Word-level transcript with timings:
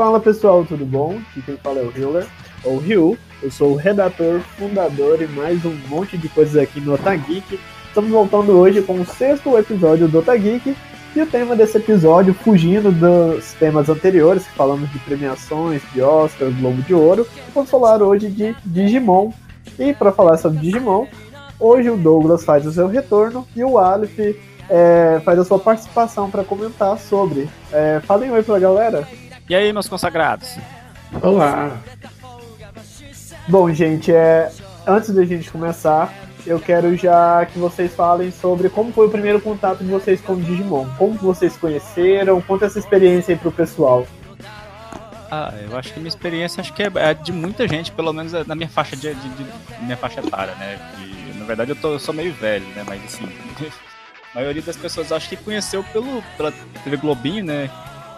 Fala 0.00 0.18
pessoal, 0.18 0.64
tudo 0.64 0.86
bom? 0.86 1.20
Aqui 1.28 1.42
quem 1.42 1.58
fala 1.58 1.78
é 1.78 1.82
o 1.82 1.92
Hiller, 1.94 2.26
ou 2.64 2.78
Ryu. 2.78 3.18
Eu 3.42 3.50
sou 3.50 3.72
o 3.72 3.76
redator, 3.76 4.40
fundador 4.56 5.20
e 5.20 5.26
mais 5.26 5.62
um 5.62 5.76
monte 5.90 6.16
de 6.16 6.26
coisas 6.30 6.56
aqui 6.56 6.80
no 6.80 6.94
Otageek. 6.94 7.60
Estamos 7.86 8.10
voltando 8.10 8.52
hoje 8.52 8.80
com 8.80 8.98
o 8.98 9.04
sexto 9.04 9.58
episódio 9.58 10.08
do 10.08 10.20
Otageek. 10.20 10.74
E 11.14 11.20
o 11.20 11.26
tema 11.26 11.54
desse 11.54 11.76
episódio, 11.76 12.32
fugindo 12.32 12.90
dos 12.90 13.52
temas 13.52 13.90
anteriores, 13.90 14.46
que 14.46 14.54
falamos 14.54 14.90
de 14.90 14.98
premiações, 15.00 15.82
de 15.92 16.00
Oscar, 16.00 16.50
Globo 16.50 16.80
de 16.80 16.94
Ouro, 16.94 17.26
vamos 17.54 17.68
falar 17.68 18.02
hoje 18.02 18.30
de 18.30 18.56
Digimon. 18.64 19.30
E 19.78 19.92
para 19.92 20.12
falar 20.12 20.38
sobre 20.38 20.60
Digimon, 20.60 21.08
hoje 21.58 21.90
o 21.90 21.98
Douglas 21.98 22.42
faz 22.42 22.64
o 22.64 22.72
seu 22.72 22.88
retorno 22.88 23.46
e 23.54 23.62
o 23.62 23.76
Aleph 23.76 24.18
é, 24.70 25.20
faz 25.22 25.38
a 25.38 25.44
sua 25.44 25.58
participação 25.58 26.30
para 26.30 26.42
comentar 26.42 26.98
sobre. 26.98 27.50
É, 27.70 28.00
falem 28.06 28.30
oi 28.30 28.42
pra 28.42 28.58
galera. 28.58 29.06
E 29.50 29.54
aí, 29.56 29.72
meus 29.72 29.88
consagrados? 29.88 30.56
Olá. 31.20 31.76
Bom, 33.48 33.74
gente, 33.74 34.12
é, 34.12 34.48
antes 34.86 35.10
da 35.10 35.24
gente 35.24 35.50
começar, 35.50 36.14
eu 36.46 36.60
quero 36.60 36.96
já 36.96 37.44
que 37.46 37.58
vocês 37.58 37.92
falem 37.92 38.30
sobre 38.30 38.68
como 38.68 38.92
foi 38.92 39.08
o 39.08 39.10
primeiro 39.10 39.40
contato 39.40 39.82
de 39.82 39.90
vocês 39.90 40.20
com 40.20 40.34
o 40.34 40.40
Digimon. 40.40 40.86
Como 40.96 41.14
vocês 41.14 41.56
conheceram, 41.56 42.40
conta 42.40 42.66
essa 42.66 42.78
experiência 42.78 43.34
aí 43.34 43.38
pro 43.40 43.50
pessoal. 43.50 44.06
Ah, 45.32 45.52
eu 45.68 45.76
acho 45.76 45.94
que 45.94 45.98
a 45.98 46.00
minha 46.00 46.10
experiência 46.10 46.60
acho 46.60 46.72
que 46.72 46.84
é 46.84 47.12
de 47.12 47.32
muita 47.32 47.66
gente, 47.66 47.90
pelo 47.90 48.12
menos 48.12 48.32
na 48.46 48.54
minha 48.54 48.68
faixa 48.68 48.94
de, 48.94 49.12
de, 49.12 49.28
de 49.30 49.46
minha 49.82 49.96
faixa 49.96 50.20
etária, 50.20 50.54
né? 50.54 50.78
Que, 50.94 51.36
na 51.36 51.44
verdade 51.44 51.72
eu, 51.72 51.76
tô, 51.76 51.94
eu 51.94 51.98
sou 51.98 52.14
meio 52.14 52.32
velho, 52.34 52.66
né? 52.68 52.84
Mas 52.86 53.04
assim, 53.04 53.24
a 54.32 54.38
maioria 54.38 54.62
das 54.62 54.76
pessoas 54.76 55.10
acho 55.10 55.28
que 55.28 55.36
conheceu 55.36 55.82
pelo, 55.92 56.22
pela 56.36 56.52
TV 56.84 56.96
Globinho, 56.98 57.44
né? 57.44 57.68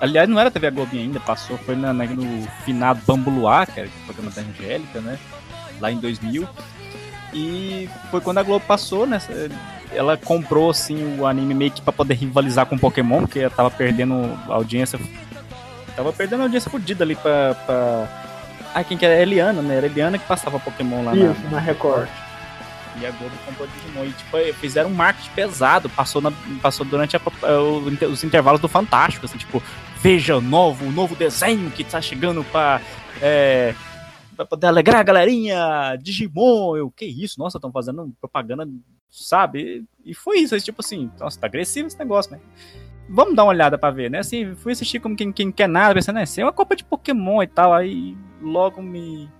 Aliás, 0.02 0.28
não 0.28 0.40
era 0.40 0.50
TV 0.50 0.68
Globinho 0.72 1.04
ainda, 1.04 1.20
passou, 1.20 1.56
foi 1.58 1.76
na, 1.76 1.92
na, 1.92 2.04
no 2.04 2.48
finado 2.64 3.00
Bambuluá, 3.06 3.64
que 3.64 3.78
era 3.78 3.88
o 3.88 4.04
programa 4.04 4.32
da 4.32 4.42
Angélica, 4.42 5.00
né? 5.00 5.16
Lá 5.80 5.92
em 5.92 5.98
2000. 5.98 6.44
E 7.32 7.88
foi 8.10 8.20
quando 8.20 8.38
a 8.38 8.42
Globo 8.42 8.64
passou, 8.66 9.06
né? 9.06 9.20
Ela 9.92 10.16
comprou, 10.16 10.70
assim, 10.70 11.20
o 11.20 11.24
anime 11.24 11.54
meio 11.54 11.70
que 11.70 11.80
pra 11.80 11.92
poder 11.92 12.14
rivalizar 12.14 12.66
com 12.66 12.76
Pokémon, 12.76 13.20
porque 13.20 13.38
ela 13.38 13.50
tava 13.50 13.70
perdendo 13.70 14.36
audiência. 14.48 14.98
Tava 15.94 16.12
perdendo 16.12 16.42
audiência 16.42 16.68
fodida 16.68 17.04
ali 17.04 17.14
pra. 17.14 17.54
pra... 17.64 18.08
Ah, 18.74 18.82
quem 18.82 18.98
que 18.98 19.06
era? 19.06 19.22
Eliana, 19.22 19.62
né? 19.62 19.76
Era 19.76 19.86
Eliana 19.86 20.18
que 20.18 20.26
passava 20.26 20.58
Pokémon 20.58 21.04
lá 21.04 21.14
Isso, 21.14 21.42
na, 21.44 21.50
na 21.50 21.58
Record. 21.60 22.08
E 23.00 23.06
a 23.06 23.10
Globo 23.12 23.34
comprou 23.46 23.68
Digimon. 23.68 24.04
E 24.04 24.12
tipo, 24.12 24.60
fizeram 24.60 24.90
um 24.90 24.94
marketing 24.94 25.30
pesado. 25.30 25.88
Passou, 25.88 26.20
na, 26.20 26.32
passou 26.60 26.84
durante 26.84 27.16
a, 27.16 27.20
os 28.10 28.24
intervalos 28.24 28.60
do 28.60 28.68
Fantástico, 28.68 29.26
assim, 29.26 29.38
tipo, 29.38 29.62
veja 30.02 30.36
o 30.36 30.40
novo 30.40 31.14
desenho 31.14 31.70
que 31.70 31.84
tá 31.84 32.00
chegando 32.00 32.42
pra. 32.44 32.80
É, 33.20 33.72
pra 34.34 34.44
poder 34.44 34.66
alegrar 34.66 35.00
a 35.00 35.04
galerinha, 35.04 35.96
Digimon, 35.96 36.76
eu, 36.76 36.90
que 36.90 37.04
isso, 37.04 37.38
nossa, 37.38 37.58
estão 37.58 37.70
fazendo 37.70 38.12
propaganda, 38.20 38.68
sabe? 39.08 39.84
E 40.04 40.12
foi 40.12 40.40
isso, 40.40 40.58
tipo 40.60 40.80
assim, 40.80 41.08
nossa, 41.20 41.38
tá 41.38 41.46
agressivo 41.46 41.86
esse 41.86 41.98
negócio, 41.98 42.32
né? 42.32 42.40
Vamos 43.08 43.36
dar 43.36 43.44
uma 43.44 43.50
olhada 43.50 43.78
pra 43.78 43.90
ver, 43.90 44.10
né? 44.10 44.18
Assim, 44.18 44.56
fui 44.56 44.72
assistir 44.72 44.98
como 44.98 45.14
quem, 45.14 45.30
quem 45.30 45.52
quer 45.52 45.68
nada, 45.68 45.94
pensando, 45.94 46.16
né? 46.16 46.24
Isso 46.24 46.40
é 46.40 46.44
uma 46.44 46.52
copa 46.52 46.74
de 46.74 46.84
Pokémon 46.84 47.42
e 47.42 47.46
tal, 47.46 47.72
aí 47.72 48.16
logo 48.40 48.82
me. 48.82 49.30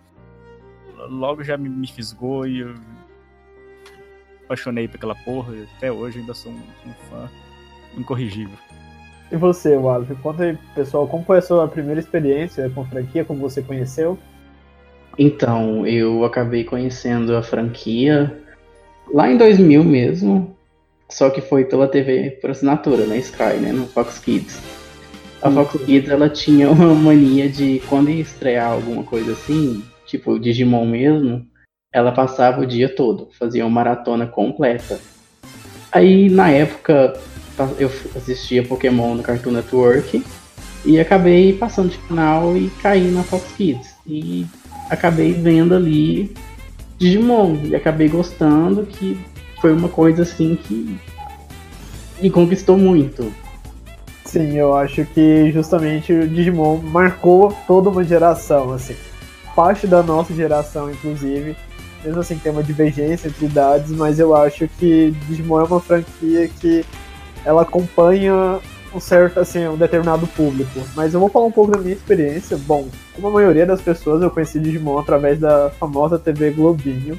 Logo 1.08 1.42
já 1.42 1.56
me, 1.56 1.68
me 1.68 1.88
fisgou 1.88 2.46
e 2.46 2.60
eu 2.60 2.74
apaixonei 4.44 4.86
por 4.86 4.96
aquela 4.96 5.16
porra 5.16 5.52
até 5.76 5.90
hoje 5.90 6.20
ainda 6.20 6.34
sou 6.34 6.52
um, 6.52 6.62
um 6.86 6.94
fã 7.08 7.28
incorrigível. 7.96 8.56
E 9.32 9.36
você, 9.36 9.74
Wallace? 9.76 10.14
Conta 10.16 10.44
aí, 10.44 10.58
pessoal, 10.74 11.08
como 11.08 11.24
foi 11.24 11.38
a 11.38 11.42
sua 11.42 11.66
primeira 11.66 11.98
experiência 11.98 12.68
com 12.68 12.84
franquia, 12.84 13.24
como 13.24 13.40
você 13.40 13.62
conheceu? 13.62 14.18
Então, 15.18 15.86
eu 15.86 16.22
acabei 16.22 16.64
conhecendo 16.64 17.34
a 17.34 17.42
franquia 17.42 18.38
lá 19.10 19.30
em 19.30 19.38
2000 19.38 19.82
mesmo, 19.82 20.54
só 21.10 21.30
que 21.30 21.40
foi 21.40 21.64
pela 21.64 21.88
TV 21.88 22.32
por 22.42 22.50
assinatura, 22.50 23.06
na 23.06 23.16
Sky, 23.16 23.56
né, 23.58 23.72
no 23.72 23.86
Fox 23.86 24.18
Kids. 24.18 24.60
A 25.40 25.50
Fox 25.50 25.82
Kids, 25.82 26.10
ela 26.10 26.28
tinha 26.28 26.70
uma 26.70 26.92
mania 26.94 27.48
de, 27.48 27.80
quando 27.88 28.10
ia 28.10 28.20
estrear 28.20 28.70
alguma 28.70 29.02
coisa 29.02 29.32
assim, 29.32 29.82
tipo 30.04 30.38
Digimon 30.38 30.84
mesmo, 30.84 31.46
ela 31.90 32.12
passava 32.12 32.60
o 32.60 32.66
dia 32.66 32.94
todo, 32.94 33.30
fazia 33.38 33.64
uma 33.64 33.70
maratona 33.70 34.26
completa. 34.26 35.00
Aí, 35.90 36.28
na 36.28 36.50
época, 36.50 37.14
eu 37.78 37.90
assistia 38.16 38.62
Pokémon 38.62 39.14
no 39.14 39.22
Cartoon 39.22 39.52
Network 39.52 40.24
e 40.84 40.98
acabei 40.98 41.52
passando 41.52 41.90
de 41.90 41.98
canal 41.98 42.56
e 42.56 42.70
caí 42.82 43.10
na 43.10 43.22
Fox 43.22 43.44
Kids. 43.56 43.94
E 44.06 44.46
acabei 44.90 45.32
vendo 45.32 45.74
ali 45.74 46.34
Digimon 46.98 47.56
e 47.64 47.74
acabei 47.74 48.08
gostando 48.08 48.84
que 48.84 49.18
foi 49.60 49.72
uma 49.72 49.88
coisa 49.88 50.22
assim 50.22 50.56
que 50.56 50.98
me 52.20 52.30
conquistou 52.30 52.76
muito. 52.76 53.32
Sim, 54.24 54.56
eu 54.56 54.74
acho 54.74 55.04
que 55.06 55.50
justamente 55.52 56.12
o 56.12 56.28
Digimon 56.28 56.78
marcou 56.78 57.54
toda 57.66 57.90
uma 57.90 58.02
geração, 58.02 58.72
assim. 58.72 58.96
Parte 59.54 59.86
da 59.86 60.02
nossa 60.02 60.34
geração, 60.34 60.90
inclusive, 60.90 61.54
mesmo 62.02 62.20
assim 62.20 62.38
tem 62.38 62.50
uma 62.50 62.62
divergência 62.62 63.28
entre 63.28 63.44
idades, 63.44 63.90
mas 63.90 64.18
eu 64.18 64.34
acho 64.34 64.66
que 64.78 65.14
Digimon 65.28 65.60
é 65.60 65.64
uma 65.64 65.80
franquia 65.80 66.48
que 66.48 66.84
ela 67.44 67.62
acompanha 67.62 68.60
um 68.94 69.00
certo, 69.00 69.40
assim, 69.40 69.66
um 69.66 69.76
determinado 69.76 70.26
público. 70.26 70.80
Mas 70.94 71.14
eu 71.14 71.20
vou 71.20 71.28
falar 71.28 71.46
um 71.46 71.52
pouco 71.52 71.72
da 71.72 71.78
minha 71.78 71.94
experiência. 71.94 72.56
Bom, 72.56 72.88
como 73.14 73.28
a 73.28 73.30
maioria 73.30 73.64
das 73.64 73.80
pessoas, 73.80 74.22
eu 74.22 74.30
conheci 74.30 74.58
Digimon 74.58 74.98
através 74.98 75.38
da 75.38 75.70
famosa 75.70 76.18
TV 76.18 76.50
Globinho. 76.50 77.18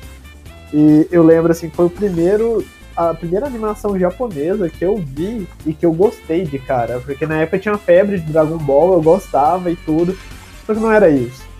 E 0.72 1.08
eu 1.12 1.24
lembro, 1.24 1.52
assim, 1.52 1.70
foi 1.70 1.86
o 1.86 1.90
primeiro, 1.90 2.64
a 2.96 3.14
primeira 3.14 3.48
animação 3.48 3.98
japonesa 3.98 4.70
que 4.70 4.84
eu 4.84 4.98
vi 4.98 5.48
e 5.66 5.74
que 5.74 5.86
eu 5.86 5.94
gostei 5.94 6.46
de 6.46 6.60
cara. 6.60 7.00
Porque 7.00 7.26
na 7.26 7.42
época 7.42 7.60
tinha 7.60 7.78
febre 7.78 8.20
de 8.20 8.32
Dragon 8.32 8.58
Ball, 8.58 8.94
eu 8.94 9.02
gostava 9.02 9.72
e 9.72 9.76
tudo. 9.76 10.18
Só 10.66 10.74
que 10.74 10.80
não 10.80 10.92
era 10.92 11.10
isso 11.10 11.54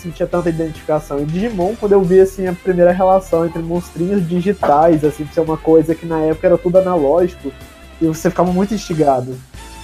sentia 0.00 0.26
tanta 0.26 0.48
identificação. 0.48 1.20
E 1.20 1.26
Digimon, 1.26 1.74
quando 1.76 1.92
eu 1.92 2.02
vi 2.02 2.20
assim 2.20 2.46
a 2.46 2.52
primeira 2.52 2.90
relação 2.90 3.44
entre 3.44 3.60
monstrinhos 3.60 4.26
digitais, 4.26 5.04
assim, 5.04 5.26
ser 5.26 5.40
uma 5.40 5.56
coisa 5.56 5.94
que 5.94 6.06
na 6.06 6.20
época 6.20 6.46
era 6.46 6.58
tudo 6.58 6.78
analógico, 6.78 7.52
e 8.00 8.06
você 8.06 8.30
ficava 8.30 8.52
muito 8.52 8.74
instigado. 8.74 9.36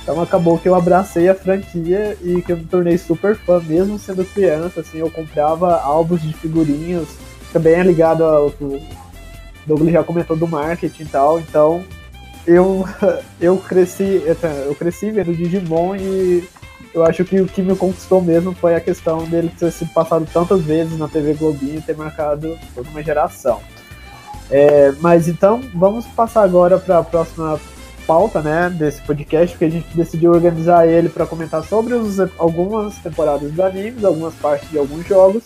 Então 0.03 0.21
acabou 0.21 0.56
que 0.56 0.69
eu 0.69 0.75
abracei 0.75 1.28
a 1.28 1.34
franquia 1.34 2.16
e 2.22 2.41
que 2.41 2.53
eu 2.53 2.56
me 2.56 2.65
tornei 2.65 2.97
super 2.97 3.37
fã, 3.37 3.60
mesmo 3.60 3.99
sendo 3.99 4.25
criança, 4.25 4.81
assim, 4.81 4.99
eu 4.99 5.10
comprava 5.10 5.81
álbuns 5.81 6.22
de 6.22 6.32
figurinhas, 6.32 7.09
também 7.53 7.75
é 7.75 7.82
ligado 7.82 8.22
ao 8.22 8.50
que 8.50 8.62
o 8.62 8.81
Douglas 9.66 9.93
já 9.93 10.05
comentou 10.05 10.37
do 10.37 10.47
marketing 10.47 11.03
e 11.03 11.06
tal, 11.06 11.41
então 11.41 11.82
eu, 12.47 12.84
eu 13.41 13.56
cresci, 13.56 14.22
eu 14.66 14.75
cresci 14.76 15.10
vendo 15.10 15.34
Digimon 15.34 15.97
e 15.97 16.49
eu 16.94 17.05
acho 17.05 17.25
que 17.25 17.41
o 17.41 17.47
que 17.47 17.60
me 17.60 17.75
conquistou 17.75 18.22
mesmo 18.22 18.55
foi 18.55 18.76
a 18.76 18.81
questão 18.81 19.25
dele 19.25 19.50
ter 19.59 19.71
sido 19.72 19.93
passado 19.93 20.26
tantas 20.32 20.62
vezes 20.62 20.97
na 20.97 21.09
TV 21.09 21.34
Globinho 21.34 21.78
e 21.78 21.82
ter 21.82 21.97
marcado 21.97 22.56
toda 22.75 22.88
uma 22.88 23.03
geração. 23.03 23.60
É, 24.49 24.93
mas 25.00 25.26
então, 25.26 25.60
vamos 25.75 26.06
passar 26.06 26.43
agora 26.43 26.78
para 26.78 26.99
a 26.99 27.03
próxima 27.03 27.60
pauta 28.06 28.41
né, 28.41 28.71
desse 28.71 29.03
podcast, 29.03 29.55
porque 29.55 29.65
a 29.65 29.71
gente 29.71 29.97
decidiu 29.97 30.33
organizar 30.33 30.87
ele 30.87 31.09
para 31.09 31.27
comentar 31.27 31.65
sobre 31.65 31.94
os, 31.94 32.19
algumas 32.39 32.97
temporadas 32.99 33.50
do 33.53 33.62
anime, 33.62 34.05
algumas 34.05 34.35
partes 34.35 34.70
de 34.70 34.79
alguns 34.79 35.06
jogos 35.06 35.43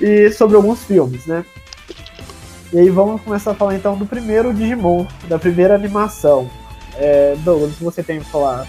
e 0.00 0.30
sobre 0.30 0.56
alguns 0.56 0.84
filmes, 0.84 1.26
né? 1.26 1.44
E 2.72 2.78
aí 2.78 2.88
vamos 2.88 3.20
começar 3.22 3.50
a 3.50 3.54
falar 3.54 3.74
então 3.74 3.96
do 3.96 4.06
primeiro 4.06 4.54
Digimon, 4.54 5.06
da 5.28 5.38
primeira 5.38 5.74
animação. 5.74 6.48
É, 6.96 7.36
Douglas, 7.44 7.74
você 7.80 8.02
tem 8.02 8.20
para 8.20 8.30
falar 8.30 8.66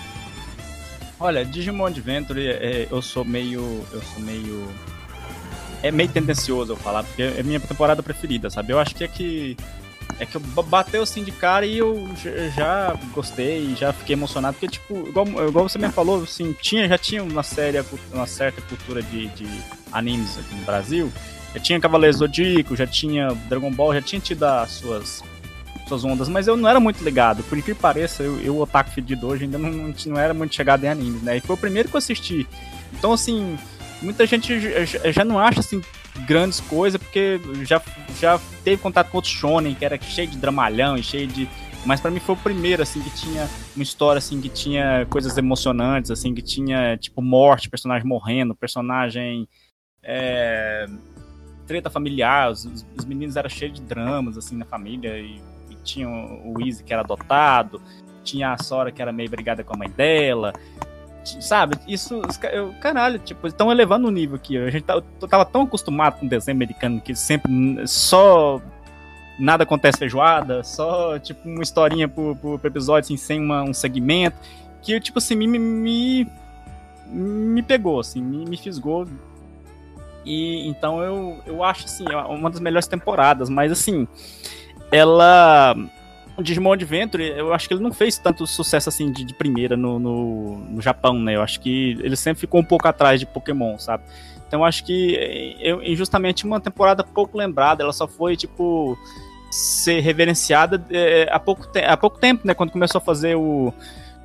Olha, 1.21 1.45
Digimon 1.45 1.85
Adventure, 1.85 2.47
é, 2.47 2.87
eu 2.89 2.99
sou 2.99 3.23
meio. 3.23 3.85
Eu 3.93 4.01
sou 4.01 4.23
meio. 4.23 4.67
É 5.83 5.91
meio 5.91 6.09
tendencioso 6.09 6.73
eu 6.73 6.75
falar, 6.75 7.03
porque 7.03 7.21
é 7.21 7.43
minha 7.43 7.59
temporada 7.59 8.01
preferida, 8.01 8.49
sabe? 8.49 8.73
Eu 8.73 8.79
acho 8.79 8.95
que 8.95 9.03
é 9.03 9.07
que. 9.07 9.55
É 10.19 10.25
que 10.25 10.37
bateu 10.39 11.01
assim 11.01 11.23
de 11.23 11.31
cara 11.31 11.65
e 11.65 11.77
eu 11.77 12.09
já 12.55 12.97
gostei, 13.13 13.75
já 13.75 13.91
fiquei 13.91 14.13
emocionado, 14.13 14.53
porque, 14.53 14.67
tipo, 14.67 15.07
igual, 15.07 15.27
igual 15.47 15.69
você 15.69 15.77
me 15.77 15.89
falou, 15.89 16.23
assim, 16.23 16.53
tinha, 16.61 16.87
já 16.87 16.97
tinha 16.97 17.23
uma 17.23 17.43
série, 17.43 17.83
uma 18.13 18.27
certa 18.27 18.61
cultura 18.61 19.01
de, 19.01 19.27
de 19.29 19.47
animes 19.91 20.37
aqui 20.37 20.55
no 20.55 20.63
Brasil. 20.63 21.11
Já 21.53 21.59
tinha 21.59 21.79
Cavaleiros 21.79 22.17
Zodíaco, 22.19 22.75
já 22.75 22.87
tinha 22.87 23.29
Dragon 23.49 23.71
Ball, 23.71 23.93
já 23.93 24.01
tinha 24.01 24.21
tido 24.21 24.43
as 24.43 24.71
suas 24.71 25.23
suas 25.87 26.05
ondas, 26.05 26.29
mas 26.29 26.47
eu 26.47 26.55
não 26.55 26.69
era 26.69 26.79
muito 26.79 27.03
ligado. 27.03 27.43
Por 27.43 27.61
que 27.61 27.73
pareça, 27.73 28.23
eu, 28.23 28.39
eu 28.39 28.57
otaku 28.57 28.91
fedido 28.91 29.27
hoje, 29.27 29.43
ainda 29.43 29.57
não, 29.57 29.69
não, 29.69 29.93
não 30.05 30.17
era 30.17 30.33
muito 30.33 30.55
chegado 30.55 30.85
em 30.85 30.87
animes, 30.87 31.21
né? 31.21 31.37
E 31.37 31.41
foi 31.41 31.55
o 31.55 31.59
primeiro 31.59 31.89
que 31.89 31.95
eu 31.95 31.99
assisti. 31.99 32.47
Então, 32.93 33.11
assim, 33.11 33.57
muita 34.01 34.25
gente 34.25 34.57
já, 34.85 35.11
já 35.11 35.25
não 35.25 35.37
acha, 35.37 35.59
assim, 35.59 35.81
grandes 36.25 36.59
coisas, 36.59 37.01
porque 37.01 37.39
já, 37.63 37.81
já 38.19 38.39
teve 38.63 38.81
contato 38.81 39.09
com 39.09 39.17
outros 39.17 39.33
shonen, 39.33 39.75
que 39.75 39.85
era 39.85 39.99
cheio 40.01 40.27
de 40.27 40.37
dramalhão 40.37 40.97
e 40.97 41.03
cheio 41.03 41.27
de, 41.27 41.49
mas 41.85 41.99
para 41.99 42.11
mim 42.11 42.19
foi 42.19 42.35
o 42.35 42.37
primeiro, 42.37 42.83
assim, 42.83 43.01
que 43.01 43.09
tinha 43.11 43.49
uma 43.75 43.83
história, 43.83 44.19
assim, 44.19 44.39
que 44.39 44.49
tinha 44.49 45.05
coisas 45.09 45.37
emocionantes, 45.37 46.11
assim, 46.11 46.33
que 46.33 46.41
tinha, 46.41 46.97
tipo, 46.97 47.21
morte, 47.21 47.69
personagem 47.69 48.07
morrendo, 48.07 48.55
personagem. 48.55 49.47
É, 50.03 50.87
treta 51.67 51.89
familiar, 51.89 52.51
os, 52.51 52.65
os, 52.97 53.05
meninos 53.05 53.35
eram 53.35 53.49
cheios 53.49 53.75
de 53.75 53.81
dramas, 53.81 54.37
assim, 54.37 54.57
na 54.57 54.65
família, 54.65 55.17
e, 55.17 55.41
e 55.69 55.75
tinha 55.83 56.07
o 56.07 56.55
Easy 56.59 56.83
que 56.83 56.91
era 56.91 57.01
adotado, 57.01 57.81
tinha 58.23 58.51
a 58.51 58.57
Sora 58.57 58.91
que 58.91 59.01
era 59.01 59.11
meio 59.11 59.29
brigada 59.29 59.63
com 59.63 59.73
a 59.73 59.77
mãe 59.77 59.89
dela, 59.89 60.53
sabe? 61.23 61.77
Isso, 61.87 62.21
eu, 62.51 62.73
caralho, 62.79 63.19
tipo, 63.19 63.47
estão 63.47 63.71
elevando 63.71 64.07
o 64.07 64.11
nível 64.11 64.35
aqui. 64.35 64.57
A 64.57 64.69
gente 64.69 64.83
tá, 64.83 64.95
eu 64.95 65.27
tava 65.27 65.45
tão 65.45 65.63
acostumado 65.63 66.19
com 66.19 66.27
desenho 66.27 66.55
americano 66.55 67.01
que 67.01 67.15
sempre 67.15 67.51
só 67.87 68.61
nada 69.39 69.63
acontece 69.63 69.97
feijoada, 69.97 70.63
só 70.63 71.17
tipo 71.17 71.47
uma 71.47 71.63
historinha 71.63 72.07
por, 72.07 72.35
por, 72.37 72.59
episódio 72.63 73.07
assim, 73.07 73.17
sem 73.17 73.41
uma, 73.41 73.63
um 73.63 73.73
segmento, 73.73 74.37
que 74.81 74.99
tipo 74.99 75.17
assim 75.17 75.35
me 75.35 75.47
me, 75.47 76.27
me 77.07 77.63
pegou 77.63 77.99
assim, 77.99 78.21
me, 78.21 78.45
me 78.45 78.57
fisgou. 78.57 79.07
E 80.23 80.67
então 80.67 81.01
eu, 81.01 81.39
eu 81.47 81.63
acho 81.63 81.85
assim, 81.85 82.05
é 82.07 82.17
uma 82.17 82.49
das 82.49 82.59
melhores 82.59 82.87
temporadas, 82.87 83.49
mas 83.49 83.71
assim, 83.71 84.07
ela 84.91 85.75
Digimon 86.41 86.73
Adventure, 86.73 87.23
eu 87.23 87.53
acho 87.53 87.67
que 87.67 87.73
ele 87.73 87.83
não 87.83 87.93
fez 87.93 88.17
tanto 88.17 88.45
sucesso 88.47 88.89
assim 88.89 89.11
de, 89.11 89.23
de 89.23 89.33
primeira 89.33 89.75
no, 89.77 89.99
no, 89.99 90.57
no, 90.57 90.81
Japão, 90.81 91.19
né? 91.19 91.35
Eu 91.35 91.41
acho 91.41 91.59
que 91.59 91.97
ele 92.01 92.15
sempre 92.15 92.41
ficou 92.41 92.61
um 92.61 92.63
pouco 92.63 92.87
atrás 92.87 93.19
de 93.19 93.25
Pokémon, 93.25 93.77
sabe? 93.77 94.03
Então 94.47 94.65
acho 94.65 94.83
que 94.83 95.55
eu, 95.59 95.81
injustamente 95.81 96.45
uma 96.45 96.59
temporada 96.59 97.03
pouco 97.03 97.37
lembrada, 97.37 97.83
ela 97.83 97.93
só 97.93 98.07
foi 98.07 98.35
tipo 98.35 98.97
ser 99.49 99.99
reverenciada 99.99 100.83
é, 100.89 101.27
há, 101.31 101.39
pouco 101.39 101.67
há 101.85 101.97
pouco 101.97 102.17
tempo, 102.17 102.47
né? 102.47 102.53
Quando 102.53 102.71
começou 102.71 102.99
a 102.99 103.01
fazer 103.01 103.35
o. 103.35 103.73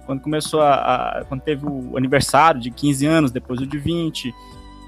Quando 0.07 0.21
começou 0.21 0.61
a, 0.61 0.75
a, 0.75 1.25
Quando 1.25 1.41
teve 1.41 1.67
o 1.67 1.97
aniversário 1.97 2.61
de 2.61 2.71
15 2.71 3.07
anos, 3.07 3.31
depois 3.33 3.61
o 3.61 3.67
de 3.67 3.79
20. 3.79 4.33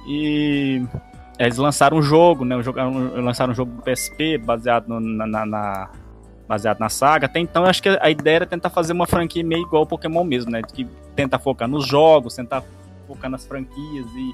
E. 0.07 0.83
Eles 1.39 1.57
lançaram 1.57 1.99
um 1.99 2.03
jogo, 2.03 2.45
né? 2.45 2.57
Lançaram 3.17 3.53
um 3.53 3.55
jogo 3.55 3.73
do 3.73 3.83
PSP 3.83 4.39
baseado 4.39 4.89
no, 4.89 4.99
na, 4.99 5.47
na 5.47 5.91
baseado 6.49 6.81
na 6.81 6.89
saga. 6.89 7.27
Até 7.27 7.39
então, 7.39 7.65
acho 7.65 7.83
que 7.83 7.89
a 8.01 8.11
ideia 8.11 8.37
era 8.37 8.47
tentar 8.47 8.71
fazer 8.71 8.93
uma 8.93 9.07
franquia 9.07 9.45
meio 9.45 9.63
igual 9.63 9.83
ao 9.83 9.87
Pokémon 9.87 10.25
mesmo, 10.25 10.51
né? 10.51 10.63
Que 10.63 10.87
tenta 11.15 11.39
focar 11.39 11.69
nos 11.69 11.87
jogos, 11.87 12.35
tentar 12.35 12.65
focar 13.07 13.31
nas 13.31 13.47
franquias 13.47 14.07
e 14.15 14.33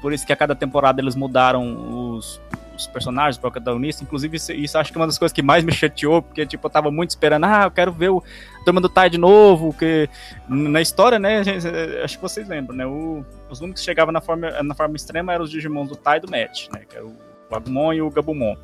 por 0.00 0.12
isso 0.12 0.26
que 0.26 0.32
a 0.32 0.36
cada 0.36 0.54
temporada 0.54 1.00
eles 1.00 1.16
mudaram 1.16 2.14
os, 2.14 2.40
os 2.76 2.86
personagens, 2.86 3.36
o 3.36 3.40
protagonista. 3.40 4.04
Inclusive, 4.04 4.36
isso, 4.36 4.52
isso, 4.52 4.78
acho 4.78 4.92
que 4.92 4.98
é 4.98 5.00
uma 5.00 5.06
das 5.06 5.18
coisas 5.18 5.32
que 5.32 5.42
mais 5.42 5.64
me 5.64 5.72
chateou, 5.72 6.22
porque, 6.22 6.46
tipo, 6.46 6.64
eu 6.66 6.70
tava 6.70 6.90
muito 6.90 7.10
esperando, 7.10 7.44
ah, 7.44 7.64
eu 7.64 7.70
quero 7.70 7.90
ver 7.90 8.10
o 8.10 8.22
Turma 8.64 8.80
do 8.80 8.88
Tai 8.88 9.08
de 9.08 9.18
novo, 9.18 9.72
que 9.72 10.08
na 10.48 10.80
história, 10.80 11.18
né, 11.18 11.42
gente, 11.42 11.66
acho 12.04 12.16
que 12.16 12.22
vocês 12.22 12.46
lembram, 12.48 12.76
né, 12.76 12.86
o, 12.86 13.24
os 13.48 13.60
únicos 13.60 13.80
que 13.80 13.86
chegavam 13.86 14.12
na 14.12 14.20
forma, 14.20 14.50
na 14.62 14.74
forma 14.74 14.96
extrema 14.96 15.32
eram 15.32 15.44
os 15.44 15.50
Digimon 15.50 15.86
do 15.86 15.96
Tai 15.96 16.18
e 16.18 16.20
do 16.20 16.30
Match, 16.30 16.68
né, 16.72 16.82
que 16.88 16.96
era 16.96 17.06
o 17.06 17.16
Agumon 17.50 17.92
e 17.92 18.02
o 18.02 18.10
Gabumon. 18.10 18.56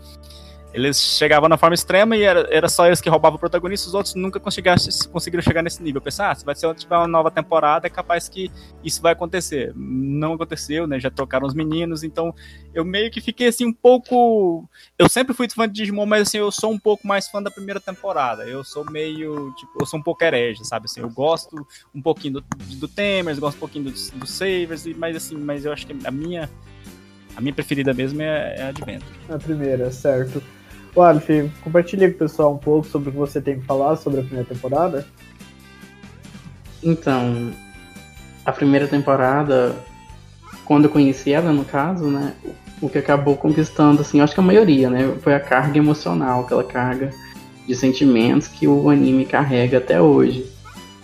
Eles 0.73 0.99
chegavam 1.01 1.49
na 1.49 1.59
forma 1.59 1.75
extrema 1.75 2.17
e 2.17 2.23
era, 2.23 2.49
era 2.51 2.69
só 2.69 2.87
eles 2.87 3.01
que 3.01 3.11
roubavam 3.11 3.37
o 3.37 3.39
protagonista, 3.39 3.89
os 3.89 3.95
outros 3.95 4.15
nunca 4.15 4.41
conseguiram, 4.41 4.77
conseguiram 5.13 5.43
chegar 5.43 5.63
nesse 5.63 5.83
nível. 5.83 5.99
Eu 5.99 6.03
pensei, 6.03 6.25
ah, 6.25 6.35
se 6.35 6.45
vai 6.45 6.55
ser 6.55 6.75
tiver 6.75 6.97
uma 6.97 7.07
nova 7.07 7.31
temporada, 7.31 7.87
é 7.87 7.91
capaz 7.91 8.29
que 8.29 8.51
isso 8.83 9.03
vai 9.03 9.13
acontecer. 9.13 9.73
Não 9.77 10.33
aconteceu, 10.33 10.87
né? 10.87 10.99
Já 10.99 11.11
trocaram 11.11 11.47
os 11.47 11.53
meninos, 11.53 12.03
então 12.03 12.35
eu 12.73 12.85
meio 12.85 13.11
que 13.11 13.21
fiquei 13.21 13.49
assim 13.49 13.67
um 13.67 13.73
pouco. 13.73 14.67
Eu 14.99 15.09
sempre 15.09 15.35
fui 15.35 15.49
fã 15.51 15.69
de 15.69 15.75
Digimon, 15.75 16.07
mas 16.07 16.23
assim, 16.23 16.39
eu 16.39 16.51
sou 16.51 16.73
um 16.73 16.79
pouco 16.79 17.07
mais 17.07 17.29
fã 17.29 17.43
da 17.43 17.51
primeira 17.51 17.79
temporada. 17.79 18.45
Eu 18.45 18.65
sou 18.65 18.91
meio, 18.91 19.53
tipo, 19.53 19.73
eu 19.79 19.87
sou 19.87 20.01
um 20.01 20.03
pouco 20.03 20.25
herege, 20.25 20.65
sabe? 20.65 20.87
Assim, 20.87 21.01
eu 21.01 21.11
gosto 21.11 21.67
um 21.95 22.01
pouquinho 22.01 22.35
do, 22.35 22.45
do 22.77 22.89
Tamers, 22.89 23.39
gosto 23.39 23.57
um 23.57 23.61
pouquinho 23.61 23.85
do, 23.85 23.91
do 23.91 24.27
Savers, 24.27 24.87
mas 24.97 25.17
assim, 25.17 25.37
mas 25.37 25.67
eu 25.67 25.73
acho 25.73 25.87
que 25.87 25.95
a 26.07 26.11
minha. 26.11 26.49
A 27.35 27.41
minha 27.41 27.55
preferida 27.55 27.95
mesmo 27.95 28.21
é, 28.21 28.57
é 28.59 28.63
a 28.63 28.69
Adventure. 28.69 29.11
A 29.31 29.39
primeira, 29.39 29.91
certo. 29.91 30.43
O 30.95 31.01
Alf, 31.01 31.27
compartilha 31.63 32.09
com 32.09 32.17
o 32.17 32.19
pessoal 32.19 32.55
um 32.55 32.59
pouco 32.59 32.87
sobre 32.87 33.09
o 33.09 33.13
que 33.13 33.19
você 33.19 33.41
tem 33.41 33.59
que 33.59 33.67
falar 33.67 33.97
sobre 33.97 34.21
a 34.21 34.23
primeira 34.23 34.47
temporada. 34.47 35.07
Então, 36.83 37.51
a 38.45 38.53
primeira 38.53 38.87
temporada, 38.87 39.75
quando 40.67 40.85
eu 40.85 40.91
conheci 40.91 41.33
ela, 41.33 41.51
no 41.51 41.65
caso, 41.65 42.09
né, 42.09 42.35
o 42.81 42.91
que 42.91 42.99
acabou 42.99 43.37
conquistando, 43.37 44.03
assim, 44.03 44.21
acho 44.21 44.35
que 44.35 44.41
a 44.41 44.43
maioria, 44.43 44.91
né, 44.91 45.15
foi 45.23 45.35
a 45.35 45.41
carga 45.41 45.79
emocional, 45.79 46.43
aquela 46.43 46.65
carga 46.65 47.11
de 47.67 47.75
sentimentos 47.75 48.49
que 48.49 48.69
o 48.69 48.91
anime 48.91 49.25
carrega 49.25 49.79
até 49.79 50.01
hoje. 50.01 50.45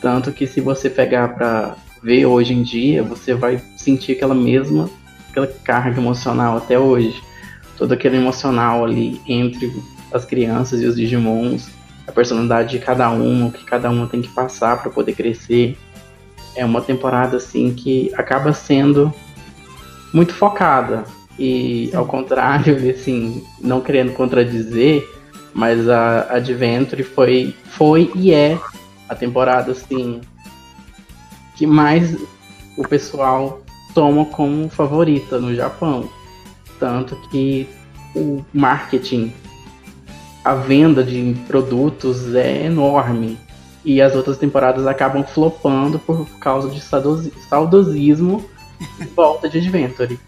Tanto 0.02 0.32
que 0.32 0.46
se 0.46 0.60
você 0.60 0.90
pegar 0.90 1.28
pra 1.34 1.76
ver 2.02 2.26
hoje 2.26 2.52
em 2.52 2.62
dia, 2.62 3.02
você 3.02 3.32
vai 3.34 3.62
sentir 3.76 4.12
aquela 4.12 4.34
mesma 4.34 4.90
aquela 5.30 5.46
carga 5.46 6.00
emocional 6.00 6.56
até 6.56 6.78
hoje 6.78 7.22
todo 7.78 7.92
aquele 7.92 8.16
emocional 8.16 8.84
ali 8.84 9.20
entre 9.26 9.72
as 10.12 10.24
crianças 10.24 10.82
e 10.82 10.86
os 10.86 10.96
Digimons, 10.96 11.68
a 12.06 12.12
personalidade 12.12 12.70
de 12.70 12.78
cada 12.78 13.08
um, 13.10 13.46
o 13.46 13.52
que 13.52 13.64
cada 13.64 13.88
um 13.88 14.06
tem 14.06 14.20
que 14.20 14.28
passar 14.28 14.82
para 14.82 14.90
poder 14.90 15.14
crescer. 15.14 15.78
É 16.56 16.64
uma 16.64 16.80
temporada 16.80 17.36
assim 17.36 17.72
que 17.72 18.10
acaba 18.16 18.52
sendo 18.52 19.12
muito 20.12 20.34
focada 20.34 21.04
e 21.38 21.90
ao 21.94 22.04
contrário, 22.04 22.76
assim, 22.90 23.44
não 23.60 23.80
querendo 23.80 24.12
contradizer, 24.12 25.08
mas 25.54 25.88
a 25.88 26.34
Adventure 26.34 27.04
foi 27.04 27.54
foi 27.64 28.10
e 28.14 28.32
é 28.32 28.58
a 29.08 29.14
temporada 29.14 29.72
assim 29.72 30.20
que 31.54 31.66
mais 31.66 32.16
o 32.76 32.86
pessoal 32.86 33.62
toma 33.94 34.24
como 34.26 34.68
favorita 34.68 35.38
no 35.38 35.54
Japão. 35.54 36.08
Tanto 36.78 37.16
que 37.30 37.68
o 38.14 38.44
marketing, 38.52 39.32
a 40.44 40.54
venda 40.54 41.02
de 41.02 41.36
produtos 41.46 42.34
é 42.34 42.64
enorme. 42.64 43.38
E 43.84 44.02
as 44.02 44.14
outras 44.14 44.38
temporadas 44.38 44.86
acabam 44.86 45.24
flopando 45.24 45.98
por 45.98 46.28
causa 46.38 46.68
de 46.68 46.80
saudosismo 46.80 48.44
em 49.00 49.06
volta 49.06 49.48
de 49.48 49.58
Adventure. 49.58 50.18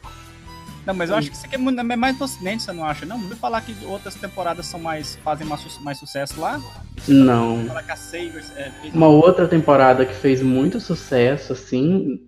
Não, 0.87 0.95
mas 0.95 1.11
eu 1.11 1.17
acho 1.17 1.31
que 1.31 1.37
isso 1.37 1.47
aqui 1.47 1.57
é, 1.57 1.59
é 1.59 1.97
mais 1.97 2.19
no 2.19 2.25
ocidente, 2.25 2.63
você 2.63 2.73
não 2.73 2.85
acha? 2.85 3.05
Não, 3.05 3.19
não 3.19 3.37
falar 3.37 3.61
que 3.61 3.77
outras 3.85 4.15
temporadas 4.15 4.67
são 4.67 4.81
mais 4.81 5.17
fazem 5.23 5.47
mais, 5.47 5.79
mais 5.81 5.99
sucesso 5.99 6.41
lá? 6.41 6.61
Não. 7.07 7.67
A 7.71 7.97
Savers, 7.97 8.51
é, 8.57 8.73
Uma 8.93 9.09
outra 9.09 9.47
temporada 9.47 10.07
que 10.07 10.15
fez 10.15 10.43
muito 10.43 10.81
sucesso, 10.81 11.53
assim, 11.53 12.21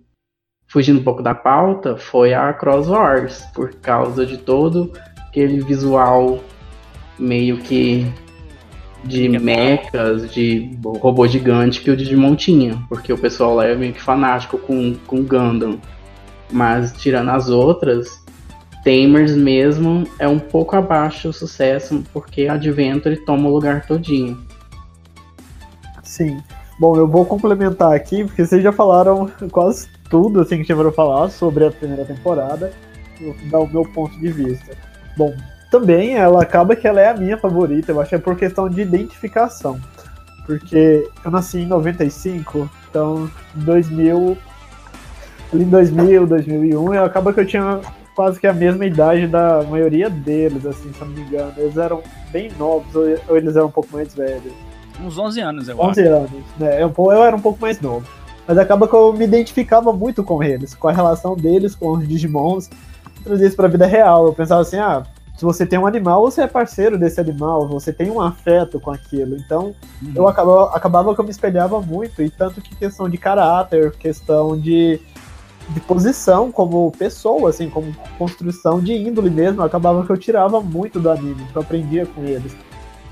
fugindo 0.73 0.99
um 0.99 1.03
pouco 1.03 1.21
da 1.21 1.35
pauta, 1.35 1.95
foi 1.95 2.33
a 2.33 2.51
Cross 2.51 2.87
Wars, 2.87 3.45
por 3.53 3.75
causa 3.75 4.25
de 4.25 4.39
todo 4.39 4.91
aquele 5.27 5.61
visual 5.61 6.39
meio 7.19 7.59
que 7.59 8.11
de 9.03 9.29
mechas, 9.29 10.33
de 10.33 10.75
robô 10.99 11.27
gigante 11.27 11.79
que 11.79 11.91
o 11.91 11.95
Digimon 11.95 12.35
tinha, 12.35 12.81
porque 12.89 13.13
o 13.13 13.17
pessoal 13.17 13.53
lá 13.53 13.67
é 13.67 13.75
meio 13.75 13.93
que 13.93 14.01
fanático 14.01 14.57
com, 14.57 14.95
com 15.05 15.21
Gundam. 15.23 15.79
Mas 16.51 16.91
tirando 16.93 17.29
as 17.29 17.49
outras, 17.49 18.23
Tamers 18.83 19.35
mesmo 19.35 20.05
é 20.17 20.27
um 20.27 20.39
pouco 20.39 20.75
abaixo 20.75 21.29
o 21.29 21.33
sucesso, 21.33 22.03
porque 22.11 22.47
a 22.47 22.53
Adventure 22.53 23.23
toma 23.25 23.47
o 23.47 23.53
lugar 23.53 23.85
todinho. 23.85 24.39
Sim. 26.01 26.41
Bom, 26.79 26.97
eu 26.97 27.07
vou 27.07 27.25
complementar 27.25 27.93
aqui, 27.93 28.23
porque 28.23 28.43
vocês 28.43 28.63
já 28.63 28.71
falaram 28.71 29.29
quase 29.51 29.87
tudo 30.13 30.41
assim 30.41 30.59
que 30.59 30.65
tinha 30.65 30.77
para 30.77 30.91
falar 30.91 31.27
sobre 31.31 31.65
a 31.65 31.71
primeira 31.71 32.05
temporada, 32.05 32.71
dar 33.49 33.59
o 33.61 33.67
meu 33.67 33.83
ponto 33.83 34.15
de 34.19 34.31
vista. 34.31 34.77
Bom, 35.17 35.33
também 35.71 36.13
ela 36.13 36.43
acaba 36.43 36.75
que 36.75 36.87
ela 36.87 37.01
é 37.01 37.09
a 37.09 37.15
minha 37.15 37.35
favorita, 37.35 37.91
eu 37.91 37.99
acho 37.99 38.09
que 38.09 38.15
é 38.15 38.19
por 38.19 38.35
questão 38.35 38.69
de 38.69 38.79
identificação. 38.79 39.81
Porque 40.45 41.09
eu 41.25 41.31
nasci 41.31 41.61
em 41.61 41.65
95, 41.65 42.69
então 42.87 43.27
em 43.57 43.59
2000, 43.61 44.37
ali 45.51 45.63
em 45.63 45.69
2000, 45.69 46.27
2001, 46.27 46.93
eu 46.93 47.05
acaba 47.05 47.33
que 47.33 47.39
eu 47.39 47.47
tinha 47.47 47.81
quase 48.15 48.39
que 48.39 48.45
a 48.45 48.53
mesma 48.53 48.85
idade 48.85 49.25
da 49.25 49.63
maioria 49.63 50.11
deles, 50.11 50.63
assim, 50.63 50.93
se 50.93 51.01
eu 51.01 51.07
não 51.07 51.15
me 51.15 51.21
engano. 51.21 51.53
Eles 51.57 51.75
eram 51.75 52.03
bem 52.31 52.51
novos, 52.59 52.93
ou 52.93 53.35
eles 53.35 53.55
eram 53.55 53.65
um 53.65 53.71
pouco 53.71 53.89
mais 53.91 54.13
velhos. 54.13 54.53
Uns 55.03 55.17
11 55.17 55.39
anos, 55.39 55.69
eu 55.69 55.79
11 55.79 56.01
acho. 56.01 56.09
anos, 56.11 56.31
né? 56.59 56.83
Eu, 56.83 56.93
eu 56.95 57.23
era 57.23 57.35
um 57.35 57.41
pouco 57.41 57.59
mais 57.59 57.81
novo. 57.81 58.05
Mas 58.47 58.57
acaba 58.57 58.87
que 58.87 58.93
eu 58.93 59.13
me 59.13 59.23
identificava 59.23 59.93
muito 59.93 60.23
com 60.23 60.43
eles, 60.43 60.73
com 60.73 60.87
a 60.87 60.91
relação 60.91 61.35
deles 61.35 61.75
com 61.75 61.91
os 61.91 62.07
Digimons. 62.07 62.69
Trazer 63.23 63.47
isso 63.47 63.55
pra 63.55 63.67
vida 63.67 63.85
real. 63.85 64.27
Eu 64.27 64.33
pensava 64.33 64.61
assim, 64.61 64.77
ah, 64.77 65.03
se 65.35 65.43
você 65.43 65.65
tem 65.65 65.79
um 65.79 65.87
animal, 65.87 66.21
você 66.21 66.41
é 66.41 66.47
parceiro 66.47 66.97
desse 66.97 67.19
animal, 67.19 67.67
você 67.67 67.91
tem 67.91 68.11
um 68.11 68.21
afeto 68.21 68.79
com 68.79 68.91
aquilo. 68.91 69.35
Então, 69.35 69.73
uhum. 70.01 70.11
eu 70.15 70.27
acabava, 70.27 70.75
acabava 70.75 71.15
que 71.15 71.19
eu 71.19 71.25
me 71.25 71.31
espelhava 71.31 71.81
muito, 71.81 72.21
e 72.21 72.29
tanto 72.29 72.61
que 72.61 72.75
questão 72.75 73.09
de 73.09 73.17
caráter, 73.17 73.91
questão 73.97 74.57
de, 74.57 74.99
de 75.69 75.79
posição 75.81 76.51
como 76.51 76.91
pessoa, 76.91 77.49
assim, 77.49 77.69
como 77.69 77.95
construção 78.17 78.79
de 78.79 78.93
índole 78.93 79.29
mesmo, 79.29 79.63
acabava 79.63 80.05
que 80.05 80.11
eu 80.11 80.17
tirava 80.17 80.61
muito 80.61 80.99
do 80.99 81.09
anime, 81.09 81.45
que 81.51 81.55
eu 81.55 81.61
aprendia 81.61 82.05
com 82.05 82.23
eles. 82.23 82.55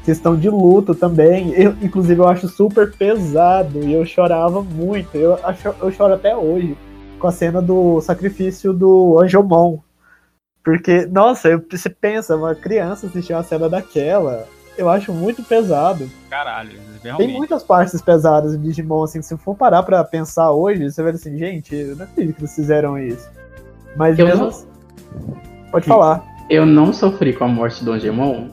Questão 0.03 0.35
de 0.35 0.49
luto 0.49 0.93
também. 0.95 1.51
Eu, 1.53 1.75
inclusive, 1.81 2.19
eu 2.19 2.27
acho 2.27 2.47
super 2.47 2.91
pesado 2.93 3.79
e 3.83 3.93
eu 3.93 4.05
chorava 4.05 4.61
muito. 4.61 5.15
Eu, 5.15 5.37
acho, 5.43 5.73
eu 5.81 5.91
choro 5.91 6.13
até 6.13 6.35
hoje 6.35 6.77
com 7.19 7.27
a 7.27 7.31
cena 7.31 7.61
do 7.61 8.01
sacrifício 8.01 8.73
do 8.73 9.19
Anjomon. 9.19 9.77
Porque, 10.63 11.05
nossa, 11.07 11.57
você 11.69 11.89
pensa, 11.89 12.35
uma 12.35 12.53
criança 12.53 13.07
assistir 13.07 13.33
uma 13.33 13.43
cena 13.43 13.67
daquela, 13.67 14.45
eu 14.77 14.89
acho 14.89 15.11
muito 15.11 15.43
pesado. 15.43 16.07
Caralho, 16.29 16.79
realmente. 17.03 17.27
Tem 17.27 17.35
muitas 17.37 17.63
partes 17.63 17.99
pesadas 18.01 18.51
de 18.51 18.57
Digimon, 18.59 19.03
assim, 19.03 19.21
se 19.21 19.35
for 19.37 19.55
parar 19.55 19.81
pra 19.83 20.03
pensar 20.03 20.51
hoje, 20.51 20.91
você 20.91 21.01
vai 21.01 21.11
assim, 21.13 21.35
gente, 21.37 21.75
eu 21.75 21.95
não 21.95 22.05
acredito 22.05 22.35
que 22.35 22.41
eles 22.41 22.55
fizeram 22.55 22.97
isso. 22.97 23.27
Mas 23.95 24.17
Eu 24.19 24.25
mesmo 24.27 24.41
não- 24.41 24.47
assim- 24.49 24.67
Pode 25.71 25.85
falar. 25.85 26.23
Eu 26.49 26.65
não 26.65 26.91
sofri 26.93 27.33
com 27.33 27.45
a 27.45 27.47
morte 27.47 27.83
do 27.83 27.93
Angemon. 27.93 28.49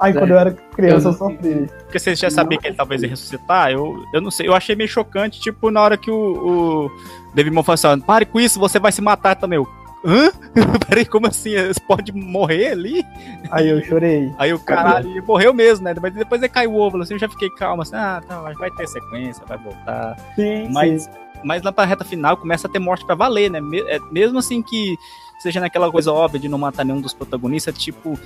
Ai, 0.00 0.12
quando 0.12 0.30
eu 0.30 0.38
era 0.38 0.50
criança, 0.52 1.08
eu, 1.08 1.12
Eu- 1.12 1.18
sofri. 1.18 1.70
Porque 1.84 1.98
você 1.98 2.14
já 2.14 2.30
sabia 2.30 2.58
que 2.58 2.66
ele 2.66 2.76
talvez 2.76 3.02
ia 3.02 3.08
ressuscitar, 3.08 3.70
eu, 3.70 4.04
eu 4.12 4.20
não 4.20 4.30
sei, 4.30 4.48
eu 4.48 4.54
achei 4.54 4.74
meio 4.74 4.88
chocante, 4.88 5.40
tipo, 5.40 5.70
na 5.70 5.80
hora 5.80 5.96
que 5.96 6.10
o, 6.10 6.86
o 6.86 6.90
Devimon 7.34 7.62
falou 7.62 7.74
assim, 7.74 8.00
pare 8.00 8.24
com 8.26 8.40
isso, 8.40 8.58
você 8.58 8.78
vai 8.78 8.90
se 8.92 9.00
matar 9.00 9.36
também. 9.36 9.56
Eu, 9.58 9.66
hã? 10.04 10.30
Peraí, 10.88 11.04
como 11.06 11.26
assim? 11.28 11.50
Você 11.56 11.80
pode 11.80 12.12
morrer 12.12 12.72
ali? 12.72 13.04
Aí 13.50 13.68
eu 13.68 13.82
chorei. 13.84 14.32
Aí 14.38 14.52
o 14.52 14.58
caralho, 14.58 15.08
ele 15.10 15.20
morreu 15.22 15.54
mesmo, 15.54 15.84
né? 15.84 15.94
Mas 16.00 16.12
depois 16.12 16.42
ele 16.42 16.48
caiu 16.48 16.72
o 16.72 16.76
ovo, 16.78 17.00
assim, 17.00 17.14
eu 17.14 17.18
já 17.20 17.28
fiquei 17.28 17.48
calmo, 17.50 17.82
assim, 17.82 17.94
ah, 17.96 18.20
tá, 18.26 18.40
vai 18.58 18.70
ter 18.72 18.86
sequência, 18.88 19.42
vai 19.46 19.56
voltar. 19.58 20.16
Sim, 20.34 20.68
Mas, 20.72 21.04
sim. 21.04 21.10
mas 21.44 21.62
lá 21.62 21.70
pra 21.72 21.84
reta 21.84 22.04
final 22.04 22.36
começa 22.36 22.66
a 22.66 22.70
ter 22.70 22.78
morte 22.80 23.06
pra 23.06 23.14
valer, 23.14 23.50
né? 23.50 23.60
É, 23.88 23.98
Mesmo 24.10 24.38
assim 24.40 24.60
que 24.60 24.96
seja 25.38 25.60
naquela 25.60 25.90
coisa 25.90 26.10
óbvia 26.12 26.40
de 26.40 26.48
não 26.48 26.58
matar 26.58 26.84
nenhum 26.84 27.00
dos 27.00 27.12
protagonistas, 27.14 27.76
tipo, 27.76 28.18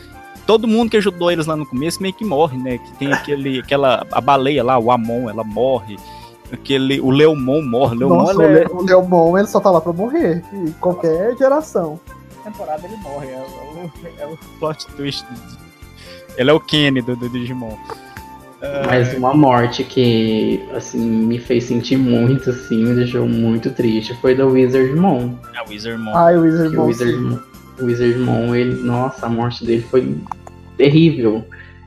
todo 0.48 0.66
mundo 0.66 0.88
que 0.88 0.96
ajudou 0.96 1.30
eles 1.30 1.44
lá 1.44 1.54
no 1.54 1.66
começo 1.66 2.00
meio 2.00 2.14
que 2.14 2.24
morre, 2.24 2.56
né? 2.56 2.78
Que 2.78 2.90
tem 2.92 3.12
aquele, 3.12 3.58
aquela, 3.60 4.06
a 4.10 4.18
baleia 4.18 4.64
lá, 4.64 4.78
o 4.78 4.90
Amon, 4.90 5.28
ela 5.28 5.44
morre. 5.44 5.98
Aquele, 6.50 6.98
o 7.02 7.10
Leomon 7.10 7.60
morre. 7.60 7.96
O 7.96 7.98
Leomon, 7.98 8.16
Nossa, 8.16 8.38
o, 8.38 8.42
é- 8.42 8.64
Le 8.64 8.66
o 8.72 8.82
Leomon, 8.82 9.36
ele 9.36 9.46
só 9.46 9.60
tá 9.60 9.70
lá 9.70 9.78
pra 9.78 9.92
morrer. 9.92 10.42
Em 10.50 10.72
qualquer 10.80 11.36
geração. 11.36 12.00
temporada 12.42 12.80
ele 12.86 12.96
morre, 12.96 13.26
é, 13.26 13.44
o, 13.44 14.22
é 14.22 14.26
o 14.26 14.38
plot 14.58 14.86
twist. 14.96 15.26
Ele 16.38 16.48
é 16.48 16.52
o 16.52 16.60
Kenny 16.60 17.02
do, 17.02 17.14
do 17.14 17.28
Digimon. 17.28 17.76
Mas 18.86 19.14
uma 19.14 19.34
morte 19.34 19.84
que, 19.84 20.66
assim, 20.74 20.98
me 20.98 21.38
fez 21.38 21.64
sentir 21.64 21.98
muito, 21.98 22.48
assim, 22.50 22.84
me 22.84 22.94
deixou 22.94 23.28
muito 23.28 23.70
triste, 23.70 24.16
foi 24.20 24.34
da 24.34 24.46
Wizardmon. 24.46 25.34
É 25.54 25.62
o 25.62 25.70
Wizardmon. 25.70 26.12
Que 26.70 26.76
o 26.78 26.84
Wizardmon. 26.86 27.38
O 27.80 27.84
Wizardmon, 27.84 28.54
ele, 28.54 28.82
nossa, 28.82 29.26
a 29.26 29.28
morte 29.28 29.64
dele 29.64 29.82
foi 29.82 30.16
terrível. 30.76 31.44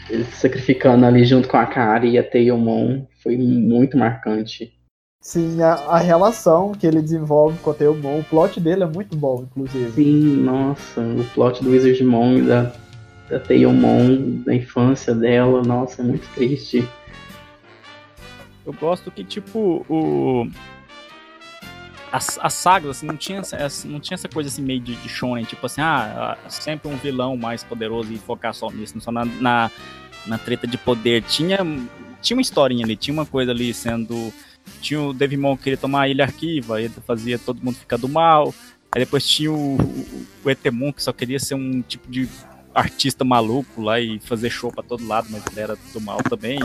Ele 0.10 0.24
se 0.26 0.38
sacrificando 0.38 1.06
ali 1.06 1.24
junto 1.26 1.48
com 1.48 1.58
a 1.58 1.66
Kari 1.66 2.12
e 2.12 2.18
a 2.18 2.24
Tailmon 2.24 3.06
foi 3.22 3.38
muito 3.38 3.98
marcante. 3.98 4.74
Sim, 5.22 5.62
a, 5.62 5.74
a 5.74 6.00
relação 6.00 6.72
que 6.72 6.88
ele 6.88 7.00
desenvolve 7.00 7.58
com 7.60 7.70
o 7.70 7.74
Teomon, 7.76 8.20
o 8.20 8.24
plot 8.24 8.60
dele 8.60 8.84
é 8.84 8.88
muito 8.88 9.16
bom, 9.16 9.44
inclusive. 9.44 9.92
Sim, 9.92 10.38
nossa, 10.38 11.00
o 11.00 11.24
plot 11.36 11.64
do 11.64 11.70
Wizardmon 11.70 12.38
e 12.38 12.42
da, 12.42 12.74
da 13.30 13.40
Tailmon, 13.40 14.42
da 14.44 14.56
infância 14.56 15.14
dela, 15.14 15.62
nossa, 15.62 16.02
é 16.02 16.06
muito 16.06 16.28
triste. 16.34 16.90
Eu 18.66 18.74
gosto 18.74 19.12
que, 19.12 19.24
tipo, 19.24 19.86
o. 19.88 20.48
As, 22.12 22.38
as 22.41 22.53
sagas, 22.53 22.98
assim, 22.98 23.06
não 23.06 23.15
tinha, 23.15 23.39
essa- 23.39 23.88
não 23.88 24.00
tinha 24.00 24.15
essa 24.15 24.27
coisa 24.27 24.50
assim 24.50 24.62
meio 24.62 24.82
de, 24.82 24.96
de 24.96 25.08
shonen, 25.08 25.46
tipo 25.46 25.65
assim, 25.65 25.80
ah, 25.82 26.38
sempre 26.50 26.91
um 26.91 26.98
vilão 26.98 27.38
mais 27.38 27.63
poderoso 27.63 28.12
e 28.12 28.18
focar 28.18 28.53
só 28.53 28.70
nisso, 28.70 29.00
só 29.00 29.12
na, 29.12 29.24
na, 29.24 29.72
na 30.27 30.38
treta 30.38 30.68
de 30.68 30.77
poder. 30.77 31.24
Tinha, 31.24 31.60
tinha 32.22 32.36
uma 32.36 32.41
historinha 32.41 32.86
ali, 32.86 32.96
tinha 32.98 33.13
uma 33.13 33.25
coisa 33.25 33.51
ali 33.51 33.74
sendo. 33.74 34.34
Tinha 34.82 35.01
o 35.01 35.13
Devimon 35.13 35.56
que 35.58 35.63
queria 35.63 35.77
tomar 35.77 36.01
a 36.01 36.08
ilha 36.10 36.25
arquiva, 36.25 36.82
ele 36.82 36.94
fazia 37.08 37.39
todo 37.39 37.63
mundo 37.63 37.75
ficar 37.77 37.98
do 37.98 38.10
mal. 38.10 38.53
Aí 38.94 39.00
depois 39.00 39.25
tinha 39.25 39.51
o, 39.51 39.77
o, 40.44 40.50
Etemon 40.50 40.91
que 40.91 41.01
só 41.01 41.13
queria 41.13 41.39
ser 41.39 41.56
um 41.56 41.82
tipo 41.82 42.12
de 42.12 42.27
artista 42.75 43.24
maluco 43.24 43.82
lá 43.82 44.00
e 44.00 44.20
fazer 44.20 44.50
show 44.50 44.72
pra 44.72 44.84
todo 44.84 45.08
lado, 45.08 45.27
mas 45.30 45.44
ele 45.48 45.62
era 45.62 45.77
do 45.94 46.01
mal 46.01 46.18
também. 46.18 46.60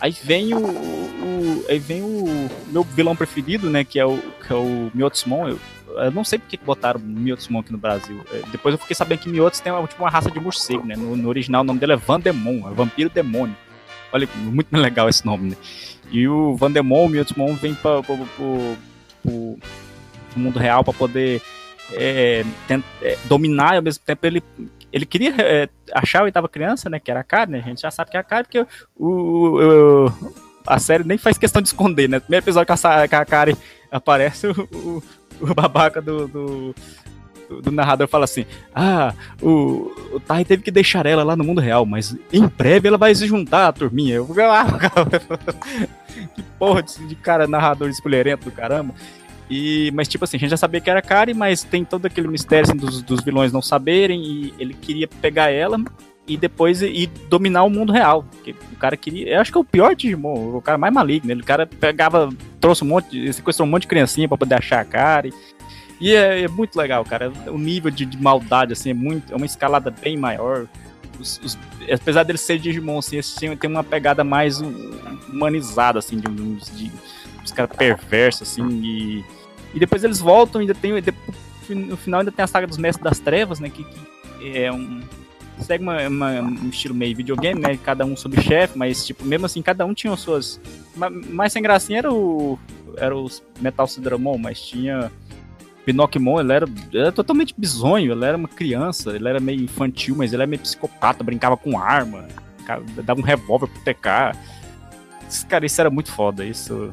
Aí 0.00 0.12
vem 0.24 0.54
o, 0.54 0.58
o- 0.66 1.64
aí 1.68 1.78
vem 1.78 2.02
o 2.02 2.48
meu 2.68 2.82
vilão 2.82 3.14
preferido, 3.14 3.68
né, 3.68 3.84
que 3.84 3.98
é 3.98 4.06
o 4.06 4.18
que 4.46 4.52
é 4.52 4.56
o 4.56 4.90
Miotsumon. 4.94 5.48
Eu, 5.48 5.58
eu 5.88 6.10
não 6.10 6.24
sei 6.24 6.38
porque 6.38 6.56
que 6.56 6.64
botaram 6.64 7.00
Miotsumon 7.00 7.60
aqui 7.60 7.72
no 7.72 7.78
Brasil. 7.78 8.20
É, 8.32 8.42
depois 8.50 8.72
eu 8.72 8.78
fiquei 8.78 8.94
sabendo 8.96 9.18
que 9.20 9.28
Miots 9.28 9.60
tem 9.60 9.72
uma, 9.72 9.86
tipo, 9.86 10.02
uma 10.02 10.10
raça 10.10 10.30
de 10.30 10.40
morcego, 10.40 10.86
né? 10.86 10.96
No, 10.96 11.16
no 11.16 11.28
original 11.28 11.62
o 11.62 11.64
nome 11.64 11.78
dele 11.80 11.92
é 11.92 11.96
Vandemon, 11.96 12.68
é 12.68 12.72
vampiro 12.74 13.10
demônio. 13.10 13.56
Olha, 14.12 14.28
muito 14.36 14.68
legal 14.76 15.08
esse 15.08 15.24
nome, 15.26 15.50
né? 15.50 15.56
E 16.10 16.26
o 16.26 16.56
Vandemon, 16.56 17.06
o 17.06 17.08
Miotsumon 17.08 17.54
vem 17.54 17.74
para 17.74 18.00
o 19.24 19.58
mundo 20.36 20.58
real 20.58 20.82
para 20.84 20.92
poder 20.94 21.42
é, 21.92 22.44
é, 23.02 23.18
dominar 23.24 23.74
e 23.74 23.76
ao 23.76 23.82
mesmo 23.82 24.02
tempo 24.04 24.26
ele 24.26 24.42
ele 24.92 25.06
queria 25.06 25.34
é, 25.38 25.68
achar 25.94 26.20
a 26.20 26.24
oitava 26.24 26.48
criança, 26.48 26.88
né? 26.90 26.98
Que 27.00 27.10
era 27.10 27.20
a 27.20 27.24
Kari, 27.24 27.52
né? 27.52 27.58
A 27.64 27.68
gente 27.68 27.80
já 27.82 27.90
sabe 27.90 28.10
que 28.10 28.16
é 28.16 28.20
a 28.20 28.24
Kari, 28.24 28.44
porque 28.44 28.66
o, 28.96 29.06
o- 30.08 30.34
a 30.66 30.78
série 30.78 31.04
nem 31.04 31.16
faz 31.18 31.38
questão 31.38 31.62
de 31.62 31.68
esconder, 31.68 32.08
né? 32.08 32.16
No 32.16 32.22
primeiro 32.22 32.44
episódio 32.44 32.66
que 32.76 32.86
a, 32.86 33.08
que 33.08 33.14
a 33.14 33.24
Kari 33.24 33.56
aparece, 33.90 34.46
o, 34.50 34.52
o, 34.72 35.02
o 35.40 35.54
babaca 35.54 36.00
do, 36.02 36.26
do, 36.28 36.74
do- 37.48 37.62
do 37.62 37.70
narrador 37.72 38.06
fala 38.08 38.24
assim: 38.24 38.44
Ah, 38.74 39.12
o, 39.42 39.90
o 40.12 40.20
Tai 40.20 40.44
teve 40.44 40.62
que 40.62 40.70
deixar 40.70 41.04
ela 41.06 41.24
lá 41.24 41.34
no 41.34 41.42
mundo 41.44 41.60
real, 41.60 41.84
mas 41.86 42.16
em 42.32 42.46
breve 42.46 42.86
ela 42.88 42.98
vai 42.98 43.14
se 43.14 43.26
juntar 43.26 43.66
à 43.68 43.72
turminha. 43.72 44.14
Eu, 44.16 44.28
ah, 44.50 44.66
que 46.34 46.42
porra 46.58 46.82
de, 46.82 47.06
de 47.06 47.14
cara 47.16 47.46
narrador 47.46 47.88
espulherento 47.88 48.44
do 48.44 48.52
caramba. 48.52 48.94
E, 49.50 49.90
mas, 49.94 50.06
tipo 50.06 50.24
assim, 50.24 50.36
a 50.36 50.40
gente 50.40 50.50
já 50.50 50.56
sabia 50.56 50.80
que 50.80 50.88
era 50.88 51.02
Kari, 51.02 51.34
mas 51.34 51.64
tem 51.64 51.84
todo 51.84 52.06
aquele 52.06 52.28
mistério 52.28 52.68
assim, 52.68 52.76
dos, 52.76 53.02
dos 53.02 53.20
vilões 53.20 53.52
não 53.52 53.60
saberem, 53.60 54.22
e 54.22 54.54
ele 54.58 54.72
queria 54.74 55.08
pegar 55.08 55.50
ela 55.50 55.76
e 56.28 56.36
depois 56.36 56.80
ir 56.82 57.08
dominar 57.28 57.64
o 57.64 57.70
mundo 57.70 57.92
real. 57.92 58.24
Porque 58.30 58.54
o 58.72 58.76
cara 58.76 58.96
queria. 58.96 59.34
Eu 59.34 59.40
acho 59.40 59.50
que 59.50 59.58
é 59.58 59.60
o 59.60 59.64
pior 59.64 59.96
Digimon, 59.96 60.54
o 60.56 60.62
cara 60.62 60.78
mais 60.78 60.94
maligno. 60.94 61.32
Ele, 61.32 61.40
o 61.42 61.44
cara 61.44 61.66
pegava, 61.66 62.28
trouxe 62.60 62.84
um 62.84 62.86
monte, 62.86 63.32
sequestrou 63.32 63.66
um 63.66 63.70
monte 63.70 63.82
de 63.82 63.88
criancinha 63.88 64.28
pra 64.28 64.38
poder 64.38 64.54
achar 64.54 64.80
a 64.80 64.84
Kari. 64.84 65.34
E 66.00 66.12
é, 66.14 66.42
é 66.42 66.48
muito 66.48 66.76
legal, 66.76 67.04
cara. 67.04 67.32
O 67.48 67.58
nível 67.58 67.90
de, 67.90 68.06
de 68.06 68.22
maldade, 68.22 68.72
assim, 68.72 68.90
é 68.90 68.94
muito. 68.94 69.32
É 69.32 69.36
uma 69.36 69.44
escalada 69.46 69.90
bem 69.90 70.16
maior. 70.16 70.66
Os- 71.18 71.40
os- 71.44 71.58
apesar 71.92 72.22
deles 72.22 72.40
serem 72.40 72.62
Digimon, 72.62 72.98
assim, 73.00 73.20
têm, 73.38 73.56
têm 73.56 73.68
uma 73.70 73.82
pegada 73.84 74.22
mais 74.22 74.60
hum, 74.60 74.72
humanizada, 75.28 75.98
assim, 75.98 76.18
de 76.18 76.30
uns 76.30 76.70
de, 76.74 76.90
uns 77.42 77.50
caras 77.52 77.76
perversos, 77.76 78.42
assim, 78.48 78.66
e, 78.82 79.24
e 79.74 79.78
depois 79.78 80.02
eles 80.04 80.18
voltam, 80.18 80.60
ainda 80.60 80.74
tem. 80.74 80.92
no 81.70 81.96
final 81.96 82.20
ainda 82.20 82.32
tem 82.32 82.42
a 82.42 82.46
saga 82.46 82.66
dos 82.66 82.78
Mestres 82.78 83.04
das 83.04 83.18
Trevas, 83.18 83.60
né? 83.60 83.70
Que, 83.70 83.84
que 83.84 84.58
é 84.58 84.72
um. 84.72 85.00
Segue 85.60 85.82
uma, 85.82 86.08
uma- 86.08 86.40
um 86.40 86.68
estilo 86.70 86.94
meio 86.94 87.14
videogame, 87.14 87.60
né? 87.60 87.76
Cada 87.84 88.04
um 88.04 88.16
subchefe, 88.16 88.78
mas 88.78 89.06
tipo, 89.06 89.24
mesmo 89.24 89.44
assim, 89.46 89.60
cada 89.60 89.84
um 89.84 89.92
tinha 89.92 90.12
as 90.12 90.20
suas. 90.20 90.60
ma- 90.96 91.10
Mais 91.10 91.52
sem 91.52 91.62
gracinha 91.62 91.98
era 91.98 92.12
o. 92.12 92.58
Era 92.96 93.16
os 93.16 93.42
Metal 93.60 93.86
Sidramon, 93.86 94.38
mas 94.38 94.60
tinha. 94.60 95.10
Pinocchimon, 95.84 96.40
ele 96.40 96.52
era, 96.52 96.66
era 96.92 97.10
totalmente 97.10 97.54
bizonho, 97.56 98.12
ele 98.12 98.24
era 98.24 98.36
uma 98.36 98.46
criança, 98.48 99.16
ele 99.16 99.26
era 99.26 99.40
meio 99.40 99.62
infantil, 99.62 100.14
mas 100.14 100.30
ele 100.32 100.42
era 100.42 100.46
meio 100.48 100.60
psicopata, 100.60 101.24
brincava 101.24 101.56
com 101.56 101.78
arma, 101.78 102.28
dava 103.02 103.18
um 103.18 103.24
revólver 103.24 103.66
pro 103.66 103.80
TK. 103.82 104.36
Cara, 105.48 105.64
isso 105.64 105.80
era 105.80 105.88
muito 105.90 106.12
foda, 106.12 106.44
isso. 106.44 106.90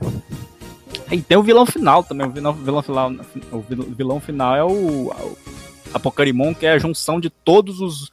E 1.11 1.21
tem 1.21 1.37
o 1.37 1.43
vilão 1.43 1.65
final 1.65 2.03
também, 2.03 2.27
o 2.27 2.31
vilão, 2.31 2.53
vilão 2.53 2.81
final, 2.81 3.11
o 3.51 3.59
vil- 3.61 3.93
vilão 3.97 4.19
final 4.19 4.55
é 4.55 4.63
o, 4.63 5.11
Apocarimon, 5.93 6.53
que 6.53 6.65
é 6.65 6.71
a 6.71 6.79
junção 6.79 7.19
de 7.19 7.29
todos 7.29 7.79
os, 7.79 8.11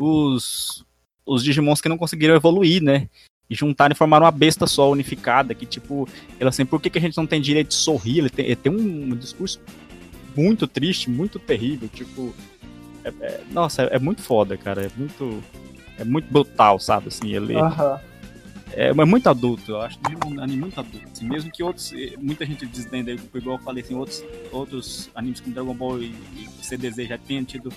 os, 0.00 0.84
os 1.24 1.42
Digimons 1.42 1.80
que 1.80 1.88
não 1.88 1.98
conseguiram 1.98 2.34
evoluir, 2.34 2.82
né? 2.82 3.08
E 3.48 3.54
juntaram 3.54 3.92
e 3.92 3.96
formaram 3.96 4.24
uma 4.26 4.30
besta 4.32 4.66
só, 4.66 4.90
unificada, 4.90 5.54
que 5.54 5.66
tipo, 5.66 6.08
ela 6.38 6.50
assim, 6.50 6.66
por 6.66 6.80
que, 6.80 6.90
que 6.90 6.98
a 6.98 7.00
gente 7.00 7.16
não 7.16 7.26
tem 7.26 7.40
direito 7.40 7.68
de 7.68 7.74
sorrir? 7.74 8.18
Ele 8.18 8.30
tem, 8.30 8.44
ele 8.46 8.56
tem 8.56 8.72
um, 8.72 9.14
discurso 9.16 9.60
muito 10.36 10.66
triste, 10.66 11.08
muito 11.08 11.38
terrível, 11.38 11.88
tipo. 11.88 12.34
é- 13.04 13.12
é- 13.20 13.40
nossa, 13.50 13.82
é, 13.84 13.96
é 13.96 13.98
muito 13.98 14.22
foda, 14.22 14.56
cara. 14.56 14.86
É 14.86 14.90
muito. 14.96 15.42
É 15.98 16.04
muito 16.04 16.30
brutal, 16.30 16.78
sabe? 16.78 17.08
Assim, 17.08 17.34
ele 17.34 17.54
Aham. 17.56 18.00
É, 18.72 18.88
é 18.88 19.04
muito 19.04 19.28
adulto, 19.28 19.72
eu 19.72 19.80
acho 19.80 19.98
um 20.26 20.40
anime 20.40 20.58
muito 20.60 20.78
adulto. 20.80 21.06
Assim, 21.12 21.26
mesmo 21.26 21.50
que 21.50 21.62
outros. 21.62 21.92
eh, 21.92 22.14
Muita 22.18 22.44
gente 22.44 22.66
desdenda, 22.66 23.12
igual 23.12 23.56
eu 23.58 23.62
falei, 23.62 23.82
assim, 23.82 23.94
outros, 23.94 24.24
outros 24.52 25.10
animes 25.14 25.40
como 25.40 25.54
Dragon 25.54 25.74
Ball 25.74 26.02
e, 26.02 26.06
e 26.36 26.48
CDZ 26.62 27.08
já 27.08 27.18
tenham 27.18 27.44
tido 27.44 27.72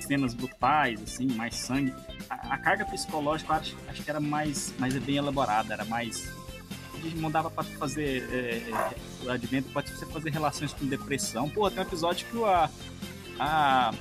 cenas 0.00 0.34
brutais, 0.34 1.02
assim, 1.02 1.26
mais 1.32 1.54
sangue. 1.56 1.92
A, 2.28 2.54
a 2.54 2.58
carga 2.58 2.84
psicológica 2.84 3.52
eu 3.52 3.56
acho, 3.56 3.76
acho 3.88 4.02
que 4.02 4.10
era 4.10 4.20
mais, 4.20 4.74
mais 4.78 4.94
bem 4.98 5.16
elaborada, 5.16 5.72
era 5.72 5.84
mais. 5.86 6.30
O 6.94 6.98
Digimon 7.02 7.30
dava 7.30 7.50
pra 7.50 7.64
fazer. 7.64 8.28
É, 8.30 9.24
o 9.24 9.30
Advento 9.30 9.70
pode 9.70 9.90
você 9.90 10.04
fazer 10.06 10.30
relações 10.30 10.72
com 10.74 10.84
depressão. 10.86 11.48
Pô, 11.48 11.70
tem 11.70 11.78
um 11.80 11.82
episódio 11.86 12.26
que 12.30 12.44
a. 12.44 12.70
A, 13.38 13.92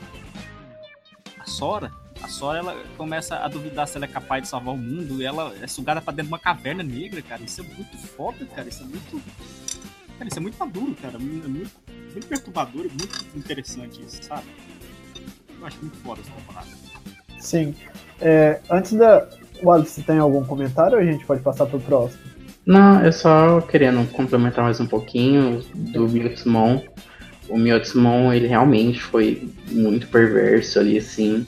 a 1.40 1.46
Sora, 1.46 1.92
A 2.24 2.28
Sora, 2.30 2.60
ela 2.60 2.84
começa 2.96 3.36
a 3.36 3.48
duvidar 3.50 3.86
se 3.86 3.98
ela 3.98 4.06
é 4.06 4.08
capaz 4.08 4.44
de 4.44 4.48
salvar 4.48 4.74
o 4.74 4.78
mundo 4.78 5.22
e 5.22 5.26
ela 5.26 5.54
é 5.62 5.68
sugada 5.68 6.02
pra 6.02 6.14
dentro 6.14 6.28
de 6.28 6.34
uma 6.34 6.40
caverna 6.40 6.82
negra, 6.82 7.22
cara. 7.22 7.44
Isso 7.44 7.60
é 7.60 7.64
muito 7.64 7.98
foda, 7.98 8.46
cara. 8.56 8.70
Isso 8.70 8.82
é 8.82 8.86
muito. 8.86 9.22
Cara, 10.18 10.28
isso 10.30 10.40
é 10.40 10.42
muito 10.42 10.58
maduro, 10.58 10.96
cara. 11.02 11.16
É 11.16 11.20
muito, 11.20 11.50
muito 11.50 12.28
perturbador 12.28 12.86
e 12.86 12.90
muito 12.90 13.26
interessante 13.36 14.02
isso, 14.02 14.24
sabe? 14.24 14.48
Eu 15.60 15.68
acho 15.68 15.78
muito 15.82 15.98
foda 15.98 16.22
essa 16.22 16.32
temporada. 16.32 16.68
Sim. 17.40 17.76
É, 18.22 18.62
antes 18.70 18.94
da. 18.94 19.28
Wallace, 19.62 20.04
tem 20.04 20.18
algum 20.18 20.44
comentário 20.44 20.98
ou 20.98 21.02
a 21.02 21.06
gente 21.06 21.26
pode 21.26 21.42
passar 21.42 21.66
pro 21.66 21.80
próximo? 21.80 22.22
Não, 22.66 23.04
eu 23.04 23.12
só 23.12 23.62
querendo 23.62 24.10
complementar 24.12 24.64
mais 24.64 24.80
um 24.80 24.88
pouquinho 24.88 25.64
do 25.74 26.08
Miotsumon. 26.08 26.82
O 27.50 27.58
Miotsumon, 27.58 28.32
ele 28.34 28.48
realmente 28.48 29.02
foi 29.02 29.50
muito 29.72 30.08
perverso 30.08 30.80
ali, 30.80 30.98
assim. 30.98 31.46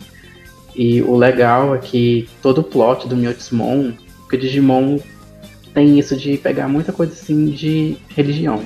E 0.76 1.02
o 1.02 1.16
legal 1.16 1.74
é 1.74 1.78
que 1.78 2.28
todo 2.42 2.60
o 2.60 2.64
plot 2.64 3.08
do 3.08 3.16
Miotsumon, 3.16 3.94
porque 4.20 4.38
Digimon 4.38 5.00
tem 5.74 5.98
isso 5.98 6.16
de 6.16 6.38
pegar 6.38 6.68
muita 6.68 6.92
coisa 6.92 7.14
assim 7.14 7.48
de 7.48 7.98
religião. 8.10 8.62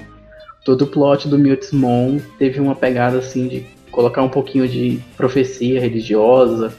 Todo 0.66 0.84
o 0.84 0.88
plot 0.88 1.28
do 1.28 1.38
Miotsumon 1.38 2.20
teve 2.38 2.60
uma 2.60 2.76
pegada 2.76 3.20
assim 3.20 3.48
de 3.48 3.66
colocar 3.92 4.24
um 4.24 4.30
pouquinho 4.30 4.68
de 4.68 5.00
profecia 5.16 5.80
religiosa, 5.80 6.74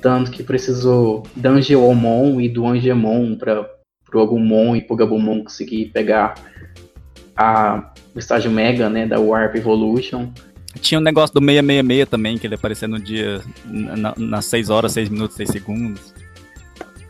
tanto 0.00 0.30
que 0.30 0.42
precisou 0.42 1.24
da 1.34 1.50
Angelomon 1.50 2.40
e 2.40 2.48
do 2.48 2.66
Angemon 2.66 3.36
para 3.36 3.68
pro 4.04 4.22
Agumon 4.22 4.76
e 4.76 4.80
pro 4.80 4.96
Gabumon 4.96 5.42
conseguir 5.42 5.86
pegar 5.86 6.34
a, 7.36 7.92
o 8.14 8.18
estágio 8.18 8.50
Mega, 8.50 8.88
né, 8.88 9.06
da 9.06 9.18
Warp 9.18 9.56
Evolution. 9.56 10.28
Tinha 10.80 10.98
um 10.98 11.02
negócio 11.02 11.34
do 11.34 11.40
666 11.40 12.08
também, 12.08 12.38
que 12.38 12.46
ele 12.46 12.54
aparecia 12.54 12.88
no 12.88 12.98
dia, 12.98 13.40
na, 13.64 14.14
nas 14.16 14.44
6 14.46 14.70
horas, 14.70 14.92
6 14.92 15.08
minutos, 15.08 15.36
6 15.36 15.50
segundos. 15.50 16.14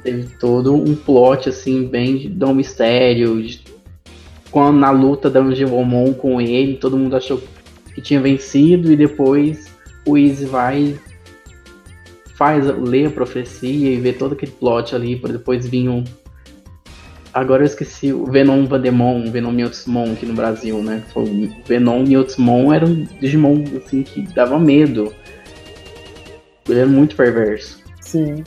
Teve 0.02 0.28
todo 0.38 0.74
um 0.74 0.94
plot, 0.94 1.48
assim, 1.48 1.86
bem 1.86 2.30
de, 2.30 2.44
um 2.44 2.54
mistério. 2.54 3.42
De, 3.42 3.60
quando 4.50 4.78
na 4.78 4.90
luta 4.90 5.28
da 5.28 5.40
Angelomon 5.40 6.14
com 6.14 6.40
ele, 6.40 6.76
todo 6.76 6.96
mundo 6.96 7.16
achou 7.16 7.42
que 7.94 8.00
tinha 8.00 8.20
vencido 8.20 8.92
e 8.92 8.96
depois 8.96 9.74
o 10.06 10.16
Easy 10.16 10.44
vai 10.44 10.98
faz 12.34 12.66
ler 12.66 13.06
a 13.06 13.10
profecia 13.10 13.90
e 13.90 13.96
vê 13.96 14.12
todo 14.12 14.34
aquele 14.34 14.52
plot 14.52 14.94
ali 14.94 15.16
para 15.16 15.32
depois 15.32 15.66
vir 15.66 15.88
um 15.88 16.04
Agora 17.36 17.62
eu 17.62 17.66
esqueci 17.66 18.14
o 18.14 18.24
Venom 18.24 18.64
Vandemon, 18.64 19.30
Venom 19.30 19.52
Mewtwo 19.52 20.10
aqui 20.10 20.24
no 20.24 20.32
Brasil, 20.32 20.82
né? 20.82 21.02
O 21.14 21.22
Venom 21.66 22.02
Mewtwo 22.02 22.72
era 22.72 22.86
um 22.86 23.04
Digimon 23.20 23.62
assim 23.76 24.02
que 24.02 24.22
dava 24.22 24.58
medo. 24.58 25.12
Ele 26.66 26.78
era 26.80 26.88
muito 26.88 27.14
perverso. 27.14 27.78
Sim. 28.00 28.42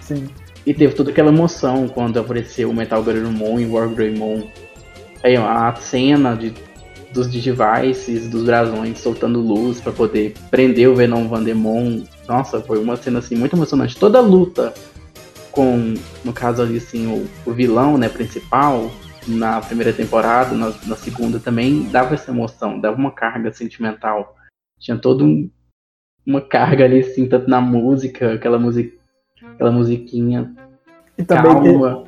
Sim. 0.00 0.28
E 0.66 0.74
teve 0.74 0.96
toda 0.96 1.12
aquela 1.12 1.28
emoção 1.28 1.86
quando 1.86 2.18
apareceu 2.18 2.68
o 2.68 2.74
Metal 2.74 3.00
Garurumon 3.00 3.60
e 3.60 3.66
o 3.66 3.74
Wargreymon. 3.74 4.48
Aí 5.22 5.36
a 5.36 5.72
cena 5.76 6.34
de, 6.34 6.52
dos 7.12 7.30
Digivices, 7.30 8.28
dos 8.28 8.42
brasões 8.42 8.98
soltando 8.98 9.38
luz 9.38 9.80
para 9.80 9.92
poder 9.92 10.34
prender 10.50 10.88
o 10.88 10.96
Venom 10.96 11.28
Vandemon. 11.28 12.02
Nossa, 12.26 12.60
foi 12.60 12.82
uma 12.82 12.96
cena 12.96 13.20
assim 13.20 13.36
muito 13.36 13.54
emocionante. 13.54 13.96
Toda 13.96 14.18
a 14.18 14.20
luta 14.20 14.74
com, 15.56 15.94
no 16.22 16.34
caso 16.34 16.60
ali, 16.60 16.76
assim, 16.76 17.06
o, 17.06 17.26
o 17.50 17.54
vilão, 17.54 17.96
né, 17.96 18.10
principal, 18.10 18.90
na 19.26 19.58
primeira 19.62 19.90
temporada, 19.90 20.54
na, 20.54 20.66
na, 20.86 20.96
segunda 20.96 21.40
também, 21.40 21.88
dava 21.88 22.12
essa 22.12 22.30
emoção, 22.30 22.78
dava 22.78 22.96
uma 22.96 23.10
carga 23.10 23.50
sentimental. 23.50 24.36
Tinha 24.78 24.98
toda 24.98 25.24
um, 25.24 25.50
uma 26.26 26.42
carga 26.42 26.84
ali, 26.84 27.00
assim, 27.00 27.26
tanto 27.26 27.48
na 27.48 27.58
música, 27.58 28.34
aquela, 28.34 28.58
music, 28.58 28.98
aquela 29.54 29.72
musiquinha 29.72 30.54
e 31.16 31.24
também 31.24 31.54
calma. 31.54 32.04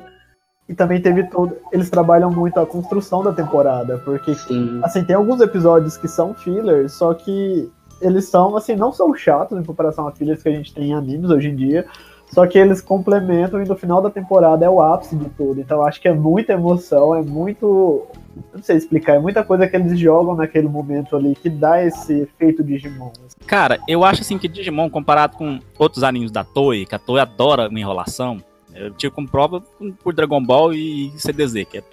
e 0.67 0.75
também 0.75 1.01
teve 1.01 1.23
todo. 1.23 1.57
Eles 1.71 1.89
trabalham 1.89 2.29
muito 2.31 2.59
a 2.59 2.67
construção 2.67 3.23
da 3.23 3.33
temporada, 3.33 3.97
porque 4.05 4.35
Sim. 4.35 4.79
assim, 4.83 5.03
tem 5.03 5.15
alguns 5.15 5.41
episódios 5.41 5.97
que 5.97 6.07
são 6.07 6.35
fillers, 6.35 6.93
só 6.93 7.15
que 7.15 7.67
eles 7.99 8.29
são, 8.29 8.55
assim, 8.55 8.75
não 8.75 8.93
são 8.93 9.13
chatos 9.15 9.57
em 9.57 9.63
comparação 9.63 10.07
a 10.07 10.11
fillers 10.11 10.43
que 10.43 10.49
a 10.49 10.51
gente 10.51 10.73
tem 10.73 10.91
em 10.91 10.93
animes 10.93 11.31
hoje 11.31 11.49
em 11.49 11.55
dia, 11.55 11.85
só 12.31 12.45
que 12.45 12.57
eles 12.57 12.79
complementam 12.79 13.61
e 13.61 13.67
no 13.67 13.75
final 13.75 14.01
da 14.01 14.09
temporada 14.09 14.63
é 14.63 14.69
o 14.69 14.81
ápice 14.81 15.15
de 15.15 15.29
tudo. 15.29 15.59
Então 15.59 15.85
acho 15.85 15.99
que 15.99 16.07
é 16.07 16.13
muita 16.13 16.53
emoção, 16.53 17.15
é 17.15 17.21
muito. 17.21 18.07
Não 18.53 18.61
sei 18.61 18.77
explicar, 18.77 19.15
é 19.15 19.19
muita 19.19 19.43
coisa 19.43 19.67
que 19.67 19.75
eles 19.75 19.99
jogam 19.99 20.35
naquele 20.35 20.67
momento 20.67 21.15
ali 21.15 21.35
que 21.35 21.49
dá 21.49 21.83
esse 21.83 22.21
efeito 22.21 22.63
Digimon. 22.63 23.11
Cara, 23.47 23.79
eu 23.87 24.03
acho 24.03 24.21
assim 24.21 24.37
que 24.37 24.47
Digimon, 24.47 24.89
comparado 24.89 25.35
com 25.35 25.59
outros 25.77 26.03
animes 26.03 26.31
da 26.31 26.43
Toei, 26.43 26.85
que 26.85 26.95
a 26.95 26.99
Toei 26.99 27.21
adora 27.21 27.67
uma 27.67 27.79
enrolação, 27.79 28.37
eu 28.75 28.91
tiro 28.91 29.11
como 29.11 29.27
prova 29.27 29.61
por 30.03 30.13
Dragon 30.13 30.41
Ball 30.41 30.73
e 30.73 31.11
CDZ, 31.17 31.65
que 31.69 31.79
é 31.79 31.83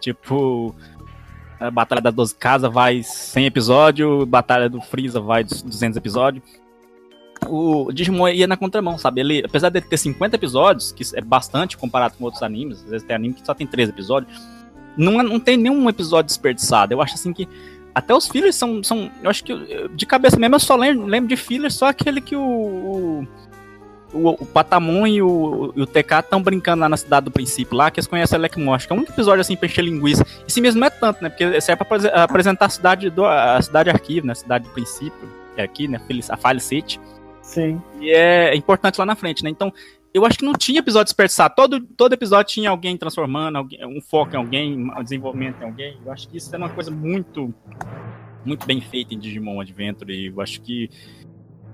tipo. 0.00 0.74
A 1.60 1.70
Batalha 1.70 2.00
das 2.00 2.14
12 2.14 2.34
Casas 2.36 2.72
vai 2.72 3.02
100 3.02 3.44
episódios, 3.44 4.24
Batalha 4.24 4.66
do 4.66 4.80
Freeza 4.80 5.20
vai 5.20 5.44
200 5.44 5.94
episódios 5.94 6.42
o 7.46 7.92
Digimon 7.92 8.28
ia 8.28 8.46
na 8.46 8.56
contramão, 8.56 8.98
sabe? 8.98 9.20
Ele, 9.20 9.42
apesar 9.44 9.68
de 9.70 9.80
ter 9.80 9.96
50 9.96 10.36
episódios, 10.36 10.92
que 10.92 11.04
é 11.14 11.20
bastante 11.20 11.76
comparado 11.76 12.14
com 12.16 12.24
outros 12.24 12.42
animes, 12.42 12.82
às 12.84 12.90
vezes 12.90 13.06
tem 13.06 13.16
anime 13.16 13.34
que 13.34 13.44
só 13.44 13.54
tem 13.54 13.66
3 13.66 13.88
episódios, 13.88 14.32
não, 14.96 15.22
não 15.22 15.40
tem 15.40 15.56
nenhum 15.56 15.88
episódio 15.88 16.26
desperdiçado. 16.26 16.92
Eu 16.92 17.00
acho 17.00 17.14
assim 17.14 17.32
que 17.32 17.48
até 17.94 18.14
os 18.14 18.28
fillers 18.28 18.54
são, 18.54 18.82
são. 18.82 19.10
Eu 19.22 19.30
acho 19.30 19.42
que 19.42 19.88
de 19.94 20.06
cabeça 20.06 20.38
mesmo 20.38 20.54
eu 20.54 20.60
só 20.60 20.76
lembro, 20.76 21.06
lembro 21.06 21.28
de 21.28 21.36
fillers, 21.36 21.74
só 21.74 21.86
aquele 21.86 22.20
que 22.20 22.36
o. 22.36 23.26
O, 24.12 24.30
o 24.30 24.44
Patamon 24.44 25.06
e 25.06 25.22
o, 25.22 25.72
o 25.76 25.86
TK 25.86 26.14
estão 26.18 26.42
brincando 26.42 26.80
lá 26.80 26.88
na 26.88 26.96
cidade 26.96 27.26
do 27.26 27.30
princípio, 27.30 27.76
lá, 27.76 27.92
que 27.92 28.00
eles 28.00 28.08
conhecem 28.08 28.36
a 28.36 28.40
Lekmon. 28.40 28.74
Acho 28.74 28.88
que 28.88 28.92
é 28.92 28.96
um 28.96 29.02
episódio 29.02 29.40
assim 29.40 29.54
pra 29.54 29.66
encher 29.66 29.84
linguiça. 29.84 30.26
Esse 30.48 30.60
mesmo 30.60 30.80
não 30.80 30.88
é 30.88 30.90
tanto, 30.90 31.22
né? 31.22 31.28
Porque 31.28 31.60
serve 31.60 31.84
pra 31.84 32.24
apresentar 32.24 32.66
a 32.66 32.68
cidade 32.68 33.08
do 33.08 33.24
a 33.24 33.62
cidade 33.62 33.88
arquivo, 33.88 34.26
né? 34.26 34.32
A 34.32 34.34
cidade 34.34 34.64
do 34.64 34.70
princípio, 34.70 35.28
que 35.54 35.60
é 35.60 35.64
aqui, 35.64 35.86
né? 35.86 36.00
A 36.28 36.36
File 36.36 36.58
City. 36.58 37.00
Sim. 37.50 37.82
E 38.00 38.12
é 38.12 38.54
importante 38.54 38.96
lá 39.00 39.04
na 39.04 39.16
frente, 39.16 39.42
né? 39.42 39.50
Então, 39.50 39.72
eu 40.14 40.24
acho 40.24 40.38
que 40.38 40.44
não 40.44 40.52
tinha 40.52 40.78
episódio 40.78 41.06
desperdiçado. 41.06 41.52
Todo, 41.56 41.80
todo 41.80 42.12
episódio 42.12 42.52
tinha 42.52 42.70
alguém 42.70 42.96
transformando, 42.96 43.56
alguém, 43.56 43.84
um 43.84 44.00
foco 44.00 44.34
em 44.34 44.38
alguém, 44.38 44.76
um 44.76 45.02
desenvolvimento 45.02 45.60
em 45.60 45.64
alguém. 45.64 45.98
Eu 46.06 46.12
acho 46.12 46.28
que 46.28 46.36
isso 46.36 46.54
é 46.54 46.58
uma 46.58 46.68
coisa 46.68 46.92
muito, 46.92 47.52
muito 48.44 48.64
bem 48.64 48.80
feita 48.80 49.14
em 49.14 49.18
Digimon 49.18 49.60
Adventure. 49.60 50.12
E 50.12 50.26
eu 50.26 50.40
acho 50.40 50.60
que. 50.60 50.88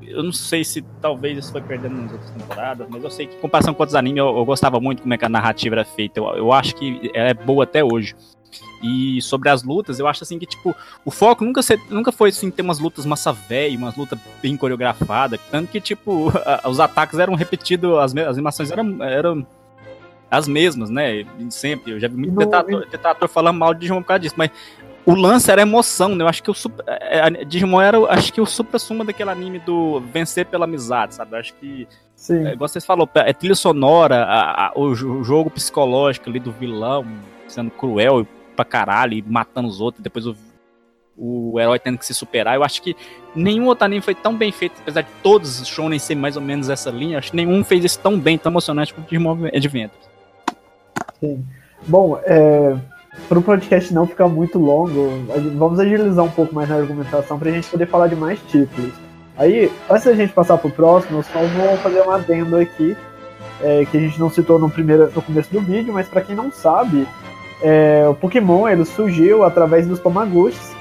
Eu 0.00 0.22
não 0.22 0.32
sei 0.32 0.64
se 0.64 0.80
talvez 1.02 1.36
isso 1.36 1.52
foi 1.52 1.60
perdendo 1.60 1.96
nas 1.96 2.12
outras 2.12 2.30
temporadas, 2.30 2.86
mas 2.88 3.04
eu 3.04 3.10
sei 3.10 3.26
que, 3.26 3.36
em 3.36 3.40
comparação 3.40 3.74
com 3.74 3.82
outros 3.82 3.96
animes, 3.96 4.18
eu, 4.18 4.34
eu 4.34 4.44
gostava 4.46 4.80
muito 4.80 5.02
como 5.02 5.12
é 5.12 5.18
que 5.18 5.24
a 5.26 5.28
narrativa 5.28 5.74
era 5.74 5.84
feita. 5.84 6.20
Eu, 6.20 6.26
eu 6.36 6.52
acho 6.52 6.74
que 6.74 7.10
ela 7.12 7.28
é 7.28 7.34
boa 7.34 7.64
até 7.64 7.84
hoje. 7.84 8.14
E 8.82 9.20
sobre 9.22 9.48
as 9.48 9.62
lutas, 9.62 9.98
eu 9.98 10.06
acho 10.06 10.22
assim 10.22 10.38
que, 10.38 10.46
tipo, 10.46 10.74
o 11.04 11.11
foco 11.11 11.44
nunca, 11.44 11.62
ser, 11.62 11.80
nunca 11.88 12.12
foi 12.12 12.28
assim, 12.28 12.50
ter 12.50 12.62
umas 12.62 12.78
lutas 12.78 13.06
massa 13.06 13.32
velha, 13.32 13.76
umas 13.76 13.96
lutas 13.96 14.18
bem 14.42 14.56
coreografadas. 14.56 15.40
Tanto 15.50 15.70
que, 15.70 15.80
tipo, 15.80 16.32
a, 16.44 16.68
os 16.68 16.78
ataques 16.78 17.18
eram 17.18 17.35
repetidos, 17.35 17.98
as, 17.98 18.14
as 18.16 18.37
animações 18.37 18.70
eram, 18.70 19.02
eram 19.02 19.46
as 20.30 20.46
mesmas, 20.46 20.90
né? 20.90 21.24
Sempre. 21.50 21.92
Eu 21.92 22.00
já 22.00 22.09
vi 22.09 22.16
muito 22.16 22.35
no... 22.35 23.28
falando 23.28 23.56
mal 23.56 23.72
de 23.72 23.80
Digimon 23.80 24.02
por 24.02 24.09
causa 24.09 24.20
disso, 24.20 24.35
mas 24.37 24.50
o 25.04 25.14
lance 25.14 25.50
era 25.50 25.62
emoção, 25.62 26.14
né? 26.14 26.24
Eu 26.24 26.28
acho 26.28 26.42
que 26.42 26.50
o 26.50 26.54
é, 26.87 27.18
é 27.18 27.44
Digimon 27.44 27.80
era, 27.80 27.98
acho 28.12 28.32
que 28.32 28.40
o 28.40 28.46
supra-suma 28.46 29.04
daquele 29.04 29.30
anime 29.30 29.59
do 29.61 30.00
vencer 30.00 30.46
pela 30.46 30.64
amizade, 30.64 31.14
sabe? 31.14 31.35
Eu 31.35 31.38
acho 31.38 31.54
que 31.54 31.88
Sim. 32.16 32.46
É, 32.46 32.56
vocês 32.56 32.85
falou, 32.85 33.09
é 33.14 33.32
trilha 33.32 33.54
sonora, 33.54 34.24
a, 34.24 34.68
a, 34.68 34.72
o, 34.74 34.87
o, 34.87 35.22
jogo 35.22 35.50
psicológico 35.50 36.30
ali 36.30 36.40
do 36.40 36.50
vilão 36.50 37.06
sendo 37.46 37.70
cruel 37.70 38.22
e 38.22 38.24
pra 38.57 38.64
caralho 38.64 39.14
e 39.14 39.23
matando 39.23 39.69
os 39.69 39.81
outros, 39.81 40.03
depois 40.03 40.27
o, 40.27 40.35
o 41.16 41.61
herói 41.61 41.79
tendo 41.79 41.99
que 41.99 42.07
se 42.07 42.14
superar. 42.14 42.57
Eu 42.57 42.64
acho 42.64 42.83
que 42.83 42.97
nenhum 43.35 43.66
outro 43.66 43.85
anime 43.85 44.01
foi 44.01 44.14
tão 44.14 44.35
bem 44.35 44.51
feito, 44.51 44.81
apesar 44.81 45.03
de 45.03 45.11
todos 45.23 45.61
os 45.61 45.69
shonen 45.69 45.99
ser 45.99 46.14
mais 46.14 46.37
ou 46.37 46.42
menos 46.42 46.69
essa 46.69 46.90
linha, 46.90 47.19
acho 47.19 47.31
que 47.31 47.37
nenhum 47.37 47.62
fez 47.62 47.85
isso 47.85 47.99
tão 48.01 48.19
bem, 48.19 48.37
tão 48.38 48.51
emocionante 48.51 48.92
quanto 48.92 49.09
Digimon 49.09 49.47
Adventures. 49.55 50.09
Sim. 51.21 51.45
Bom, 51.87 52.19
é, 52.25 52.77
para 53.29 53.38
o 53.38 53.42
podcast 53.42 53.92
não 53.92 54.07
ficar 54.07 54.29
muito 54.29 54.59
longo, 54.59 55.11
vamos 55.57 55.81
agilizar 55.81 56.25
um 56.25 56.31
pouco 56.31 56.55
mais 56.55 56.69
na 56.69 56.77
argumentação 56.77 57.38
para 57.38 57.49
a 57.49 57.53
gente 57.53 57.69
poder 57.69 57.87
falar 57.87 58.09
de 58.09 58.16
mais 58.16 58.38
títulos. 58.49 58.92
Aí, 59.37 59.71
antes 59.90 60.05
da 60.05 60.14
gente 60.14 60.33
passar 60.33 60.57
para 60.59 60.69
o 60.69 60.71
próximo, 60.71 61.19
eu 61.19 61.23
só 61.23 61.40
vou 61.40 61.77
fazer 61.79 62.03
um 62.03 62.11
adendo 62.11 62.57
aqui, 62.57 62.97
é, 63.61 63.85
que 63.85 63.97
a 63.97 64.01
gente 64.01 64.19
não 64.19 64.31
citou 64.31 64.59
no, 64.59 64.71
primeiro, 64.71 65.11
no 65.14 65.23
começo 65.23 65.53
do 65.53 65.61
vídeo, 65.61 65.92
mas 65.92 66.09
para 66.09 66.23
quem 66.23 66.35
não 66.35 66.51
sabe, 66.51 67.07
é, 67.62 68.07
o 68.09 68.14
Pokémon 68.14 68.69
ele 68.69 68.85
surgiu 68.85 69.45
através 69.45 69.87
dos 69.87 70.01
Tamagotchis. 70.01 70.75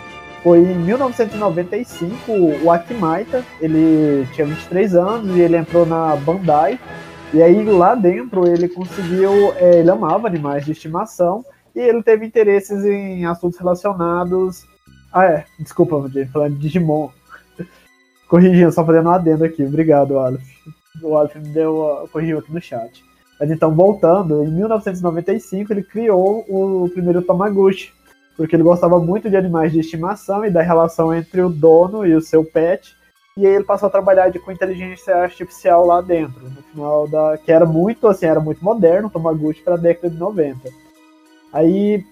Foi 0.43 0.59
em 0.59 0.75
1995 0.75 2.31
o 2.63 2.71
Akimaita, 2.71 3.43
ele 3.59 4.27
tinha 4.33 4.45
23 4.45 4.95
anos 4.95 5.35
e 5.35 5.41
ele 5.41 5.57
entrou 5.57 5.85
na 5.85 6.15
Bandai. 6.15 6.79
E 7.33 7.41
aí 7.41 7.63
lá 7.65 7.95
dentro 7.95 8.47
ele 8.47 8.69
conseguiu, 8.69 9.53
é, 9.55 9.79
ele 9.79 9.89
amava 9.89 10.27
animais 10.27 10.63
de 10.63 10.71
estimação 10.71 11.43
e 11.75 11.79
ele 11.79 12.03
teve 12.03 12.25
interesses 12.25 12.85
em 12.85 13.25
assuntos 13.25 13.57
relacionados. 13.57 14.65
Ah, 15.11 15.25
é, 15.25 15.45
desculpa, 15.59 16.09
falando 16.31 16.55
de 16.55 16.61
Digimon. 16.61 17.09
Corrigindo, 18.29 18.71
só 18.71 18.85
fazendo 18.85 19.09
um 19.09 19.11
adendo 19.11 19.43
aqui. 19.43 19.63
Obrigado, 19.63 20.19
Aleph. 20.19 20.43
O 21.01 21.17
Aleph 21.17 21.35
me 21.35 21.49
deu, 21.49 22.07
corrigiu 22.11 22.39
aqui 22.39 22.53
no 22.53 22.61
chat. 22.61 23.03
Mas 23.39 23.51
então, 23.51 23.73
voltando, 23.73 24.43
em 24.43 24.51
1995 24.51 25.73
ele 25.73 25.83
criou 25.83 26.45
o 26.47 26.89
primeiro 26.89 27.21
Tamagotchi, 27.21 27.93
porque 28.37 28.55
ele 28.55 28.63
gostava 28.63 28.99
muito 28.99 29.29
de 29.29 29.35
animais 29.35 29.71
de 29.71 29.79
estimação 29.79 30.45
e 30.45 30.49
da 30.49 30.61
relação 30.61 31.13
entre 31.13 31.41
o 31.41 31.49
dono 31.49 32.05
e 32.05 32.13
o 32.13 32.21
seu 32.21 32.43
pet. 32.43 32.95
E 33.37 33.45
aí 33.45 33.53
ele 33.53 33.65
passou 33.65 33.87
a 33.87 33.91
trabalhar 33.91 34.29
de, 34.29 34.39
com 34.39 34.51
inteligência 34.51 35.13
artificial 35.17 35.85
lá 35.85 35.99
dentro, 35.99 36.41
no 36.49 36.63
final 36.63 37.07
da. 37.07 37.37
que 37.37 37.51
era 37.51 37.65
muito 37.65 38.07
assim, 38.07 38.25
era 38.25 38.39
muito 38.39 38.63
moderno 38.63 39.09
o 39.09 39.11
Tamagotchi 39.11 39.61
para 39.61 39.73
a 39.73 39.77
década 39.77 40.09
de 40.09 40.17
90. 40.17 40.69
Aí, 41.51 42.03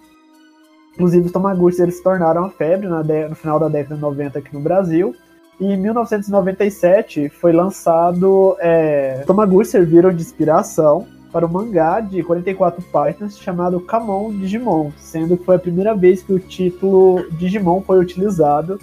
inclusive 0.93 1.25
os 1.25 1.31
Tamagotchis 1.31 1.79
eles 1.79 1.95
se 1.95 2.03
tornaram 2.03 2.41
uma 2.41 2.49
febre 2.49 2.88
no 2.88 3.36
final 3.36 3.57
da 3.57 3.69
década 3.69 3.95
de 3.95 4.01
90 4.01 4.39
aqui 4.39 4.53
no 4.53 4.59
Brasil. 4.59 5.15
E 5.59 5.65
em 5.65 5.77
1997 5.77 7.29
foi 7.29 7.51
lançado. 7.51 8.55
É, 8.59 9.23
serviram 9.65 10.11
de 10.13 10.21
inspiração 10.21 11.07
para 11.31 11.45
o 11.45 11.51
mangá 11.51 11.99
de 11.99 12.21
44 12.21 12.81
páginas 12.91 13.39
chamado 13.39 13.79
Kamon 13.79 14.31
Digimon, 14.31 14.91
sendo 14.97 15.35
que 15.35 15.43
foi 15.43 15.55
a 15.55 15.59
primeira 15.59 15.95
vez 15.95 16.21
que 16.21 16.31
o 16.31 16.39
título 16.39 17.25
Digimon 17.31 17.81
foi 17.81 17.99
utilizado. 17.99 18.79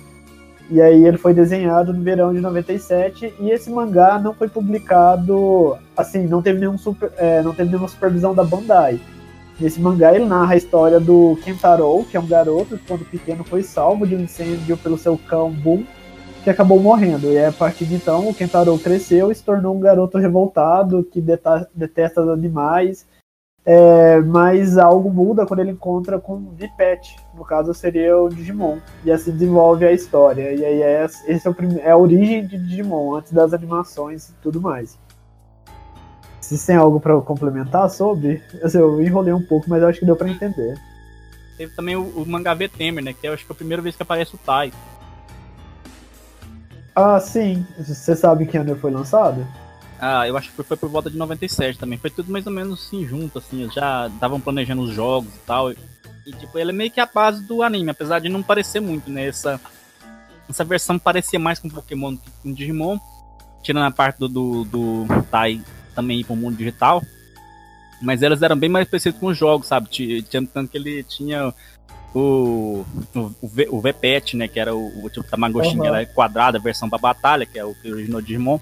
E 0.69 0.81
aí 0.81 1.05
ele 1.05 1.19
foi 1.19 1.35
desenhado 1.35 1.93
no 1.93 2.03
verão 2.03 2.33
de 2.33 2.41
97 2.41 3.35
e 3.41 3.51
esse 3.51 3.69
mangá 3.71 4.21
não 4.21 4.33
foi 4.33 4.49
publicado, 4.49 5.77
assim, 5.97 6.27
não 6.27 6.41
teve, 6.41 6.61
nenhum 6.61 6.79
super, 6.79 7.13
é, 7.17 7.43
não 7.43 7.53
teve 7.53 7.71
nenhuma 7.71 7.89
supervisão 7.89 8.35
da 8.35 8.45
Bandai. 8.45 9.01
Nesse 9.59 9.81
mangá 9.81 10.15
ele 10.15 10.25
narra 10.25 10.55
a 10.55 10.57
história 10.57 11.01
do 11.01 11.37
Kentaro, 11.45 12.05
que 12.09 12.17
é 12.17 12.21
um 12.21 12.27
garoto 12.27 12.79
que 12.79 12.87
quando 12.87 13.05
pequeno 13.05 13.45
foi 13.45 13.63
salvo 13.63 14.07
de 14.07 14.15
um 14.15 14.21
incêndio 14.21 14.77
pelo 14.77 14.97
seu 14.97 15.19
cão 15.19 15.51
Boom, 15.51 15.85
que 16.43 16.51
acabou 16.51 16.81
morrendo. 16.81 17.31
E 17.31 17.45
a 17.45 17.53
partir 17.53 17.85
de 17.85 17.95
então, 17.95 18.29
o 18.29 18.35
Kentaro 18.35 18.79
cresceu 18.79 19.31
e 19.31 19.35
se 19.35 19.43
tornou 19.43 19.75
um 19.75 19.81
garoto 19.81 20.19
revoltado, 20.19 21.05
que 21.05 21.21
detesta 21.75 22.23
os 22.23 22.29
animais. 22.29 23.07
É, 23.65 24.19
mas 24.21 24.79
algo 24.79 25.13
muda 25.13 25.45
quando 25.45 25.61
ele 25.61 25.73
encontra 25.73 26.19
com 26.19 26.35
o 26.35 26.51
Vipet, 26.53 27.17
no 27.35 27.45
caso 27.45 27.75
seria 27.75 28.17
o 28.17 28.29
Digimon, 28.31 28.79
e 29.05 29.13
assim 29.13 29.33
desenvolve 29.33 29.85
a 29.85 29.93
história. 29.93 30.53
E 30.55 30.65
aí 30.65 30.83
é, 30.83 31.05
esse 31.05 31.47
é, 31.47 31.51
o 31.51 31.55
é 31.79 31.91
a 31.91 31.97
origem 31.97 32.47
de 32.47 32.57
Digimon, 32.57 33.17
antes 33.17 33.33
das 33.33 33.53
animações 33.53 34.31
e 34.31 34.33
tudo 34.43 34.61
mais. 34.61 34.99
Se 36.41 36.67
tem 36.67 36.75
algo 36.75 36.99
para 36.99 37.21
complementar 37.21 37.89
sobre, 37.91 38.43
eu 38.75 39.01
enrolei 39.01 39.33
um 39.33 39.43
pouco, 39.43 39.69
mas 39.69 39.83
eu 39.83 39.89
acho 39.89 40.01
que 40.01 40.07
deu 40.07 40.17
para 40.17 40.29
entender. 40.29 40.77
Teve 41.57 41.73
também 41.77 41.95
o, 41.95 42.03
o 42.03 42.27
mangá 42.27 42.55
V 42.55 42.67
Temer, 42.67 43.05
né? 43.05 43.13
Que 43.13 43.29
eu 43.29 43.35
acho 43.35 43.45
que 43.45 43.53
é 43.53 43.55
a 43.55 43.57
primeira 43.57 43.83
vez 43.83 43.95
que 43.95 44.03
aparece 44.03 44.35
o 44.35 44.39
Tai. 44.39 44.73
Ah, 47.01 47.19
sim. 47.19 47.67
Você 47.79 48.15
sabe 48.15 48.45
que 48.45 48.59
ano 48.59 48.77
foi 48.77 48.91
lançado? 48.91 49.47
Ah, 49.99 50.29
eu 50.29 50.37
acho 50.37 50.51
que 50.51 50.63
foi 50.63 50.77
por 50.77 50.91
volta 50.91 51.09
de 51.09 51.17
97 51.17 51.79
também. 51.79 51.99
Foi 51.99 52.11
tudo 52.11 52.31
mais 52.31 52.47
ou 52.47 52.53
menos 52.53 52.79
assim, 52.79 53.07
junto, 53.07 53.39
assim. 53.39 53.71
Já 53.71 54.09
estavam 54.09 54.39
planejando 54.39 54.83
os 54.83 54.93
jogos 54.93 55.35
e 55.35 55.39
tal. 55.47 55.73
E, 55.73 55.77
tipo, 56.39 56.59
ele 56.59 56.71
é 56.71 56.75
meio 56.75 56.91
que 56.91 57.01
a 57.01 57.07
base 57.07 57.43
do 57.45 57.63
anime, 57.63 57.91
apesar 57.91 58.19
de 58.19 58.29
não 58.29 58.43
parecer 58.43 58.81
muito, 58.81 59.11
né? 59.11 59.27
Essa, 59.27 59.59
essa 60.47 60.63
versão 60.63 60.99
parecia 60.99 61.39
mais 61.39 61.59
com 61.59 61.71
Pokémon 61.71 62.13
do 62.13 62.19
que 62.19 62.31
com 62.43 62.53
Digimon. 62.53 62.99
Tirando 63.63 63.87
a 63.87 63.91
parte 63.91 64.19
do, 64.19 64.29
do, 64.29 64.65
do 64.65 65.07
Tai 65.31 65.59
também 65.95 66.21
ir 66.21 66.25
pro 66.25 66.37
mundo 66.37 66.57
digital. 66.57 67.03
Mas 68.03 68.23
elas 68.23 68.43
eram 68.43 68.57
bem 68.57 68.69
mais 68.69 68.87
parecidas 68.87 69.19
com 69.19 69.29
os 69.29 69.39
jogos, 69.39 69.69
sabe? 69.69 69.89
Tanto 70.53 70.71
que 70.71 70.77
ele 70.77 71.03
tinha 71.03 71.55
o, 72.15 72.85
o, 73.15 73.31
o 73.71 73.81
VPET, 73.81 74.37
né? 74.37 74.49
Que 74.49 74.61
era 74.61 74.75
o, 74.75 75.05
o 75.05 75.11
tipo 75.11 75.29
Tamagotchi, 75.29 75.77
uhum. 75.77 75.83
que 75.83 75.87
era 75.87 76.07
quadrada, 76.07 76.59
a 76.59 76.61
versão 76.61 76.89
pra 76.89 76.99
batalha, 76.99 77.47
que 77.47 77.59
é 77.59 77.65
o 77.65 77.75
que 77.75 77.93
originou 77.93 78.21
Digimon. 78.21 78.59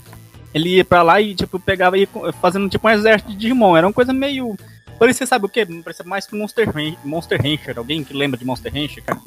Ele 0.55 0.77
ia 0.77 0.85
pra 0.85 1.03
lá 1.03 1.21
e, 1.21 1.35
tipo, 1.35 1.59
pegava 1.59 1.99
e 1.99 2.09
fazendo 2.41 2.69
tipo 2.69 2.87
um 2.87 2.91
exército 2.91 3.31
de 3.31 3.37
Digimon. 3.37 3.77
Era 3.77 3.87
uma 3.87 3.93
coisa 3.93 4.13
meio. 4.13 4.57
Parecia, 4.99 5.27
sabe 5.27 5.47
o 5.47 5.49
quê? 5.49 5.67
Parecia 5.85 6.05
mais 6.05 6.27
que 6.27 6.37
Monster, 6.37 6.69
Monster 7.05 7.41
Rancher. 7.41 7.79
Alguém 7.79 8.03
que 8.03 8.15
lembra 8.15 8.39
de 8.39 8.45
Monster 8.45 8.73
Rancher, 8.73 9.05
cara? 9.05 9.21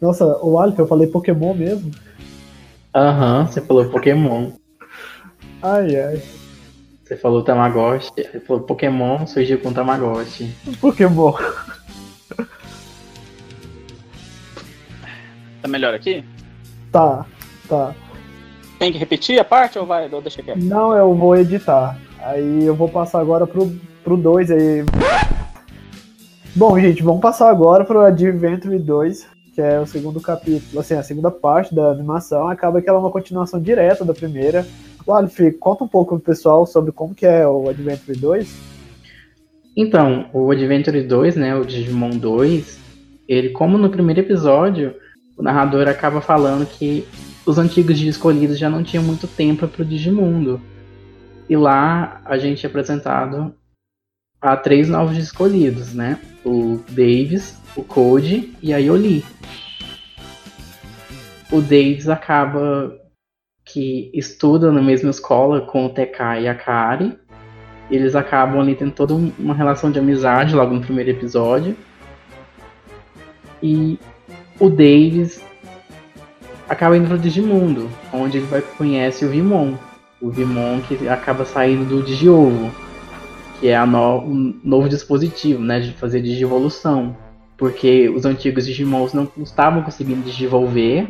Nossa, 0.00 0.24
o 0.42 0.58
Alpha, 0.58 0.82
eu 0.82 0.86
falei 0.88 1.06
Pokémon 1.06 1.54
mesmo. 1.54 1.92
Aham, 2.94 3.40
uhum, 3.40 3.46
você 3.46 3.60
falou 3.60 3.84
Pokémon. 3.88 4.50
Ai, 5.62 5.96
ai. 5.96 6.22
Você 7.04 7.16
falou 7.16 7.42
Tamagotchi, 7.42 8.10
você 8.16 8.40
falou 8.40 8.62
Pokémon, 8.62 9.26
surgiu 9.26 9.60
com 9.60 9.72
Tamagotchi. 9.72 10.52
Pokémon. 10.80 11.34
Tá 15.62 15.68
melhor 15.68 15.94
aqui? 15.94 16.24
Tá, 16.90 17.24
tá. 17.68 17.94
Tem 18.78 18.92
que 18.92 18.98
repetir 18.98 19.38
a 19.38 19.44
parte 19.44 19.78
ou 19.78 19.86
vai? 19.86 20.12
Ou 20.12 20.20
deixa 20.20 20.42
quieto? 20.42 20.58
Não, 20.58 20.92
eu 20.94 21.14
vou 21.14 21.36
editar. 21.36 21.96
Aí 22.18 22.66
eu 22.66 22.74
vou 22.74 22.88
passar 22.88 23.20
agora 23.20 23.46
pro 23.46 23.64
2 23.64 23.92
pro 24.02 24.16
dois 24.16 24.50
aí. 24.50 24.84
Bom, 26.54 26.78
gente, 26.78 27.02
vamos 27.02 27.20
passar 27.20 27.48
agora 27.48 27.84
pro 27.84 28.02
Adventure 28.02 28.78
2, 28.78 29.26
que 29.54 29.60
é 29.60 29.80
o 29.80 29.86
segundo 29.86 30.20
capítulo, 30.20 30.80
assim, 30.80 30.94
a 30.94 31.02
segunda 31.02 31.30
parte 31.30 31.74
da 31.74 31.90
animação. 31.90 32.48
Acaba 32.48 32.82
que 32.82 32.88
ela 32.88 32.98
é 32.98 33.00
uma 33.00 33.10
continuação 33.10 33.60
direta 33.60 34.04
da 34.04 34.12
primeira. 34.12 34.66
Alf, 35.06 35.38
conta 35.58 35.84
um 35.84 35.88
pouco 35.88 36.16
pro 36.16 36.32
pessoal 36.32 36.66
sobre 36.66 36.92
como 36.92 37.14
que 37.14 37.26
é 37.26 37.46
o 37.46 37.68
Adventure 37.68 38.18
2. 38.18 38.72
Então, 39.76 40.26
o 40.32 40.50
Adventure 40.50 41.02
2, 41.02 41.36
né, 41.36 41.56
o 41.56 41.64
Digimon 41.64 42.10
2, 42.10 42.78
ele, 43.26 43.50
como 43.50 43.78
no 43.78 43.90
primeiro 43.90 44.20
episódio, 44.20 44.94
o 45.42 45.44
narrador 45.44 45.88
acaba 45.88 46.20
falando 46.20 46.64
que 46.64 47.04
os 47.44 47.58
antigos 47.58 48.00
escolhidos 48.00 48.56
já 48.56 48.70
não 48.70 48.84
tinham 48.84 49.02
muito 49.02 49.26
tempo 49.26 49.66
para 49.66 49.82
o 49.82 49.84
Digimundo. 49.84 50.60
E 51.48 51.56
lá 51.56 52.22
a 52.24 52.38
gente 52.38 52.64
é 52.64 52.68
apresentado 52.68 53.52
a 54.40 54.56
três 54.56 54.88
novos 54.88 55.16
escolhidos, 55.18 55.92
né? 55.94 56.20
O 56.44 56.80
Davis, 56.88 57.58
o 57.74 57.82
Code 57.82 58.56
e 58.62 58.72
a 58.72 58.78
Yoli. 58.78 59.24
O 61.50 61.60
Davis 61.60 62.08
acaba 62.08 62.96
que 63.64 64.12
estuda 64.14 64.70
na 64.70 64.80
mesma 64.80 65.10
escola 65.10 65.60
com 65.62 65.86
o 65.86 65.90
TK 65.90 66.42
e 66.42 66.48
a 66.48 66.54
Kari. 66.54 67.18
Eles 67.90 68.14
acabam 68.14 68.60
ali 68.60 68.76
tendo 68.76 68.92
toda 68.92 69.12
uma 69.12 69.54
relação 69.54 69.90
de 69.90 69.98
amizade 69.98 70.54
logo 70.54 70.72
no 70.72 70.80
primeiro 70.80 71.10
episódio. 71.10 71.76
E 73.60 73.98
o 74.58 74.68
Davis 74.68 75.42
acaba 76.68 76.96
indo 76.96 77.08
pro 77.08 77.18
Digimundo, 77.18 77.88
onde 78.12 78.38
ele 78.38 78.46
vai 78.46 78.62
conhece 78.62 79.24
o 79.24 79.28
Vimon. 79.28 79.74
O 80.20 80.30
Vimon 80.30 80.80
que 80.80 81.08
acaba 81.08 81.44
saindo 81.44 81.84
do 81.84 82.02
Digiovo, 82.02 82.70
que 83.60 83.68
é 83.68 83.84
no, 83.84 84.18
um 84.20 84.60
novo 84.64 84.88
dispositivo, 84.88 85.60
né, 85.62 85.80
de 85.80 85.92
fazer 85.92 86.22
digivolução. 86.22 87.16
Porque 87.56 88.08
os 88.08 88.24
antigos 88.24 88.66
Digimons 88.66 89.12
não 89.12 89.28
estavam 89.36 89.82
conseguindo 89.82 90.22
digivolver 90.22 91.08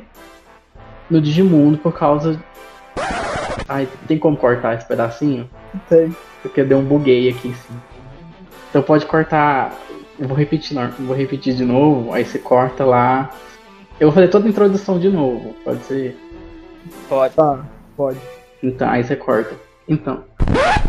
no 1.09 1.21
Digimundo 1.21 1.79
por 1.79 1.93
causa. 1.93 2.43
Ai, 3.69 3.89
tem 4.07 4.19
como 4.19 4.37
cortar 4.37 4.75
esse 4.75 4.87
pedacinho? 4.87 5.49
Tem. 5.89 6.15
Porque 6.43 6.63
deu 6.65 6.79
um 6.79 6.85
buguei 6.85 7.29
aqui 7.29 7.49
em 7.49 7.55
cima. 7.55 7.83
Então 8.69 8.83
pode 8.83 9.07
cortar 9.07 9.79
eu 10.23 10.29
vou 10.29 10.37
repetir, 10.37 10.77
não, 10.77 10.89
vou 11.01 11.17
repetir 11.17 11.53
de 11.53 11.65
novo, 11.65 12.13
aí 12.13 12.25
você 12.25 12.39
corta 12.39 12.85
lá. 12.85 13.29
Eu 13.99 14.07
vou 14.07 14.15
fazer 14.15 14.29
toda 14.29 14.47
a 14.47 14.49
introdução 14.49 14.97
de 14.97 15.09
novo, 15.09 15.53
pode 15.65 15.85
ser? 15.85 16.17
Pode. 17.09 17.35
Tá, 17.35 17.67
pode. 17.97 18.21
Então, 18.63 18.89
aí 18.89 19.03
você 19.03 19.17
corta. 19.17 19.57
Então, 19.89 20.23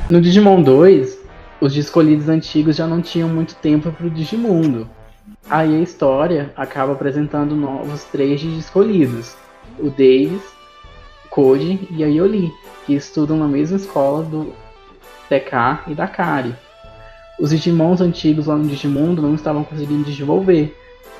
no 0.07 0.21
Digimon 0.21 0.61
2, 0.61 1.19
os 1.59 1.75
escolhidos 1.75 2.29
antigos 2.29 2.75
já 2.75 2.85
não 2.85 3.01
tinham 3.01 3.27
muito 3.27 3.55
tempo 3.55 3.91
pro 3.91 4.07
Digimundo. 4.07 4.87
Aí 5.49 5.77
a 5.77 5.81
história 5.81 6.53
acaba 6.55 6.93
apresentando 6.93 7.55
novos 7.55 8.03
três 8.03 8.43
escolhidos: 8.43 9.35
o 9.79 9.89
Davis, 9.89 10.43
Code 11.31 11.87
e 11.89 12.03
a 12.03 12.07
Yoli, 12.07 12.51
que 12.85 12.93
estudam 12.93 13.35
na 13.35 13.47
mesma 13.47 13.77
escola 13.77 14.23
do 14.23 14.53
TK 15.27 15.89
e 15.91 15.95
da 15.95 16.07
Kari 16.07 16.55
os 17.43 17.49
Digimons 17.49 17.99
antigos 17.99 18.45
lá 18.45 18.55
no 18.55 18.65
Digimundo 18.65 19.21
não 19.21 19.35
estavam 19.35 19.65
conseguindo 19.65 20.05
desenvolver. 20.05 20.73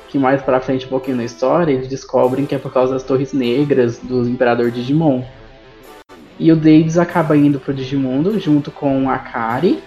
Que 0.08 0.18
mais 0.18 0.42
pra 0.42 0.62
frente, 0.62 0.86
um 0.86 0.90
pouquinho 0.90 1.18
na 1.18 1.26
história, 1.26 1.74
eles 1.74 1.90
descobrem 1.90 2.46
que 2.46 2.56
é 2.56 2.58
por 2.58 2.72
causa 2.72 2.94
das 2.94 3.04
torres 3.04 3.34
negras 3.34 3.98
do 3.98 4.26
Imperador 4.30 4.72
Digimon. 4.72 5.22
E 6.40 6.50
o 6.50 6.56
Davis 6.56 6.98
acaba 6.98 7.36
indo 7.36 7.60
pro 7.60 7.74
Digimundo 7.74 8.40
junto 8.40 8.72
com 8.72 9.10
a 9.10 9.18
Kari. 9.18 9.84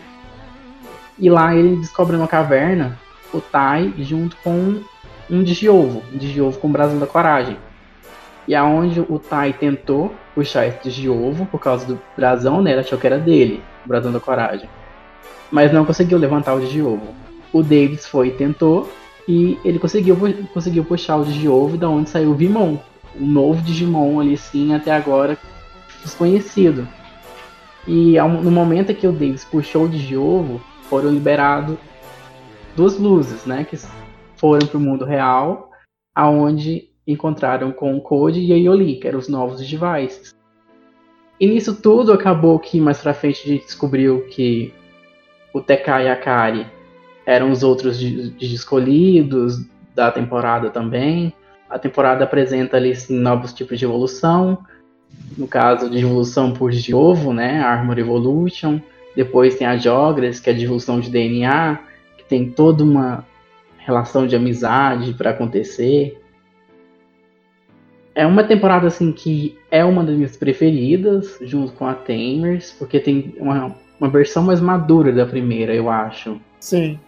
E 1.19 1.31
lá 1.31 1.57
ele 1.57 1.77
descobre 1.77 2.15
uma 2.15 2.29
caverna 2.29 2.99
o 3.33 3.41
Tai 3.41 3.95
junto 3.97 4.37
com 4.45 4.83
um 5.31 5.43
Digiovo, 5.43 6.03
um 6.13 6.19
Digiovo 6.19 6.59
com 6.59 6.69
o 6.69 6.71
brasão 6.71 6.99
da 6.99 7.07
coragem. 7.07 7.57
E 8.47 8.55
aonde 8.55 9.01
o 9.01 9.19
Tai 9.19 9.55
tentou 9.55 10.15
puxar 10.35 10.67
esse 10.67 10.83
Digiovo 10.83 11.47
por 11.47 11.61
causa 11.61 11.87
do 11.87 11.99
brasão, 12.15 12.61
né? 12.61 12.73
Ele 12.73 12.81
achou 12.81 12.99
que 12.99 13.07
era 13.07 13.19
dele, 13.19 13.63
o 13.87 13.89
brasão 13.89 14.13
da 14.13 14.21
coragem 14.21 14.69
mas 15.51 15.73
não 15.73 15.85
conseguiu 15.85 16.19
levantar 16.19 16.55
o 16.55 16.61
Digiovo. 16.61 17.15
O 17.53 17.63
Davis 17.63 18.07
foi 18.07 18.29
e 18.29 18.33
tentou, 18.33 18.91
e 19.29 19.59
ele 19.65 19.79
conseguiu, 19.79 20.17
conseguiu 20.53 20.85
puxar 20.85 21.17
o 21.17 21.25
Digiovo, 21.25 21.77
da 21.77 21.89
onde 21.89 22.11
saiu 22.11 22.31
o 22.31 22.35
Vimon. 22.35 22.79
um 23.19 23.27
novo 23.27 23.63
Digimon 23.63 24.21
ali 24.21 24.37
sim 24.37 24.75
até 24.75 24.93
agora 24.93 25.39
desconhecido. 26.03 26.87
E 27.87 28.17
no 28.21 28.51
momento 28.51 28.95
que 28.95 29.07
o 29.07 29.13
Davis 29.13 29.45
puxou 29.45 29.85
o 29.85 29.89
Digiovo, 29.89 30.61
foram 30.89 31.11
liberados 31.11 31.77
duas 32.75 32.99
luzes, 32.99 33.45
né? 33.47 33.65
Que 33.65 33.77
foram 34.37 34.67
para 34.67 34.79
o 34.79 34.81
mundo 34.81 35.05
real, 35.05 35.71
aonde 36.15 36.91
encontraram 37.07 37.73
com 37.73 37.97
o 37.97 38.01
Code 38.01 38.41
e 38.41 38.53
a 38.53 38.57
Yoli, 38.57 38.97
que 38.97 39.07
eram 39.07 39.19
os 39.19 39.29
novos 39.29 39.59
Digivices. 39.59 40.35
E 41.39 41.47
nisso 41.47 41.81
tudo 41.81 42.13
acabou 42.13 42.59
que 42.59 42.81
mais 42.81 43.01
pra 43.01 43.15
frente 43.15 43.43
a 43.45 43.53
gente 43.53 43.67
descobriu 43.67 44.27
que 44.29 44.73
o 45.57 45.61
TK 45.63 46.03
e 46.05 46.09
a 46.09 46.17
Kari 46.17 46.67
eram 47.25 47.51
os 47.51 47.63
outros 47.63 47.99
de, 47.99 48.29
de 48.29 48.55
escolhidos 48.55 49.65
da 49.95 50.13
temporada 50.13 50.69
também. 50.69 51.33
A 51.71 51.79
temporada 51.79 52.25
apresenta 52.25 52.77
ali 52.77 52.95
sim, 52.95 53.19
novos 53.19 53.55
tipos 53.55 53.79
de 53.79 53.87
evolução. 53.87 54.59
No 55.37 55.49
caso 55.49 55.89
de 55.89 55.99
evolução 55.99 56.53
por 56.53 56.71
de 56.73 56.95
ovo, 56.95 57.33
né? 57.33 57.63
Armor 57.63 57.99
Evolution. 57.99 58.79
Depois 59.17 59.55
tem 59.55 59.67
a 59.67 59.79
Jogres, 59.79 60.39
que 60.39 60.51
é 60.51 60.53
a 60.53 60.61
evolução 60.61 61.01
de 61.01 61.09
DNA, 61.09 61.79
que 62.19 62.25
tem 62.25 62.51
toda 62.51 62.85
uma 62.85 63.25
relação 63.79 64.27
de 64.27 64.37
amizade 64.37 65.15
para 65.15 65.31
acontecer. 65.31 66.23
É 68.15 68.27
uma 68.27 68.45
temporada 68.45 68.89
assim 68.89 69.11
que 69.11 69.59
é 69.71 69.83
uma 69.83 70.05
das 70.05 70.17
minhas 70.17 70.37
preferidas, 70.37 71.39
junto 71.41 71.73
com 71.73 71.87
a 71.87 71.95
Tamers, 71.95 72.73
porque 72.79 73.01
tem 73.01 73.35
uma, 73.39 73.75
uma 74.01 74.09
versão 74.09 74.43
mais 74.43 74.61
madura 74.61 75.13
da 75.13 75.27
primeira, 75.27 75.75
eu 75.75 75.89
acho. 75.89 76.41
Sim. 76.61 76.99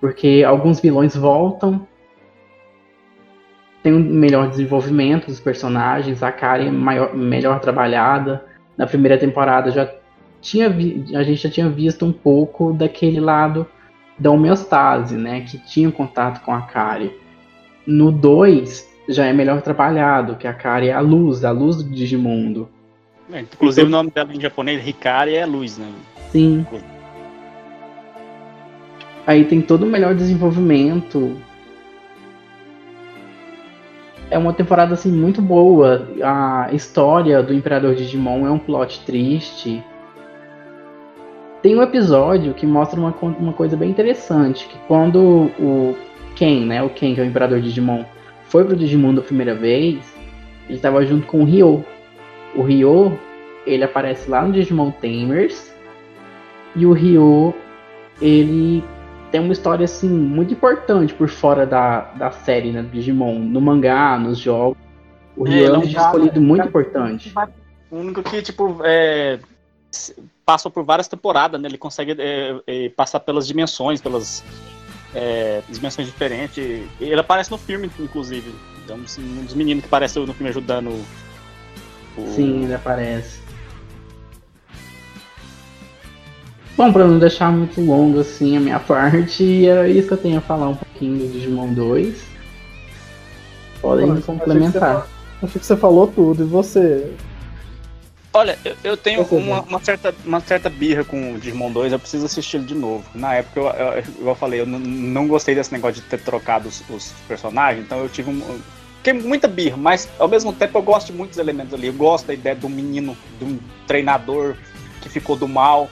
Porque 0.00 0.44
alguns 0.46 0.80
vilões 0.80 1.16
voltam, 1.16 1.86
tem 3.82 3.92
um 3.92 4.00
melhor 4.00 4.48
desenvolvimento 4.48 5.26
dos 5.26 5.40
personagens, 5.40 6.22
a 6.22 6.32
Karen 6.32 6.68
é 6.68 6.70
maior, 6.70 7.14
melhor 7.14 7.60
trabalhada. 7.60 8.44
Na 8.76 8.86
primeira 8.86 9.18
temporada 9.18 9.70
já 9.70 9.90
tinha 10.40 10.68
a 10.68 11.22
gente 11.22 11.42
já 11.42 11.50
tinha 11.50 11.68
visto 11.68 12.04
um 12.04 12.12
pouco 12.12 12.72
daquele 12.72 13.20
lado 13.20 13.66
da 14.18 14.30
homeostase, 14.30 15.16
né, 15.16 15.42
que 15.42 15.58
tinha 15.58 15.90
contato 15.90 16.42
com 16.44 16.52
a 16.52 16.62
Kari. 16.62 17.14
No 17.86 18.10
2 18.10 18.94
já 19.08 19.26
é 19.26 19.32
melhor 19.32 19.60
trabalhado, 19.60 20.36
que 20.36 20.46
a 20.46 20.54
Kari 20.54 20.88
é 20.88 20.92
a 20.94 21.00
luz, 21.00 21.44
a 21.44 21.50
luz 21.50 21.76
do 21.76 21.84
Digimundo. 21.84 22.68
É, 23.32 23.40
inclusive 23.40 23.86
então, 23.86 24.00
o 24.00 24.02
nome 24.02 24.10
dela 24.10 24.34
em 24.34 24.40
japonês, 24.40 24.86
Hikari, 24.86 25.34
é 25.34 25.46
luz, 25.46 25.78
né? 25.78 25.90
Sim. 26.34 26.66
Aí 29.24 29.44
tem 29.44 29.62
todo 29.62 29.84
o 29.84 29.86
melhor 29.86 30.16
desenvolvimento, 30.16 31.36
é 34.28 34.36
uma 34.36 34.52
temporada 34.52 34.94
assim 34.94 35.12
muito 35.12 35.40
boa. 35.40 36.08
A 36.20 36.70
história 36.72 37.40
do 37.40 37.54
Imperador 37.54 37.94
Digimon 37.94 38.48
é 38.48 38.50
um 38.50 38.58
plot 38.58 39.04
triste. 39.06 39.80
Tem 41.62 41.78
um 41.78 41.82
episódio 41.82 42.52
que 42.52 42.66
mostra 42.66 42.98
uma, 42.98 43.14
uma 43.38 43.52
coisa 43.52 43.76
bem 43.76 43.90
interessante, 43.90 44.66
que 44.66 44.76
quando 44.88 45.52
o 45.56 45.96
Ken, 46.34 46.66
né, 46.66 46.82
o 46.82 46.90
Ken 46.90 47.14
que 47.14 47.20
é 47.20 47.22
o 47.22 47.26
Imperador 47.28 47.60
Digimon, 47.60 48.04
foi 48.46 48.64
pro 48.64 48.74
Digimon 48.74 49.14
da 49.14 49.22
primeira 49.22 49.54
vez, 49.54 50.12
ele 50.66 50.78
estava 50.78 51.06
junto 51.06 51.28
com 51.28 51.42
o 51.42 51.44
Ryo. 51.44 51.84
O 52.56 52.62
Ryo, 52.62 53.16
ele 53.64 53.84
aparece 53.84 54.28
lá 54.28 54.42
no 54.42 54.52
Digimon 54.52 54.90
Tamers, 54.90 55.73
e 56.74 56.86
o 56.86 56.92
Ryo, 56.92 57.54
ele 58.20 58.84
tem 59.30 59.40
uma 59.40 59.52
história 59.52 59.84
assim 59.84 60.08
muito 60.08 60.54
importante 60.54 61.12
por 61.14 61.28
fora 61.28 61.66
da, 61.66 62.00
da 62.12 62.30
série, 62.30 62.70
né, 62.72 62.82
do 62.82 62.88
Digimon, 62.88 63.38
no 63.38 63.60
mangá, 63.60 64.18
nos 64.18 64.38
jogos. 64.38 64.78
O 65.36 65.46
é, 65.46 65.50
Ryo 65.50 65.74
é 65.74 65.78
um 65.78 65.82
escolhido 65.82 66.40
muito 66.40 66.66
importante. 66.66 67.32
O 67.90 67.96
único 67.96 68.22
que, 68.22 68.42
tipo, 68.42 68.80
é, 68.84 69.38
passou 70.44 70.70
por 70.70 70.84
várias 70.84 71.08
temporadas, 71.08 71.60
né? 71.60 71.68
Ele 71.68 71.78
consegue 71.78 72.16
é, 72.18 72.60
é, 72.66 72.88
passar 72.90 73.20
pelas 73.20 73.46
dimensões, 73.46 74.00
pelas 74.00 74.44
é, 75.14 75.62
dimensões 75.68 76.06
diferentes. 76.06 76.56
Ele 77.00 77.20
aparece 77.20 77.50
no 77.50 77.58
filme, 77.58 77.90
inclusive. 77.98 78.54
Então, 78.84 78.96
um 78.96 79.44
dos 79.44 79.54
meninos 79.54 79.82
que 79.82 79.88
aparece 79.88 80.18
no 80.18 80.34
filme 80.34 80.50
ajudando 80.50 80.90
o... 82.16 82.26
Sim, 82.34 82.64
ele 82.64 82.74
aparece. 82.74 83.43
Bom, 86.76 86.92
para 86.92 87.06
não 87.06 87.18
deixar 87.18 87.52
muito 87.52 87.80
longo 87.80 88.20
assim 88.20 88.56
a 88.56 88.60
minha 88.60 88.80
parte, 88.80 89.68
é 89.68 89.88
isso 89.88 90.08
que 90.08 90.14
eu 90.14 90.18
tenho 90.18 90.38
a 90.38 90.40
falar 90.40 90.68
um 90.68 90.74
pouquinho 90.74 91.18
do 91.18 91.32
Digimon 91.32 91.72
2. 91.72 92.24
Podem 93.80 94.20
complementar. 94.22 95.06
Achei 95.42 95.60
que, 95.60 95.66
você 95.66 95.76
falou 95.76 96.06
tudo, 96.08 96.42
e 96.42 96.46
você? 96.46 97.12
Olha, 98.32 98.58
eu, 98.64 98.74
eu 98.82 98.96
tenho 98.96 99.22
uma, 99.22 99.60
uma, 99.60 99.78
certa, 99.78 100.12
uma 100.24 100.40
certa 100.40 100.68
birra 100.68 101.04
com 101.04 101.34
o 101.34 101.38
Digimon 101.38 101.70
2, 101.70 101.92
eu 101.92 101.98
preciso 101.98 102.26
assistir 102.26 102.56
ele 102.56 102.66
de 102.66 102.74
novo. 102.74 103.04
Na 103.14 103.34
época, 103.34 103.60
eu, 103.60 103.66
eu, 103.66 104.28
eu 104.28 104.34
falei, 104.34 104.60
eu 104.60 104.66
não, 104.66 104.78
não, 104.78 105.28
gostei 105.28 105.54
desse 105.54 105.72
negócio 105.72 106.02
de 106.02 106.08
ter 106.08 106.20
trocado 106.20 106.68
os, 106.68 106.82
os 106.90 107.12
personagens, 107.28 107.84
então 107.84 108.00
eu 108.00 108.08
tive 108.08 108.30
um, 108.30 108.60
fiquei 109.04 109.12
muita 109.12 109.46
birra, 109.46 109.76
mas 109.76 110.08
ao 110.18 110.26
mesmo 110.26 110.52
tempo 110.52 110.78
eu 110.78 110.82
gosto 110.82 111.12
de 111.12 111.12
muitos 111.12 111.38
elementos 111.38 111.74
ali. 111.74 111.88
Eu 111.88 111.92
gosto 111.92 112.26
da 112.26 112.34
ideia 112.34 112.56
do 112.56 112.68
menino, 112.68 113.16
de 113.38 113.44
um 113.44 113.58
treinador 113.86 114.56
que 115.02 115.08
ficou 115.10 115.36
do 115.36 115.46
mal, 115.46 115.90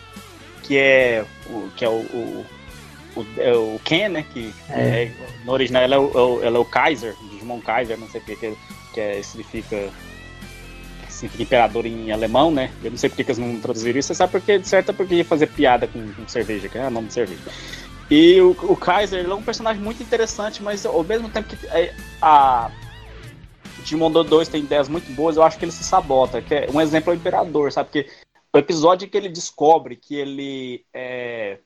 que 0.63 0.79
é 0.79 1.25
o, 1.47 1.69
que 1.77 1.85
é 1.85 1.89
o, 1.89 1.93
o, 1.93 2.47
o, 3.17 3.27
é 3.39 3.53
o 3.53 3.81
Ken, 3.85 4.09
né? 4.09 4.25
Que 4.33 4.53
é. 4.71 5.05
É, 5.05 5.13
no 5.45 5.53
original 5.53 5.83
ela 5.83 5.97
é 5.97 5.99
o, 5.99 6.43
ela 6.43 6.57
é 6.57 6.61
o 6.61 6.65
Kaiser, 6.65 7.15
Digimon 7.31 7.61
Kaiser, 7.61 7.99
não 7.99 8.09
sei 8.09 8.21
o 8.21 8.25
que, 8.25 8.37
que, 8.37 9.01
é, 9.01 9.23
significa 9.23 9.91
significa 11.09 11.43
imperador 11.43 11.87
em 11.87 12.11
alemão, 12.11 12.51
né? 12.51 12.71
Eu 12.83 12.91
não 12.91 12.99
sei 12.99 13.09
porque 13.09 13.23
que 13.23 13.31
eles 13.31 13.39
não 13.39 13.61
traduziram 13.61 13.99
isso, 13.99 14.09
você 14.09 14.15
sabe 14.15 14.33
porque, 14.33 14.59
de 14.59 14.67
certo, 14.67 14.91
é 14.91 14.93
porque 14.93 15.15
ia 15.17 15.25
fazer 15.25 15.47
piada 15.47 15.87
com, 15.87 16.13
com 16.13 16.27
cerveja, 16.27 16.69
que 16.69 16.79
é 16.79 16.87
o 16.87 16.91
nome 16.91 17.09
de 17.09 17.15
cerveja. 17.15 17.41
E 18.11 18.41
o, 18.41 18.51
o 18.63 18.77
Kaiser 18.77 19.21
ele 19.21 19.31
é 19.31 19.35
um 19.35 19.43
personagem 19.43 19.81
muito 19.81 20.03
interessante, 20.03 20.63
mas 20.63 20.85
ao 20.85 21.05
mesmo 21.05 21.29
tempo 21.29 21.55
que 21.55 21.67
é, 21.69 21.95
a 22.21 22.71
Digimon 23.83 24.11
2 24.11 24.49
tem 24.49 24.63
ideias 24.63 24.89
muito 24.89 25.13
boas, 25.13 25.37
eu 25.37 25.43
acho 25.43 25.59
que 25.59 25.65
ele 25.65 25.73
se 25.73 25.85
sabota. 25.85 26.41
Que 26.41 26.55
é, 26.55 26.69
um 26.73 26.81
exemplo 26.81 27.13
é 27.13 27.17
o 27.17 27.19
Imperador, 27.19 27.71
sabe? 27.73 27.89
Porque 27.91 28.11
o 28.53 28.59
episódio 28.59 29.07
em 29.07 29.09
que 29.09 29.17
ele 29.17 29.29
descobre 29.29 29.97
que 29.97 30.15
ele 30.15 30.85
é, 30.93 31.59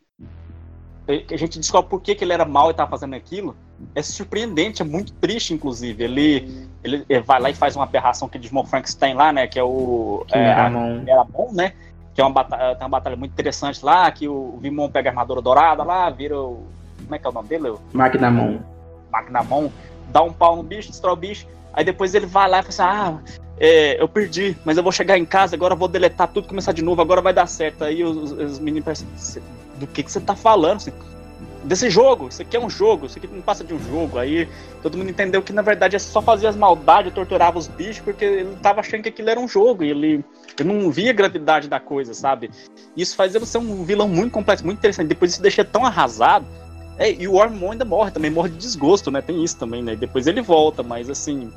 a 1.08 1.36
gente 1.36 1.58
descobre 1.58 1.88
por 1.88 2.00
que, 2.00 2.14
que 2.14 2.24
ele 2.24 2.32
era 2.32 2.44
mal 2.44 2.68
e 2.68 2.70
estava 2.72 2.90
fazendo 2.90 3.14
aquilo, 3.14 3.56
é 3.94 4.02
surpreendente, 4.02 4.82
é 4.82 4.84
muito 4.84 5.12
triste, 5.14 5.54
inclusive. 5.54 6.02
Ele, 6.02 6.68
ele, 6.82 7.04
ele 7.08 7.20
vai 7.20 7.40
lá 7.40 7.48
e 7.48 7.54
faz 7.54 7.76
uma 7.76 7.84
aberração 7.84 8.28
que 8.28 8.38
Digimon 8.38 8.64
Frankenstein 8.64 9.14
lá, 9.14 9.32
né? 9.32 9.46
Que 9.46 9.58
é 9.58 9.62
o. 9.62 10.24
Que 10.26 10.36
é, 10.36 10.48
era 10.48 11.24
bom, 11.24 11.52
né? 11.52 11.74
Que 12.12 12.20
é 12.20 12.24
uma 12.24 12.32
batalha, 12.32 12.74
tem 12.74 12.84
uma 12.84 12.90
batalha 12.90 13.16
muito 13.16 13.32
interessante 13.32 13.84
lá, 13.84 14.10
que 14.10 14.26
o 14.26 14.58
Vimon 14.60 14.90
pega 14.90 15.10
a 15.10 15.12
armadura 15.12 15.40
dourada 15.40 15.84
lá, 15.84 16.10
vira 16.10 16.38
o. 16.38 16.66
Como 17.02 17.14
é 17.14 17.18
que 17.18 17.26
é 17.26 17.30
o 17.30 17.32
nome 17.32 17.48
dele? 17.48 17.74
Magnamon. 17.92 18.58
Magnamon, 19.12 19.70
dá 20.10 20.22
um 20.22 20.32
pau 20.32 20.56
no 20.56 20.62
bicho, 20.62 20.88
destrói 20.88 21.12
o 21.12 21.16
bicho. 21.16 21.46
Aí 21.72 21.84
depois 21.84 22.14
ele 22.14 22.26
vai 22.26 22.48
lá 22.48 22.60
e 22.60 22.62
fala 22.62 22.68
assim: 22.68 22.82
ah, 22.82 23.36
é, 23.58 24.00
eu 24.00 24.08
perdi, 24.08 24.56
mas 24.64 24.76
eu 24.76 24.82
vou 24.82 24.92
chegar 24.92 25.18
em 25.18 25.24
casa, 25.24 25.56
agora 25.56 25.74
vou 25.74 25.88
deletar 25.88 26.28
tudo, 26.28 26.46
começar 26.46 26.72
de 26.72 26.82
novo, 26.82 27.00
agora 27.00 27.22
vai 27.22 27.32
dar 27.32 27.46
certo. 27.46 27.84
Aí 27.84 28.04
os, 28.04 28.32
os 28.32 28.58
meninos 28.58 28.84
parecem, 28.84 29.06
do 29.78 29.86
que, 29.86 30.02
que 30.02 30.12
você 30.12 30.20
tá 30.20 30.36
falando? 30.36 30.76
Assim, 30.76 30.92
desse 31.64 31.88
jogo, 31.88 32.28
isso 32.28 32.42
aqui 32.42 32.56
é 32.56 32.60
um 32.60 32.68
jogo, 32.68 33.06
isso 33.06 33.18
aqui 33.18 33.26
não 33.26 33.40
passa 33.40 33.64
de 33.64 33.72
um 33.72 33.78
jogo. 33.78 34.18
Aí 34.18 34.48
todo 34.82 34.96
mundo 34.96 35.10
entendeu 35.10 35.42
que 35.42 35.52
na 35.52 35.62
verdade 35.62 35.96
é 35.96 35.98
só 35.98 36.20
fazer 36.20 36.46
as 36.46 36.56
maldades, 36.56 37.12
torturava 37.14 37.58
os 37.58 37.66
bichos, 37.66 38.00
porque 38.00 38.24
ele 38.24 38.56
tava 38.62 38.80
achando 38.80 39.02
que 39.02 39.08
aquilo 39.08 39.30
era 39.30 39.40
um 39.40 39.48
jogo, 39.48 39.82
e 39.82 39.90
ele, 39.90 40.24
ele 40.58 40.72
não 40.72 40.90
via 40.90 41.10
a 41.10 41.14
gravidade 41.14 41.66
da 41.66 41.80
coisa, 41.80 42.12
sabe? 42.12 42.50
Isso 42.94 43.16
faz 43.16 43.34
ele 43.34 43.46
ser 43.46 43.58
um 43.58 43.84
vilão 43.84 44.08
muito 44.08 44.32
complexo, 44.32 44.64
muito 44.64 44.78
interessante. 44.78 45.08
Depois 45.08 45.32
isso 45.32 45.42
deixa 45.42 45.64
tão 45.64 45.84
arrasado. 45.84 46.46
É, 46.98 47.12
e 47.12 47.28
o 47.28 47.34
Ormond 47.34 47.72
ainda 47.72 47.84
morre 47.84 48.10
também, 48.10 48.30
morre 48.30 48.48
de 48.48 48.56
desgosto, 48.56 49.10
né? 49.10 49.20
Tem 49.20 49.44
isso 49.44 49.58
também, 49.58 49.82
né? 49.82 49.94
Depois 49.94 50.26
ele 50.26 50.40
volta, 50.40 50.82
mas 50.82 51.10
assim, 51.10 51.52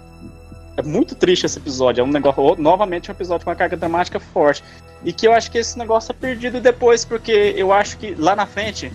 é 0.79 0.83
muito 0.83 1.15
triste 1.15 1.45
esse 1.45 1.59
episódio. 1.59 2.01
É 2.01 2.03
um 2.03 2.07
negócio, 2.07 2.55
novamente, 2.57 3.11
um 3.11 3.13
episódio 3.13 3.43
com 3.43 3.51
uma 3.51 3.55
carga 3.55 3.75
dramática 3.75 4.19
forte. 4.19 4.63
E 5.03 5.13
que 5.13 5.27
eu 5.27 5.33
acho 5.33 5.51
que 5.51 5.57
esse 5.57 5.77
negócio 5.77 6.11
é 6.11 6.15
perdido 6.15 6.59
depois, 6.59 7.05
porque 7.05 7.53
eu 7.55 7.71
acho 7.71 7.97
que 7.97 8.15
lá 8.15 8.35
na 8.35 8.45
frente 8.45 8.91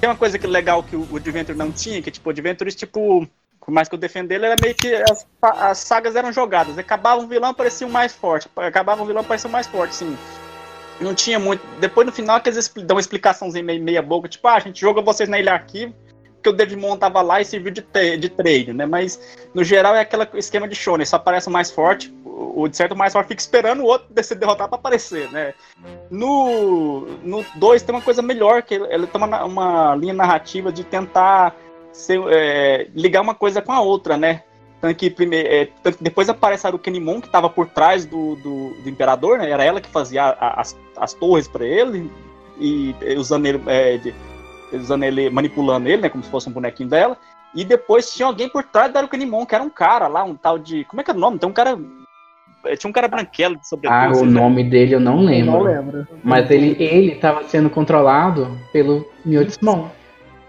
tem 0.00 0.08
uma 0.08 0.16
coisa 0.16 0.38
que 0.38 0.46
legal 0.46 0.82
que 0.82 0.96
o 0.96 1.16
Adventure 1.16 1.56
não 1.56 1.72
tinha, 1.72 2.00
que 2.02 2.10
tipo, 2.10 2.28
o 2.28 2.32
Adventure, 2.32 2.70
tipo, 2.72 3.26
por 3.60 3.72
mais 3.72 3.88
que 3.88 3.94
eu 3.94 3.98
defenda 3.98 4.34
ele, 4.34 4.46
era 4.46 4.56
meio 4.60 4.74
que 4.74 4.94
as, 4.94 5.26
as 5.42 5.78
sagas 5.78 6.14
eram 6.16 6.32
jogadas. 6.32 6.78
Acabava 6.78 7.20
um 7.20 7.26
vilão, 7.26 7.54
parecia 7.54 7.86
um 7.86 7.90
mais 7.90 8.14
forte. 8.14 8.48
Acabava 8.56 9.02
um 9.02 9.06
vilão, 9.06 9.24
parecia 9.24 9.48
um 9.48 9.52
mais 9.52 9.66
forte, 9.66 9.94
sim. 9.94 10.16
Não 11.00 11.14
tinha 11.14 11.38
muito. 11.38 11.64
Depois 11.78 12.06
no 12.06 12.12
final, 12.12 12.40
que 12.40 12.50
eles 12.50 12.68
dão 12.68 12.96
uma 12.96 13.00
explicaçãozinha 13.00 13.62
meio 13.62 13.82
meia 13.82 14.02
boca, 14.02 14.28
tipo, 14.28 14.46
ah, 14.48 14.54
a 14.54 14.60
gente 14.60 14.80
joga 14.80 15.00
vocês 15.00 15.28
na 15.28 15.38
ilha 15.38 15.52
arquivo 15.52 15.94
que 16.42 16.48
o 16.48 16.52
Devimon 16.52 16.96
tava 16.96 17.20
lá 17.20 17.40
e 17.40 17.44
serviu 17.44 17.72
de, 17.72 17.84
de 18.16 18.28
treino, 18.28 18.72
né? 18.72 18.86
Mas 18.86 19.38
no 19.52 19.64
geral 19.64 19.94
é 19.94 20.00
aquele 20.00 20.26
esquema 20.34 20.68
de 20.68 20.74
shonen, 20.74 21.04
só 21.04 21.16
aparece 21.16 21.48
o 21.48 21.50
mais 21.50 21.70
forte, 21.70 22.14
o 22.24 22.68
de 22.68 22.76
certo 22.76 22.94
mais 22.94 23.12
forte 23.12 23.28
fica 23.28 23.40
esperando 23.40 23.82
o 23.82 23.86
outro 23.86 24.08
se 24.22 24.34
derrotar 24.34 24.68
para 24.68 24.78
aparecer, 24.78 25.30
né? 25.30 25.54
No 26.10 27.06
2 27.56 27.82
tem 27.82 27.94
uma 27.94 28.02
coisa 28.02 28.22
melhor, 28.22 28.62
que 28.62 28.74
ele, 28.74 28.86
ele 28.92 29.06
tem 29.06 29.22
uma, 29.22 29.44
uma 29.44 29.94
linha 29.96 30.14
narrativa 30.14 30.72
de 30.72 30.84
tentar 30.84 31.56
ser, 31.92 32.20
é, 32.28 32.88
ligar 32.94 33.20
uma 33.20 33.34
coisa 33.34 33.60
com 33.60 33.72
a 33.72 33.80
outra, 33.80 34.16
né? 34.16 34.42
Tanto 34.80 34.94
que, 34.94 35.10
primeiro, 35.10 35.48
é, 35.48 35.68
tanto 35.82 35.98
que 35.98 36.04
depois 36.04 36.28
aparece 36.28 36.66
a 36.66 36.70
Arukenimon, 36.70 37.20
que 37.20 37.28
tava 37.28 37.50
por 37.50 37.68
trás 37.68 38.06
do, 38.06 38.36
do, 38.36 38.74
do, 38.74 38.88
Imperador, 38.88 39.38
né? 39.38 39.50
Era 39.50 39.64
ela 39.64 39.80
que 39.80 39.88
fazia 39.88 40.22
a, 40.24 40.60
as, 40.60 40.78
as 40.96 41.14
torres 41.14 41.48
para 41.48 41.66
ele, 41.66 42.10
e, 42.58 42.94
e 43.00 43.16
usando 43.16 43.46
ele, 43.46 43.60
é, 43.66 43.96
de, 43.96 44.14
usando 44.72 45.02
ele, 45.02 45.30
manipulando 45.30 45.88
ele, 45.88 46.02
né? 46.02 46.08
Como 46.08 46.22
se 46.22 46.30
fosse 46.30 46.48
um 46.48 46.52
bonequinho 46.52 46.88
dela. 46.88 47.16
E 47.54 47.64
depois 47.64 48.12
tinha 48.12 48.26
alguém 48.26 48.48
por 48.48 48.62
trás 48.64 48.92
da 48.92 49.00
Arukenimon, 49.00 49.46
que 49.46 49.54
era 49.54 49.64
um 49.64 49.70
cara 49.70 50.06
lá, 50.06 50.22
um 50.22 50.34
tal 50.34 50.58
de. 50.58 50.84
Como 50.84 51.00
é 51.00 51.04
que 51.04 51.10
é 51.10 51.14
o 51.14 51.18
nome? 51.18 51.38
Tem 51.38 51.48
um 51.48 51.52
cara. 51.52 51.78
É, 52.64 52.76
tinha 52.76 52.90
um 52.90 52.92
cara 52.92 53.08
branquelo 53.08 53.56
de 53.56 53.66
sobretudo. 53.66 53.94
Ah, 53.94 54.12
o 54.12 54.24
nome 54.24 54.64
dele 54.64 54.94
eu 54.94 55.00
não 55.00 55.20
lembro. 55.20 55.54
Eu 55.54 55.58
não 55.58 55.62
lembro. 55.62 56.08
Mas 56.22 56.50
ele, 56.50 56.76
ele 56.78 57.14
tava 57.14 57.44
sendo 57.44 57.70
controlado 57.70 58.58
pelo 58.72 59.08
Myotismon. 59.24 59.88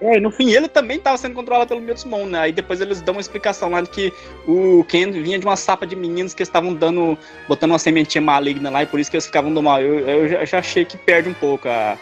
É, 0.01 0.17
e 0.17 0.19
no 0.19 0.31
fim 0.31 0.49
ele 0.51 0.67
também 0.67 0.97
estava 0.97 1.17
sendo 1.17 1.35
controlado 1.35 1.67
pelo 1.67 1.81
Myotismon, 1.81 2.25
né? 2.25 2.39
Aí 2.39 2.51
depois 2.51 2.79
eles 2.79 3.01
dão 3.01 3.15
uma 3.15 3.21
explicação 3.21 3.69
lá 3.69 3.81
de 3.81 3.89
que 3.89 4.13
o 4.47 4.83
Ken 4.85 5.11
vinha 5.11 5.37
de 5.37 5.45
uma 5.45 5.57
sapa 5.57 5.85
de 5.85 5.95
meninos 5.95 6.33
que 6.33 6.41
estavam 6.41 6.73
dando, 6.73 7.17
botando 7.47 7.71
uma 7.71 7.79
sementinha 7.79 8.21
maligna 8.21 8.69
lá 8.69 8.83
e 8.83 8.85
por 8.85 8.99
isso 8.99 9.09
que 9.09 9.17
eles 9.17 9.25
ficavam 9.25 9.53
do 9.53 9.61
mal. 9.61 9.81
Eu, 9.81 9.99
eu 9.99 10.45
já 10.45 10.59
achei 10.59 10.85
que 10.85 10.97
perde 10.97 11.29
um 11.29 11.33
pouco 11.33 11.67
a. 11.67 11.97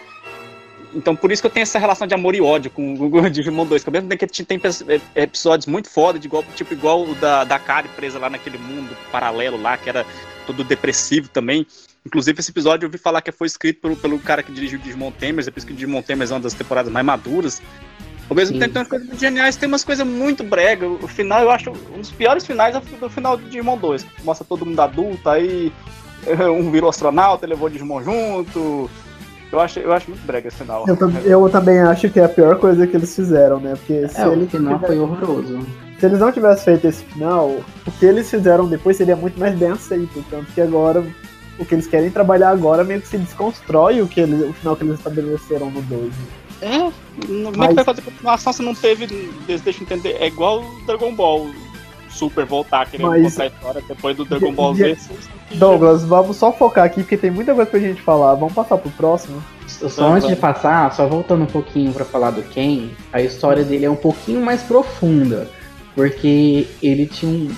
Então 0.93 1.15
por 1.15 1.31
isso 1.31 1.41
que 1.41 1.47
eu 1.47 1.51
tenho 1.51 1.63
essa 1.63 1.79
relação 1.79 2.07
de 2.07 2.13
amor 2.13 2.35
e 2.35 2.41
ódio 2.41 2.71
com 2.71 2.93
o 2.93 3.29
Digimon 3.29 3.65
2, 3.65 3.83
que 3.83 3.89
ao 3.89 3.93
mesmo 3.93 4.09
tempo 4.09 4.25
que 4.25 4.43
tem 4.43 4.59
é, 4.87 5.23
episódios 5.23 5.67
muito 5.67 5.89
foda, 5.89 6.17
de 6.17 6.27
igual, 6.27 6.43
tipo 6.55 6.73
igual 6.73 7.03
o 7.03 7.15
da, 7.15 7.43
da 7.43 7.59
Kari 7.59 7.89
presa 7.89 8.19
lá 8.19 8.29
naquele 8.29 8.57
mundo 8.57 8.95
paralelo 9.11 9.61
lá, 9.61 9.77
que 9.77 9.89
era 9.89 10.05
todo 10.45 10.63
depressivo 10.63 11.27
também. 11.29 11.65
Inclusive, 12.05 12.39
esse 12.39 12.51
episódio 12.51 12.85
eu 12.85 12.87
ouvi 12.87 12.97
falar 12.97 13.21
que 13.21 13.31
foi 13.33 13.47
escrito 13.47 13.81
pelo, 13.81 13.95
pelo 13.97 14.19
cara 14.19 14.41
que 14.41 14.51
dirigiu 14.51 14.79
o 14.79 14.81
Digimon 14.81 15.11
Tamers, 15.11 15.45
depois 15.45 15.65
que 15.65 15.73
o 15.73 15.75
Digimon 15.75 16.01
Tamers 16.01 16.31
é 16.31 16.35
uma 16.35 16.39
das 16.39 16.53
temporadas 16.53 16.91
mais 16.91 17.05
maduras. 17.05 17.61
Ao 18.29 18.35
mesmo 18.35 18.55
Sim. 18.55 18.59
tempo, 18.59 18.73
tem 18.73 18.81
umas 18.81 18.89
coisas 18.89 19.07
muito 19.07 19.19
geniais, 19.19 19.55
tem 19.55 19.67
umas 19.67 19.83
coisas 19.83 20.07
muito 20.07 20.43
brega. 20.43 20.87
O 20.87 21.07
final, 21.07 21.41
eu 21.41 21.51
acho, 21.51 21.71
um 21.71 21.99
dos 21.99 22.11
piores 22.11 22.45
finais 22.45 22.75
é 22.75 22.81
o 23.01 23.09
final 23.09 23.35
do 23.35 23.43
Digimon 23.43 23.77
2. 23.77 24.05
Mostra 24.23 24.45
todo 24.47 24.65
mundo 24.65 24.79
adulto, 24.79 25.29
aí 25.29 25.71
um 26.57 26.71
virou 26.71 26.89
astronauta, 26.89 27.45
levou 27.45 27.67
o 27.67 27.71
Digimon 27.71 28.01
junto. 28.03 28.89
Eu 29.51 29.59
acho, 29.59 29.79
eu 29.79 29.93
acho 29.93 30.09
muito 30.09 30.25
brega 30.25 30.47
esse 30.47 30.57
final. 30.57 30.85
Eu, 30.87 30.97
eu, 31.23 31.49
também 31.49 31.79
acho 31.79 32.09
que 32.09 32.19
é 32.19 32.25
a 32.25 32.29
pior 32.29 32.57
coisa 32.59 32.85
que 32.85 32.95
eles 32.95 33.15
fizeram, 33.15 33.59
né? 33.59 33.75
Porque 33.75 34.07
se 34.07 34.21
é, 34.21 34.27
ele 34.27 34.43
o 34.43 34.47
final 34.47 34.75
tiver... 34.75 34.87
foi 34.87 34.99
horroroso. 34.99 35.59
Se 35.99 36.05
eles 36.05 36.19
não 36.19 36.31
tivessem 36.31 36.65
feito 36.65 36.87
esse 36.87 37.03
final, 37.05 37.49
o 37.85 37.91
que 37.91 38.05
eles 38.05 38.29
fizeram 38.29 38.67
depois 38.67 38.97
seria 38.97 39.15
muito 39.15 39.39
mais 39.39 39.57
bem 39.57 39.69
aceito. 39.69 40.23
Tanto 40.29 40.51
que 40.51 40.61
agora, 40.61 41.03
o 41.57 41.65
que 41.65 41.73
eles 41.73 41.87
querem 41.87 42.11
trabalhar 42.11 42.49
agora 42.49 42.83
meio 42.83 43.01
que 43.01 43.07
se 43.07 43.17
desconstrói 43.17 44.01
o, 44.01 44.07
que 44.07 44.19
eles, 44.19 44.47
o 44.47 44.53
final 44.53 44.75
que 44.75 44.83
eles 44.83 44.95
estabeleceram 44.95 45.71
no 45.71 45.81
2. 45.81 46.13
É, 46.61 46.91
como 47.25 47.63
é 47.63 47.67
que 47.67 47.73
vai 47.75 47.83
fazer 47.83 48.01
continuação 48.01 48.53
se 48.53 48.61
não 48.61 48.75
teve. 48.75 49.07
Deixa 49.47 49.79
eu 49.79 49.83
entender. 49.83 50.17
É 50.19 50.27
igual 50.27 50.61
o 50.61 50.85
Dragon 50.85 51.13
Ball 51.15 51.47
Super 52.17 52.45
voltar 52.45 52.89
querendo 52.89 53.09
Mas... 53.09 53.33
contar 53.33 53.43
a 53.43 53.47
história 53.47 53.83
depois 53.87 54.17
do 54.17 54.25
Dragon 54.25 54.51
Ball 54.51 54.73
Z. 54.73 54.97
Douglas, 55.53 56.03
vamos 56.03 56.35
só 56.35 56.51
focar 56.51 56.85
aqui 56.85 57.01
porque 57.01 57.15
tem 57.15 57.29
muita 57.29 57.53
coisa 57.53 57.69
pra 57.69 57.79
gente 57.79 58.01
falar. 58.01 58.33
Vamos 58.33 58.53
passar 58.53 58.77
pro 58.77 58.89
próximo. 58.91 59.41
Só 59.67 60.13
antes 60.13 60.27
de 60.27 60.35
passar, 60.35 60.91
só 60.93 61.07
voltando 61.07 61.43
um 61.43 61.47
pouquinho 61.47 61.93
para 61.93 62.03
falar 62.03 62.31
do 62.31 62.41
Ken, 62.41 62.89
a 63.13 63.21
história 63.21 63.63
dele 63.63 63.85
é 63.85 63.89
um 63.89 63.95
pouquinho 63.95 64.41
mais 64.41 64.63
profunda. 64.63 65.47
Porque 65.93 66.67
ele 66.81 67.05
tinha 67.05 67.31
um. 67.31 67.55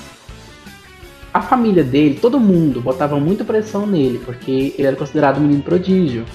A 1.33 1.41
família 1.41 1.83
dele, 1.83 2.19
todo 2.19 2.39
mundo, 2.39 2.81
botava 2.81 3.19
muita 3.19 3.45
pressão 3.45 3.85
nele, 3.85 4.19
porque 4.25 4.73
ele 4.77 4.87
era 4.87 4.95
considerado 4.95 5.37
um 5.37 5.41
menino 5.41 5.61
prodígio. 5.61 6.25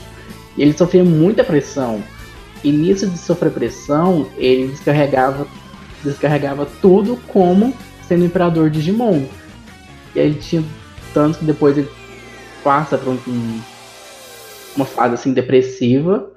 E 0.57 0.63
ele 0.63 0.73
sofria 0.73 1.05
muita 1.05 1.45
pressão. 1.45 2.03
E 2.63 2.73
nisso 2.73 3.07
de 3.07 3.19
sofrer 3.19 3.53
pressão, 3.53 4.29
ele 4.39 4.69
descarregava, 4.69 5.47
descarregava 6.03 6.67
tudo 6.81 7.19
como 7.27 7.75
sendo 8.07 8.25
imperador 8.25 8.71
de 8.71 8.79
Digimon. 8.79 9.25
E 10.15 10.21
aí 10.21 10.27
ele 10.27 10.39
tinha 10.39 10.65
tanto 11.13 11.39
que 11.39 11.45
depois 11.45 11.77
ele 11.77 11.89
passa 12.63 12.97
por 12.97 13.09
um, 13.09 13.61
uma 14.77 14.85
fase 14.85 15.15
assim 15.15 15.33
depressiva, 15.33 16.31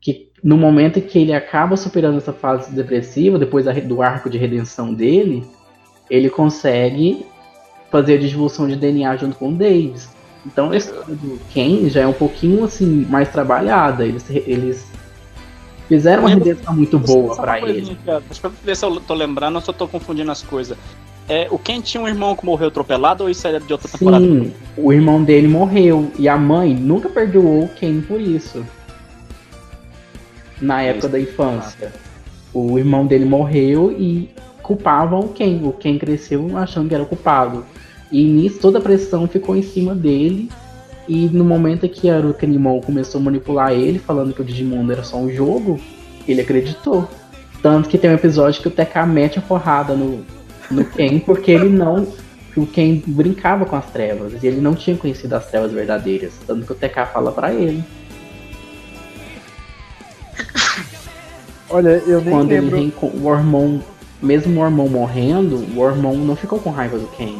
que 0.00 0.30
no 0.42 0.56
momento 0.56 0.98
em 0.98 1.02
que 1.02 1.18
ele 1.18 1.32
acaba 1.32 1.76
superando 1.76 2.18
essa 2.18 2.32
fase 2.32 2.72
depressiva, 2.74 3.38
depois 3.38 3.66
do 3.84 4.02
arco 4.02 4.30
de 4.30 4.38
redenção 4.38 4.94
dele, 4.94 5.44
ele 6.08 6.30
consegue 6.30 7.24
fazer 7.90 8.14
a 8.14 8.18
divulgação 8.18 8.68
de 8.68 8.76
DNA 8.76 9.16
junto 9.16 9.36
com 9.36 9.50
o 9.50 9.54
Davis. 9.54 10.08
Então 10.46 10.70
a 10.70 10.76
história 10.76 11.14
do 11.14 11.38
Ken 11.52 11.88
já 11.88 12.02
é 12.02 12.06
um 12.06 12.12
pouquinho 12.12 12.64
assim 12.64 13.06
mais 13.10 13.28
trabalhada. 13.28 14.04
Eles, 14.06 14.30
eles 14.30 14.90
Fizeram 15.90 16.22
uma 16.22 16.28
redenção 16.28 16.72
muito 16.72 17.00
boa 17.00 17.34
para 17.34 17.58
ele. 17.58 17.98
Deixa 18.28 18.46
eu 18.46 18.50
ver 18.62 18.76
se 18.76 18.86
eu 18.86 19.00
tô 19.00 19.12
lembrando 19.12 19.60
eu 19.66 19.72
tô 19.72 19.88
confundindo 19.88 20.30
as 20.30 20.40
coisas. 20.40 20.78
É, 21.30 21.46
o 21.48 21.56
Ken 21.56 21.80
tinha 21.80 22.02
um 22.02 22.08
irmão 22.08 22.34
que 22.34 22.44
morreu 22.44 22.66
atropelado 22.66 23.22
ou 23.22 23.30
isso 23.30 23.46
era 23.46 23.60
de 23.60 23.72
outra 23.72 23.86
Sim, 23.86 23.98
temporada? 23.98 24.24
Sim, 24.24 24.52
o 24.76 24.92
irmão 24.92 25.22
dele 25.22 25.46
morreu 25.46 26.10
e 26.18 26.28
a 26.28 26.36
mãe 26.36 26.74
nunca 26.74 27.08
perdoou 27.08 27.66
o 27.66 27.68
Ken 27.68 28.00
por 28.00 28.20
isso. 28.20 28.66
Na 30.60 30.82
época 30.82 31.08
da 31.08 31.20
infância. 31.20 31.92
O 32.52 32.76
irmão 32.76 33.06
dele 33.06 33.26
morreu 33.26 33.94
e 33.96 34.28
culpavam 34.60 35.20
o 35.20 35.28
Ken. 35.28 35.60
O 35.62 35.72
Ken 35.72 35.98
cresceu 35.98 36.58
achando 36.58 36.88
que 36.88 36.94
era 36.96 37.04
o 37.04 37.06
culpado. 37.06 37.64
E 38.10 38.24
nisso 38.24 38.58
toda 38.58 38.78
a 38.78 38.82
pressão 38.82 39.28
ficou 39.28 39.54
em 39.54 39.62
cima 39.62 39.94
dele 39.94 40.50
e 41.08 41.28
no 41.28 41.44
momento 41.44 41.88
que 41.88 42.10
a 42.10 42.16
Arukenimon 42.16 42.80
começou 42.80 43.20
a 43.20 43.24
manipular 43.24 43.70
ele, 43.70 44.00
falando 44.00 44.34
que 44.34 44.40
o 44.40 44.44
Digimon 44.44 44.90
era 44.90 45.04
só 45.04 45.16
um 45.16 45.30
jogo, 45.30 45.78
ele 46.26 46.40
acreditou. 46.40 47.08
Tanto 47.62 47.88
que 47.88 47.96
tem 47.96 48.10
um 48.10 48.14
episódio 48.14 48.60
que 48.60 48.66
o 48.66 48.70
TK 48.70 49.06
mete 49.06 49.38
a 49.38 49.42
porrada 49.42 49.94
no, 49.94 50.24
no 50.70 50.84
Ken, 50.84 51.18
porque 51.20 51.50
ele 51.50 51.68
não. 51.68 52.06
O 52.56 52.66
Ken 52.66 53.02
brincava 53.06 53.64
com 53.64 53.76
as 53.76 53.86
trevas, 53.90 54.42
e 54.42 54.46
ele 54.46 54.60
não 54.60 54.74
tinha 54.74 54.96
conhecido 54.96 55.34
as 55.34 55.46
trevas 55.46 55.72
verdadeiras. 55.72 56.32
Tanto 56.46 56.66
que 56.66 56.72
o 56.72 56.74
TK 56.74 57.06
fala 57.12 57.32
para 57.32 57.52
ele. 57.52 57.82
Olha, 61.68 62.02
eu 62.06 62.20
nem 62.20 62.30
Quando 62.30 62.50
lembro. 62.50 62.76
ele 62.76 62.92
o 63.00 63.26
Ormon, 63.26 63.78
mesmo 64.20 64.58
o 64.58 64.62
Ormon 64.62 64.88
morrendo, 64.88 65.56
o 65.56 65.78
Ormon 65.78 66.16
não 66.16 66.34
ficou 66.34 66.58
com 66.58 66.70
raiva 66.70 66.98
do 66.98 67.06
Ken. 67.08 67.38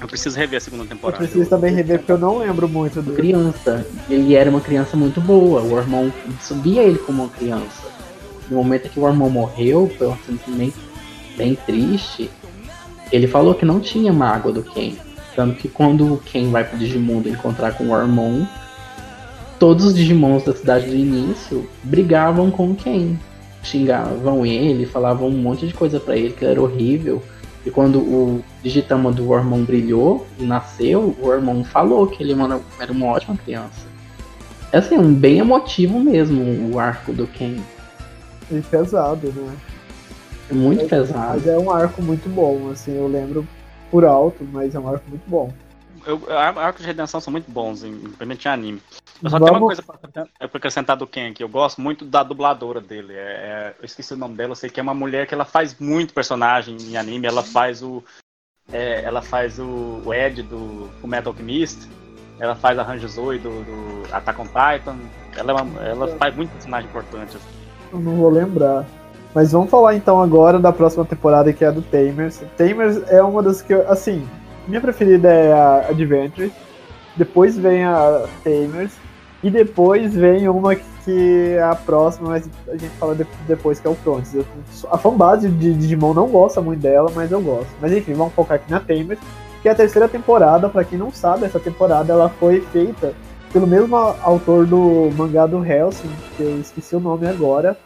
Eu 0.00 0.08
preciso 0.08 0.38
rever 0.38 0.58
a 0.58 0.60
segunda 0.60 0.84
temporada. 0.84 1.22
Eu 1.22 1.28
preciso 1.28 1.50
também 1.50 1.74
rever 1.74 1.98
porque 1.98 2.12
eu 2.12 2.18
não 2.18 2.38
lembro 2.38 2.68
muito 2.68 3.02
do. 3.02 3.12
Criança. 3.12 3.86
Ele 4.08 4.34
era 4.34 4.48
uma 4.50 4.60
criança 4.60 4.96
muito 4.96 5.20
boa. 5.20 5.62
O 5.62 5.78
irmão 5.78 6.12
subia 6.40 6.82
ele 6.82 6.98
como 6.98 7.22
uma 7.24 7.30
criança. 7.30 7.88
No 8.50 8.56
momento 8.56 8.88
que 8.88 8.98
o 8.98 9.06
irmão 9.06 9.28
morreu, 9.28 9.90
foi 9.98 10.08
um 10.08 10.16
sentimento 10.26 10.89
bem 11.40 11.54
triste. 11.54 12.30
Ele 13.10 13.26
falou 13.26 13.54
que 13.54 13.64
não 13.64 13.80
tinha 13.80 14.12
mágoa 14.12 14.52
do 14.52 14.62
Ken. 14.62 14.92
Tanto 15.34 15.54
que 15.54 15.68
quando 15.68 16.14
o 16.14 16.18
Ken 16.18 16.50
vai 16.50 16.64
pro 16.64 16.78
Digimundo 16.78 17.28
encontrar 17.28 17.72
com 17.72 17.84
o 17.84 17.92
Ormon, 17.92 18.44
todos 19.58 19.86
os 19.86 19.94
Digimons 19.94 20.44
da 20.44 20.54
cidade 20.54 20.86
do 20.86 20.94
início 20.94 21.68
brigavam 21.82 22.50
com 22.50 22.70
o 22.70 22.74
Ken. 22.74 23.16
Xingavam 23.62 24.44
ele, 24.44 24.84
falavam 24.86 25.28
um 25.28 25.42
monte 25.42 25.66
de 25.66 25.72
coisa 25.72 25.98
para 25.98 26.16
ele 26.16 26.34
que 26.34 26.44
era 26.44 26.60
horrível. 26.60 27.22
E 27.64 27.70
quando 27.70 27.98
o 27.98 28.44
Digitama 28.62 29.10
do 29.10 29.30
Ormon 29.30 29.64
brilhou 29.64 30.26
e 30.38 30.44
nasceu, 30.44 31.16
o 31.20 31.26
Ormon 31.26 31.64
falou 31.64 32.06
que 32.06 32.22
ele 32.22 32.34
era 32.78 32.92
uma 32.92 33.06
ótima 33.06 33.36
criança. 33.36 33.88
É 34.72 34.78
assim, 34.78 34.96
um 34.96 35.12
bem 35.12 35.38
emotivo 35.38 35.98
mesmo 35.98 36.70
o 36.72 36.78
arco 36.78 37.12
do 37.12 37.26
Ken. 37.26 37.56
E 38.50 38.60
pesado, 38.62 39.32
né? 39.32 39.52
É 40.50 40.54
muito 40.54 40.86
pesado. 40.88 41.34
Mas 41.34 41.46
é 41.46 41.58
um 41.58 41.70
arco 41.70 42.02
muito 42.02 42.28
bom, 42.28 42.70
assim, 42.70 42.96
eu 42.96 43.06
lembro 43.06 43.46
por 43.90 44.04
alto, 44.04 44.44
mas 44.52 44.74
é 44.74 44.78
um 44.78 44.88
arco 44.88 45.08
muito 45.08 45.28
bom. 45.28 45.52
Eu, 46.06 46.20
arcos 46.30 46.80
de 46.80 46.86
redenção 46.86 47.20
são 47.20 47.30
muito 47.30 47.50
bons, 47.50 47.84
independente 47.84 48.40
de 48.40 48.48
anime. 48.48 48.82
Eu 49.22 49.28
só 49.28 49.38
Vamos... 49.38 49.50
tenho 49.50 49.60
uma 49.60 49.66
coisa 49.66 49.82
pra, 49.82 50.26
acrescentar 50.40 50.96
do 50.96 51.06
Ken 51.06 51.30
aqui. 51.30 51.42
Eu 51.42 51.48
gosto 51.48 51.80
muito 51.80 52.04
da 52.04 52.22
dubladora 52.22 52.80
dele. 52.80 53.12
É, 53.12 53.16
é, 53.16 53.74
eu 53.78 53.84
esqueci 53.84 54.14
o 54.14 54.16
nome 54.16 54.34
dela, 54.34 54.52
eu 54.52 54.56
sei 54.56 54.70
que 54.70 54.80
é 54.80 54.82
uma 54.82 54.94
mulher 54.94 55.26
que 55.26 55.34
ela 55.34 55.44
faz 55.44 55.78
muito 55.78 56.14
personagem 56.14 56.76
em 56.80 56.96
anime. 56.96 57.26
Ela 57.26 57.42
faz 57.42 57.82
o. 57.82 58.02
É, 58.72 59.02
ela 59.02 59.20
faz 59.20 59.58
o, 59.58 60.00
o 60.04 60.14
Ed 60.14 60.42
do 60.42 60.88
Metal 61.04 61.32
Alchemist. 61.32 61.86
Ela 62.38 62.56
faz 62.56 62.78
a 62.78 62.96
Zoe 63.06 63.38
do, 63.38 63.50
do 63.50 64.14
Attack 64.14 64.40
on 64.40 64.46
Titan. 64.46 64.96
Ela, 65.36 65.52
é 65.52 65.62
uma, 65.62 65.82
ela 65.82 66.08
faz 66.16 66.34
muito 66.34 66.50
personagem 66.52 66.88
importante. 66.88 67.36
Eu 67.92 67.98
não 68.00 68.16
vou 68.16 68.30
lembrar. 68.30 68.86
Mas 69.34 69.52
vamos 69.52 69.70
falar 69.70 69.94
então 69.94 70.20
agora 70.20 70.58
da 70.58 70.72
próxima 70.72 71.04
temporada 71.04 71.52
que 71.52 71.64
é 71.64 71.68
a 71.68 71.70
do 71.70 71.82
Tamers. 71.82 72.42
Tamers 72.56 73.00
é 73.08 73.22
uma 73.22 73.42
das 73.42 73.62
que, 73.62 73.72
assim, 73.72 74.26
minha 74.66 74.80
preferida 74.80 75.28
é 75.28 75.52
a 75.52 75.86
Adventure. 75.88 76.52
Depois 77.16 77.56
vem 77.56 77.84
a 77.84 78.24
Tamers. 78.42 78.92
E 79.42 79.50
depois 79.50 80.14
vem 80.14 80.48
uma 80.48 80.74
que 80.74 81.54
é 81.56 81.62
a 81.62 81.74
próxima, 81.74 82.30
mas 82.30 82.48
a 82.68 82.76
gente 82.76 82.90
fala 82.98 83.16
depois, 83.48 83.80
que 83.80 83.86
é 83.86 83.90
o 83.90 83.94
Frontiers. 83.94 84.46
A 84.90 84.98
fanbase 84.98 85.48
de 85.48 85.72
Digimon 85.72 86.12
não 86.12 86.28
gosta 86.28 86.60
muito 86.60 86.80
dela, 86.80 87.10
mas 87.14 87.32
eu 87.32 87.40
gosto. 87.40 87.70
Mas 87.80 87.90
enfim, 87.92 88.12
vamos 88.12 88.34
focar 88.34 88.56
aqui 88.56 88.70
na 88.70 88.80
Tamers, 88.80 89.18
que 89.62 89.68
é 89.68 89.72
a 89.72 89.74
terceira 89.74 90.08
temporada. 90.08 90.68
Para 90.68 90.84
quem 90.84 90.98
não 90.98 91.10
sabe, 91.10 91.46
essa 91.46 91.58
temporada 91.58 92.12
ela 92.12 92.28
foi 92.28 92.60
feita 92.60 93.14
pelo 93.50 93.66
mesmo 93.66 93.96
autor 93.96 94.66
do 94.66 95.10
mangá 95.16 95.46
do 95.46 95.64
Helsing, 95.64 96.10
que 96.36 96.42
eu 96.42 96.60
esqueci 96.60 96.94
o 96.94 97.00
nome 97.00 97.26
agora. 97.26 97.76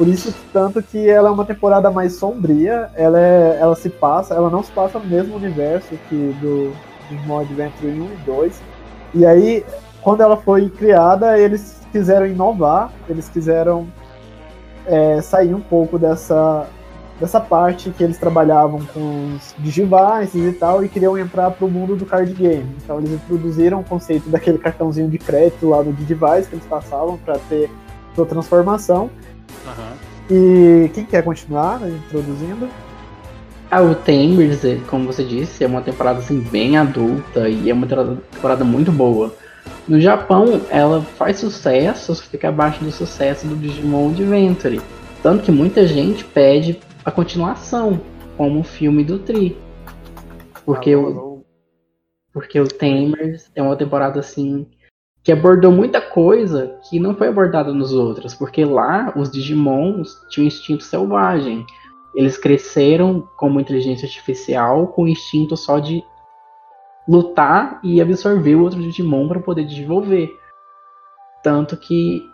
Por 0.00 0.08
isso, 0.08 0.34
tanto 0.50 0.82
que 0.82 1.10
ela 1.10 1.28
é 1.28 1.30
uma 1.30 1.44
temporada 1.44 1.90
mais 1.90 2.14
sombria, 2.14 2.88
ela, 2.94 3.20
é, 3.20 3.58
ela 3.60 3.76
se 3.76 3.90
passa, 3.90 4.32
ela 4.34 4.48
não 4.48 4.62
se 4.62 4.72
passa 4.72 4.98
no 4.98 5.04
mesmo 5.04 5.36
universo 5.36 5.90
que 6.08 6.34
do 6.40 6.72
Digimon 7.10 7.40
Adventure 7.40 7.92
1 7.92 8.04
e 8.04 8.16
2. 8.24 8.62
E 9.12 9.26
aí, 9.26 9.62
quando 10.00 10.22
ela 10.22 10.38
foi 10.38 10.70
criada, 10.70 11.38
eles 11.38 11.82
quiseram 11.92 12.26
inovar, 12.26 12.90
eles 13.10 13.28
quiseram 13.28 13.88
é, 14.86 15.20
sair 15.20 15.54
um 15.54 15.60
pouco 15.60 15.98
dessa, 15.98 16.66
dessa 17.20 17.38
parte 17.38 17.90
que 17.90 18.02
eles 18.02 18.16
trabalhavam 18.16 18.80
com 18.94 19.34
os 19.34 19.54
Digivices 19.58 20.34
e 20.34 20.52
tal, 20.52 20.82
e 20.82 20.88
queriam 20.88 21.18
entrar 21.18 21.50
para 21.50 21.66
o 21.66 21.70
mundo 21.70 21.94
do 21.94 22.06
card 22.06 22.32
game. 22.32 22.74
Então 22.82 23.00
eles 23.00 23.12
introduziram 23.12 23.80
o 23.80 23.84
conceito 23.84 24.30
daquele 24.30 24.56
cartãozinho 24.56 25.10
de 25.10 25.18
crédito 25.18 25.68
lá 25.68 25.82
no 25.82 25.92
Digivice 25.92 26.48
que 26.48 26.54
eles 26.54 26.64
passavam 26.64 27.18
para 27.18 27.38
ter 27.50 27.68
sua 28.14 28.24
transformação. 28.24 29.10
Uhum. 29.66 30.10
E 30.30 30.88
quem 30.90 31.04
quer 31.04 31.22
continuar 31.24 31.80
né, 31.80 31.98
introduzindo? 32.06 32.68
Ah, 33.70 33.82
o 33.82 33.94
Tamers, 33.94 34.62
como 34.88 35.06
você 35.06 35.24
disse, 35.24 35.62
é 35.62 35.66
uma 35.66 35.80
temporada 35.80 36.18
assim, 36.18 36.40
bem 36.40 36.76
adulta 36.76 37.48
e 37.48 37.70
é 37.70 37.74
uma 37.74 37.86
temporada 37.86 38.64
muito 38.64 38.90
boa. 38.90 39.32
No 39.86 40.00
Japão, 40.00 40.60
ela 40.70 41.02
faz 41.02 41.38
sucesso, 41.38 42.14
fica 42.16 42.48
abaixo 42.48 42.82
do 42.82 42.90
sucesso 42.90 43.46
do 43.46 43.56
Digimon 43.56 44.10
Adventure. 44.10 44.80
Tanto 45.22 45.44
que 45.44 45.52
muita 45.52 45.86
gente 45.86 46.24
pede 46.24 46.80
a 47.04 47.10
continuação, 47.10 48.00
como 48.36 48.60
o 48.60 48.64
filme 48.64 49.04
do 49.04 49.18
Tri. 49.18 49.56
Porque, 50.64 50.94
o, 50.94 51.44
porque 52.32 52.60
o 52.60 52.66
Tamers 52.66 53.50
é 53.54 53.62
uma 53.62 53.76
temporada 53.76 54.20
assim 54.20 54.66
que 55.22 55.30
abordou 55.30 55.70
muita 55.70 56.00
coisa 56.00 56.78
que 56.88 56.98
não 56.98 57.14
foi 57.14 57.28
abordada 57.28 57.72
nos 57.72 57.92
outros. 57.92 58.34
Porque 58.34 58.64
lá 58.64 59.12
os 59.16 59.30
Digimons 59.30 60.20
tinham 60.30 60.46
instinto 60.46 60.82
selvagem. 60.82 61.64
Eles 62.14 62.38
cresceram 62.38 63.28
como 63.36 63.60
inteligência 63.60 64.06
artificial 64.06 64.88
com 64.88 65.06
instinto 65.06 65.56
só 65.56 65.78
de 65.78 66.02
lutar 67.08 67.80
e 67.82 68.00
absorver 68.00 68.54
o 68.54 68.62
outro 68.62 68.80
Digimon 68.80 69.28
para 69.28 69.40
poder 69.40 69.64
desenvolver. 69.64 70.36
Tanto 71.42 71.76
que 71.76 72.28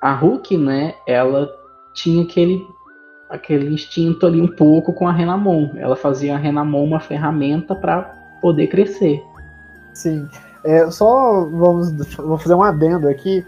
a 0.00 0.12
Hulk, 0.14 0.56
né, 0.56 0.94
ela 1.06 1.48
tinha 1.94 2.24
aquele 2.24 2.66
aquele 3.30 3.72
instinto 3.72 4.26
ali 4.26 4.42
um 4.42 4.46
pouco 4.46 4.92
com 4.92 5.08
a 5.08 5.12
Renamon. 5.12 5.70
Ela 5.76 5.96
fazia 5.96 6.34
a 6.34 6.38
Renamon 6.38 6.84
uma 6.84 7.00
ferramenta 7.00 7.74
para 7.74 8.02
poder 8.42 8.66
crescer. 8.66 9.22
Sim. 9.94 10.28
É, 10.64 10.90
só 10.90 11.44
vamos, 11.44 11.92
vamos 12.16 12.42
fazer 12.42 12.54
um 12.54 12.62
adendo 12.62 13.08
aqui. 13.08 13.44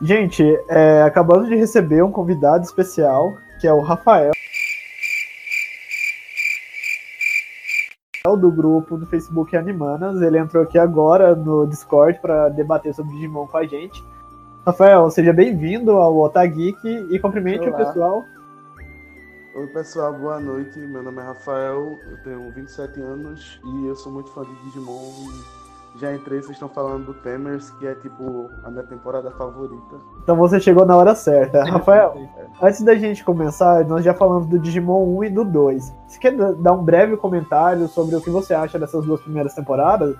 Gente, 0.00 0.44
é, 0.68 1.02
acabamos 1.02 1.48
de 1.48 1.54
receber 1.54 2.02
um 2.02 2.10
convidado 2.10 2.64
especial, 2.64 3.38
que 3.60 3.66
é 3.66 3.72
o 3.72 3.80
Rafael. 3.80 4.32
do 8.34 8.50
grupo 8.50 8.96
do 8.96 9.06
Facebook 9.06 9.56
Animanas. 9.56 10.20
Ele 10.20 10.38
entrou 10.38 10.64
aqui 10.64 10.76
agora 10.78 11.36
no 11.36 11.64
Discord 11.66 12.18
para 12.20 12.48
debater 12.48 12.92
sobre 12.92 13.12
Digimon 13.12 13.46
com 13.46 13.58
a 13.58 13.64
gente. 13.64 14.02
Rafael, 14.66 15.08
seja 15.10 15.32
bem-vindo 15.32 15.92
ao 15.92 16.18
Otageek 16.18 16.76
e 17.10 17.20
cumprimente 17.20 17.68
Olá. 17.68 17.70
o 17.70 17.86
pessoal. 17.86 18.24
Oi 19.54 19.66
pessoal, 19.68 20.12
boa 20.12 20.40
noite. 20.40 20.76
Meu 20.80 21.04
nome 21.04 21.18
é 21.22 21.24
Rafael, 21.24 21.96
eu 22.10 22.22
tenho 22.24 22.52
27 22.52 23.00
anos 23.00 23.60
e 23.64 23.86
eu 23.86 23.94
sou 23.94 24.10
muito 24.10 24.28
fã 24.32 24.42
de 24.42 24.54
Digimon. 24.64 25.12
Já 25.96 26.14
entrei, 26.14 26.42
vocês 26.42 26.52
estão 26.52 26.68
falando 26.68 27.06
do 27.06 27.14
Temers, 27.14 27.70
que 27.70 27.86
é 27.86 27.94
tipo 27.94 28.50
a 28.62 28.70
minha 28.70 28.84
temporada 28.84 29.30
favorita. 29.30 29.96
Então 30.22 30.36
você 30.36 30.60
chegou 30.60 30.84
na 30.84 30.94
hora 30.94 31.14
certa. 31.14 31.64
Rafael, 31.64 32.14
antes 32.60 32.82
da 32.82 32.94
gente 32.94 33.24
começar, 33.24 33.82
nós 33.86 34.04
já 34.04 34.12
falamos 34.12 34.46
do 34.46 34.58
Digimon 34.58 35.16
1 35.16 35.24
e 35.24 35.30
do 35.30 35.44
2. 35.44 35.94
Você 36.06 36.18
quer 36.18 36.32
dar 36.32 36.72
um 36.72 36.84
breve 36.84 37.16
comentário 37.16 37.88
sobre 37.88 38.14
o 38.14 38.20
que 38.20 38.28
você 38.28 38.52
acha 38.52 38.78
dessas 38.78 39.06
duas 39.06 39.22
primeiras 39.22 39.54
temporadas? 39.54 40.14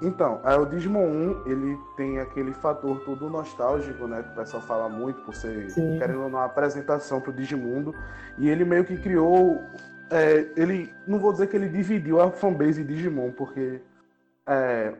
Então, 0.00 0.40
é, 0.44 0.54
o 0.56 0.64
Digimon 0.64 1.06
1, 1.06 1.42
ele 1.46 1.78
tem 1.96 2.20
aquele 2.20 2.52
fator 2.52 3.00
todo 3.00 3.28
nostálgico, 3.28 4.06
né? 4.06 4.22
Que 4.22 4.30
o 4.30 4.34
pessoal 4.34 4.62
fala 4.62 4.88
muito 4.88 5.20
por 5.22 5.34
ser, 5.34 5.70
Sim. 5.70 5.98
querendo 5.98 6.24
uma 6.24 6.44
apresentação 6.44 7.20
pro 7.20 7.32
Digimundo. 7.32 7.92
E 8.38 8.48
ele 8.48 8.64
meio 8.64 8.84
que 8.84 8.96
criou. 8.96 9.60
É, 10.08 10.46
ele. 10.56 10.92
Não 11.04 11.18
vou 11.18 11.32
dizer 11.32 11.48
que 11.48 11.56
ele 11.56 11.68
dividiu 11.68 12.20
a 12.20 12.30
fanbase 12.30 12.84
Digimon, 12.84 13.32
porque 13.32 13.80
é, 14.48 14.94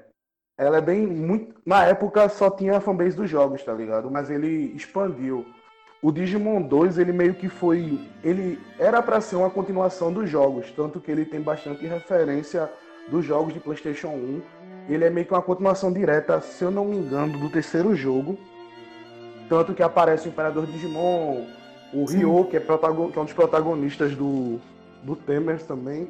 ela 0.56 0.78
é 0.78 0.80
bem 0.80 1.06
muito. 1.06 1.54
Na 1.66 1.84
época 1.84 2.28
só 2.28 2.50
tinha 2.50 2.76
a 2.76 2.80
fanbase 2.80 3.16
dos 3.16 3.28
jogos, 3.28 3.62
tá 3.62 3.72
ligado? 3.72 4.10
Mas 4.10 4.30
ele 4.30 4.72
expandiu. 4.74 5.44
O 6.02 6.12
Digimon 6.12 6.60
2, 6.62 6.98
ele 6.98 7.12
meio 7.12 7.34
que 7.34 7.48
foi. 7.48 7.98
Ele 8.22 8.58
era 8.78 9.02
para 9.02 9.20
ser 9.20 9.36
uma 9.36 9.50
continuação 9.50 10.12
dos 10.12 10.28
jogos, 10.28 10.70
tanto 10.72 11.00
que 11.00 11.10
ele 11.10 11.24
tem 11.24 11.40
bastante 11.40 11.86
referência 11.86 12.70
dos 13.08 13.24
jogos 13.24 13.54
de 13.54 13.60
PlayStation 13.60 14.08
1. 14.08 14.42
Ele 14.88 15.04
é 15.04 15.10
meio 15.10 15.26
que 15.26 15.32
uma 15.32 15.42
continuação 15.42 15.92
direta, 15.92 16.40
se 16.40 16.62
eu 16.62 16.70
não 16.70 16.84
me 16.84 16.96
engano, 16.96 17.38
do 17.38 17.48
terceiro 17.48 17.96
jogo. 17.96 18.38
Tanto 19.48 19.74
que 19.74 19.82
aparece 19.82 20.28
o 20.28 20.30
Imperador 20.30 20.66
Digimon, 20.66 21.46
o 21.92 22.04
Ryo, 22.04 22.44
que 22.44 22.56
é, 22.56 22.60
que 22.60 22.70
é, 22.70 23.20
um 23.20 23.24
dos 23.24 23.32
protagonistas 23.32 24.14
do, 24.14 24.60
do 25.02 25.16
Temer 25.16 25.62
também. 25.62 26.08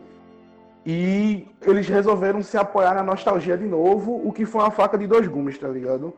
E 0.86 1.48
eles 1.62 1.88
resolveram 1.88 2.42
se 2.42 2.58
apoiar 2.58 2.94
na 2.94 3.02
nostalgia 3.02 3.56
de 3.56 3.64
novo, 3.64 4.20
o 4.22 4.32
que 4.32 4.44
foi 4.44 4.60
uma 4.60 4.70
faca 4.70 4.98
de 4.98 5.06
dois 5.06 5.26
gumes, 5.26 5.58
tá 5.58 5.68
ligado? 5.68 6.12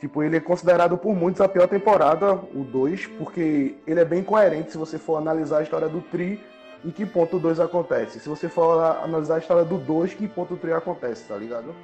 Tipo, 0.00 0.22
ele 0.22 0.36
é 0.36 0.40
considerado 0.40 0.96
por 0.96 1.14
muitos 1.14 1.40
a 1.40 1.48
pior 1.48 1.68
temporada, 1.68 2.34
o 2.34 2.64
2, 2.64 3.06
porque 3.06 3.76
ele 3.86 4.00
é 4.00 4.04
bem 4.04 4.22
coerente 4.22 4.72
se 4.72 4.78
você 4.78 4.98
for 4.98 5.16
analisar 5.16 5.58
a 5.58 5.62
história 5.62 5.88
do 5.88 6.00
Tri, 6.00 6.42
em 6.84 6.90
que 6.90 7.04
ponto 7.04 7.36
o 7.36 7.40
2 7.40 7.60
acontece. 7.60 8.18
Se 8.18 8.28
você 8.28 8.48
for 8.48 8.82
analisar 9.04 9.36
a 9.36 9.38
história 9.38 9.64
do 9.64 9.76
2, 9.76 10.14
que 10.14 10.26
ponto 10.26 10.54
o 10.54 10.56
3 10.56 10.76
acontece, 10.76 11.28
tá 11.28 11.36
ligado? 11.36 11.74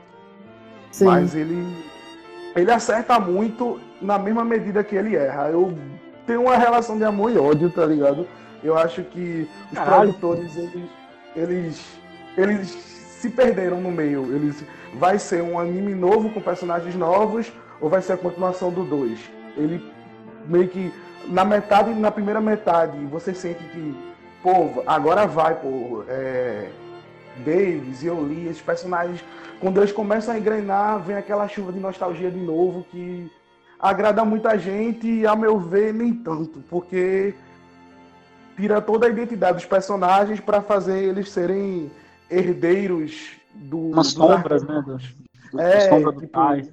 Sim. 0.90 1.04
Mas 1.04 1.34
ele 1.34 1.62
ele 2.56 2.70
acerta 2.70 3.20
muito 3.20 3.78
na 4.00 4.18
mesma 4.18 4.42
medida 4.42 4.82
que 4.82 4.96
ele 4.96 5.14
erra. 5.14 5.50
Eu 5.50 5.76
tenho 6.26 6.40
uma 6.42 6.56
relação 6.56 6.96
de 6.96 7.04
amor 7.04 7.30
e 7.30 7.36
ódio, 7.36 7.70
tá 7.70 7.84
ligado? 7.84 8.26
Eu 8.64 8.78
acho 8.78 9.04
que 9.04 9.46
os 9.70 9.78
Caralho. 9.78 10.14
produtores, 10.14 10.56
eles, 10.56 10.90
eles 11.36 11.98
eles 12.36 12.68
se 12.68 13.30
perderam 13.30 13.80
no 13.80 13.90
meio. 13.90 14.34
Eles 14.34 14.62
vai 14.94 15.18
ser 15.18 15.42
um 15.42 15.58
anime 15.58 15.94
novo 15.94 16.30
com 16.30 16.40
personagens 16.40 16.94
novos 16.94 17.52
ou 17.80 17.88
vai 17.88 18.02
ser 18.02 18.14
a 18.14 18.16
continuação 18.16 18.70
do 18.70 18.84
2? 18.84 19.18
Ele 19.56 19.82
meio 20.46 20.68
que 20.68 20.92
na 21.28 21.44
metade, 21.44 21.92
na 21.94 22.10
primeira 22.10 22.40
metade, 22.40 22.98
você 23.06 23.34
sente 23.34 23.62
que, 23.64 23.96
pô, 24.42 24.82
agora 24.86 25.26
vai, 25.26 25.54
pô, 25.54 26.04
é, 26.08 26.68
Davis 27.44 28.02
e 28.02 28.10
Oli, 28.10 28.46
esses 28.48 28.62
personagens, 28.62 29.24
quando 29.60 29.80
eles 29.80 29.92
começam 29.92 30.34
a 30.34 30.38
engrenar, 30.38 31.00
vem 31.00 31.16
aquela 31.16 31.48
chuva 31.48 31.72
de 31.72 31.80
nostalgia 31.80 32.30
de 32.30 32.38
novo 32.38 32.86
que 32.90 33.30
agrada 33.78 34.24
muita 34.24 34.56
gente 34.56 35.06
e, 35.06 35.26
a 35.26 35.34
meu 35.34 35.58
ver, 35.58 35.92
nem 35.92 36.14
tanto, 36.14 36.62
porque 36.70 37.34
tira 38.56 38.80
toda 38.80 39.06
a 39.06 39.10
identidade 39.10 39.54
dos 39.54 39.66
personagens 39.66 40.40
para 40.40 40.62
fazer 40.62 40.98
eles 40.98 41.30
serem 41.30 41.90
herdeiros 42.30 43.32
do. 43.54 43.78
Umas 43.90 44.08
sombras, 44.08 44.62
né? 44.62 44.82
Do, 44.86 44.96
do, 45.52 45.60
é, 45.60 45.88
sombra 45.88 46.12
do 46.12 46.20
tipo, 46.20 46.32
pai. 46.32 46.68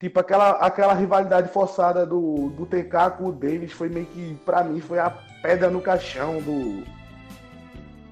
Tipo, 0.00 0.18
aquela, 0.18 0.50
aquela 0.52 0.94
rivalidade 0.94 1.48
forçada 1.52 2.04
do, 2.04 2.50
do 2.50 2.66
TK 2.66 3.18
com 3.18 3.28
o 3.28 3.32
Davis 3.32 3.72
foi 3.72 3.88
meio 3.88 4.06
que, 4.06 4.36
pra 4.44 4.64
mim, 4.64 4.80
foi 4.80 4.98
a 4.98 5.10
pedra 5.42 5.70
no 5.70 5.80
caixão 5.80 6.40
do. 6.40 6.82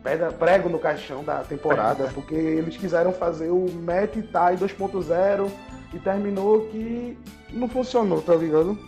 Pedra, 0.03 0.33
prego 0.33 0.69
no 0.69 0.79
caixão 0.79 1.23
da 1.23 1.41
temporada, 1.41 2.11
porque 2.15 2.35
eles 2.35 2.77
quiseram 2.77 3.13
fazer 3.13 3.51
o 3.51 3.71
Matt 3.71 4.17
Tai 4.33 4.57
2.0 4.57 5.51
e 5.93 5.99
terminou 5.99 6.69
que 6.69 7.19
não 7.53 7.69
funcionou, 7.69 8.23
tá 8.23 8.35
ligado? 8.35 8.79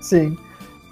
Sim. 0.00 0.38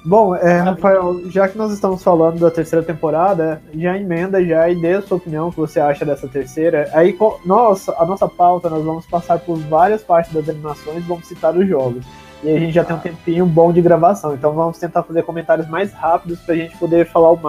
Bom, 0.05 0.34
é, 0.34 0.59
Rafael, 0.59 1.30
já 1.30 1.48
que 1.48 1.57
nós 1.57 1.72
estamos 1.72 2.03
falando 2.03 2.40
da 2.40 2.50
terceira 2.50 2.84
temporada, 2.84 3.62
já 3.72 3.96
emenda 3.96 4.44
já 4.44 4.68
e 4.68 4.74
dê 4.74 4.94
a 4.94 5.03
sua 5.03 5.16
opinião, 5.16 5.48
o 5.48 5.53
que 5.53 5.59
você 5.59 5.78
acha 5.78 6.05
dessa 6.05 6.26
terceira. 6.26 6.90
Aí, 6.92 7.16
nós, 7.44 7.88
a 7.88 8.05
nossa 8.05 8.26
pauta, 8.26 8.68
nós 8.68 8.84
vamos 8.84 9.07
passar 9.07 9.38
por 9.38 9.57
várias 9.59 10.03
partes 10.03 10.32
das 10.32 10.48
animações, 10.48 11.05
vamos 11.07 11.26
citar 11.28 11.57
os 11.57 11.68
jogos. 11.68 12.05
E 12.42 12.50
a 12.50 12.59
gente 12.59 12.72
já 12.72 12.82
tem 12.82 12.96
um 12.96 12.98
tempinho 12.98 13.46
bom 13.46 13.72
de 13.72 13.80
gravação, 13.80 14.34
então 14.34 14.53
vamos 14.53 14.76
tentar 14.76 15.05
fazer 15.05 15.22
comentários 15.22 15.68
mais 15.68 15.92
rápidos 15.92 16.40
pra 16.40 16.57
gente 16.57 16.76
poder 16.76 17.07
falar 17.07 17.30
o, 17.30 17.40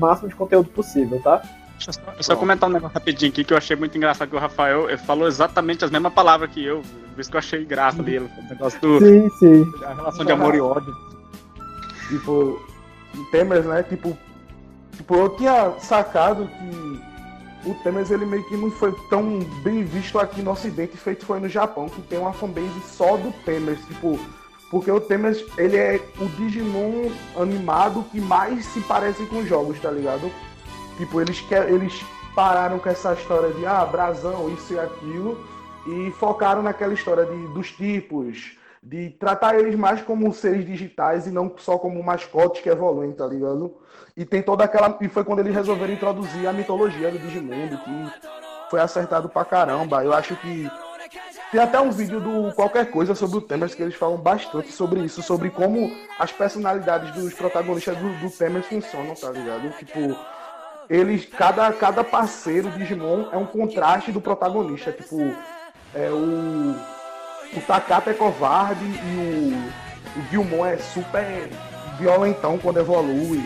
máximo 0.00 0.28
de 0.28 0.34
conteúdo 0.34 0.68
possível, 0.70 1.20
tá? 1.22 1.40
Deixa 1.76 1.90
eu 1.90 1.94
só, 1.94 2.34
só 2.34 2.36
comentar 2.36 2.68
um 2.68 2.72
negócio 2.72 2.94
rapidinho 2.94 3.30
aqui 3.30 3.44
que 3.44 3.52
eu 3.52 3.58
achei 3.58 3.76
muito 3.76 3.96
engraçado 3.96 4.28
que 4.28 4.36
o 4.36 4.40
Rafael 4.40 4.86
falou 4.98 5.28
exatamente 5.28 5.84
as 5.84 5.90
mesmas 5.92 6.12
palavras 6.12 6.50
que 6.50 6.64
eu. 6.64 6.82
Por 7.14 7.20
isso 7.20 7.30
que 7.30 7.36
eu 7.36 7.40
achei 7.40 7.64
graça 7.64 8.02
dele. 8.02 8.28
O 8.38 8.48
negócio 8.48 8.80
do. 8.80 8.98
Sim, 8.98 9.28
sim. 9.38 9.64
A 9.84 9.94
relação 9.94 10.24
de 10.24 10.32
amor 10.32 10.54
e 10.54 10.60
ódio. 10.60 11.11
Tipo, 12.12 12.60
Temers, 13.30 13.64
né? 13.64 13.82
Tipo, 13.82 14.16
tipo, 14.94 15.14
eu 15.14 15.30
tinha 15.30 15.72
sacado 15.78 16.46
que 16.46 17.70
o 17.70 17.74
Temers 17.82 18.10
ele 18.10 18.26
meio 18.26 18.46
que 18.48 18.56
não 18.56 18.70
foi 18.70 18.94
tão 19.08 19.38
bem 19.62 19.82
visto 19.82 20.18
aqui 20.18 20.42
no 20.42 20.50
ocidente, 20.50 20.94
feito 20.94 21.24
foi 21.24 21.40
no 21.40 21.48
Japão, 21.48 21.88
que 21.88 22.02
tem 22.02 22.18
uma 22.18 22.34
fanbase 22.34 22.80
só 22.84 23.16
do 23.16 23.32
Temers, 23.44 23.80
tipo, 23.86 24.20
Porque 24.70 24.90
o 24.90 25.00
Temer, 25.00 25.42
ele 25.56 25.78
é 25.78 26.00
o 26.20 26.26
Digimon 26.36 27.10
animado 27.34 28.04
que 28.12 28.20
mais 28.20 28.66
se 28.66 28.80
parece 28.82 29.24
com 29.24 29.42
jogos, 29.46 29.80
tá 29.80 29.90
ligado? 29.90 30.30
Tipo, 30.98 31.18
eles, 31.18 31.40
quer, 31.40 31.70
eles 31.70 32.04
pararam 32.34 32.78
com 32.78 32.90
essa 32.90 33.14
história 33.14 33.54
de, 33.54 33.64
ah, 33.64 33.86
brasão, 33.86 34.52
isso 34.52 34.74
e 34.74 34.78
aquilo, 34.78 35.42
e 35.86 36.10
focaram 36.18 36.62
naquela 36.62 36.92
história 36.92 37.24
de, 37.24 37.48
dos 37.54 37.70
tipos, 37.70 38.52
de 38.82 39.10
tratar 39.10 39.54
eles 39.58 39.76
mais 39.76 40.02
como 40.02 40.32
seres 40.32 40.66
digitais 40.66 41.26
e 41.26 41.30
não 41.30 41.52
só 41.56 41.78
como 41.78 42.02
mascotes 42.02 42.60
que 42.60 42.68
evoluem, 42.68 43.12
tá 43.12 43.26
ligado? 43.26 43.76
E 44.16 44.24
tem 44.24 44.42
toda 44.42 44.64
aquela. 44.64 44.98
E 45.00 45.08
foi 45.08 45.22
quando 45.24 45.38
eles 45.38 45.54
resolveram 45.54 45.92
introduzir 45.92 46.46
a 46.48 46.52
mitologia 46.52 47.10
do 47.10 47.18
Digimundo, 47.18 47.78
que 47.78 48.12
foi 48.68 48.80
acertado 48.80 49.28
pra 49.28 49.44
caramba. 49.44 50.04
Eu 50.04 50.12
acho 50.12 50.34
que. 50.36 50.68
Tem 51.52 51.60
até 51.60 51.78
um 51.78 51.90
vídeo 51.90 52.18
do 52.18 52.54
Qualquer 52.54 52.90
Coisa 52.90 53.14
sobre 53.14 53.36
o 53.36 53.40
Temers 53.40 53.74
que 53.74 53.82
eles 53.82 53.94
falam 53.94 54.16
bastante 54.16 54.72
sobre 54.72 55.00
isso, 55.00 55.22
sobre 55.22 55.50
como 55.50 55.94
as 56.18 56.32
personalidades 56.32 57.12
dos 57.14 57.34
protagonistas 57.34 57.96
do, 57.98 58.08
do 58.20 58.30
Temers 58.30 58.66
funcionam, 58.66 59.14
tá 59.14 59.30
ligado? 59.30 59.70
Tipo, 59.76 60.16
eles. 60.88 61.26
Cada, 61.26 61.70
cada 61.72 62.02
parceiro 62.02 62.70
Digimon 62.70 63.28
é 63.30 63.36
um 63.36 63.46
contraste 63.46 64.10
do 64.10 64.20
protagonista. 64.20 64.92
Tipo, 64.92 65.18
é 65.94 66.10
o. 66.10 66.91
O 67.54 67.60
Takata 67.60 68.10
é 68.10 68.14
covarde 68.14 68.84
e 68.84 69.16
o, 69.16 70.20
o 70.20 70.30
Gilmon 70.30 70.64
é 70.66 70.76
super 70.78 71.50
violentão 71.98 72.58
quando 72.58 72.78
evolui 72.78 73.42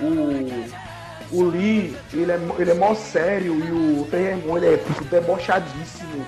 o, 0.00 1.36
o 1.36 1.44
Lee, 1.44 1.96
ele 2.12 2.32
é, 2.32 2.38
ele 2.58 2.70
é 2.70 2.74
mó 2.74 2.94
sério 2.94 3.54
e 3.54 4.00
o 4.00 4.06
Terremon, 4.10 4.56
ele 4.58 4.74
é 4.74 4.80
debochadíssimo. 5.10 6.24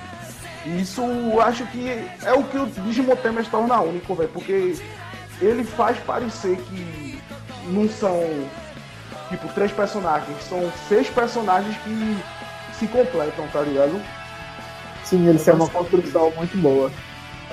E 0.65 0.81
isso 0.81 1.01
eu 1.01 1.41
acho 1.41 1.65
que 1.67 1.89
é 2.23 2.33
o 2.33 2.43
que 2.43 2.57
o 2.57 2.65
Digimon 2.67 3.15
Temers 3.15 3.47
torna 3.47 3.79
único, 3.79 4.13
velho, 4.13 4.29
porque 4.29 4.75
ele 5.41 5.63
faz 5.63 5.97
parecer 5.99 6.57
que 6.57 7.19
não 7.67 7.89
são 7.89 8.21
tipo 9.29 9.47
três 9.53 9.71
personagens, 9.71 10.43
são 10.43 10.71
seis 10.87 11.09
personagens 11.09 11.75
que 11.77 12.17
se 12.77 12.87
completam, 12.87 13.47
tá 13.47 13.61
ligado? 13.61 13.99
Sim, 15.03 15.27
ele 15.27 15.39
tem 15.39 15.53
uma 15.53 15.67
construção 15.69 16.31
muito 16.35 16.55
boa. 16.57 16.91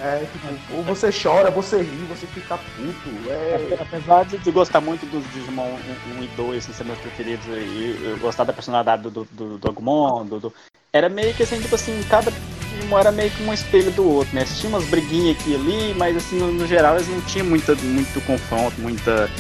É, 0.03 0.27
tipo, 0.33 0.83
você 0.83 1.11
chora, 1.11 1.51
você 1.51 1.83
ri, 1.83 2.07
você 2.09 2.27
fica 2.27 2.57
puto. 2.57 3.31
É... 3.31 3.79
Apesar 3.81 4.25
de, 4.25 4.51
gostar 4.51 4.81
muito 4.81 5.05
dos 5.07 5.25
Digimon 5.33 5.77
1, 6.17 6.19
1 6.21 6.23
e 6.25 6.27
2, 6.29 6.65
assim, 6.65 6.73
ser 6.73 6.85
meus 6.85 6.99
preferidos, 6.99 7.47
e 7.47 8.17
gostar 8.21 8.45
da 8.45 8.53
personalidade 8.53 9.03
do, 9.03 9.11
do, 9.25 9.59
do 9.59 9.69
Agumon, 9.69 10.25
do, 10.27 10.41
do, 10.41 10.53
era 10.93 11.09
meio 11.09 11.35
que 11.35 11.43
assim, 11.43 11.61
tipo 11.61 11.75
assim, 11.75 12.01
cada 12.09 12.31
Digimon 12.31 12.99
era 12.99 13.13
meio 13.13 13.31
que 13.31 13.43
um 13.43 13.53
espelho 13.53 13.91
do 13.93 14.09
outro, 14.09 14.35
né? 14.35 14.45
Tinha 14.45 14.71
umas 14.71 14.85
briguinhas 14.87 15.39
aqui 15.39 15.51
e 15.51 15.55
ali, 15.55 15.95
mas 15.95 16.17
assim, 16.17 16.39
no, 16.39 16.51
no, 16.53 16.67
geral 16.67 16.95
eles 16.95 17.09
não 17.09 17.21
tinham 17.23 17.47
muita, 17.47 17.75
muito 17.77 18.25
confronto, 18.27 18.81
muita. 18.81 19.31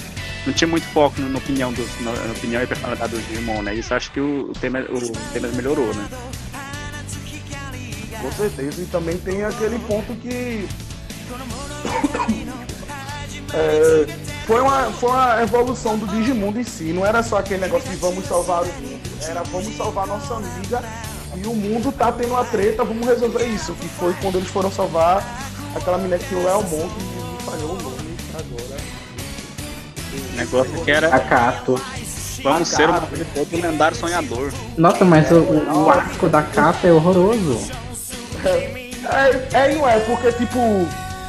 Não 0.46 0.52
tinha 0.52 0.68
muito 0.68 0.86
foco 0.88 1.20
na 1.20 1.38
opinião, 1.38 1.72
na 2.00 2.32
opinião 2.32 2.62
e 2.62 2.66
personalidade 2.66 3.12
dos 3.12 3.26
Digimon, 3.26 3.62
né? 3.62 3.74
Isso 3.74 3.94
acho 3.94 4.10
que 4.12 4.20
o, 4.20 4.50
o, 4.50 4.52
tema, 4.52 4.80
o 4.80 5.32
tema 5.32 5.48
melhorou, 5.48 5.92
né? 5.94 6.08
Com 8.20 8.32
certeza. 8.32 8.82
E 8.82 8.86
também 8.86 9.16
tem 9.18 9.44
aquele 9.44 9.78
ponto 9.80 10.14
que. 10.16 10.66
é, 13.54 14.06
foi, 14.46 14.60
uma, 14.60 14.90
foi 14.92 15.10
uma 15.10 15.42
evolução 15.42 15.98
do 15.98 16.06
Digimundo 16.06 16.60
em 16.60 16.64
si. 16.64 16.92
Não 16.92 17.06
era 17.06 17.22
só 17.22 17.38
aquele 17.38 17.60
negócio 17.60 17.88
de 17.88 17.96
vamos 17.96 18.26
salvar 18.26 18.62
o 18.62 18.66
mundo. 18.66 19.00
Era 19.22 19.42
vamos 19.44 19.74
salvar 19.76 20.06
nossa 20.06 20.34
amiga. 20.34 20.82
E 21.36 21.46
o 21.46 21.54
mundo 21.54 21.92
tá 21.92 22.10
tendo 22.10 22.30
uma 22.30 22.44
treta, 22.44 22.82
vamos 22.84 23.06
resolver 23.06 23.44
isso. 23.46 23.74
Que 23.74 23.88
foi 23.88 24.14
quando 24.14 24.38
eles 24.38 24.48
foram 24.48 24.70
salvar 24.70 25.22
aquela 25.74 25.98
menina 25.98 26.18
que 26.18 26.34
o 26.34 26.48
Elmon, 26.48 26.88
que 26.88 27.04
me 27.04 27.42
falhou 27.44 27.72
o 27.72 27.82
nome 27.82 28.16
agora. 28.34 28.80
O 30.32 30.36
negócio 30.36 30.84
que 30.84 30.90
era. 30.90 31.14
Acato. 31.14 31.78
Vamos 32.42 32.68
ser 32.68 32.88
o 32.88 33.60
lendário 33.60 33.96
sonhador. 33.96 34.52
Nossa, 34.76 35.04
mas 35.04 35.30
o, 35.30 35.40
o, 35.40 35.84
o 35.84 35.90
arco 35.90 36.28
da 36.28 36.42
capa 36.42 36.86
é 36.86 36.92
horroroso. 36.92 37.70
É, 38.44 39.48
é, 39.52 39.74
não 39.74 39.88
é, 39.88 39.98
porque 40.00 40.32
tipo. 40.32 40.58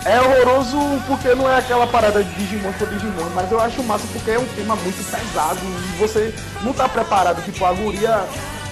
É 0.06 0.20
horroroso 0.22 0.78
porque 1.08 1.36
não 1.36 1.52
é 1.52 1.58
aquela 1.58 1.86
parada 1.86 2.24
de 2.24 2.34
Digimon 2.36 2.72
por 2.80 2.88
Digimon, 2.88 3.30
mas 3.36 3.52
eu 3.52 3.60
acho 3.60 3.84
massa 3.84 4.08
porque 4.14 4.32
é 4.32 4.40
um 4.40 4.46
tema 4.56 4.74
muito 4.78 5.04
pesado 5.12 5.60
e 5.62 5.98
você 5.98 6.34
não 6.62 6.72
tá 6.72 6.88
preparado. 6.88 7.44
Tipo, 7.44 7.66
a 7.66 7.74
guria 7.74 8.26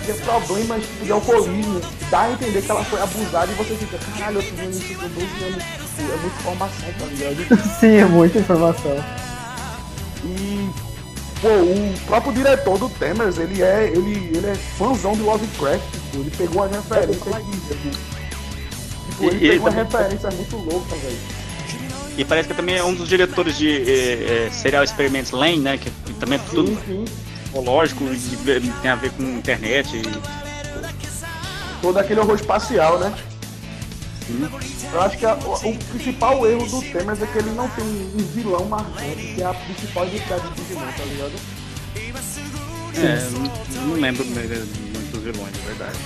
tinha 0.08 0.16
problemas 0.24 0.84
de 1.04 1.12
alcoolismo, 1.12 1.82
dá 2.10 2.22
a 2.22 2.32
entender 2.32 2.62
que 2.62 2.72
ela 2.72 2.84
foi 2.86 3.02
abusada 3.02 3.52
e 3.52 3.56
você 3.56 3.76
fica, 3.76 3.98
caralho, 4.18 4.38
eu 4.38 4.44
tô 4.44 4.56
vendo 4.56 4.72
isso 4.72 4.96
com 4.96 5.08
12 5.10 5.44
anos, 5.44 5.64
tipo, 5.64 6.02
é 6.02 6.18
muita 6.18 6.40
informação, 6.40 6.94
tá 6.98 7.06
ligado? 7.06 7.64
Sim, 7.80 7.96
é 7.98 8.06
muita 8.06 8.40
informação. 8.40 9.04
E 10.24 10.70
pô, 11.42 11.50
o 11.50 11.94
próprio 12.06 12.34
diretor 12.34 12.78
do 12.78 12.90
Temers, 12.90 13.38
ele 13.38 13.62
é, 13.62 13.92
ele, 13.94 14.32
ele 14.34 14.48
é 14.48 14.56
fãzão 14.56 15.12
de 15.12 15.22
Lovecraft, 15.22 15.84
tipo, 15.92 16.18
ele 16.20 16.32
pegou 16.38 16.64
a 16.64 16.68
referência 16.68 17.36
aqui. 17.36 18.17
Tipo, 19.10 19.26
ele, 19.26 19.48
ele 19.48 19.60
uma 19.60 19.70
também... 19.70 19.86
referência 19.86 20.32
muito 20.32 20.58
louca, 20.58 20.96
velho. 20.96 21.18
E 22.18 22.26
parece 22.26 22.48
que 22.48 22.56
também 22.56 22.76
é 22.76 22.84
um 22.84 22.96
dos 22.96 23.08
diretores 23.08 23.58
de 23.58 23.70
eh, 23.70 24.48
eh, 24.48 24.50
Serial 24.52 24.84
Experiments 24.84 25.32
Lane, 25.32 25.60
né? 25.60 25.78
Que 25.78 25.92
também 26.14 26.40
é 26.40 26.42
tudo 26.50 26.76
sim, 26.86 27.06
lógico 27.54 28.04
e 28.06 28.72
tem 28.82 28.90
a 28.90 28.96
ver 28.96 29.12
com 29.12 29.22
internet. 29.24 29.98
E... 29.98 30.02
Todo 31.80 31.98
aquele 32.00 32.20
horror 32.20 32.36
espacial, 32.36 32.98
né? 32.98 33.14
Sim. 34.26 34.50
Eu 34.92 35.02
acho 35.02 35.18
que 35.18 35.26
a, 35.26 35.36
o, 35.36 35.54
o, 35.54 35.78
principal 35.78 36.48
erro 36.48 36.66
do 36.66 36.82
Temer 36.82 37.16
é 37.22 37.26
que 37.28 37.38
ele 37.38 37.52
não 37.52 37.68
tem 37.70 37.86
um, 37.86 38.18
vilão 38.34 38.66
marcante, 38.66 39.34
que 39.36 39.42
é 39.42 39.46
a 39.46 39.54
principal 39.54 40.08
identidade 40.08 40.42
do 40.42 40.56
Digimon, 40.56 40.82
tá 40.82 41.04
ligado? 41.06 41.34
É, 42.98 43.30
não, 43.30 43.88
não 43.88 43.96
lembro 44.02 44.26
muito 44.26 45.12
dos 45.12 45.24
vilões, 45.24 45.54
é 45.56 45.68
verdade. 45.68 45.98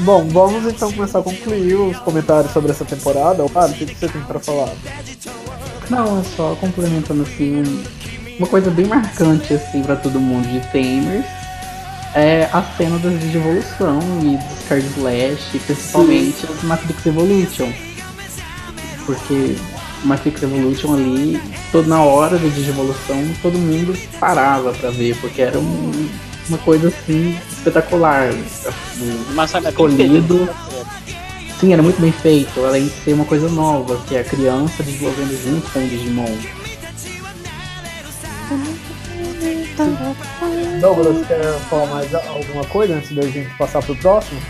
Bom, 0.00 0.26
vamos 0.28 0.64
então 0.66 0.92
começar 0.92 1.20
a 1.20 1.22
concluir 1.22 1.74
os 1.74 1.98
comentários 1.98 2.52
sobre 2.52 2.72
essa 2.72 2.84
temporada. 2.84 3.44
Claro, 3.48 3.72
o 3.72 3.74
que 3.74 3.86
você 3.86 4.08
tem 4.08 4.22
para 4.22 4.40
falar? 4.40 4.72
Não, 5.88 6.20
é 6.20 6.24
só 6.36 6.56
complementando 6.56 7.22
assim, 7.22 7.62
uma 8.38 8.48
coisa 8.48 8.70
bem 8.70 8.86
marcante 8.86 9.54
assim 9.54 9.82
para 9.82 9.96
todo 9.96 10.18
mundo 10.18 10.48
de 10.48 10.60
Tamers 10.72 11.44
é 12.14 12.48
a 12.52 12.62
cena 12.76 12.96
das 12.98 13.20
de 13.20 13.36
evolução 13.36 13.98
e 14.22 14.36
dos 14.36 14.68
Card 14.68 14.86
Slash, 14.96 15.58
principalmente 15.66 16.46
as 16.46 16.62
Matrix 16.62 17.06
Evolution. 17.06 17.72
Porque 19.04 19.56
Matrix 20.04 20.42
Evolution 20.42 20.94
ali, 20.94 21.40
toda 21.72 21.88
na 21.88 22.02
hora 22.02 22.38
da 22.38 22.48
Digivolução, 22.48 23.20
todo 23.42 23.58
mundo 23.58 23.98
parava 24.20 24.72
para 24.72 24.90
ver, 24.90 25.16
porque 25.20 25.42
era 25.42 25.58
um, 25.58 26.08
uma 26.48 26.58
coisa 26.58 26.88
assim 26.88 27.38
espetacular. 27.50 28.30
Mas 29.34 29.50
sabe, 29.50 29.68
escolhido. 29.68 30.48
Sim, 31.60 31.72
era 31.72 31.82
muito 31.82 32.00
bem 32.00 32.12
feito, 32.12 32.64
além 32.64 32.84
de 32.84 32.90
ser 32.90 33.12
uma 33.14 33.24
coisa 33.24 33.48
nova, 33.48 33.96
que 34.06 34.16
é 34.16 34.20
a 34.20 34.24
criança 34.24 34.82
desenvolvendo 34.82 35.42
junto 35.42 35.70
com 35.70 35.78
o 35.78 35.88
Digimon. 35.88 36.36
Douglas, 40.80 41.26
quer 41.26 41.42
falar 41.70 41.86
mais 41.86 42.14
alguma 42.14 42.64
coisa 42.64 42.94
antes 42.94 43.14
da 43.14 43.22
gente 43.22 43.48
passar 43.56 43.82
pro 43.82 43.96
próximo? 43.96 44.40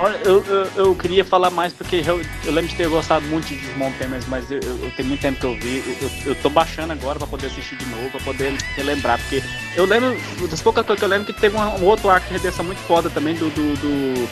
Olha, 0.00 0.16
eu, 0.24 0.44
eu, 0.44 0.70
eu, 0.76 0.94
queria 0.94 1.24
falar 1.24 1.50
mais 1.50 1.72
porque 1.72 1.96
eu, 2.06 2.20
eu, 2.44 2.52
lembro 2.52 2.70
de 2.70 2.76
ter 2.76 2.88
gostado 2.88 3.26
muito 3.26 3.48
de 3.48 3.56
Digimon 3.56 3.90
Tamers, 3.98 4.26
mas 4.28 4.48
eu, 4.48 4.60
eu, 4.60 4.92
tenho 4.96 5.08
muito 5.08 5.20
tempo 5.20 5.40
que 5.40 5.46
eu 5.46 5.54
vi. 5.56 5.82
Eu, 6.00 6.10
eu 6.26 6.34
tô 6.36 6.48
baixando 6.48 6.92
agora 6.92 7.18
pra 7.18 7.26
poder 7.26 7.46
assistir 7.46 7.76
de 7.76 7.86
novo, 7.86 8.08
pra 8.10 8.20
poder 8.20 8.52
relembrar. 8.76 9.18
Porque 9.18 9.42
eu 9.74 9.84
lembro, 9.84 10.16
das 10.48 10.62
poucas 10.62 10.86
coisas 10.86 11.00
que 11.00 11.04
eu 11.04 11.08
lembro, 11.08 11.26
que 11.26 11.40
teve 11.40 11.56
um, 11.56 11.60
um 11.60 11.84
outro 11.84 12.08
arco 12.10 12.28
de 12.28 12.34
redenção 12.34 12.64
muito 12.64 12.80
foda 12.82 13.10
também 13.10 13.34
do. 13.34 13.50
do, 13.50 13.74
do... 13.74 14.28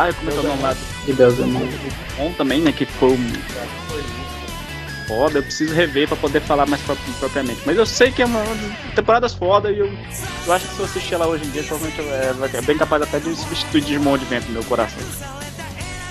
Ai, 0.00 0.12
como 0.14 0.30
é 0.30 0.32
que 0.32 0.38
é 0.38 0.40
o 0.40 0.48
nome 0.48 0.62
lá? 0.62 0.76
De 1.06 1.12
Belzemon. 1.12 1.60
Bom 2.16 2.32
também, 2.32 2.60
né? 2.60 2.72
Que 2.72 2.84
foi 2.84 3.12
um 3.12 3.32
foda, 5.06 5.38
eu 5.38 5.42
preciso 5.42 5.74
rever 5.74 6.08
pra 6.08 6.16
poder 6.16 6.40
falar 6.40 6.66
mais 6.66 6.82
propriamente. 7.18 7.60
Mas 7.64 7.76
eu 7.76 7.86
sei 7.86 8.10
que 8.10 8.22
é 8.22 8.26
uma, 8.26 8.42
temporadas 8.94 9.34
foda 9.34 9.70
e 9.70 9.78
eu, 9.78 9.92
eu 10.46 10.52
acho 10.52 10.66
que 10.68 10.74
se 10.74 10.80
eu 10.80 10.86
assistir 10.86 11.14
ela 11.14 11.26
hoje 11.26 11.44
em 11.44 11.50
dia, 11.50 11.62
provavelmente 11.62 12.00
é, 12.00 12.58
é 12.58 12.62
bem 12.62 12.76
capaz 12.76 13.02
até 13.02 13.18
de 13.18 13.34
substituir 13.34 13.82
Digimon 13.82 14.18
de 14.18 14.24
vento 14.24 14.46
no 14.46 14.54
meu 14.54 14.64
coração. 14.64 15.02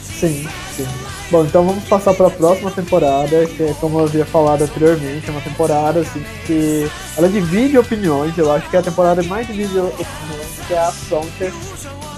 Sim, 0.02 0.48
sim. 0.76 0.88
Bom, 1.30 1.44
então 1.44 1.66
vamos 1.66 1.84
passar 1.86 2.14
para 2.14 2.28
a 2.28 2.30
próxima 2.30 2.72
temporada, 2.72 3.46
que 3.46 3.64
é 3.64 3.76
como 3.82 4.00
eu 4.00 4.06
havia 4.06 4.26
falado 4.26 4.62
anteriormente, 4.62 5.28
é 5.28 5.32
uma 5.32 5.42
temporada 5.42 6.00
assim 6.00 6.24
que 6.46 6.90
ela 7.18 7.28
divide 7.28 7.78
opiniões, 7.78 8.38
eu 8.38 8.52
acho 8.52 8.70
que 8.70 8.76
é 8.76 8.80
a 8.80 8.84
temporada 8.84 9.24
mais 9.24 9.48
divide 9.48 9.80
opiniões, 9.80 10.48
que 10.68 10.74
é 10.74 10.78
a 10.78 10.92
Sonker. 10.92 11.52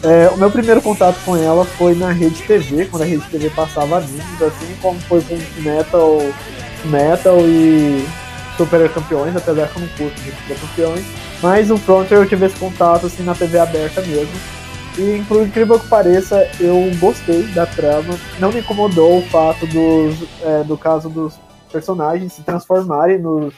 É, 0.03 0.27
o 0.29 0.37
meu 0.37 0.51
primeiro 0.51 0.81
contato 0.81 1.17
com 1.25 1.35
ela 1.35 1.65
foi 1.65 1.95
na 1.95 2.11
Rede 2.11 2.43
TV, 2.43 2.85
quando 2.85 3.01
a 3.01 3.05
Rede 3.05 3.23
TV 3.31 3.49
passava 3.49 3.97
animes, 3.97 4.41
assim 4.41 4.75
como 4.81 4.99
foi 4.99 5.21
com 5.21 5.35
Metal 5.61 6.21
Metal 6.85 7.37
e 7.41 8.05
Super 8.57 8.89
Campeões, 8.89 9.35
apesar 9.35 9.67
que 9.67 9.77
eu 9.77 9.81
não 9.81 9.89
curto 9.89 10.21
de 10.21 10.31
Super 10.31 10.59
Campeões. 10.59 11.05
Mas 11.41 11.69
o 11.69 11.77
Frontier 11.77 12.19
eu 12.19 12.27
tive 12.27 12.45
esse 12.45 12.57
contato 12.57 13.05
assim 13.05 13.23
na 13.23 13.35
TV 13.35 13.59
aberta 13.59 14.01
mesmo. 14.01 14.33
E 14.97 15.21
por 15.27 15.45
incrível 15.45 15.77
que 15.77 15.87
pareça, 15.87 16.49
eu 16.59 16.89
gostei 16.99 17.43
da 17.47 17.65
trama. 17.65 18.17
Não 18.39 18.51
me 18.51 18.59
incomodou 18.59 19.19
o 19.19 19.21
fato 19.23 19.67
dos, 19.67 20.23
é, 20.41 20.63
do 20.63 20.77
caso 20.77 21.09
dos 21.09 21.37
personagens 21.69 22.31
se 22.31 22.43
transformarem 22.43 23.19
nos, 23.19 23.53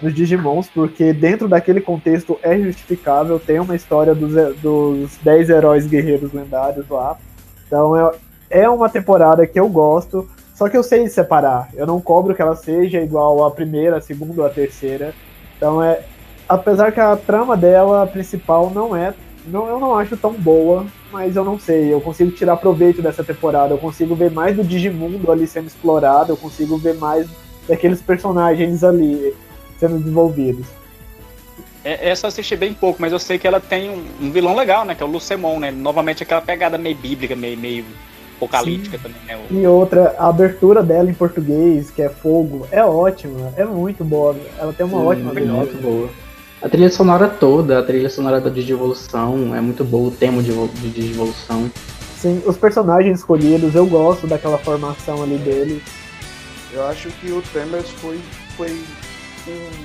nos 0.00 0.12
Digimons, 0.12 0.68
porque 0.68 1.12
dentro 1.12 1.48
daquele 1.48 1.80
contexto 1.80 2.36
é 2.42 2.58
justificável, 2.58 3.38
tem 3.38 3.60
uma 3.60 3.76
história 3.76 4.12
dos, 4.12 4.32
dos 4.56 5.16
10 5.22 5.50
heróis 5.50 5.86
guerreiros 5.86 6.32
lendários 6.32 6.88
lá. 6.88 7.16
Então 7.64 7.96
é, 7.96 8.10
é 8.50 8.68
uma 8.68 8.88
temporada 8.88 9.46
que 9.46 9.60
eu 9.60 9.68
gosto, 9.68 10.28
só 10.62 10.68
que 10.68 10.76
eu 10.76 10.82
sei 10.84 11.08
separar. 11.08 11.70
Eu 11.74 11.84
não 11.88 12.00
cobro 12.00 12.36
que 12.36 12.40
ela 12.40 12.54
seja 12.54 13.00
igual 13.00 13.44
a 13.44 13.50
primeira, 13.50 13.96
a 13.96 14.00
segunda 14.00 14.42
ou 14.42 14.46
a 14.46 14.48
terceira. 14.48 15.12
Então 15.56 15.82
é. 15.82 16.02
Apesar 16.48 16.92
que 16.92 17.00
a 17.00 17.16
trama 17.16 17.56
dela 17.56 18.06
principal 18.06 18.70
não 18.70 18.94
é. 18.94 19.12
Não, 19.44 19.66
eu 19.66 19.80
não 19.80 19.98
acho 19.98 20.16
tão 20.16 20.32
boa, 20.32 20.86
mas 21.10 21.34
eu 21.34 21.44
não 21.44 21.58
sei. 21.58 21.92
Eu 21.92 22.00
consigo 22.00 22.30
tirar 22.30 22.56
proveito 22.58 23.02
dessa 23.02 23.24
temporada. 23.24 23.74
Eu 23.74 23.78
consigo 23.78 24.14
ver 24.14 24.30
mais 24.30 24.54
do 24.54 24.62
Digimundo 24.62 25.32
ali 25.32 25.48
sendo 25.48 25.66
explorado. 25.66 26.30
Eu 26.30 26.36
consigo 26.36 26.76
ver 26.76 26.94
mais 26.94 27.26
daqueles 27.66 28.00
personagens 28.00 28.84
ali 28.84 29.34
sendo 29.80 29.98
desenvolvidos. 29.98 30.68
É, 31.84 32.08
essa 32.10 32.26
eu 32.26 32.28
assisti 32.28 32.54
bem 32.54 32.72
pouco, 32.72 33.02
mas 33.02 33.10
eu 33.10 33.18
sei 33.18 33.36
que 33.36 33.48
ela 33.48 33.58
tem 33.58 33.90
um, 33.90 34.04
um 34.20 34.30
vilão 34.30 34.54
legal, 34.54 34.84
né? 34.84 34.94
Que 34.94 35.02
é 35.02 35.06
o 35.06 35.10
Lucemon, 35.10 35.58
né? 35.58 35.72
Novamente 35.72 36.22
aquela 36.22 36.40
pegada 36.40 36.78
meio 36.78 36.94
bíblica, 36.94 37.34
meio, 37.34 37.58
meio 37.58 37.84
apocalíptica 38.44 38.96
Sim. 38.96 39.02
também, 39.02 39.20
né? 39.26 39.46
O... 39.50 39.54
E 39.54 39.66
outra, 39.66 40.14
a 40.18 40.28
abertura 40.28 40.82
dela 40.82 41.10
em 41.10 41.14
português, 41.14 41.90
que 41.90 42.02
é 42.02 42.08
fogo, 42.08 42.66
é 42.70 42.84
ótima, 42.84 43.52
é 43.56 43.64
muito 43.64 44.04
boa. 44.04 44.36
Ela 44.58 44.72
tem 44.72 44.84
uma 44.86 44.98
Sim, 44.98 45.06
ótima 45.06 45.40
é 45.40 45.44
muito 45.44 45.82
boa. 45.82 46.08
A 46.60 46.68
trilha 46.68 46.90
sonora 46.90 47.28
toda, 47.28 47.78
a 47.78 47.82
trilha 47.82 48.08
sonora 48.08 48.40
da 48.40 48.48
Digivolução 48.48 49.54
é 49.54 49.60
muito 49.60 49.84
boa, 49.84 50.08
o 50.08 50.12
tema 50.12 50.42
de, 50.42 50.52
de 50.52 50.90
Digivolução. 50.90 51.70
Sim, 52.16 52.40
os 52.46 52.56
personagens 52.56 53.18
escolhidos, 53.18 53.74
eu 53.74 53.84
gosto 53.86 54.28
daquela 54.28 54.58
formação 54.58 55.22
ali 55.22 55.38
deles. 55.38 55.82
Eu 56.72 56.86
acho 56.86 57.08
que 57.08 57.32
o 57.32 57.42
Temers 57.52 57.90
foi, 57.90 58.20
foi 58.56 58.80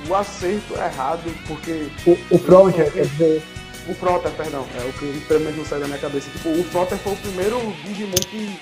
o 0.07 0.15
acerto 0.15 0.75
errado, 0.75 1.33
porque. 1.47 1.87
O, 2.05 2.35
o 2.35 2.37
Frontier, 2.37 2.91
quer 2.91 3.05
dizer. 3.07 3.43
O 3.89 3.93
Frontier, 3.93 4.33
perdão, 4.33 4.65
é 4.75 4.89
o 4.89 4.93
que 4.93 5.25
pelo 5.27 5.39
menos 5.41 5.57
não 5.57 5.65
sai 5.65 5.79
da 5.79 5.87
minha 5.87 5.99
cabeça. 5.99 6.29
Tipo, 6.29 6.49
o 6.49 6.63
Frontier 6.65 6.99
foi 6.99 7.13
o 7.13 7.17
primeiro 7.17 7.59
Digimon 7.83 8.15
que. 8.29 8.59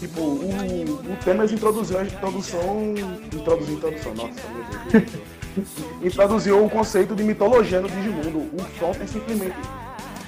Tipo, 0.00 0.20
o, 0.20 1.12
o 1.12 1.16
Temers 1.24 1.52
introduziu 1.52 1.98
a 1.98 2.04
introdução. 2.04 2.94
Introduziu 3.32 3.74
introdução, 3.74 4.14
nossa, 4.14 4.40
meu 4.50 5.00
Deus. 5.00 5.12
introduziu 6.12 6.64
o 6.64 6.70
conceito 6.70 7.14
de 7.14 7.24
mitologia 7.24 7.80
no 7.80 7.88
Digimundo. 7.88 8.38
O 8.38 8.64
Frontier 8.78 9.08
simplesmente 9.08 9.56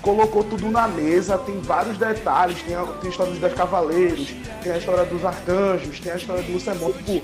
colocou 0.02 0.42
tudo 0.42 0.70
na 0.70 0.88
mesa, 0.88 1.38
tem 1.38 1.60
vários 1.60 1.98
detalhes, 1.98 2.62
tem 2.62 2.74
a, 2.74 2.84
tem 2.84 3.08
a 3.08 3.10
história 3.10 3.32
dos 3.32 3.40
Dez 3.40 3.54
Cavaleiros, 3.54 4.34
tem 4.62 4.72
a 4.72 4.78
história 4.78 5.04
dos 5.04 5.24
Arcanjos, 5.24 6.00
tem 6.00 6.12
a 6.12 6.16
história 6.16 6.42
do 6.42 6.52
Lucemon, 6.52 6.92
tipo, 6.92 7.22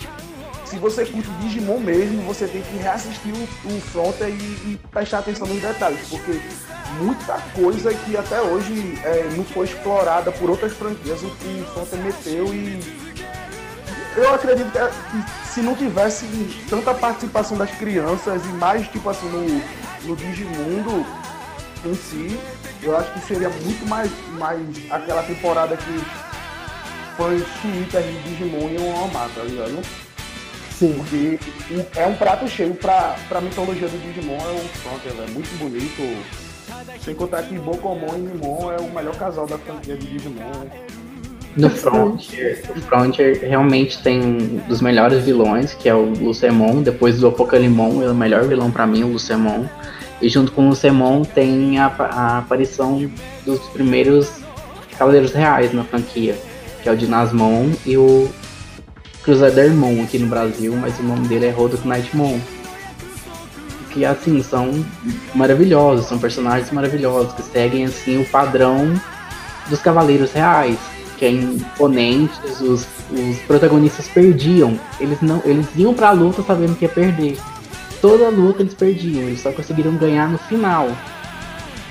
se 0.66 0.76
você 0.78 1.06
curte 1.06 1.30
Digimon 1.40 1.78
mesmo, 1.78 2.22
você 2.22 2.46
tem 2.46 2.60
que 2.60 2.76
reassistir 2.76 3.32
o, 3.32 3.68
o 3.68 3.80
Frontier 3.80 4.30
e, 4.30 4.32
e, 4.32 4.80
prestar 4.90 5.20
atenção 5.20 5.46
nos 5.46 5.62
detalhes, 5.62 6.00
porque 6.08 6.40
muita 6.98 7.34
coisa 7.54 7.94
que 7.94 8.16
até 8.16 8.40
hoje 8.40 8.98
é, 9.04 9.28
não 9.36 9.44
foi 9.44 9.66
explorada 9.66 10.32
por 10.32 10.50
outras 10.50 10.72
franquias, 10.72 11.22
o 11.22 11.30
que 11.30 11.62
o 11.62 11.72
Frontier 11.72 12.02
meteu 12.02 12.52
e 12.52 12.80
eu 14.16 14.34
acredito 14.34 14.70
que, 14.72 14.78
que, 14.78 15.48
se 15.48 15.60
não 15.60 15.74
tivesse 15.74 16.26
tanta 16.68 16.94
participação 16.94 17.56
das 17.56 17.70
crianças 17.72 18.42
e 18.44 18.48
mais 18.54 18.88
tipo 18.88 19.08
assim 19.08 19.28
no, 19.28 20.08
no 20.08 20.16
Digimundo 20.16 21.06
em 21.84 21.94
si, 21.94 22.40
eu 22.82 22.96
acho 22.96 23.12
que 23.12 23.20
seria 23.20 23.48
muito 23.48 23.86
mais, 23.86 24.10
mais 24.38 24.60
aquela 24.90 25.22
temporada 25.22 25.76
que 25.76 26.00
fãs 27.16 27.42
chiitas 27.60 28.04
de 28.04 28.22
Digimon 28.22 28.68
iam 28.68 29.04
amar, 29.04 29.28
tá 29.34 29.42
ligado? 29.42 30.05
Sim. 30.79 30.95
Porque 30.99 31.39
é 31.97 32.07
um 32.07 32.14
prato 32.14 32.47
cheio 32.49 32.74
pra, 32.74 33.16
pra 33.29 33.41
mitologia 33.41 33.89
do 33.89 33.99
Digimon, 33.99 34.37
é 34.37 34.53
um 34.53 34.68
Frontier, 34.68 35.14
é 35.27 35.31
muito 35.31 35.59
bonito. 35.59 36.24
Sem 37.03 37.14
contar 37.14 37.43
que 37.45 37.59
Bokomon 37.59 38.16
e 38.16 38.20
Nimon 38.20 38.72
é 38.72 38.81
o 38.81 38.91
melhor 38.91 39.16
casal 39.16 39.47
da 39.47 39.57
franquia 39.57 39.97
de 39.97 40.07
Digimon. 40.07 40.66
No 41.57 41.70
Frontier, 41.70 42.62
o 42.77 42.81
Frontier 42.83 43.39
realmente 43.41 44.03
tem 44.03 44.20
um 44.20 44.57
dos 44.68 44.83
melhores 44.83 45.24
vilões, 45.24 45.72
que 45.72 45.89
é 45.89 45.95
o 45.95 46.11
Lucemon. 46.11 46.83
Depois 46.83 47.18
do 47.18 47.29
Apocalimon, 47.29 48.03
é 48.03 48.11
o 48.11 48.14
melhor 48.14 48.47
vilão 48.47 48.70
para 48.70 48.87
mim, 48.87 49.05
o 49.05 49.09
Lucemon. 49.09 49.64
E 50.20 50.29
junto 50.29 50.53
com 50.53 50.66
o 50.66 50.68
Lucemon 50.68 51.22
tem 51.22 51.79
a, 51.79 51.87
a 51.87 52.39
aparição 52.39 53.11
dos 53.47 53.61
primeiros 53.68 54.31
Cavaleiros 54.99 55.33
Reais 55.33 55.72
na 55.72 55.85
franquia, 55.85 56.37
que 56.83 56.89
é 56.89 56.93
o 56.93 56.97
Dinasmon 56.97 57.70
e 57.87 57.97
o 57.97 58.29
Crusadermon 59.27 60.05
aqui 60.05 60.20
no 60.20 60.29
Brasil, 60.29 60.72
mas 60.77 60.97
o 61.01 61.03
nome 61.03 61.27
dele 61.27 61.47
é 61.47 61.51
Rodok 61.51 61.83
Knightmon. 61.85 62.39
Que 63.91 64.05
assim, 64.05 64.41
são 64.41 64.87
maravilhosos, 65.35 66.07
são 66.07 66.16
personagens 66.16 66.70
maravilhosos, 66.70 67.33
que 67.33 67.43
seguem 67.43 67.85
assim 67.85 68.22
o 68.22 68.24
padrão 68.27 68.95
dos 69.68 69.81
Cavaleiros 69.81 70.33
Reais, 70.33 70.79
que 71.18 71.24
é 71.24 71.31
imponentes, 71.31 72.61
os, 72.61 72.87
os 73.11 73.39
protagonistas 73.49 74.07
perdiam. 74.07 74.79
Eles 75.01 75.20
não, 75.20 75.43
eles 75.45 75.66
iam 75.74 75.93
pra 75.93 76.12
luta 76.12 76.45
sabendo 76.45 76.77
que 76.77 76.85
ia 76.85 76.89
perder. 76.89 77.37
Toda 78.01 78.29
luta 78.29 78.62
eles 78.62 78.74
perdiam, 78.74 79.22
eles 79.22 79.41
só 79.41 79.51
conseguiram 79.51 79.97
ganhar 79.97 80.29
no 80.29 80.39
final. 80.39 80.89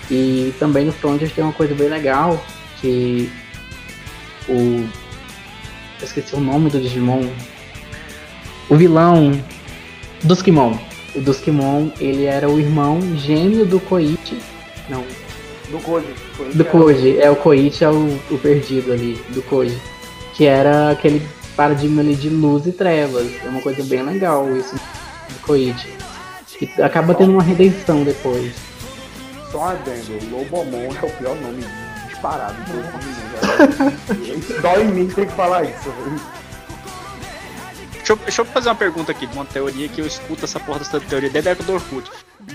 E 0.09 0.53
também 0.57 0.85
no 0.85 0.93
Frontier 0.93 1.29
tem 1.29 1.43
uma 1.43 1.51
coisa 1.51 1.75
bem 1.75 1.89
legal, 1.89 2.41
que 2.79 3.29
o 4.47 4.87
eu 6.05 6.07
esqueci 6.07 6.35
o 6.35 6.39
nome 6.39 6.69
do 6.69 6.79
Digimon. 6.79 7.23
O 8.69 8.75
vilão 8.75 9.31
Duskimon. 10.23 10.77
O 11.15 11.21
Duskimon, 11.21 11.89
ele 11.99 12.25
era 12.25 12.47
o 12.47 12.59
irmão 12.59 12.99
gêmeo 13.17 13.65
do 13.65 13.79
Koichi. 13.79 14.39
Não. 14.87 15.03
Do 15.69 15.79
Koji. 15.79 16.13
do 16.53 16.65
Koji. 16.65 17.19
É, 17.19 17.29
o 17.31 17.35
Koichi 17.35 17.83
é 17.83 17.89
o, 17.89 18.19
o, 18.29 18.37
perdido 18.37 18.93
ali, 18.93 19.19
do 19.29 19.41
Koji. 19.41 19.75
Que 20.35 20.45
era 20.45 20.91
aquele 20.91 21.25
paradigma 21.55 22.01
ali 22.01 22.15
de 22.15 22.29
luz 22.29 22.67
e 22.67 22.71
trevas. 22.71 23.27
É 23.43 23.49
uma 23.49 23.61
coisa 23.61 23.83
bem 23.83 24.03
legal 24.03 24.47
isso 24.55 24.75
do 24.75 25.39
Koichi. 25.41 25.89
E 26.61 26.81
acaba 26.81 27.15
tendo 27.15 27.31
uma 27.31 27.43
redenção 27.43 28.03
depois. 28.03 28.53
Só 29.51 29.69
adendo, 29.69 30.19
Lobomon 30.31 30.93
é 31.01 31.05
o 31.05 31.09
pior 31.11 31.35
nome 31.41 31.63
disparado. 32.25 32.55
Dói 34.61 34.83
em 34.83 34.87
mim 34.87 35.07
ter 35.07 35.27
que 35.27 35.33
falar 35.33 35.63
isso. 35.63 35.93
Deixa 37.93 38.13
eu, 38.13 38.17
deixa 38.17 38.41
eu, 38.41 38.45
fazer 38.45 38.69
uma 38.69 38.75
pergunta 38.75 39.11
aqui, 39.11 39.25
de 39.25 39.35
uma 39.35 39.45
teoria 39.45 39.89
que 39.89 39.99
eu 39.99 40.05
escuto 40.05 40.45
essa 40.45 40.59
porra 40.59 40.79
dessa 40.79 40.99
teoria 40.99 41.29
desde 41.29 41.49
a 41.49 41.51
época 41.53 41.65
do 41.65 41.73
Orkut. 41.73 42.09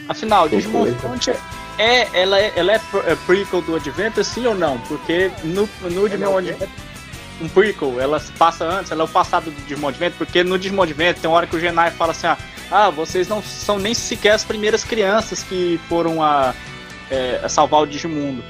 Afinal, 0.08 0.48
Digimon 0.48 0.86
Frontier 0.94 1.36
é, 1.76 2.06
ela 2.12 2.38
é, 2.38 2.52
ela 2.54 2.72
é, 2.72 2.80
é 3.06 3.16
prequel 3.26 3.60
do 3.62 3.74
Adventure, 3.74 4.24
sim 4.24 4.46
ou 4.46 4.54
não? 4.54 4.78
Porque 4.80 5.30
no, 5.42 5.68
no 5.82 6.08
Digimon 6.08 6.38
Adventure, 6.38 6.70
um 7.40 7.48
prequel, 7.48 8.00
ela 8.00 8.20
se 8.20 8.30
passa 8.32 8.64
antes, 8.64 8.92
ela 8.92 9.02
é 9.02 9.04
o 9.04 9.08
passado 9.08 9.50
do 9.50 9.60
Digimon 9.62 9.88
Adventure, 9.88 10.18
porque 10.18 10.44
no 10.44 10.58
Digimon 10.58 10.82
Adventure 10.82 11.20
tem 11.20 11.30
uma 11.30 11.38
hora 11.38 11.46
que 11.46 11.56
o 11.56 11.60
Genai 11.60 11.90
fala 11.90 12.12
assim, 12.12 12.28
ah, 12.28 12.38
ah 12.70 12.90
vocês 12.90 13.26
não 13.26 13.42
são 13.42 13.78
nem 13.78 13.94
sequer 13.94 14.32
as 14.32 14.44
primeiras 14.44 14.84
crianças 14.84 15.42
que 15.42 15.80
foram 15.88 16.22
a, 16.22 16.54
é, 17.10 17.40
a 17.42 17.48
salvar 17.48 17.80
o 17.80 17.86
Digimundo. 17.86 18.44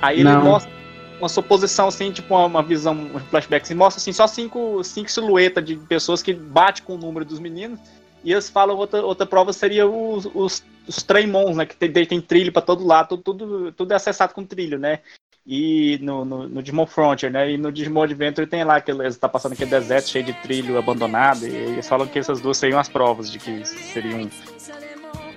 Aí 0.00 0.20
ele 0.20 0.24
não. 0.24 0.44
mostra 0.44 0.72
uma 1.18 1.28
suposição, 1.28 1.88
assim, 1.88 2.10
tipo 2.10 2.34
uma, 2.34 2.46
uma 2.46 2.62
visão, 2.62 2.94
um 2.94 3.20
flashback, 3.20 3.64
assim, 3.64 3.74
mostra 3.74 4.00
assim, 4.00 4.12
só 4.12 4.26
cinco, 4.26 4.82
cinco 4.84 5.10
silhuetas 5.10 5.64
de 5.64 5.76
pessoas 5.76 6.22
que 6.22 6.32
bate 6.32 6.82
com 6.82 6.94
o 6.94 6.98
número 6.98 7.24
dos 7.24 7.38
meninos. 7.38 7.80
E 8.22 8.32
eles 8.32 8.48
falam, 8.48 8.76
outra, 8.76 9.04
outra 9.04 9.26
prova 9.26 9.52
seria 9.52 9.86
os, 9.86 10.26
os, 10.34 10.64
os 10.88 11.06
né? 11.54 11.66
Que 11.66 11.76
tem, 11.76 12.06
tem 12.06 12.20
trilho 12.20 12.52
para 12.52 12.62
todo 12.62 12.86
lado, 12.86 13.18
tudo, 13.18 13.22
tudo, 13.22 13.72
tudo 13.72 13.92
é 13.92 13.96
acessado 13.96 14.32
com 14.32 14.44
trilho, 14.44 14.78
né? 14.78 15.00
E 15.46 15.98
no, 16.00 16.24
no, 16.24 16.48
no, 16.48 16.62
Digimon 16.62 16.86
Frontier, 16.86 17.30
né? 17.30 17.52
E 17.52 17.58
no 17.58 17.70
Digimon 17.70 18.04
Adventure 18.04 18.46
tem 18.46 18.64
lá 18.64 18.80
que 18.80 18.90
eles 18.90 19.18
tá 19.18 19.28
passando 19.28 19.52
aquele 19.52 19.70
deserto 19.70 20.08
cheio 20.08 20.24
de 20.24 20.32
trilho 20.32 20.78
abandonado. 20.78 21.46
E 21.46 21.54
eles 21.54 21.86
falam 21.86 22.06
que 22.06 22.18
essas 22.18 22.40
duas 22.40 22.56
seriam 22.56 22.80
as 22.80 22.88
provas 22.88 23.30
de 23.30 23.38
que 23.38 23.62
seriam 23.66 24.30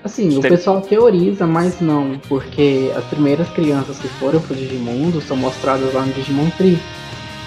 Assim, 0.04 0.38
o 0.38 0.41
pessoal 0.41 0.82
teoriza, 0.82 1.45
mas 1.45 1.82
não, 1.82 2.20
porque 2.30 2.91
as 2.95 3.04
primeiras 3.06 3.50
crianças 3.50 3.98
que 3.98 4.08
foram 4.08 4.39
pro 4.39 4.56
Digimundo 4.56 5.22
são 5.22 5.36
mostradas 5.36 5.93
lá 5.93 6.06
no 6.06 6.14
Digimon 6.14 6.50
Tree. 6.52 6.80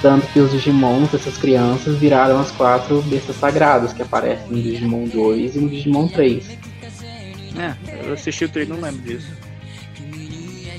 Tanto 0.02 0.26
que 0.28 0.40
os 0.40 0.50
Digimons 0.50 1.10
dessas 1.10 1.36
crianças 1.36 1.96
viraram 1.96 2.38
as 2.40 2.50
quatro 2.50 3.02
bestas 3.02 3.36
sagradas 3.36 3.92
que 3.92 4.02
aparecem 4.02 4.46
no 4.48 4.60
Digimon 4.60 5.04
2 5.04 5.56
e 5.56 5.58
no 5.58 5.68
Digimon 5.68 6.08
3. 6.08 6.58
É, 7.58 7.74
eu 8.06 8.14
assisti 8.14 8.44
o 8.44 8.48
trailer 8.48 8.74
não 8.74 8.82
lembro 8.82 9.02
disso. 9.02 9.30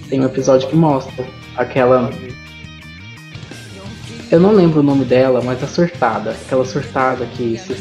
Tem 0.09 0.19
um 0.19 0.25
episódio 0.25 0.67
que 0.67 0.75
mostra 0.75 1.25
aquela. 1.55 2.11
Eu 4.31 4.39
não 4.39 4.53
lembro 4.53 4.79
o 4.79 4.83
nome 4.83 5.05
dela, 5.05 5.41
mas 5.43 5.63
a 5.63 5.67
surtada. 5.67 6.31
Aquela 6.31 6.65
surtada 6.65 7.25
que 7.27 7.57
se 7.57 7.73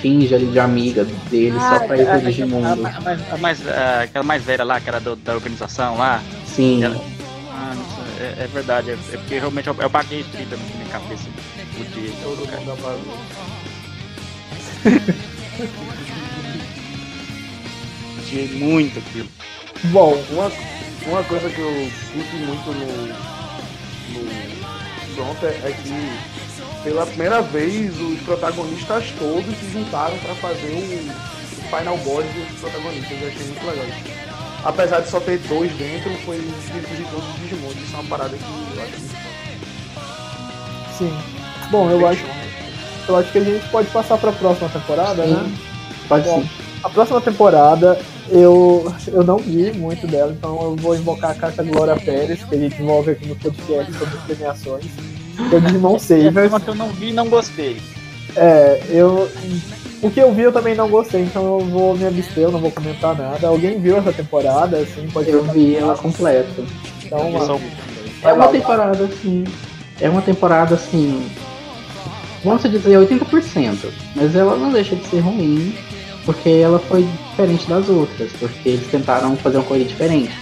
finge 0.00 0.34
ali 0.34 0.46
de 0.46 0.58
amiga 0.58 1.04
dele 1.30 1.56
ah, 1.58 1.78
só 1.78 1.86
pra 1.86 1.96
ir 1.96 2.06
pro 2.06 2.20
Digimundo. 2.20 2.86
A, 2.86 2.90
a, 2.90 3.34
a, 3.34 3.38
mais, 3.38 3.60
aquela 4.02 4.24
mais 4.24 4.42
velha 4.42 4.64
lá, 4.64 4.80
que 4.80 4.88
era 4.88 5.00
do, 5.00 5.16
da 5.16 5.34
organização 5.34 5.96
lá. 5.96 6.22
Sim. 6.46 6.84
Ela, 6.84 7.00
ah, 7.50 7.74
é, 8.20 8.44
é, 8.44 8.46
verdade, 8.52 8.90
é, 8.90 8.94
é, 8.94 9.16
porque 9.16 9.38
realmente 9.38 9.68
eu, 9.68 9.76
eu 9.78 9.90
paguei 9.90 10.24
30 10.24 10.56
na 10.56 10.62
minha 10.64 10.88
cabeça 10.90 11.28
o 11.78 11.84
dia. 11.84 12.12
Todo 12.22 12.38
mundo 12.38 13.38
Odiei 18.18 18.48
muito 18.58 18.98
aquilo. 18.98 19.28
Bom, 19.84 20.22
uma, 20.30 20.52
uma 21.06 21.24
coisa 21.24 21.48
que 21.48 21.60
eu 21.60 21.90
curti 22.12 22.36
muito 22.36 22.70
no, 22.72 23.06
no 24.14 24.28
Fronter 25.14 25.50
é 25.64 25.72
que 25.72 26.37
pela 26.82 27.06
primeira 27.06 27.42
vez 27.42 27.98
os 28.00 28.20
protagonistas 28.20 29.12
todos 29.18 29.56
se 29.58 29.70
juntaram 29.72 30.16
para 30.18 30.34
fazer 30.36 30.72
o, 30.72 30.78
o 30.78 31.76
Final 31.76 31.98
Boss 31.98 32.24
dos 32.24 32.60
protagonistas. 32.60 33.20
Eu 33.20 33.28
achei 33.28 33.46
muito 33.46 33.66
legal 33.66 33.84
isso. 33.86 34.28
Apesar 34.64 35.00
de 35.00 35.08
só 35.08 35.20
ter 35.20 35.38
dois 35.48 35.72
dentro, 35.72 36.10
foi 36.24 36.36
espírito 36.36 36.96
de 36.96 37.04
todos 37.04 37.28
os 37.28 37.40
Digimon. 37.40 37.70
Isso 37.70 37.94
é 37.94 38.00
uma 38.00 38.08
parada 38.08 38.36
que 38.36 38.42
eu 38.44 38.82
acho 38.82 38.98
muito 38.98 39.18
Sim. 40.98 41.16
Bom, 41.70 41.90
eu 41.90 42.06
acho, 42.06 42.24
eu 43.08 43.16
acho 43.16 43.30
que 43.30 43.38
a 43.38 43.44
gente 43.44 43.68
pode 43.68 43.88
passar 43.88 44.18
para 44.18 44.30
a 44.30 44.32
próxima 44.32 44.68
temporada, 44.68 45.22
sim. 45.22 45.32
né? 45.32 45.56
Pode 46.08 46.28
Bom, 46.28 46.42
sim. 46.42 46.48
A 46.82 46.88
próxima 46.88 47.20
temporada 47.20 47.98
eu, 48.30 48.92
eu 49.08 49.24
não 49.24 49.38
vi 49.38 49.72
muito 49.72 50.06
dela, 50.06 50.32
então 50.32 50.60
eu 50.62 50.76
vou 50.76 50.94
invocar 50.94 51.30
a 51.30 51.34
carta 51.34 51.62
Glória 51.62 51.96
Pérez, 51.96 52.42
que 52.44 52.54
a 52.54 52.58
gente 52.58 52.80
invoca 52.80 53.12
aqui 53.12 53.26
no 53.26 53.36
podcast 53.36 53.92
sobre 53.92 54.16
premiações. 54.26 54.86
Que 55.48 55.54
é 55.54 55.58
o 55.58 55.60
Digimon 55.60 55.98
Savers. 55.98 56.52
É 56.52 56.60
que 56.60 56.68
eu 56.68 56.74
não 56.74 56.88
vi 56.88 57.08
e 57.10 57.12
não 57.12 57.28
gostei. 57.28 57.80
É, 58.36 58.82
eu. 58.90 59.30
O 60.00 60.10
que 60.10 60.20
eu 60.20 60.32
vi 60.32 60.42
eu 60.42 60.52
também 60.52 60.76
não 60.76 60.88
gostei, 60.88 61.22
então 61.22 61.44
eu 61.44 61.66
vou 61.66 61.96
me 61.96 62.06
abster, 62.06 62.44
eu 62.44 62.52
não 62.52 62.60
vou 62.60 62.70
comentar 62.70 63.16
nada. 63.16 63.48
Alguém 63.48 63.80
viu 63.80 63.96
essa 63.96 64.12
temporada, 64.12 64.78
assim, 64.78 65.08
pode 65.12 65.28
Eu 65.28 65.42
vi 65.44 65.74
ela 65.74 65.96
completa. 65.96 66.62
Então, 67.04 67.28
uma... 67.30 67.60
É 68.22 68.32
uma 68.32 68.48
temporada 68.48 69.04
assim. 69.04 69.44
É 70.00 70.08
uma 70.08 70.22
temporada 70.22 70.74
assim. 70.74 71.28
Vamos 72.44 72.62
dizer 72.62 72.96
80%. 72.96 73.76
Mas 74.14 74.36
ela 74.36 74.56
não 74.56 74.72
deixa 74.72 74.94
de 74.94 75.04
ser 75.06 75.20
ruim. 75.20 75.74
Porque 76.24 76.48
ela 76.50 76.78
foi 76.78 77.08
diferente 77.30 77.66
das 77.68 77.88
outras. 77.88 78.30
Porque 78.38 78.68
eles 78.68 78.86
tentaram 78.88 79.36
fazer 79.36 79.56
uma 79.56 79.66
coisa 79.66 79.84
diferente. 79.84 80.36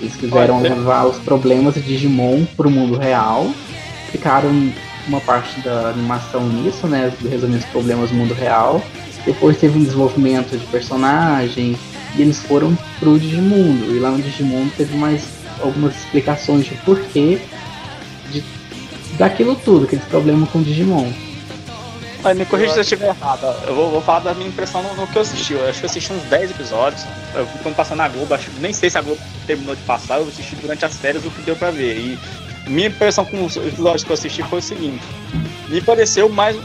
Eles 0.00 0.16
quiseram 0.16 0.60
levar 0.60 1.06
os 1.06 1.18
problemas 1.18 1.74
de 1.74 1.82
Digimon 1.82 2.44
pro 2.56 2.70
mundo 2.70 2.98
real. 2.98 3.50
Ficaram 4.16 4.72
uma 5.06 5.20
parte 5.20 5.60
da 5.60 5.90
animação 5.90 6.48
nisso, 6.48 6.86
né? 6.86 7.12
Resolvendo 7.22 7.58
os 7.58 7.66
problemas 7.66 8.08
do 8.08 8.16
mundo 8.16 8.32
real. 8.32 8.82
Depois 9.26 9.58
teve 9.58 9.78
um 9.78 9.84
desenvolvimento 9.84 10.56
de 10.56 10.64
personagem. 10.68 11.76
E 12.16 12.22
eles 12.22 12.38
foram 12.38 12.74
pro 12.98 13.18
Digimundo. 13.18 13.94
E 13.94 13.98
lá 13.98 14.10
no 14.10 14.22
Digimundo 14.22 14.72
teve 14.74 14.96
mais 14.96 15.22
algumas 15.62 15.94
explicações 15.96 16.64
de 16.64 16.74
porquê 16.76 17.38
de, 18.30 18.42
daquilo 19.18 19.54
tudo, 19.54 19.84
aquele 19.84 20.00
problema 20.02 20.46
com 20.46 20.60
o 20.60 20.62
Digimon. 20.62 21.12
Mas 22.22 22.38
me 22.38 22.46
corrija 22.46 22.72
se 22.72 22.78
eu 22.78 22.82
estiver 22.82 23.08
errado. 23.08 23.54
Eu 23.66 23.74
vou, 23.74 23.90
vou, 23.90 24.00
falar 24.00 24.20
da 24.20 24.34
minha 24.34 24.48
impressão 24.48 24.82
no, 24.82 24.94
no, 24.94 25.06
que 25.06 25.16
eu 25.16 25.22
assisti. 25.22 25.52
Eu 25.52 25.68
acho 25.68 25.78
que 25.78 25.84
eu 25.84 25.90
assisti 25.90 26.10
uns 26.10 26.22
10 26.22 26.52
episódios. 26.52 27.04
Eu, 27.34 27.46
quando 27.62 27.76
passando 27.76 27.98
na 27.98 28.08
Globo, 28.08 28.32
acho, 28.32 28.50
nem 28.60 28.72
sei 28.72 28.88
se 28.88 28.96
a 28.96 29.02
Globo 29.02 29.20
terminou 29.46 29.76
de 29.76 29.82
passar, 29.82 30.20
eu 30.20 30.26
assisti 30.26 30.56
durante 30.56 30.86
as 30.86 30.96
férias 30.96 31.22
o 31.24 31.30
que 31.30 31.42
deu 31.42 31.54
pra 31.54 31.70
ver. 31.70 31.98
E 31.98 32.18
minha 32.66 32.88
impressão 32.88 33.24
com 33.24 33.44
os 33.44 33.56
episódios 33.56 34.04
que 34.04 34.10
eu 34.10 34.14
assisti 34.14 34.42
foi 34.42 34.58
o 34.58 34.62
seguinte: 34.62 35.04
me 35.68 35.80
pareceu 35.80 36.28
mais. 36.28 36.56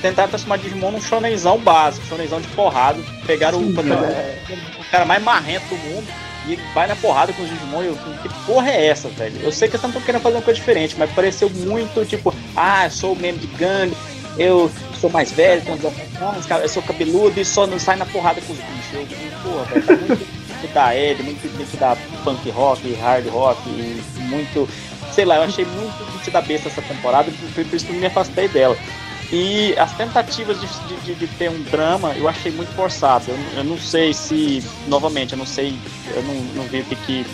Tentar 0.00 0.28
transformar 0.28 0.58
Digimon 0.58 0.92
num 0.92 1.00
shonenzão 1.00 1.58
básico, 1.58 2.06
shonenzão 2.06 2.40
de 2.40 2.46
porrada. 2.48 3.02
Pegaram 3.26 3.58
Sim, 3.58 3.74
o, 3.74 3.94
é. 3.94 4.38
o 4.78 4.90
cara 4.92 5.04
mais 5.04 5.20
marrento 5.20 5.66
do 5.66 5.76
mundo 5.76 6.06
e 6.46 6.56
vai 6.72 6.86
na 6.86 6.94
porrada 6.94 7.32
com 7.32 7.42
os 7.42 7.50
Digimon. 7.50 7.82
Eu, 7.82 7.96
que 8.22 8.28
porra 8.46 8.70
é 8.70 8.86
essa, 8.86 9.08
velho? 9.08 9.40
Eu 9.42 9.50
sei 9.50 9.68
que 9.68 9.74
eles 9.74 9.84
estão 9.84 10.00
querendo 10.00 10.22
fazer 10.22 10.36
uma 10.36 10.42
coisa 10.42 10.60
diferente, 10.60 10.94
mas 10.96 11.10
pareceu 11.10 11.50
muito 11.50 12.04
tipo, 12.06 12.32
ah, 12.54 12.84
eu 12.84 12.90
sou 12.92 13.12
o 13.12 13.16
meme 13.16 13.38
de 13.38 13.48
gangue, 13.48 13.96
eu 14.38 14.70
sou 15.00 15.10
mais 15.10 15.32
velho, 15.32 15.62
tenho 15.62 15.76
19 15.76 16.00
anos, 16.20 16.46
eu 16.62 16.68
sou 16.68 16.82
cabeludo 16.82 17.40
e 17.40 17.44
só 17.44 17.66
não 17.66 17.78
sai 17.78 17.96
na 17.96 18.06
porrada 18.06 18.40
com 18.40 18.52
os 18.52 18.58
bichos. 18.60 18.92
Eu, 18.94 19.50
porra, 19.50 19.64
velho, 19.64 19.86
tá 19.86 19.96
muito 20.58 20.74
da 20.74 20.96
Ed, 20.96 21.22
muito 21.22 21.54
muito 21.54 21.76
da 21.76 21.96
punk 22.24 22.50
rock, 22.50 22.94
hard 22.94 23.26
rock, 23.28 23.60
muito. 24.18 24.68
Sei 25.18 25.24
lá, 25.24 25.34
eu 25.34 25.42
achei 25.42 25.64
muito 25.64 26.30
da 26.30 26.40
besta 26.40 26.68
essa 26.68 26.80
temporada, 26.80 27.28
por, 27.28 27.64
por 27.64 27.74
isso 27.74 27.84
que 27.84 27.92
eu 27.92 27.98
me 27.98 28.06
afastei 28.06 28.46
dela. 28.46 28.76
E 29.32 29.74
as 29.76 29.92
tentativas 29.96 30.60
de, 30.60 30.68
de, 31.04 31.14
de, 31.16 31.26
ter 31.26 31.50
um 31.50 31.60
drama 31.64 32.12
eu 32.14 32.28
achei 32.28 32.52
muito 32.52 32.72
forçado. 32.76 33.24
Eu, 33.26 33.36
eu, 33.56 33.64
não 33.64 33.76
sei 33.76 34.14
se, 34.14 34.62
novamente, 34.86 35.32
eu 35.32 35.38
não 35.38 35.44
sei, 35.44 35.76
eu 36.14 36.22
não, 36.22 36.34
não 36.54 36.62
vi 36.66 36.82
o 36.82 36.84
que, 36.84 36.94
que 36.94 37.26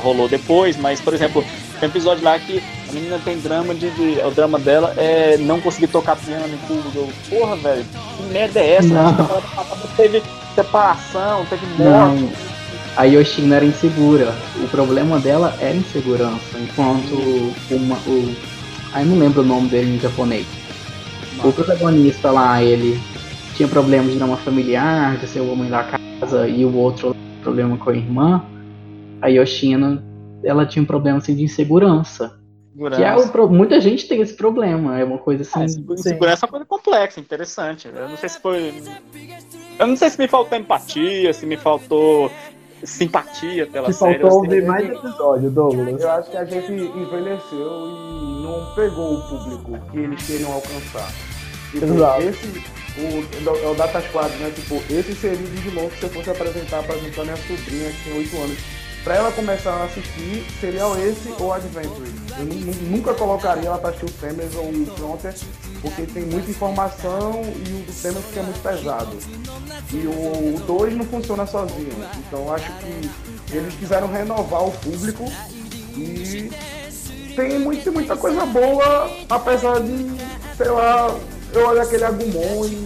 rolou 0.00 0.26
depois, 0.26 0.78
mas, 0.78 0.98
por 0.98 1.12
exemplo, 1.12 1.44
tem 1.78 1.90
um 1.90 1.92
episódio 1.92 2.24
lá 2.24 2.38
que 2.38 2.64
a 2.88 2.92
menina 2.94 3.20
tem 3.22 3.38
drama 3.38 3.74
de, 3.74 3.90
de, 3.90 4.18
O 4.24 4.30
drama 4.30 4.58
dela 4.58 4.94
é 4.96 5.36
não 5.36 5.60
conseguir 5.60 5.88
tocar 5.88 6.16
piano 6.16 6.54
em 6.54 6.66
público. 6.66 7.12
Porra, 7.28 7.56
velho, 7.56 7.84
que 8.16 8.22
merda 8.32 8.60
é 8.60 8.76
essa? 8.76 8.88
Não. 8.88 9.42
Teve 9.94 10.22
separação, 10.54 11.44
teve 11.50 11.66
morte. 11.76 12.22
Não. 12.22 12.55
A 12.96 13.04
Yoshina 13.04 13.56
era 13.56 13.64
insegura. 13.64 14.34
O 14.62 14.68
problema 14.68 15.18
dela 15.20 15.56
era 15.60 15.74
insegurança. 15.74 16.58
Enquanto 16.58 17.52
uma, 17.70 17.96
o. 18.06 18.34
Aí 18.92 19.04
não 19.04 19.18
lembro 19.18 19.42
o 19.42 19.44
nome 19.44 19.68
dele 19.68 19.96
em 19.96 20.00
japonês 20.00 20.46
o 21.44 21.52
protagonista 21.52 22.30
lá, 22.30 22.62
ele 22.62 23.00
tinha 23.54 23.68
problemas 23.68 24.12
de 24.12 24.18
drama 24.18 24.36
familiar, 24.36 25.16
de 25.18 25.26
ser 25.26 25.40
o 25.40 25.50
homem 25.50 25.70
da 25.70 25.84
casa, 25.84 26.48
e 26.48 26.64
o 26.64 26.74
outro 26.76 27.14
problema 27.42 27.76
com 27.76 27.90
a 27.90 27.94
irmã. 27.94 28.44
A 29.20 29.28
Yoshina, 29.28 30.04
ela 30.44 30.66
tinha 30.66 30.82
um 30.82 30.86
problema 30.86 31.18
assim, 31.18 31.34
de 31.34 31.42
insegurança. 31.42 32.38
Que 32.94 33.02
é 33.02 33.16
o, 33.16 33.48
muita 33.48 33.80
gente 33.80 34.06
tem 34.06 34.20
esse 34.20 34.34
problema, 34.34 34.98
é 34.98 35.04
uma 35.04 35.16
coisa 35.16 35.42
assim. 35.42 35.82
Ah, 35.88 35.92
insegurança 35.94 36.44
é 36.44 36.46
uma 36.46 36.50
coisa 36.50 36.66
complexa, 36.66 37.18
interessante. 37.18 37.88
Eu 37.88 38.08
não 38.08 38.16
sei 38.18 38.28
se 38.28 38.38
foi. 38.38 38.82
Eu 39.78 39.86
não 39.86 39.96
sei 39.96 40.10
se 40.10 40.18
me 40.18 40.28
faltou 40.28 40.58
empatia, 40.58 41.32
se 41.32 41.46
me 41.46 41.56
faltou 41.56 42.30
simpatia 42.84 43.66
pela 43.66 43.92
se 43.92 43.98
série. 43.98 44.18
Faltou 44.18 44.40
ouvir 44.40 44.64
mais 44.64 44.88
episódio, 44.90 45.50
Douglas. 45.50 46.00
Eu 46.00 46.10
acho 46.10 46.30
que 46.30 46.36
a 46.36 46.44
gente 46.44 46.72
envelheceu 46.72 47.86
e 47.86 48.42
não 48.42 48.74
pegou 48.74 49.14
o 49.14 49.22
público 49.28 49.90
que 49.90 49.98
eles 49.98 50.26
queriam 50.26 50.52
alcançar. 50.52 51.10
Tipo, 51.70 51.84
Exato. 51.86 52.22
esse, 52.22 52.64
o, 52.98 53.48
é 53.48 53.68
o 53.68 53.74
Data 53.74 54.00
Squad, 54.00 54.30
né? 54.36 54.50
Tipo, 54.54 54.82
esse 54.90 55.14
seria 55.14 55.38
o 55.38 55.50
Digimon 55.50 55.88
que 55.88 56.00
você 56.00 56.08
fosse 56.08 56.30
apresentar 56.30 56.82
pra 56.82 56.96
minha 56.96 57.36
sobrinha 57.36 57.90
que 57.90 58.04
tem 58.04 58.18
8 58.18 58.36
anos. 58.36 58.58
Pra 59.06 59.14
ela 59.14 59.30
começar 59.30 59.70
a 59.70 59.84
assistir, 59.84 60.44
seria 60.60 60.82
esse 60.98 61.32
ou 61.38 61.52
Adventure. 61.52 62.10
Eu 62.36 62.44
nunca 62.90 63.14
colocaria 63.14 63.68
ela 63.68 63.78
pra 63.78 63.90
assistir 63.90 64.06
o 64.06 64.12
Famers 64.12 64.52
ou 64.56 64.68
o 64.68 64.86
Frontier, 64.96 65.32
porque 65.80 66.02
tem 66.06 66.24
muita 66.24 66.50
informação 66.50 67.40
e 67.44 67.88
o 67.88 67.92
Famers 67.92 68.24
fica 68.24 68.42
muito 68.42 68.60
pesado. 68.60 69.16
E 69.92 70.08
o 70.08 70.60
2 70.66 70.96
não 70.96 71.04
funciona 71.04 71.46
sozinho. 71.46 71.92
Então 72.16 72.52
acho 72.52 72.68
que 72.78 73.08
eles 73.56 73.74
quiseram 73.76 74.08
renovar 74.10 74.64
o 74.64 74.72
público 74.72 75.24
e 75.96 76.50
tem 77.36 77.60
muito, 77.60 77.92
muita 77.92 78.16
coisa 78.16 78.44
boa, 78.44 79.08
apesar 79.30 79.82
de, 79.82 80.16
sei 80.56 80.68
lá, 80.68 81.16
eu 81.52 81.64
olho 81.64 81.80
aquele 81.80 82.02
Agumon 82.02 82.66
e 82.66 82.84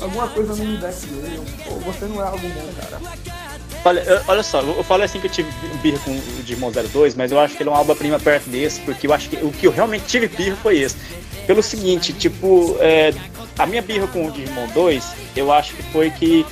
alguma 0.00 0.28
coisa 0.28 0.54
não 0.54 0.64
me 0.64 0.76
desce 0.76 1.06
dele. 1.08 1.42
Pô, 1.64 1.80
você 1.80 2.04
não 2.04 2.22
é 2.22 2.28
Agumon, 2.28 2.72
cara. 2.80 3.41
Olha, 3.84 4.22
olha 4.28 4.42
só, 4.44 4.60
eu 4.60 4.84
falo 4.84 5.02
assim 5.02 5.18
que 5.18 5.26
eu 5.26 5.30
tive 5.30 5.50
birra 5.82 5.98
com 6.04 6.12
o 6.12 6.42
Digimon 6.44 6.70
02, 6.70 7.16
mas 7.16 7.32
eu 7.32 7.40
acho 7.40 7.56
que 7.56 7.62
ele 7.64 7.70
é 7.70 7.72
uma 7.72 7.80
obra-prima 7.80 8.18
perto 8.18 8.48
desse, 8.48 8.80
porque 8.82 9.08
eu 9.08 9.12
acho 9.12 9.28
que 9.28 9.36
o 9.36 9.50
que 9.50 9.66
eu 9.66 9.72
realmente 9.72 10.04
tive 10.06 10.28
birra 10.28 10.56
foi 10.56 10.78
esse. 10.78 10.96
Pelo 11.46 11.62
seguinte, 11.62 12.12
tipo, 12.12 12.76
é, 12.78 13.12
a 13.58 13.66
minha 13.66 13.82
birra 13.82 14.06
com 14.06 14.26
o 14.26 14.30
Digimon 14.30 14.68
2, 14.68 15.04
eu 15.34 15.50
acho 15.50 15.74
que 15.74 15.82
foi 15.84 16.10
que 16.10 16.46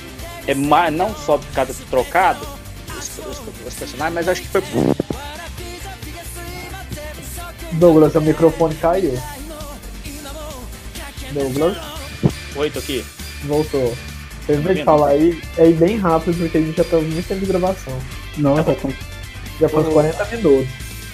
é 0.45 0.53
mais, 0.53 0.93
não 0.93 1.15
só 1.15 1.37
por 1.37 1.47
causa 1.53 1.73
do 1.73 1.85
trocado, 1.85 2.45
os, 2.89 3.17
os, 3.19 3.41
os 3.65 3.73
personagens, 3.75 4.13
mas 4.13 4.27
acho 4.27 4.41
que 4.41 4.47
foi. 4.49 4.61
Douglas, 7.73 8.13
o 8.15 8.21
microfone 8.21 8.75
caiu. 8.75 9.17
Douglas? 11.31 11.77
Oi, 12.57 12.69
tô 12.69 12.79
aqui. 12.79 13.05
Voltou. 13.45 13.95
Termina 14.51 14.75
de 14.75 14.83
falar 14.83 15.09
aí, 15.09 15.41
é 15.57 15.69
bem 15.69 15.97
rápido 15.97 16.37
porque 16.37 16.57
a 16.57 16.61
gente 16.61 16.75
já 16.75 16.83
tá 16.83 16.97
muito 16.97 17.27
tempo 17.27 17.39
de 17.39 17.45
gravação. 17.45 17.97
Não, 18.37 18.57
já 18.57 18.63
com, 18.63 18.93
já 19.59 19.69
foi 19.69 19.83
uns 19.83 19.93
40 19.93 20.25
minutos. 20.25 20.69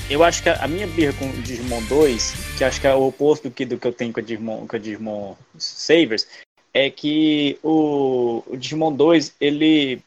Eu 0.10 0.24
acho 0.24 0.42
que 0.42 0.50
a 0.50 0.68
minha 0.68 0.88
birra 0.88 1.14
com 1.14 1.30
o 1.30 1.34
Digimon 1.34 1.84
2, 1.84 2.34
que 2.58 2.64
acho 2.64 2.82
que 2.82 2.88
é 2.88 2.96
o 2.96 3.08
oposto 3.08 3.50
do 3.50 3.54
que, 3.54 3.66
do 3.66 3.78
que 3.78 3.86
eu 3.86 3.94
tenho 3.94 4.12
com 4.12 4.22
o 4.22 4.24
Digimon, 4.24 4.66
com 4.66 4.76
o 4.76 4.80
Digimon 4.80 5.36
Savers, 5.58 6.28
é 6.74 6.90
que 6.90 7.60
o, 7.62 8.42
o 8.48 8.58
Digimon 8.58 8.92
2, 8.94 9.36
ele. 9.40 10.02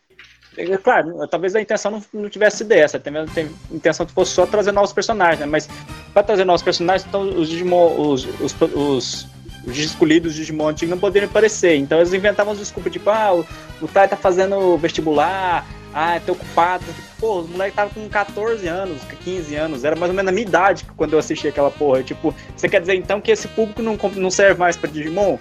É, 0.57 0.77
claro, 0.79 1.27
talvez 1.29 1.55
a 1.55 1.61
intenção 1.61 1.93
não, 1.93 2.03
não 2.13 2.29
tivesse 2.29 2.59
sido 2.59 2.73
essa, 2.73 2.97
a 2.97 3.75
intenção 3.75 4.05
que 4.05 4.13
fosse 4.13 4.33
só 4.33 4.47
trazer 4.47 4.73
novos 4.73 4.93
personagens, 4.93 5.39
né? 5.39 5.47
Mas 5.47 5.69
para 6.13 6.25
trazer 6.25 6.45
novos 6.45 6.63
personagens, 6.63 7.07
então 7.07 7.23
os 7.23 7.49
Digimon, 7.49 7.95
os, 7.97 8.25
os, 8.41 8.57
os 8.75 9.27
os 9.67 9.79
escolhidos 9.79 10.35
Digimon 10.35 10.69
antigos 10.69 10.91
não 10.91 10.99
poderiam 10.99 11.29
aparecer. 11.29 11.77
Então 11.77 11.99
eles 11.99 12.13
inventavam 12.13 12.53
as 12.53 12.59
desculpas, 12.59 12.93
tipo, 12.93 13.11
ah, 13.11 13.35
o, 13.35 13.47
o 13.83 13.89
Tai 13.89 14.09
tá 14.09 14.17
fazendo 14.17 14.77
vestibular, 14.79 15.67
ah, 15.93 16.21
tô 16.25 16.33
ocupado. 16.33 16.85
Pô, 17.19 17.41
os 17.41 17.49
moleques 17.49 17.73
estavam 17.73 17.93
com 17.93 18.09
14 18.09 18.67
anos, 18.67 19.03
15 19.25 19.55
anos, 19.55 19.85
era 19.85 19.97
mais 19.97 20.11
ou 20.11 20.17
menos 20.17 20.31
a 20.31 20.33
minha 20.33 20.47
idade 20.47 20.87
quando 20.97 21.13
eu 21.13 21.19
assisti 21.19 21.49
aquela 21.49 21.71
porra. 21.71 22.03
Tipo, 22.03 22.35
você 22.57 22.69
quer 22.69 22.81
dizer 22.81 22.95
então 22.95 23.21
que 23.21 23.31
esse 23.31 23.49
público 23.49 23.83
não, 23.83 23.99
não 24.15 24.31
serve 24.31 24.59
mais 24.59 24.77
pra 24.77 24.89
Digimon? 24.89 25.37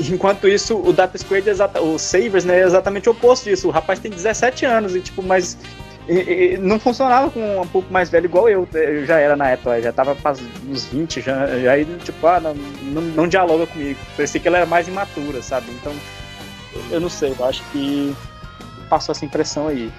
Enquanto 0.00 0.46
isso, 0.46 0.76
o 0.76 0.92
Data 0.92 1.18
Squad, 1.18 1.44
é 1.48 1.80
o 1.80 1.98
Savers, 1.98 2.44
né, 2.44 2.60
é 2.60 2.64
exatamente 2.64 3.08
o 3.08 3.12
oposto 3.12 3.44
disso. 3.44 3.66
O 3.66 3.70
rapaz 3.70 3.98
tem 3.98 4.10
17 4.10 4.64
anos 4.64 4.94
e, 4.94 5.00
tipo, 5.00 5.22
mas 5.22 5.58
e, 6.08 6.54
e, 6.54 6.58
não 6.58 6.80
funcionava 6.80 7.30
com 7.30 7.60
um 7.60 7.66
pouco 7.66 7.92
mais 7.92 8.08
velho 8.08 8.24
igual 8.24 8.48
eu. 8.48 8.66
Eu 8.72 9.04
já 9.04 9.18
era 9.18 9.36
na 9.36 9.50
época, 9.50 9.80
já 9.82 9.92
tava 9.92 10.16
nos 10.64 10.86
20, 10.86 11.20
já, 11.20 11.46
já 11.58 11.72
aí, 11.72 11.84
tipo, 12.02 12.26
ah, 12.26 12.40
não, 12.40 12.54
não, 12.54 13.02
não 13.02 13.28
dialoga 13.28 13.66
comigo. 13.66 13.98
Parecia 14.16 14.40
que 14.40 14.48
ela 14.48 14.58
era 14.58 14.66
mais 14.66 14.88
imatura, 14.88 15.42
sabe? 15.42 15.70
Então, 15.72 15.92
eu 16.90 16.98
não 16.98 17.10
sei, 17.10 17.34
eu 17.38 17.44
acho 17.44 17.62
que 17.70 18.16
passou 18.88 19.12
essa 19.12 19.24
impressão 19.24 19.68
aí. 19.68 19.92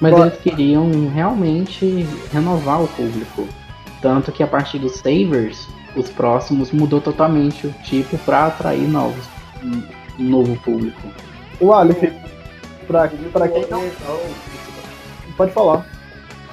Mas 0.00 0.16
eles 0.16 0.38
queriam 0.38 1.08
realmente 1.08 2.06
renovar 2.32 2.82
o 2.82 2.88
público. 2.88 3.48
Tanto 4.00 4.32
que 4.32 4.42
a 4.42 4.46
partir 4.46 4.78
dos 4.78 4.96
Savers, 4.96 5.68
os 5.94 6.08
próximos 6.08 6.70
mudou 6.70 7.00
totalmente 7.00 7.66
o 7.66 7.72
tipo 7.84 8.16
para 8.18 8.46
atrair 8.46 8.88
novos, 8.88 9.24
um 9.62 9.82
novo 10.22 10.56
público. 10.62 11.00
O 11.60 11.72
Aleph, 11.72 12.04
pra, 12.86 13.10
pra 13.32 13.48
quem 13.48 13.66
não. 13.68 13.82
Pode 15.40 15.52
falar. 15.52 15.86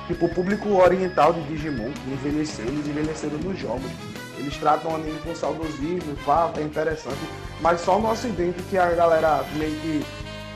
Tipo, 0.07 0.27
o 0.27 0.29
público 0.29 0.69
oriental 0.77 1.33
de 1.33 1.41
Digimon 1.41 1.91
que 1.91 2.09
envelheceu, 2.09 2.65
eles 2.65 2.88
envelheceram 2.88 3.38
nos 3.39 3.59
jogos. 3.59 3.91
Eles 4.38 4.55
tratam 4.55 4.91
o 4.91 4.95
anime 4.95 5.19
com 5.25 5.35
saudosismo, 5.35 6.15
pá, 6.25 6.49
é 6.55 6.61
interessante. 6.61 7.19
Mas 7.59 7.81
só 7.81 7.99
no 7.99 8.09
ocidente 8.09 8.63
que 8.63 8.77
a 8.77 8.89
galera 8.91 9.43
meio 9.57 9.77
que 9.81 10.05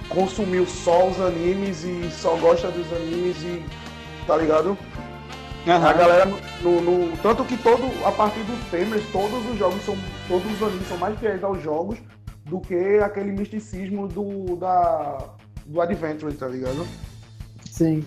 consumiu 0.07 0.65
só 0.65 1.09
os 1.09 1.19
animes 1.19 1.83
e 1.83 2.09
só 2.09 2.37
gosta 2.37 2.71
dos 2.71 2.89
animes 2.93 3.35
e. 3.43 3.65
tá 4.25 4.37
ligado? 4.37 4.77
Uhum. 5.67 5.73
A 5.85 5.91
galera 5.91 6.25
no, 6.61 6.79
no, 6.79 7.17
Tanto 7.17 7.43
que 7.43 7.57
todo. 7.57 7.83
A 8.05 8.13
partir 8.13 8.43
dos 8.43 8.59
temas, 8.69 9.03
todos 9.11 9.45
os 9.45 9.59
jogos 9.59 9.83
são. 9.83 9.97
Todos 10.29 10.49
os 10.53 10.63
animes 10.63 10.87
são 10.87 10.97
mais 10.97 11.19
fiéis 11.19 11.43
aos 11.43 11.61
jogos 11.61 11.99
do 12.45 12.61
que 12.61 12.97
aquele 13.03 13.33
misticismo 13.33 14.07
do. 14.07 14.55
da. 14.55 15.17
do 15.65 15.81
Adventure, 15.81 16.33
tá 16.33 16.47
ligado? 16.47 16.87
Sim. 17.71 18.03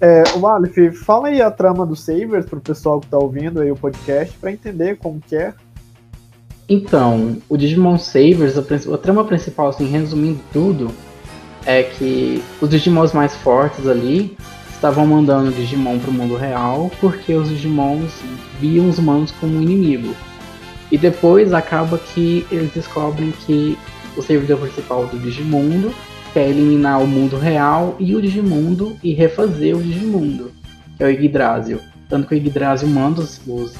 É, 0.00 0.24
o 0.36 0.46
Aleph, 0.46 0.76
fala 1.04 1.28
aí 1.28 1.40
a 1.40 1.50
trama 1.50 1.86
do 1.86 1.94
Savers 1.94 2.44
pro 2.44 2.60
pessoal 2.60 3.00
que 3.00 3.06
tá 3.06 3.16
ouvindo 3.16 3.60
aí 3.60 3.70
o 3.70 3.76
podcast 3.76 4.36
para 4.36 4.52
entender 4.52 4.98
como 4.98 5.20
que 5.20 5.36
é. 5.36 5.54
Então, 6.68 7.38
o 7.48 7.56
Digimon 7.56 7.96
Savers, 7.98 8.58
a, 8.58 8.94
a 8.94 8.98
trama 8.98 9.24
principal, 9.24 9.68
assim, 9.68 9.86
resumindo 9.86 10.40
tudo, 10.52 10.90
é 11.64 11.84
que 11.84 12.42
os 12.60 12.68
Digimons 12.68 13.12
mais 13.12 13.36
fortes 13.36 13.86
ali 13.86 14.36
estavam 14.70 15.06
mandando 15.06 15.52
Digimon 15.52 15.98
para 15.98 16.10
o 16.10 16.12
mundo 16.12 16.36
real 16.36 16.90
porque 17.00 17.32
os 17.34 17.48
Digimons 17.48 18.12
viam 18.60 18.88
os 18.88 18.98
humanos 18.98 19.30
como 19.30 19.62
inimigo. 19.62 20.14
E 20.90 20.98
depois 20.98 21.52
acaba 21.52 21.98
que 21.98 22.46
eles 22.50 22.72
descobrem 22.72 23.30
que 23.30 23.78
o 24.16 24.22
servidor 24.22 24.58
principal 24.58 25.06
do 25.06 25.18
Digimundo 25.18 25.94
quer 26.34 26.48
eliminar 26.48 27.00
o 27.00 27.06
mundo 27.06 27.38
real 27.38 27.94
e 28.00 28.16
o 28.16 28.20
Digimundo 28.20 28.96
e 29.04 29.14
refazer 29.14 29.76
o 29.76 29.80
Digimundo, 29.80 30.50
que 30.96 31.04
é 31.04 31.06
o 31.06 31.10
Yggdrasil. 31.10 31.78
Tanto 32.08 32.26
que 32.26 32.34
o 32.34 32.36
Yggdrasil 32.36 32.88
manda 32.88 33.20
os, 33.20 33.40
os 33.46 33.74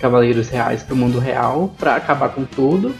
Cavaleiros 0.00 0.48
Reais 0.48 0.82
para 0.82 0.94
o 0.94 0.96
mundo 0.96 1.18
real 1.18 1.74
para 1.78 1.94
acabar 1.94 2.30
com 2.30 2.44
tudo 2.44 2.94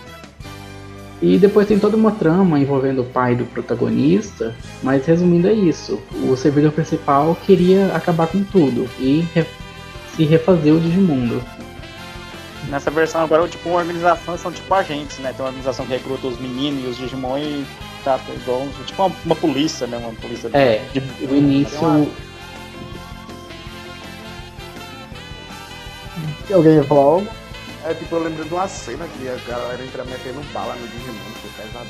e 1.23 1.39
depois 1.39 1.67
tem 1.67 1.79
toda 1.79 1.97
uma 1.97 2.13
trama 2.13 2.59
envolvendo 2.59 3.01
o 3.01 3.05
pai 3.05 3.35
do 3.35 3.47
protagonista, 3.47 4.55
mas 4.83 5.07
resumindo 5.07 5.49
é 5.49 5.53
isso. 5.55 5.99
O 6.29 6.37
servidor 6.37 6.73
principal 6.73 7.35
queria 7.47 7.95
acabar 7.95 8.27
com 8.27 8.45
tudo 8.45 8.87
e 8.99 9.25
re 9.35 9.47
se 10.15 10.25
refazer 10.25 10.75
o 10.75 10.81
Digimundo. 10.81 11.43
Nessa 12.69 12.91
versão 12.91 13.23
agora, 13.23 13.49
tipo, 13.49 13.71
uma 13.71 13.79
organização 13.79 14.37
são 14.37 14.53
tipo 14.53 14.73
agentes, 14.75 15.19
né? 15.19 15.33
Tem 15.33 15.41
uma 15.41 15.49
organização 15.49 15.87
que 15.87 15.93
recruta 15.93 16.27
os 16.27 16.39
meninos 16.39 16.85
e 16.85 16.87
os 16.89 16.97
Digimon 16.99 17.39
e 17.39 17.65
tá 18.05 18.19
igual, 18.35 18.67
tipo 18.87 19.03
uma, 19.03 19.17
uma 19.25 19.37
polícia, 19.37 19.87
né? 19.87 19.97
Uma 19.97 20.13
polícia 20.13 20.51
É, 20.53 20.83
de, 20.93 21.01
o 21.27 21.35
início... 21.35 21.79
Uma... 21.81 22.07
Alguém 26.53 26.75
ia 26.75 26.85
falar 26.85 27.01
algo? 27.01 27.29
É 27.85 27.95
tipo, 27.95 28.15
eu 28.15 28.23
lembro 28.23 28.45
de 28.45 28.53
uma 28.53 28.69
cena 28.69 29.07
que 29.07 29.29
a 29.29 29.37
galera 29.49 29.83
entra 29.83 30.05
metendo 30.05 30.41
bala 30.53 30.75
no 30.75 30.87
Digimon, 30.89 31.15
que 31.41 31.49
pesado. 31.63 31.89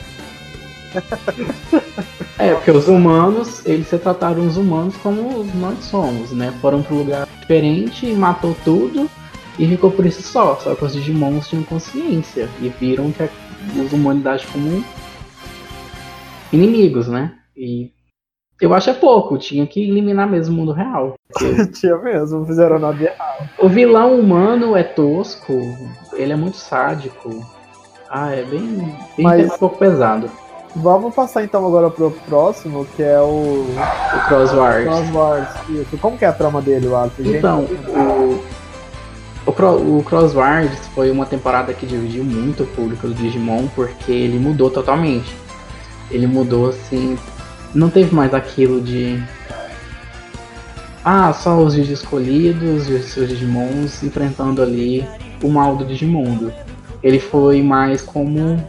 é, 2.39 2.55
porque 2.55 2.71
os 2.71 2.89
humanos, 2.89 3.65
eles 3.67 3.89
se 3.89 3.99
trataram 3.99 4.47
os 4.47 4.57
humanos 4.57 4.97
como 4.99 5.45
nós 5.55 5.85
somos, 5.85 6.31
né? 6.33 6.55
Foram 6.61 6.83
para 6.83 6.95
um 6.95 6.99
lugar 6.99 7.29
diferente, 7.41 8.07
matou 8.13 8.57
tudo 8.65 9.11
e 9.59 9.67
ficou 9.67 9.91
por 9.91 10.07
isso 10.07 10.23
só. 10.23 10.57
Só 10.63 10.75
que 10.75 10.85
os 10.85 10.93
Digimons 10.93 11.49
tinham 11.49 11.65
consciência 11.65 12.49
e 12.61 12.69
viram 12.69 13.11
que 13.13 13.29
os 13.81 13.93
humanidade 13.93 14.47
como 14.49 14.85
inimigos, 16.53 17.09
né? 17.09 17.35
E 17.57 17.91
eu 18.61 18.75
acho 18.75 18.91
é 18.91 18.95
pouco, 18.95 19.39
tinha 19.39 19.67
que 19.67 19.89
eliminar 19.89 20.29
mesmo 20.29 20.55
o 20.55 20.59
mundo 20.59 20.73
real. 20.73 21.15
tinha 21.73 21.97
mesmo, 21.97 22.45
fizeram 22.45 22.79
nada 22.79 23.03
errado. 23.03 23.49
O 23.59 23.69
vilão 23.69 24.19
humano 24.19 24.77
é 24.77 24.83
tosco, 24.83 25.61
ele 26.13 26.33
é 26.33 26.37
muito 26.37 26.57
sádico. 26.57 27.31
Ah, 28.09 28.35
é 28.35 28.43
bem, 28.43 28.77
bem 29.17 29.25
Mas... 29.25 29.53
um 29.53 29.59
pouco 29.59 29.79
pesado. 29.79 30.31
Vamos 30.77 31.15
passar 31.15 31.43
então 31.43 31.67
agora 31.67 31.91
pro 31.91 32.11
próximo, 32.29 32.87
que 32.95 33.03
é 33.03 33.21
o. 33.21 33.67
O 33.67 34.29
Crosswars. 34.29 34.85
Crosswars, 34.85 35.49
isso. 35.69 35.99
Como 35.99 36.17
que 36.17 36.25
é 36.25 36.29
a 36.29 36.33
trama 36.33 36.63
dele, 36.63 36.87
Wallace? 36.87 37.23
Então, 37.27 37.65
o, 39.47 39.51
o, 39.51 39.99
o 39.99 40.05
Crosswars 40.05 40.87
foi 40.95 41.11
uma 41.11 41.27
temporada 41.27 41.73
que 41.73 41.87
dividiu 41.87 42.23
muito 42.23 42.63
o 42.63 42.67
público 42.67 43.09
do 43.09 43.15
Digimon, 43.15 43.67
porque 43.75 44.13
ele 44.13 44.39
mudou 44.39 44.71
totalmente. 44.71 45.35
Ele 46.11 46.27
mudou 46.27 46.69
assim 46.69 47.17
não 47.75 47.89
teve 47.89 48.15
mais 48.15 48.35
aquilo 48.35 48.81
de. 48.81 49.23
Ah, 51.05 51.33
só 51.33 51.59
os 51.59 51.75
escolhidos 51.75 52.89
e 52.89 52.93
os 52.95 53.07
seus 53.07 53.29
Digimons 53.29 54.03
enfrentando 54.03 54.63
ali 54.63 55.07
o 55.43 55.49
mal 55.49 55.77
do 55.77 55.85
Digimundo. 55.85 56.53
Ele 57.03 57.19
foi 57.19 57.63
mais 57.63 58.03
como 58.03 58.63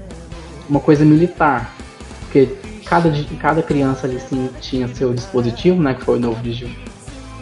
uma 0.69 0.79
coisa 0.79 1.03
militar. 1.03 1.75
Porque 2.21 2.55
cada, 2.85 3.11
cada 3.39 3.61
criança 3.61 4.07
ali 4.07 4.19
sim 4.19 4.49
tinha 4.61 4.87
seu 4.87 5.13
dispositivo, 5.13 5.81
né? 5.81 5.93
Que 5.93 6.05
foi 6.05 6.17
o 6.17 6.19
novo, 6.21 6.41
Digi, 6.41 6.73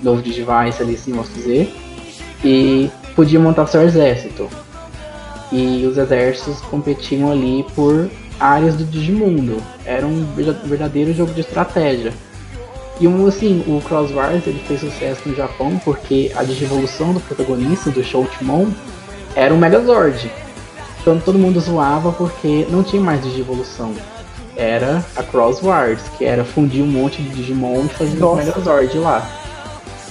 novo 0.02 0.22
Digivice 0.22 0.82
ali 0.82 0.98
sim, 0.98 1.14
posso 1.14 1.32
dizer. 1.34 1.72
E 2.44 2.90
podia 3.16 3.40
montar 3.40 3.68
seu 3.68 3.84
exército. 3.84 4.50
E 5.52 5.86
os 5.86 5.98
exércitos 5.98 6.62
competiam 6.62 7.32
ali 7.32 7.64
por 7.76 8.10
áreas 8.40 8.76
do 8.76 8.84
Digimundo. 8.84 9.62
Era 9.86 10.06
um 10.06 10.26
verdadeiro 10.66 11.14
jogo 11.14 11.34
de 11.34 11.42
estratégia. 11.42 12.14
E 13.00 13.08
um, 13.08 13.26
assim, 13.28 13.64
o 13.66 13.82
Cross 13.82 14.12
Wars 14.12 14.46
ele 14.46 14.62
fez 14.68 14.82
sucesso 14.82 15.28
no 15.28 15.36
Japão 15.36 15.80
porque 15.84 16.32
a 16.36 16.44
digivolução 16.44 17.14
do 17.14 17.20
protagonista, 17.22 17.90
do 17.90 18.04
Shoutimon, 18.04 18.68
era 19.36 19.54
um 19.54 19.58
Megazord. 19.58 20.30
Então 21.02 21.18
todo 21.20 21.40
mundo 21.40 21.60
zoava 21.62 22.12
porque 22.12 22.68
não 22.70 22.84
tinha 22.84 23.02
mais 23.02 23.24
digivolução. 23.24 23.94
Era 24.56 25.06
a 25.16 25.24
Cross 25.24 25.64
Wars, 25.64 26.02
que 26.18 26.26
era 26.26 26.44
fundir 26.44 26.84
um 26.84 26.88
monte 26.88 27.22
de 27.22 27.30
Digimon 27.30 27.86
e 27.86 27.90
fazer 27.90 28.22
um 28.22 28.36
Megazord 28.36 28.98
lá. 28.98 29.26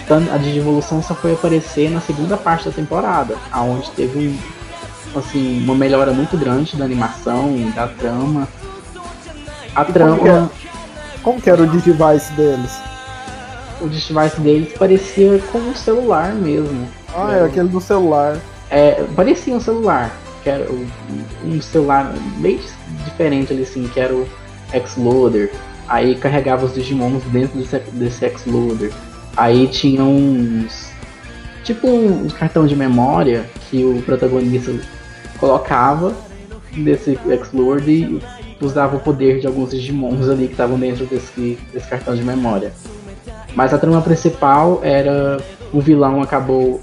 Então 0.02 0.26
a 0.32 0.38
digivolução 0.38 1.02
só 1.02 1.14
foi 1.14 1.34
aparecer 1.34 1.90
na 1.90 2.00
segunda 2.00 2.38
parte 2.38 2.64
da 2.64 2.70
temporada, 2.70 3.36
aonde 3.52 3.90
teve 3.90 4.18
um 4.18 4.38
assim, 5.14 5.62
uma 5.64 5.74
melhora 5.74 6.12
muito 6.12 6.36
grande 6.36 6.76
da 6.76 6.84
animação, 6.84 7.54
da 7.74 7.86
trama. 7.86 8.48
A 9.74 9.82
e 9.82 9.92
trama. 9.92 10.16
Como 10.16 10.22
que, 10.22 10.28
é? 10.28 10.48
como 11.22 11.40
que 11.40 11.50
era 11.50 11.62
o 11.62 11.66
Digivice 11.66 12.32
deles? 12.34 12.80
O 13.80 13.88
Digivice 13.88 14.40
deles 14.40 14.72
parecia 14.78 15.38
com 15.52 15.58
um 15.58 15.74
celular 15.74 16.34
mesmo. 16.34 16.88
Ah, 17.14 17.34
é, 17.34 17.40
é 17.40 17.44
aquele 17.44 17.68
do 17.68 17.80
celular. 17.80 18.38
É, 18.70 19.04
parecia 19.14 19.54
um 19.54 19.60
celular. 19.60 20.10
Que 20.42 20.50
era 20.50 20.68
um 21.44 21.60
celular 21.60 22.12
bem 22.38 22.60
diferente 23.04 23.52
ali 23.52 23.62
assim, 23.62 23.88
que 23.88 23.98
era 23.98 24.14
o 24.14 24.28
X-Loader. 24.72 25.52
Aí 25.88 26.14
carregava 26.16 26.66
os 26.66 26.74
Digimons 26.74 27.22
dentro 27.24 27.58
desse, 27.58 27.78
desse 27.92 28.24
X-Loader. 28.26 28.92
Aí 29.36 29.66
tinha 29.68 30.02
uns. 30.04 30.88
Tipo 31.64 31.86
um 31.88 32.28
cartão 32.28 32.66
de 32.66 32.74
memória 32.74 33.48
que 33.68 33.84
o 33.84 34.02
protagonista 34.02 34.72
colocava 35.38 36.14
desse 36.76 37.18
X-Lord 37.28 37.90
e 37.90 38.20
usava 38.60 38.96
o 38.96 39.00
poder 39.00 39.40
de 39.40 39.46
alguns 39.46 39.70
Digimons 39.70 40.28
ali 40.28 40.46
que 40.46 40.52
estavam 40.52 40.78
dentro 40.78 41.06
desse, 41.06 41.58
desse 41.72 41.88
cartão 41.88 42.14
de 42.14 42.22
memória. 42.22 42.72
Mas 43.54 43.72
a 43.72 43.78
trama 43.78 44.00
principal 44.02 44.80
era 44.82 45.40
o 45.72 45.80
vilão 45.80 46.22
acabou 46.22 46.80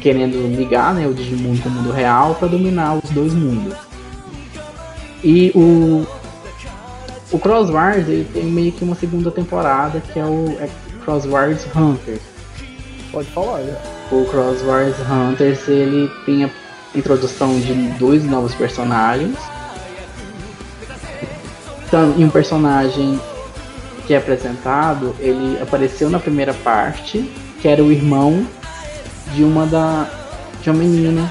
querendo 0.00 0.36
ligar 0.56 0.94
né, 0.94 1.06
o 1.06 1.14
Digimundo 1.14 1.60
com 1.60 1.68
o 1.68 1.72
mundo 1.72 1.90
real 1.90 2.34
para 2.34 2.48
dominar 2.48 2.98
os 3.02 3.10
dois 3.10 3.34
mundos. 3.34 3.74
E 5.22 5.50
o, 5.54 6.06
o 7.32 7.38
Cross 7.38 7.70
Wars 7.70 8.08
ele 8.08 8.28
tem 8.32 8.44
meio 8.44 8.72
que 8.72 8.84
uma 8.84 8.94
segunda 8.94 9.30
temporada 9.30 10.00
que 10.00 10.18
é 10.18 10.24
o 10.24 10.56
é 10.60 10.68
Cross 11.04 11.26
Wars 11.26 11.66
Hunters. 11.74 12.20
Pode 13.10 13.28
falar, 13.30 13.62
já. 13.62 13.80
O 14.12 14.24
Cross 14.26 14.62
Wars 14.62 14.94
Hunters 15.10 15.66
ele 15.68 16.08
tem 16.24 16.44
a 16.44 16.50
introdução 16.94 17.58
de 17.60 17.74
dois 17.98 18.24
novos 18.24 18.54
personagens. 18.54 19.36
e 22.16 22.24
um 22.24 22.30
personagem 22.30 23.20
que 24.06 24.14
é 24.14 24.18
apresentado, 24.18 25.14
ele 25.20 25.58
apareceu 25.60 26.08
na 26.08 26.18
primeira 26.18 26.54
parte, 26.54 27.30
que 27.60 27.68
era 27.68 27.82
o 27.82 27.92
irmão 27.92 28.46
de 29.34 29.44
uma 29.44 29.66
da 29.66 30.08
de 30.62 30.70
uma 30.70 30.78
menina 30.78 31.30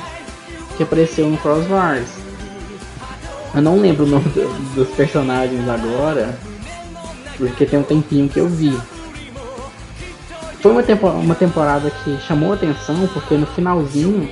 que 0.75 0.83
apareceu 0.83 1.27
no 1.27 1.37
Cross 1.37 1.67
Wars. 1.69 2.07
Eu 3.53 3.61
não 3.61 3.79
lembro 3.79 4.05
o 4.05 4.07
nome 4.07 4.29
do, 4.29 4.75
dos 4.75 4.89
personagens 4.89 5.67
agora, 5.67 6.37
porque 7.37 7.65
tem 7.65 7.79
um 7.79 7.83
tempinho 7.83 8.29
que 8.29 8.39
eu 8.39 8.47
vi. 8.47 8.77
Foi 10.61 10.71
uma, 10.71 10.83
tempo, 10.83 11.07
uma 11.07 11.35
temporada 11.35 11.89
que 11.89 12.19
chamou 12.21 12.53
atenção, 12.53 13.07
porque 13.13 13.35
no 13.35 13.45
finalzinho 13.47 14.29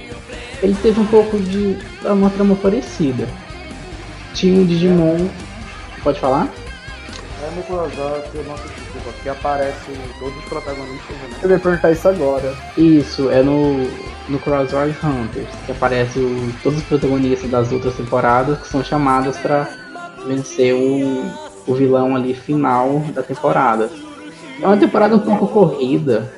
ele 0.61 0.75
teve 0.81 0.99
um 0.99 1.05
pouco 1.05 1.37
de 1.39 1.77
uma 2.03 2.29
trama 2.29 2.55
parecida. 2.55 3.27
Tinha 4.33 4.59
um 4.59 4.65
Digimon. 4.65 5.27
Pode 6.03 6.19
falar? 6.19 6.49
É 7.41 7.55
no 7.55 7.63
Crossover 7.63 8.21
que 8.31 8.37
eu 8.37 8.43
não 8.43 8.53
assisti, 8.53 8.81
que 9.23 9.29
aparece 9.29 9.91
todos 10.19 10.37
os 10.37 10.45
protagonistas. 10.45 11.15
Né? 11.17 11.37
Eu 11.43 11.49
ia 11.49 11.59
perguntar 11.59 11.91
isso 11.91 12.07
agora. 12.07 12.55
Isso, 12.77 13.29
é 13.29 13.41
no, 13.41 13.87
no 14.29 14.39
Crossword 14.39 14.95
Hunters, 15.03 15.47
que 15.65 15.71
aparece 15.71 16.19
o, 16.19 16.53
todos 16.63 16.79
os 16.79 16.85
protagonistas 16.85 17.49
das 17.49 17.71
outras 17.71 17.95
temporadas 17.95 18.59
que 18.59 18.67
são 18.67 18.83
chamados 18.83 19.37
para 19.37 19.69
vencer 20.27 20.73
o, 20.73 21.25
o 21.67 21.73
vilão 21.73 22.15
ali 22.15 22.33
final 22.33 22.99
da 23.13 23.21
temporada. 23.21 23.89
É 24.61 24.65
uma 24.65 24.77
temporada 24.77 25.15
um 25.15 25.19
pouco 25.19 25.47
corrida. 25.47 26.31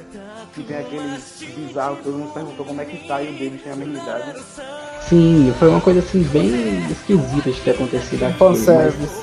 Que 0.57 0.63
tem 0.63 0.77
aquele 0.77 1.19
bizarro, 1.55 1.97
todo 2.03 2.17
mundo 2.17 2.33
perguntou 2.33 2.65
como 2.65 2.81
é 2.81 2.85
que 2.85 3.07
tá 3.07 3.21
e 3.21 3.29
o 3.29 3.37
dele 3.37 3.61
tem 3.63 3.73
a 3.73 3.75
mesma 3.75 3.99
idade. 3.99 4.33
Sim, 5.07 5.53
foi 5.59 5.69
uma 5.69 5.79
coisa 5.79 5.99
assim 5.99 6.23
bem 6.23 6.83
esquisita 6.89 7.51
de 7.51 7.61
ter 7.61 7.71
acontecido 7.71 8.23
aqui. 8.23 8.39
Fanservice. 8.39 9.21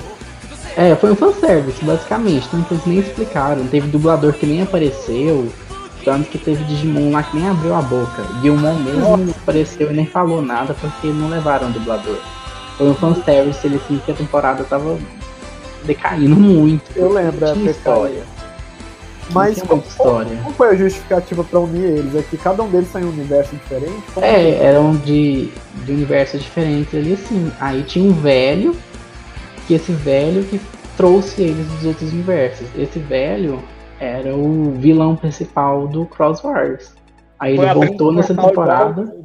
É, 0.76 0.94
foi 0.94 1.10
um 1.10 1.16
fanservice, 1.16 1.84
basicamente. 1.84 2.46
Então 2.46 2.64
eles 2.70 2.86
nem 2.86 2.98
explicaram. 3.00 3.66
Teve 3.66 3.88
dublador 3.88 4.32
que 4.34 4.46
nem 4.46 4.62
apareceu. 4.62 5.52
Tanto 6.04 6.30
que 6.30 6.38
teve 6.38 6.62
Digimon 6.66 7.10
lá 7.10 7.24
que 7.24 7.36
nem 7.36 7.48
abriu 7.48 7.74
a 7.74 7.82
boca. 7.82 8.22
Guilmon 8.40 8.74
mesmo 8.74 9.16
não 9.16 9.30
apareceu 9.30 9.90
e 9.90 9.94
nem 9.94 10.06
falou 10.06 10.40
nada 10.40 10.72
porque 10.80 11.08
não 11.08 11.28
levaram 11.28 11.68
o 11.68 11.72
dublador. 11.72 12.18
Foi 12.78 12.88
um 12.88 12.94
fanservice, 12.94 13.66
ele 13.66 13.74
assim 13.84 14.00
que 14.06 14.12
a 14.12 14.14
temporada 14.14 14.62
tava 14.62 14.96
decaindo 15.82 16.36
muito. 16.36 16.84
Eu 16.94 17.12
lembro, 17.12 17.44
é 17.44 17.54
história. 17.70 18.33
Mas 19.32 19.62
como, 19.62 19.82
história. 19.82 20.36
como 20.42 20.54
foi 20.54 20.68
a 20.70 20.74
justificativa 20.74 21.42
para 21.44 21.60
unir 21.60 21.84
eles? 21.84 22.14
É 22.14 22.22
que 22.22 22.36
cada 22.36 22.62
um 22.62 22.68
deles 22.68 22.92
tem 22.92 23.04
um 23.04 23.08
universo 23.08 23.54
diferente? 23.56 24.02
Como 24.12 24.24
é, 24.24 24.34
que... 24.34 24.62
eram 24.62 24.96
de, 24.96 25.50
de 25.84 25.92
universos 25.92 26.42
diferentes 26.42 26.94
ali 26.94 27.14
assim. 27.14 27.50
Aí 27.60 27.82
tinha 27.82 28.04
um 28.04 28.12
velho, 28.12 28.76
que 29.66 29.74
esse 29.74 29.92
velho 29.92 30.44
que 30.44 30.60
trouxe 30.96 31.42
eles 31.42 31.66
dos 31.66 31.86
outros 31.86 32.12
universos. 32.12 32.66
Esse 32.76 32.98
velho 32.98 33.62
era 33.98 34.34
o 34.34 34.72
vilão 34.72 35.16
principal 35.16 35.88
do 35.88 36.04
Cross 36.06 36.44
Wars. 36.44 36.94
Aí 37.38 37.56
Foi 37.56 37.64
ele 37.64 37.74
voltou 37.74 38.12
nessa 38.12 38.34
temporada. 38.34 39.23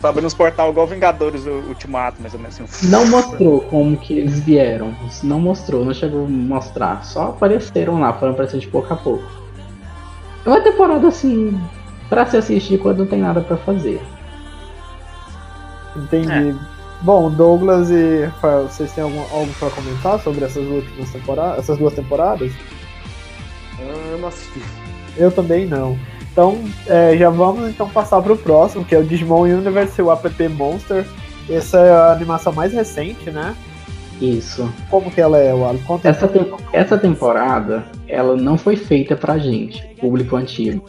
Foi 0.00 0.10
abrindo 0.10 0.26
os 0.26 0.34
portal 0.34 0.70
igual 0.70 0.86
Vingadores 0.86 1.44
o 1.44 1.64
Ultimato, 1.68 2.20
mais 2.20 2.32
ou 2.32 2.38
menos 2.38 2.60
assim. 2.60 2.88
Não 2.88 3.04
mostrou 3.06 3.62
como 3.62 3.96
que 3.96 4.16
eles 4.16 4.38
vieram. 4.38 4.94
Não 5.24 5.40
mostrou, 5.40 5.84
não 5.84 5.92
chegou 5.92 6.24
a 6.24 6.28
mostrar. 6.28 7.04
Só 7.04 7.30
apareceram 7.30 7.98
lá, 7.98 8.12
foram 8.12 8.32
aparecendo 8.32 8.60
de 8.60 8.68
pouco 8.68 8.92
a 8.92 8.96
pouco. 8.96 9.24
É 10.46 10.48
uma 10.48 10.60
temporada 10.60 11.08
assim, 11.08 11.60
pra 12.08 12.24
se 12.26 12.36
assistir 12.36 12.78
quando 12.78 12.98
não 13.00 13.06
tem 13.06 13.20
nada 13.20 13.40
para 13.40 13.56
fazer. 13.56 14.00
Entendi. 15.96 16.50
É. 16.50 16.54
Bom, 17.00 17.30
Douglas 17.30 17.90
e 17.90 18.24
Rafael, 18.24 18.68
vocês 18.68 18.92
têm 18.92 19.04
algum, 19.04 19.20
algo 19.20 19.52
para 19.58 19.70
comentar 19.70 20.20
sobre 20.20 20.44
essas 20.44 20.64
últimas 20.64 21.10
temporadas, 21.10 21.58
essas 21.58 21.78
duas 21.78 21.94
temporadas? 21.94 22.52
Eu 23.78 24.18
não 24.18 24.28
assisti. 24.28 24.62
Eu 25.16 25.30
também 25.30 25.66
não. 25.66 25.98
Então, 26.38 26.56
é, 26.86 27.16
já 27.16 27.30
vamos 27.30 27.68
então 27.68 27.90
passar 27.90 28.22
para 28.22 28.32
o 28.32 28.36
próximo, 28.36 28.84
que 28.84 28.94
é 28.94 28.98
o 28.98 29.02
Digimon 29.02 29.42
Universe 29.42 30.00
o 30.00 30.12
App 30.12 30.48
Monster. 30.50 31.04
Essa 31.50 31.78
é 31.78 31.90
a 31.90 32.12
animação 32.12 32.52
mais 32.52 32.72
recente, 32.72 33.28
né? 33.32 33.56
Isso. 34.20 34.72
Como 34.88 35.10
que 35.10 35.20
ela 35.20 35.36
é, 35.36 35.52
Wally? 35.52 35.80
Conta 35.80 36.08
essa, 36.08 36.28
te 36.28 36.38
essa 36.72 36.96
temporada, 36.96 37.84
ela 38.06 38.36
não 38.36 38.56
foi 38.56 38.76
feita 38.76 39.16
pra 39.16 39.36
gente, 39.36 39.84
público 40.00 40.36
antigo. 40.36 40.88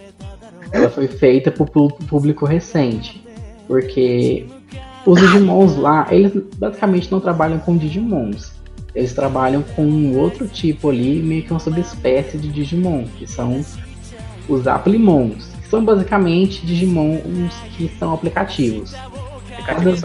Ela 0.72 0.88
foi 0.88 1.08
feita 1.08 1.50
pro 1.50 1.66
público 1.66 2.45
recente. 2.45 3.20
Porque 3.68 4.45
os 5.04 5.20
Digimons 5.20 5.78
lá, 5.78 6.06
eles 6.12 6.32
basicamente 6.60 7.12
não 7.12 7.20
trabalham 7.20 7.58
com 7.58 7.76
Digimons. 7.76 8.52
Eles 8.93 9.14
trabalham 9.14 9.64
com 9.64 10.16
outro 10.16 10.47
tipo 10.47 10.89
ali, 10.89 11.20
meio 11.24 11.41
que 11.41 11.50
uma 11.50 11.60
subespécie 11.60 12.38
de 12.38 12.50
Digimon, 12.50 13.06
que 13.18 13.26
são 13.26 13.66
os 14.50 14.68
Aplimons, 14.68 15.52
que 15.62 15.70
são 15.70 15.86
basicamente 15.86 16.66
Digimons 16.66 17.54
que 17.78 17.89
são 18.00 18.14
aplicativos. 18.14 18.93
Cada... 19.66 19.95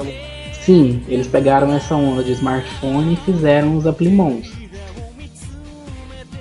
Sim, 0.52 1.02
eles 1.08 1.26
pegaram 1.26 1.72
essa 1.72 1.94
onda 1.94 2.22
de 2.22 2.32
smartphone 2.32 3.14
e 3.14 3.16
fizeram 3.16 3.76
os 3.76 3.86
Aplimons. 3.86 4.52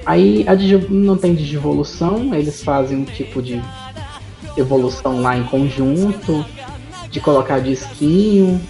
Aí 0.05 0.43
a 0.47 0.55
Digi... 0.55 0.77
não 0.89 1.17
tem 1.17 1.33
Digivolução, 1.33 2.33
eles 2.33 2.63
fazem 2.63 2.97
um 2.97 3.05
tipo 3.05 3.41
de 3.41 3.61
evolução 4.57 5.21
lá 5.21 5.37
em 5.37 5.43
conjunto, 5.43 6.45
de 7.09 7.19
colocar 7.19 7.59
disquinho. 7.59 8.61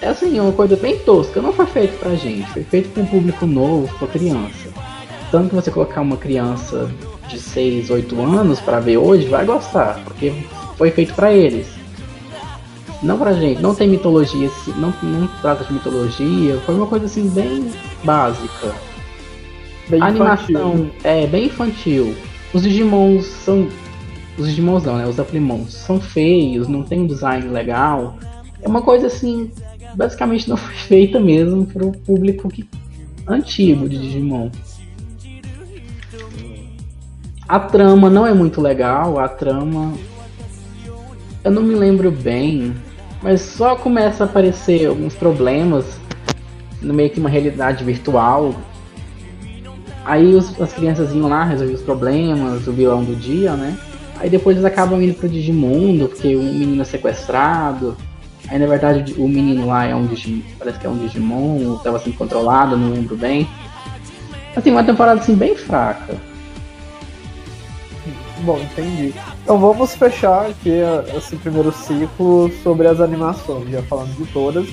É 0.00 0.08
assim, 0.08 0.38
é 0.38 0.42
uma 0.42 0.52
coisa 0.52 0.76
bem 0.76 0.98
tosca, 0.98 1.40
não 1.40 1.52
foi 1.52 1.66
feito 1.66 1.98
pra 1.98 2.14
gente, 2.14 2.46
foi 2.50 2.62
feito 2.62 2.90
para 2.90 3.02
um 3.02 3.06
público 3.06 3.46
novo, 3.46 3.88
pra 3.98 4.08
criança. 4.08 4.68
Tanto 5.30 5.48
que 5.48 5.54
você 5.54 5.70
colocar 5.70 6.02
uma 6.02 6.16
criança 6.16 6.90
de 7.28 7.38
6, 7.38 7.90
8 7.90 8.20
anos 8.20 8.60
para 8.60 8.80
ver 8.80 8.96
hoje, 8.96 9.28
vai 9.28 9.44
gostar, 9.44 10.00
porque 10.04 10.32
foi 10.76 10.90
feito 10.90 11.14
para 11.14 11.32
eles. 11.32 11.66
Não 13.02 13.18
pra 13.18 13.32
gente, 13.34 13.60
não 13.60 13.74
tem 13.74 13.88
mitologia, 13.88 14.50
não, 14.76 14.94
não 15.02 15.26
trata 15.40 15.64
de 15.64 15.72
mitologia, 15.72 16.58
foi 16.64 16.74
uma 16.74 16.86
coisa 16.86 17.06
assim 17.06 17.28
bem 17.28 17.70
básica. 18.02 18.74
Bem 19.88 20.00
a 20.00 20.06
animação 20.06 20.90
é 21.02 21.26
bem 21.26 21.46
infantil. 21.46 22.14
Os 22.52 22.62
Digimons 22.62 23.26
são. 23.26 23.68
Os 24.38 24.48
Digimons 24.48 24.84
não, 24.84 24.96
né? 24.96 25.06
Os 25.06 25.20
Aplimons 25.20 25.74
são 25.74 26.00
feios, 26.00 26.66
não 26.66 26.82
tem 26.82 27.00
um 27.00 27.06
design 27.06 27.48
legal. 27.48 28.16
É 28.62 28.68
uma 28.68 28.80
coisa 28.80 29.08
assim, 29.08 29.50
basicamente 29.94 30.48
não 30.48 30.56
foi 30.56 30.74
feita 30.74 31.20
mesmo 31.20 31.66
pro 31.66 31.92
público 31.92 32.48
que, 32.48 32.66
antigo 33.26 33.88
de 33.88 33.98
Digimon. 33.98 34.50
A 37.54 37.60
trama 37.60 38.10
não 38.10 38.26
é 38.26 38.34
muito 38.34 38.60
legal, 38.60 39.16
a 39.20 39.28
trama. 39.28 39.92
Eu 41.44 41.52
não 41.52 41.62
me 41.62 41.76
lembro 41.76 42.10
bem, 42.10 42.74
mas 43.22 43.42
só 43.42 43.76
começa 43.76 44.24
a 44.24 44.26
aparecer 44.26 44.88
alguns 44.88 45.14
problemas 45.14 45.84
no 46.82 46.92
meio 46.92 47.10
que 47.10 47.20
uma 47.20 47.28
realidade 47.28 47.84
virtual. 47.84 48.56
Aí 50.04 50.34
os, 50.34 50.60
as 50.60 50.72
crianças 50.72 51.14
iam 51.14 51.28
lá 51.28 51.44
resolver 51.44 51.74
os 51.74 51.82
problemas, 51.82 52.66
o 52.66 52.72
vilão 52.72 53.04
do 53.04 53.14
dia, 53.14 53.52
né? 53.52 53.78
Aí 54.18 54.28
depois 54.28 54.56
eles 54.56 54.66
acabam 54.66 55.00
indo 55.00 55.14
pro 55.14 55.28
Digimundo, 55.28 56.08
porque 56.08 56.34
o 56.34 56.42
menino 56.42 56.82
é 56.82 56.84
sequestrado. 56.84 57.96
Aí 58.48 58.58
na 58.58 58.66
verdade 58.66 59.14
o 59.16 59.28
menino 59.28 59.68
lá 59.68 59.84
é 59.84 59.94
um 59.94 60.06
Digimon, 60.06 60.42
parece 60.58 60.80
que 60.80 60.88
é 60.88 60.90
um 60.90 60.98
Digimon, 60.98 61.76
estava 61.76 62.00
sendo 62.00 62.16
controlado, 62.16 62.76
não 62.76 62.90
lembro 62.90 63.16
bem. 63.16 63.48
Assim, 64.56 64.72
uma 64.72 64.82
temporada 64.82 65.20
assim 65.20 65.36
bem 65.36 65.54
fraca. 65.54 66.33
Bom, 68.44 68.58
entendi. 68.58 69.14
Então 69.42 69.58
vamos 69.58 69.94
fechar 69.94 70.50
aqui 70.50 70.70
esse 71.16 71.34
primeiro 71.36 71.72
ciclo 71.72 72.50
sobre 72.62 72.86
as 72.86 73.00
animações, 73.00 73.70
já 73.70 73.82
falando 73.82 74.14
de 74.16 74.26
todas. 74.32 74.68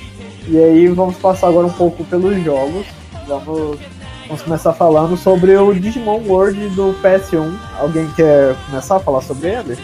E 0.46 0.58
aí 0.58 0.88
vamos 0.88 1.16
passar 1.16 1.48
agora 1.48 1.66
um 1.66 1.72
pouco 1.72 2.04
pelos 2.04 2.42
jogos. 2.44 2.86
Vamos, 3.26 3.78
vamos 4.26 4.42
começar 4.42 4.74
falando 4.74 5.16
sobre 5.16 5.56
o 5.56 5.72
Digimon 5.72 6.20
World 6.26 6.68
do 6.70 6.94
PS1. 7.02 7.50
Alguém 7.78 8.06
quer 8.10 8.54
começar 8.66 8.96
a 8.96 9.00
falar 9.00 9.22
sobre 9.22 9.48
ele? 9.48 9.78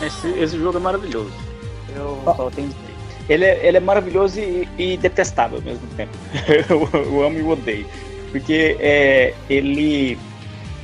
Esse, 0.00 0.28
esse 0.28 0.58
jogo 0.58 0.78
é 0.78 0.80
maravilhoso. 0.80 1.32
Eu 1.94 2.18
ah. 2.26 2.34
só 2.34 2.48
tenho 2.48 2.70
ele 3.28 3.44
é, 3.44 3.64
ele 3.64 3.76
é 3.76 3.80
maravilhoso 3.80 4.40
e, 4.40 4.68
e 4.76 4.96
detestável 4.96 5.58
ao 5.58 5.62
mesmo 5.62 5.86
tempo. 5.96 6.10
eu, 6.68 6.88
eu, 6.92 7.24
amo 7.24 7.38
e 7.38 7.42
odeio. 7.42 7.86
Porque 8.32 8.76
é, 8.80 9.34
ele 9.48 10.18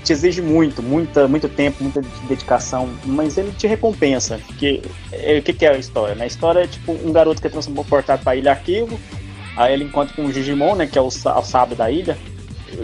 te 0.06 0.12
exige 0.12 0.40
muito, 0.40 0.82
muita, 0.82 1.26
muito 1.26 1.48
tempo, 1.48 1.82
muita 1.82 2.00
dedicação, 2.28 2.88
mas 3.04 3.36
ele 3.36 3.50
te 3.50 3.66
recompensa. 3.66 4.40
Porque 4.46 4.80
é, 5.10 5.38
o 5.38 5.42
que, 5.42 5.52
que, 5.52 5.66
é 5.66 5.74
a 5.74 5.76
história? 5.76 6.14
Né? 6.14 6.24
A 6.24 6.26
história 6.28 6.60
é 6.60 6.66
tipo 6.66 6.92
um 6.92 7.12
garoto 7.12 7.40
que 7.40 7.48
é 7.48 7.50
transportado 7.50 8.22
para 8.22 8.32
a 8.32 8.36
ilha 8.36 8.52
arquivo, 8.52 8.98
aí 9.56 9.74
ele 9.74 9.84
encontra 9.84 10.14
com 10.14 10.24
o 10.24 10.32
Digimon, 10.32 10.76
né, 10.76 10.86
que 10.86 10.96
é 10.96 11.02
o, 11.02 11.06
o 11.06 11.10
sábio 11.10 11.76
da 11.76 11.90
ilha, 11.90 12.16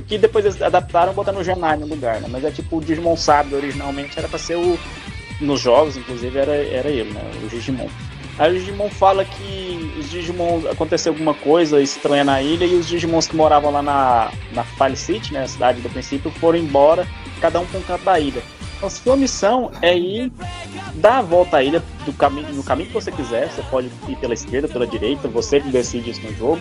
que 0.09 0.19
depois 0.19 0.45
eles 0.45 0.61
adaptaram 0.61 1.13
botando 1.13 1.37
o 1.37 1.45
Janai 1.45 1.77
no 1.77 1.87
lugar, 1.87 2.21
né? 2.21 2.27
Mas 2.29 2.45
é 2.45 2.51
tipo 2.51 2.79
o 2.79 2.81
Digimon 2.81 3.17
sábio 3.17 3.57
originalmente 3.57 4.19
era 4.19 4.27
para 4.27 4.39
ser 4.39 4.57
o 4.57 4.79
nos 5.41 5.61
jogos, 5.61 5.97
inclusive 5.97 6.39
era, 6.39 6.55
era 6.55 6.89
ele, 6.89 7.13
né, 7.13 7.21
o 7.45 7.49
Digimon. 7.49 7.89
Aí 8.39 8.51
o 8.51 8.59
Digimon 8.59 8.89
fala 8.89 9.25
que 9.25 9.95
os 9.99 10.11
Digimon 10.11 10.63
aconteceu 10.71 11.13
alguma 11.13 11.35
coisa 11.35 11.81
estranha 11.81 12.25
na 12.25 12.41
ilha 12.41 12.65
e 12.65 12.75
os 12.75 12.89
Digimons 12.89 13.27
que 13.27 13.37
moravam 13.37 13.71
lá 13.71 13.83
na, 13.83 14.33
na 14.53 14.65
File 14.65 14.97
City, 14.97 15.33
né, 15.33 15.43
a 15.43 15.49
cidade 15.49 15.81
do 15.81 15.91
princípio, 15.91 16.31
foram 16.31 16.59
embora, 16.59 17.07
cada 17.41 17.61
um 17.61 17.67
para 17.67 17.79
um 17.79 17.83
canto 17.83 18.05
da 18.05 18.19
ilha. 18.19 18.43
Então, 18.83 18.91
sua 18.91 19.17
missão 19.17 19.71
é 19.81 19.97
ir 19.97 20.33
dar 20.95 21.19
a 21.19 21.23
volta 21.23 21.59
à 21.59 21.63
ilha 21.63 21.81
do 22.05 22.13
caminho, 22.13 22.53
no 22.53 22.65
caminho 22.65 22.89
que 22.89 22.95
você 22.95 23.13
quiser. 23.13 23.49
Você 23.49 23.63
pode 23.71 23.89
ir 24.09 24.17
pela 24.17 24.35
esquerda, 24.35 24.67
pela 24.67 24.85
direita, 24.87 25.29
você 25.29 25.61
que 25.61 25.69
decide 25.69 26.11
isso 26.11 26.21
no 26.23 26.35
jogo. 26.35 26.61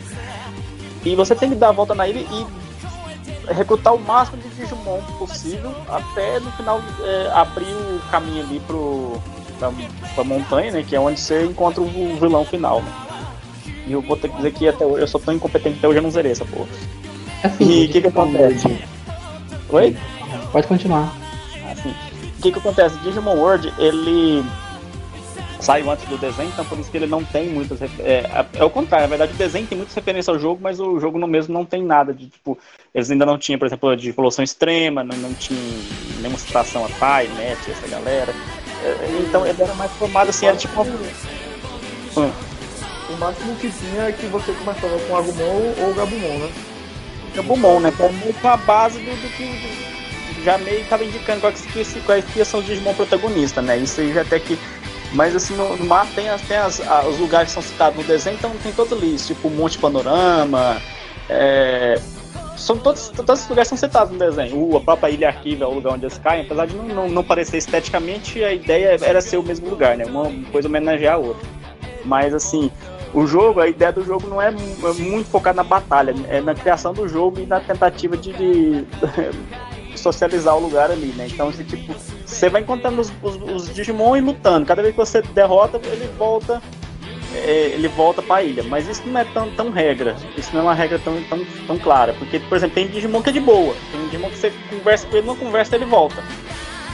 E 1.04 1.16
você 1.16 1.34
tem 1.34 1.50
que 1.50 1.56
dar 1.56 1.70
a 1.70 1.72
volta 1.72 1.96
na 1.96 2.08
ilha 2.08 2.20
e 2.20 3.54
recrutar 3.54 3.96
o 3.96 4.00
máximo 4.00 4.38
de 4.38 4.50
Digimon 4.50 5.02
possível 5.18 5.74
até 5.90 6.40
no 6.40 6.52
final 6.52 6.80
é, 7.04 7.32
abrir 7.34 7.74
o 7.74 8.00
caminho 8.12 8.44
ali 8.44 8.60
pro, 8.68 9.20
pra, 9.70 9.72
pra 10.16 10.24
montanha, 10.24 10.72
né? 10.72 10.84
Que 10.88 10.96
é 10.96 11.00
onde 11.00 11.20
você 11.20 11.44
encontra 11.46 11.82
o 11.82 12.18
vilão 12.20 12.44
final, 12.46 12.82
né? 12.82 12.92
E 13.88 13.92
eu 13.94 14.02
vou 14.02 14.18
ter 14.18 14.30
que 14.30 14.36
dizer 14.38 14.52
que 14.54 14.68
até 14.68 14.86
hoje 14.86 15.04
eu 15.04 15.08
sou 15.08 15.20
tão 15.20 15.34
incompetente 15.34 15.78
até 15.78 15.88
hoje 15.88 16.00
eu 16.00 16.04
não 16.04 16.12
zerei 16.12 16.32
essa 16.32 16.46
porra. 16.46 16.68
Assim, 17.44 17.64
E 17.84 17.86
o 17.86 17.90
que 17.92 18.02
que 18.02 18.08
acontece? 18.08 18.80
Oi? 19.70 19.96
Pode 20.52 20.68
continuar. 20.68 21.14
Assim, 21.72 21.90
o 22.38 22.42
que 22.42 22.52
que 22.52 22.60
acontece? 22.60 22.98
Digimon 23.00 23.36
World, 23.36 23.74
ele 23.80 24.44
saiu 25.60 25.90
antes 25.92 26.06
do 26.08 26.18
desenho, 26.18 26.50
então 26.50 26.66
por 26.66 26.78
isso 26.80 26.90
que 26.90 26.98
ele 26.98 27.08
não 27.08 27.24
tem 27.24 27.48
muitas. 27.50 27.80
refe- 27.80 28.02
É, 28.02 28.46
é 28.56 28.64
o 28.64 28.70
contrário, 28.70 29.06
na 29.06 29.10
verdade 29.10 29.34
o 29.34 29.38
desenho 29.38 29.66
tem 29.68 29.78
muitas 29.78 29.96
referências 29.96 30.30
ao 30.30 30.40
jogo, 30.40 30.60
mas 30.62 30.80
o 30.80 31.00
jogo 31.00 31.18
no 31.20 31.28
mesmo 31.28 31.54
não 31.54 31.64
tem 31.66 31.84
nada 31.84 32.14
de 32.14 32.28
tipo. 32.28 32.58
Eles 32.94 33.10
ainda 33.10 33.26
não 33.26 33.38
tinham, 33.38 33.58
por 33.60 33.66
exemplo, 33.68 33.96
de 33.96 34.10
evolução 34.10 34.44
extrema, 34.44 35.04
não, 35.04 35.16
não 35.18 35.34
tinha 35.34 35.60
nenhuma 36.20 36.38
citação 36.38 36.84
a 36.86 36.90
Pai, 37.00 37.28
Net, 37.38 37.60
essa 37.72 37.88
galera. 37.88 38.34
Então 39.28 39.46
ele 39.46 39.62
era 39.62 39.74
mais 39.76 39.92
formado 39.94 40.30
assim, 40.30 40.46
era 40.48 40.58
tipo 40.58 40.82
uma. 40.82 40.92
Hum. 42.18 42.32
O 43.10 43.18
máximo 43.18 43.56
que 43.58 43.70
tinha 43.70 44.04
é 44.04 44.12
que 44.12 44.26
você 44.28 44.52
começava 44.54 44.98
com 45.00 45.18
Agumon 45.18 45.74
ou 45.80 45.94
Gabumon, 45.94 46.38
né? 46.40 46.52
Gabumon, 47.36 47.80
né? 47.80 47.92
Que 47.96 48.04
é 48.04 48.08
que 48.10 48.40
uma 48.44 48.58
base 48.58 49.00
do, 49.00 49.12
do 49.12 49.30
que 49.36 50.44
já 50.44 50.58
meio 50.58 50.84
tava 50.86 51.04
indicando 51.06 51.42
quais 51.42 51.62
que, 51.62 52.02
quais 52.02 52.26
que 52.26 52.44
são 52.46 52.60
os 52.62 52.66
Digimon 52.66 52.94
protagonistas, 52.94 53.64
né? 53.64 53.78
Isso 53.78 54.02
aí 54.02 54.14
já 54.14 54.22
até 54.22 54.40
que. 54.40 54.58
Mas 55.14 55.36
assim, 55.36 55.56
no, 55.56 55.76
no 55.76 55.86
mapa 55.86 56.08
tem, 56.16 56.30
as, 56.30 56.42
tem 56.42 56.56
as, 56.58 56.80
a- 56.88 57.06
os 57.06 57.20
lugares 57.20 57.50
que 57.50 57.54
são 57.54 57.62
citados 57.64 57.98
no 57.98 58.04
desenho, 58.06 58.38
então 58.38 58.52
tem 58.64 58.72
todo 58.72 58.96
ali, 58.96 59.16
tipo 59.18 59.50
Monte 59.50 59.78
Panorama. 59.78 60.82
é, 61.30 62.00
são 62.62 62.78
todos, 62.78 63.10
todos 63.10 63.48
lugares 63.50 63.68
são 63.68 63.78
citados 63.78 64.12
no 64.14 64.20
desenho. 64.20 64.58
O, 64.58 64.78
a 64.78 64.82
própria 64.82 65.10
Ilha 65.10 65.28
Arquivo 65.28 65.64
é 65.64 65.68
o 65.68 65.74
lugar 65.74 65.94
onde 65.94 66.06
eles 66.06 66.18
caem, 66.18 66.44
apesar 66.44 66.68
de 66.68 66.76
não, 66.76 66.86
não, 66.86 67.10
não 67.10 67.24
parecer 67.24 67.58
esteticamente, 67.58 68.44
a 68.44 68.54
ideia 68.54 68.98
era 69.02 69.22
ser 69.22 69.38
o 69.38 69.44
mesmo 69.44 69.70
lugar, 69.70 69.98
né? 69.98 70.06
Uma 70.06 70.30
coisa 70.52 70.68
homenagear 70.68 71.16
a 71.16 71.18
outra. 71.18 71.48
Mas 72.06 72.34
assim, 72.34 72.72
o 73.14 73.28
jogo, 73.28 73.60
a 73.60 73.68
ideia 73.68 73.92
do 73.92 74.04
jogo 74.04 74.28
não 74.28 74.42
é, 74.42 74.48
é 74.50 74.94
muito 75.00 75.30
focada 75.30 75.58
na 75.58 75.64
batalha, 75.64 76.16
é 76.30 76.40
na 76.40 76.56
criação 76.56 76.94
do 76.94 77.08
jogo 77.08 77.40
e 77.40 77.46
na 77.46 77.60
tentativa 77.60 78.16
de, 78.16 78.32
de 78.32 78.86
socializar 79.98 80.56
o 80.56 80.60
lugar 80.60 80.90
ali, 80.90 81.14
né? 81.18 81.28
Então, 81.30 81.52
você, 81.52 81.64
tipo, 81.64 81.94
você 82.26 82.50
vai 82.50 82.62
encontrando 82.62 83.02
os, 83.02 83.12
os, 83.22 83.36
os 83.36 83.74
Digimon 83.74 84.16
e 84.16 84.22
lutando. 84.22 84.66
Cada 84.66 84.82
vez 84.82 84.94
que 84.94 85.00
você 85.00 85.22
derrota, 85.22 85.80
ele 85.84 86.08
volta. 86.18 86.62
É, 87.34 87.72
ele 87.74 87.88
volta 87.88 88.22
pra 88.22 88.44
ilha, 88.44 88.64
mas 88.64 88.88
isso 88.88 89.02
não 89.06 89.20
é 89.20 89.26
tão, 89.26 89.50
tão 89.52 89.70
regra. 89.70 90.16
Isso 90.38 90.50
não 90.54 90.62
é 90.62 90.64
uma 90.64 90.74
regra 90.74 91.00
tão, 91.00 91.22
tão, 91.24 91.46
tão 91.68 91.78
clara. 91.78 92.14
Porque, 92.14 92.40
por 92.40 92.58
exemplo, 92.58 92.76
tem 92.76 92.88
Digimon 92.88 93.22
que 93.22 93.30
é 93.30 93.34
de 93.34 93.40
boa. 93.40 93.76
Tem 93.92 94.06
Digimon 94.06 94.30
que 94.30 94.38
você 94.38 94.54
conversa 94.70 95.08
com 95.08 95.18
ele, 95.18 95.28
não 95.28 95.36
conversa, 95.36 95.76
ele 95.76 95.86
volta. 95.86 96.24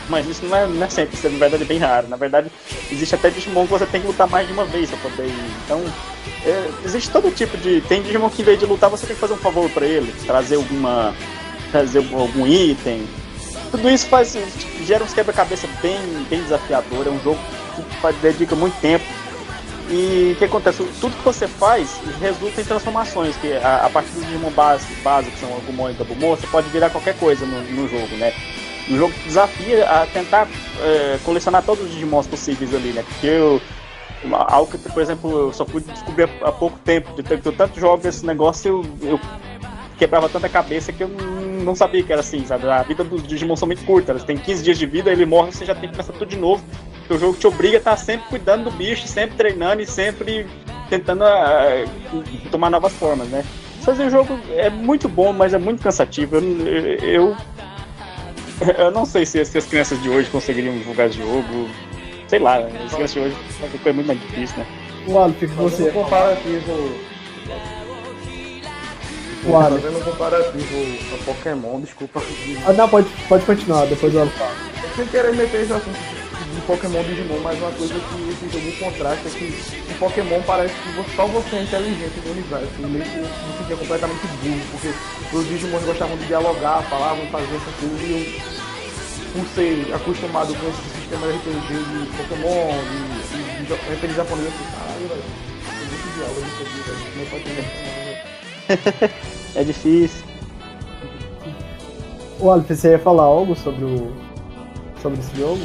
Mas 0.10 0.28
isso 0.28 0.46
não 0.46 0.56
é, 0.56 0.66
não 0.66 0.86
é 0.86 0.90
sempre, 0.90 1.16
isso 1.16 1.28
é 1.28 1.30
na 1.30 1.38
verdade 1.38 1.66
bem 1.66 1.80
raro. 1.80 2.08
Na 2.08 2.16
verdade, 2.16 2.50
existe 2.92 3.16
até 3.16 3.30
Digimon 3.30 3.66
que 3.66 3.72
você 3.72 3.86
tem 3.86 4.02
que 4.02 4.08
lutar 4.08 4.28
mais 4.30 4.48
de 4.48 4.54
uma 4.54 4.66
vez 4.66 4.90
pra 4.90 5.00
poder 5.00 5.28
ir. 5.28 5.52
Então, 5.66 5.84
é, 6.46 6.70
existe 6.86 7.10
todo 7.10 7.32
tipo 7.32 7.58
de. 7.58 7.82
Tem 7.82 8.02
Digimon 8.02 8.30
que 8.30 8.42
em 8.42 8.46
vez 8.46 8.60
de 8.60 8.66
lutar, 8.66 8.90
você 8.90 9.06
tem 9.06 9.16
que 9.16 9.22
fazer 9.22 9.34
um 9.34 9.38
favor 9.38 9.70
pra 9.70 9.86
ele, 9.86 10.14
trazer 10.26 10.56
alguma. 10.56 11.14
trazer 11.72 12.00
algum 12.14 12.48
item. 12.48 13.06
Tudo 13.72 13.90
isso 13.90 14.08
faz. 14.08 14.32
tipo, 14.32 14.86
gera 14.86 15.04
uns 15.04 15.14
quebra-cabeça 15.14 15.68
bem, 15.82 16.00
bem 16.30 16.42
desafiador. 16.42 17.08
É 17.08 17.10
um 17.10 17.20
jogo 17.22 17.40
que 17.76 18.14
dedica 18.22 18.56
muito 18.56 18.80
tempo. 18.80 19.04
E 19.90 20.34
o 20.34 20.36
que 20.36 20.46
acontece? 20.46 20.84
Tudo 21.00 21.16
que 21.16 21.24
você 21.24 21.48
faz 21.48 22.02
resulta 22.20 22.60
em 22.60 22.66
transformações, 22.66 23.38
que 23.38 23.54
a, 23.54 23.86
a 23.86 23.90
partir 23.90 24.12
dos 24.12 24.26
Digimon 24.26 24.52
base, 24.52 24.86
base, 25.02 25.32
que 25.32 25.40
são 25.40 25.56
Agumon 25.56 25.90
e 25.92 25.94
Gabumon, 25.94 26.36
você 26.36 26.46
pode 26.48 26.68
virar 26.70 26.90
qualquer 26.90 27.18
coisa 27.18 27.46
no, 27.46 27.62
no 27.62 27.88
jogo, 27.88 28.16
né? 28.18 28.34
O 28.90 28.96
jogo 28.98 29.14
desafia 29.26 29.90
a 29.90 30.06
tentar 30.08 30.48
é, 30.82 31.18
colecionar 31.24 31.64
todos 31.64 31.86
os 31.86 31.92
Digimons 31.92 32.28
possíveis 32.28 32.74
ali, 32.74 32.90
né? 32.90 33.04
Porque 33.08 33.28
eu, 33.28 33.62
algo 34.32 34.72
que, 34.72 34.78
por 34.90 35.02
exemplo, 35.02 35.30
eu 35.32 35.54
só 35.54 35.66
fui 35.66 35.82
descobrir 35.82 36.30
há, 36.42 36.52
pouco 36.52 36.78
tempo, 36.80 37.14
de 37.16 37.24
tanto, 37.24 37.52
tanto 37.54 37.80
jogo 37.80 38.06
esse 38.08 38.26
negócio, 38.26 38.86
eu, 39.02 39.12
eu 39.12 39.20
quebrava 39.98 40.28
tanta 40.30 40.50
cabeça 40.50 40.92
que 40.92 41.04
eu 41.04 41.08
não- 41.08 41.76
sabia 41.76 42.02
que 42.04 42.12
era 42.12 42.22
assim, 42.22 42.46
sabe? 42.46 42.70
A 42.70 42.82
vida 42.84 43.04
dos 43.04 43.24
Digimon 43.28 43.56
são 43.56 43.68
muito 43.68 43.84
curta, 43.86 44.12
eles 44.12 44.24
têm 44.24 44.38
15 44.38 44.64
dias 44.64 44.78
de 44.78 44.86
vida, 44.86 45.12
ele 45.12 45.26
morre, 45.26 45.52
você 45.52 45.66
já 45.66 45.76
tem 45.76 45.90
que 45.90 45.96
começar 45.96 46.14
tudo 46.14 46.26
de 46.26 46.38
novo. 46.38 46.64
Porque 47.08 47.14
o 47.14 47.20
jogo 47.20 47.38
te 47.38 47.47
obriga 47.47 47.78
a 47.78 47.80
estar 47.80 47.95
sempre 47.95 48.28
cuidando 48.28 48.66
do 48.66 48.72
bicho, 48.72 49.08
sempre 49.08 49.38
treinando 49.38 49.82
e 49.82 49.88
sempre 49.88 50.45
tentando 50.89 51.24
ah, 51.24 51.86
tomar 52.51 52.70
novas 52.70 52.91
formas, 52.93 53.30
né? 53.30 53.45
Fazer 53.82 54.08
o 54.08 54.10
jogo 54.10 54.38
é 54.58 54.70
muito 54.70 55.08
bom, 55.08 55.32
mas 55.32 55.53
é 55.53 55.58
muito 55.58 55.82
cansativo. 55.82 56.36
Eu, 56.36 56.43
eu, 56.97 57.38
eu 58.78 58.91
não 58.91 59.05
sei 59.05 59.26
se, 59.26 59.43
se 59.45 59.58
as 59.58 59.66
crianças 59.66 60.01
de 60.01 60.10
hoje 60.10 60.30
conseguiriam 60.30 60.78
jogar 60.84 61.08
jogo. 61.08 61.70
Sei 62.28 62.39
lá, 62.39 62.58
as 62.58 62.93
crianças 62.93 63.14
de 63.14 63.20
hoje 63.20 63.36
é 63.86 63.93
muito 63.93 64.08
mais 64.08 64.20
difícil, 64.20 64.58
né? 64.58 64.66
O 65.08 65.18
Aleph, 65.18 65.36
o 65.36 65.39
que 65.39 65.45
você 65.47 65.84
um 65.84 65.93
comparativo. 65.93 66.91
O 69.45 69.55
Aleph. 69.55 69.82
Fazendo 69.82 69.97
um 69.97 70.03
comparativo 70.03 70.76
a 71.14 71.24
Pokémon, 71.24 71.80
desculpa. 71.80 72.22
Ah, 72.66 72.74
não, 72.74 72.89
pode, 72.89 73.08
pode 73.30 73.45
continuar, 73.45 73.86
depois 73.86 74.14
o 74.14 74.20
Aleph 74.20 74.38
fala. 74.38 74.51
Sem 74.97 75.08
querer 75.08 75.34
meter 75.34 75.62
esse 75.62 75.72
assunto 75.72 75.97
de 75.97 76.16
Pokémon 76.68 77.01
Digimon, 77.01 77.39
mas 77.39 77.57
uma 77.59 77.72
coisa 77.72 77.93
que 77.93 78.30
esse 78.30 78.49
jogo 78.51 78.78
contrasta 78.78 79.30
é 79.30 79.32
que 79.32 79.45
em 79.45 79.97
Pokémon 79.97 80.41
parece 80.45 80.74
que 80.76 81.15
só 81.15 81.26
você 81.26 81.55
é 81.55 81.63
inteligente 81.63 82.20
no 82.26 82.32
universo. 82.34 82.68
E 82.78 82.82
meio 82.86 83.05
que 83.05 83.15
eu 83.15 83.24
me 83.24 83.57
sentia 83.57 83.78
completamente 83.78 84.28
burro, 84.28 84.61
porque 84.72 84.93
os 85.34 85.47
Digimon 85.47 85.80
gostavam 85.80 86.18
de 86.18 86.26
dialogar, 86.26 86.84
falavam, 86.89 87.26
faziam 87.28 87.55
essas 87.55 87.74
coisas 87.76 88.01
e 88.01 88.11
eu, 88.11 88.57
por 89.32 89.47
ser 89.55 89.93
acostumado 89.95 90.53
com 90.53 90.68
esse 90.68 90.84
sistema 90.99 91.28
de 91.28 91.38
RPG 91.38 91.72
de 91.72 92.18
Pokémon, 92.18 92.68
de, 92.84 92.99
de, 93.38 93.65
de 93.65 93.74
RPG 93.74 94.13
japonês, 94.13 94.47
eu 94.47 94.51
falei, 94.51 94.72
caralho, 94.76 95.07
velho, 95.07 95.24
tem 95.80 95.88
muito 95.88 96.07
diálogo 96.18 96.41
nisso 96.41 96.61
aqui, 96.63 96.80
velho. 96.84 97.01
Meu 97.15 97.26
pai 97.28 97.39
tem. 99.08 99.17
É 99.55 99.63
difícil. 99.63 100.24
O 102.39 102.51
Aleph, 102.51 102.67
você 102.67 102.92
ia 102.92 103.00
falar 103.00 103.24
algo 103.24 103.55
sobre 103.55 103.86
o. 103.86 104.12
sobre 105.01 105.20
esse 105.20 105.36
jogo? 105.36 105.62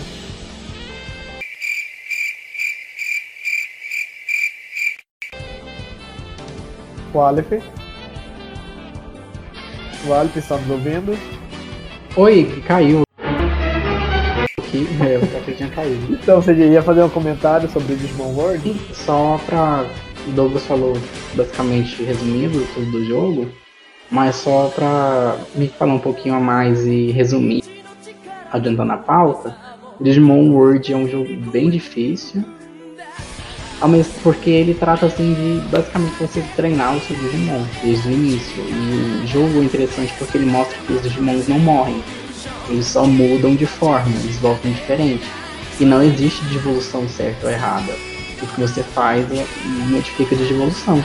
O 7.15 7.21
Aleph? 7.21 7.63
O 10.07 10.13
Aleph 10.13 10.37
está 10.37 10.57
nos 10.57 10.71
ouvindo? 10.71 11.17
Oi, 12.17 12.45
que 12.45 12.61
caiu. 12.63 13.03
Aqui, 14.59 14.87
é, 15.01 15.19
o 15.19 15.29
café 15.29 15.53
tinha 15.53 15.69
caído. 15.69 16.15
Então 16.15 16.41
você 16.41 16.55
ia 16.55 16.83
fazer 16.83 17.03
um 17.03 17.09
comentário 17.11 17.69
sobre 17.71 17.93
o 17.93 17.97
Digimon 17.97 18.35
World? 18.35 18.75
Só 18.95 19.39
pra. 19.47 19.85
O 20.27 20.31
Douglas 20.31 20.65
falou 20.65 20.95
basicamente 21.35 22.03
resumindo 22.05 22.65
tudo 22.75 22.93
do 22.93 23.05
jogo, 23.05 23.49
mas 24.09 24.37
só 24.37 24.71
pra 24.73 25.37
me 25.55 25.67
falar 25.67 25.95
um 25.95 25.99
pouquinho 25.99 26.37
a 26.37 26.41
mais 26.41 26.87
e 26.87 27.11
resumir, 27.11 27.65
adiantando 28.53 28.93
a 28.93 28.99
pauta, 28.99 29.57
Digimon 30.01 30.53
World 30.53 30.93
é 30.93 30.97
um 30.97 31.09
jogo 31.09 31.29
bem 31.51 31.69
difícil, 31.71 32.45
ao 33.83 33.89
mesmo 33.89 34.13
porque 34.23 34.49
ele 34.49 34.75
trata 34.75 35.07
assim 35.07 35.35
de 35.35 35.69
basicamente 35.69 36.15
você 36.21 36.43
treinar 36.55 36.97
o 36.97 37.01
seu 37.01 37.17
Digimon 37.17 37.65
desde 37.83 38.09
o 38.09 38.13
início. 38.13 38.63
E 38.63 39.25
o 39.25 39.27
jogo 39.27 39.61
é 39.61 39.65
interessante 39.65 40.15
porque 40.19 40.39
ele 40.39 40.47
mostra 40.47 40.79
que 40.87 40.93
os 40.93 41.03
Digimons 41.03 41.49
não 41.49 41.59
morrem, 41.59 42.03
eles 42.71 42.87
só 42.87 43.05
mudam 43.05 43.55
de 43.57 43.67
forma, 43.67 44.15
eles 44.23 44.37
voltam 44.37 44.71
diferente. 44.71 45.25
E 45.81 45.85
não 45.85 46.03
existe 46.03 46.45
devolução 46.45 47.09
certa 47.09 47.47
ou 47.47 47.53
errada 47.53 47.93
o 48.43 48.47
que 48.47 48.61
você 48.61 48.83
faz 48.83 49.27
é 49.33 49.47
modifica 49.89 50.35
de 50.35 50.43
evolução. 50.53 51.03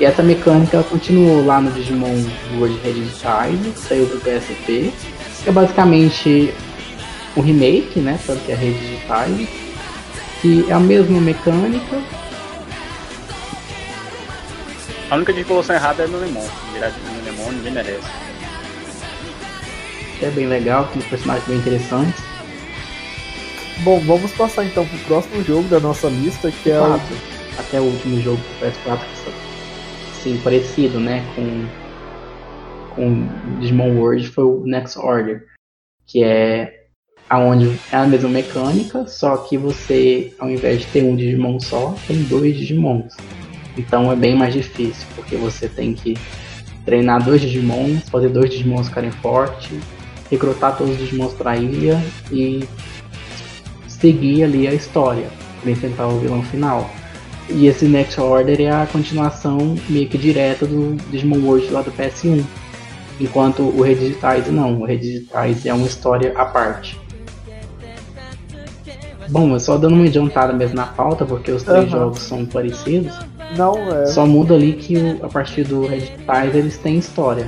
E 0.00 0.04
essa 0.04 0.22
mecânica 0.22 0.82
continuou 0.82 1.44
lá 1.44 1.60
no 1.60 1.70
Digimon 1.70 2.24
World 2.58 2.78
que 2.78 3.78
saiu 3.78 4.06
pro 4.06 4.20
PSP, 4.20 4.92
que 5.42 5.48
é 5.48 5.52
basicamente 5.52 6.52
um 7.36 7.40
remake, 7.40 8.00
né, 8.00 8.18
tanto 8.26 8.44
que 8.44 8.52
é 8.52 8.54
Redigitize, 8.54 9.65
que 10.40 10.68
é 10.68 10.72
a 10.72 10.80
mesma 10.80 11.20
mecânica, 11.20 12.02
A 15.08 15.14
única 15.14 15.30
evolução 15.32 15.76
errada 15.76 16.02
é 16.02 16.06
no 16.08 16.18
Lemon. 16.18 16.44
Virar 16.72 16.90
no 16.90 17.24
Lemon 17.24 17.52
ninguém 17.52 17.72
merece. 17.72 18.08
é 20.20 20.30
bem 20.30 20.46
legal, 20.46 20.88
tem 20.88 20.98
uns 20.98 21.08
personagens 21.08 21.46
bem 21.46 21.58
interessantes. 21.58 22.24
Bom, 23.84 24.00
vamos 24.00 24.32
passar 24.32 24.64
então 24.64 24.84
pro 24.84 24.98
próximo 25.00 25.44
jogo 25.44 25.68
da 25.68 25.78
nossa 25.78 26.08
lista, 26.08 26.50
que 26.50 26.70
é 26.70 26.80
o... 26.80 27.00
Até 27.58 27.80
o 27.80 27.84
último 27.84 28.20
jogo 28.20 28.36
do 28.36 28.66
PS4 28.66 29.00
sim, 30.26 30.40
parecido, 30.42 30.98
né, 30.98 31.24
com 31.36 31.66
com 32.96 33.28
Digimon 33.60 33.96
World 33.96 34.26
foi 34.28 34.44
o 34.44 34.64
Next 34.64 34.98
Order, 34.98 35.46
que 36.06 36.24
é 36.24 36.85
aonde 37.28 37.78
é 37.92 37.96
a 37.96 38.06
mesma 38.06 38.28
mecânica, 38.28 39.06
só 39.06 39.36
que 39.36 39.58
você, 39.58 40.32
ao 40.38 40.48
invés 40.50 40.80
de 40.80 40.86
ter 40.86 41.02
um 41.02 41.16
Digimon 41.16 41.58
só, 41.60 41.94
tem 42.06 42.22
dois 42.22 42.56
Digimons. 42.56 43.14
Então 43.76 44.10
é 44.10 44.16
bem 44.16 44.34
mais 44.34 44.54
difícil, 44.54 45.06
porque 45.14 45.36
você 45.36 45.68
tem 45.68 45.92
que 45.92 46.16
treinar 46.84 47.22
dois 47.22 47.40
Digimons, 47.40 48.08
fazer 48.08 48.28
dois 48.28 48.50
Digimons 48.50 48.88
ficarem 48.88 49.10
fortes, 49.10 49.78
recrutar 50.30 50.76
todos 50.76 50.94
os 50.94 50.98
Digimons 50.98 51.32
para 51.34 51.52
a 51.52 51.56
ilha 51.56 52.02
e 52.30 52.64
seguir 53.88 54.44
ali 54.44 54.68
a 54.68 54.72
história 54.72 55.28
enfrentar 55.70 56.06
o 56.06 56.18
vilão 56.18 56.42
final. 56.44 56.88
E 57.48 57.66
esse 57.66 57.86
Next 57.86 58.20
Order 58.20 58.60
é 58.60 58.70
a 58.70 58.86
continuação 58.86 59.76
meio 59.88 60.08
que 60.08 60.18
direta 60.18 60.66
do 60.66 60.96
Digimon 61.10 61.38
World 61.44 61.70
lá 61.70 61.82
do 61.82 61.92
PS1. 61.92 62.44
Enquanto 63.20 63.62
o 63.62 63.82
Redigitize 63.82 64.50
não, 64.50 64.80
o 64.80 64.84
Redigitize 64.84 65.68
é 65.68 65.72
uma 65.72 65.86
história 65.86 66.32
à 66.36 66.44
parte. 66.44 67.05
Bom, 69.28 69.52
eu 69.52 69.60
só 69.60 69.76
dando 69.76 69.94
uma 69.94 70.04
adiantada 70.04 70.52
mesmo 70.52 70.76
na 70.76 70.86
pauta, 70.86 71.24
porque 71.24 71.50
os 71.50 71.62
três 71.62 71.84
uhum. 71.84 71.90
jogos 71.90 72.20
são 72.20 72.44
parecidos. 72.44 73.18
Não, 73.56 73.76
é. 73.92 74.06
Só 74.06 74.26
muda 74.26 74.54
ali 74.54 74.74
que 74.74 75.18
a 75.22 75.28
partir 75.28 75.64
do 75.64 75.86
Redigitize 75.86 76.56
eles 76.56 76.78
têm 76.78 76.98
história. 76.98 77.46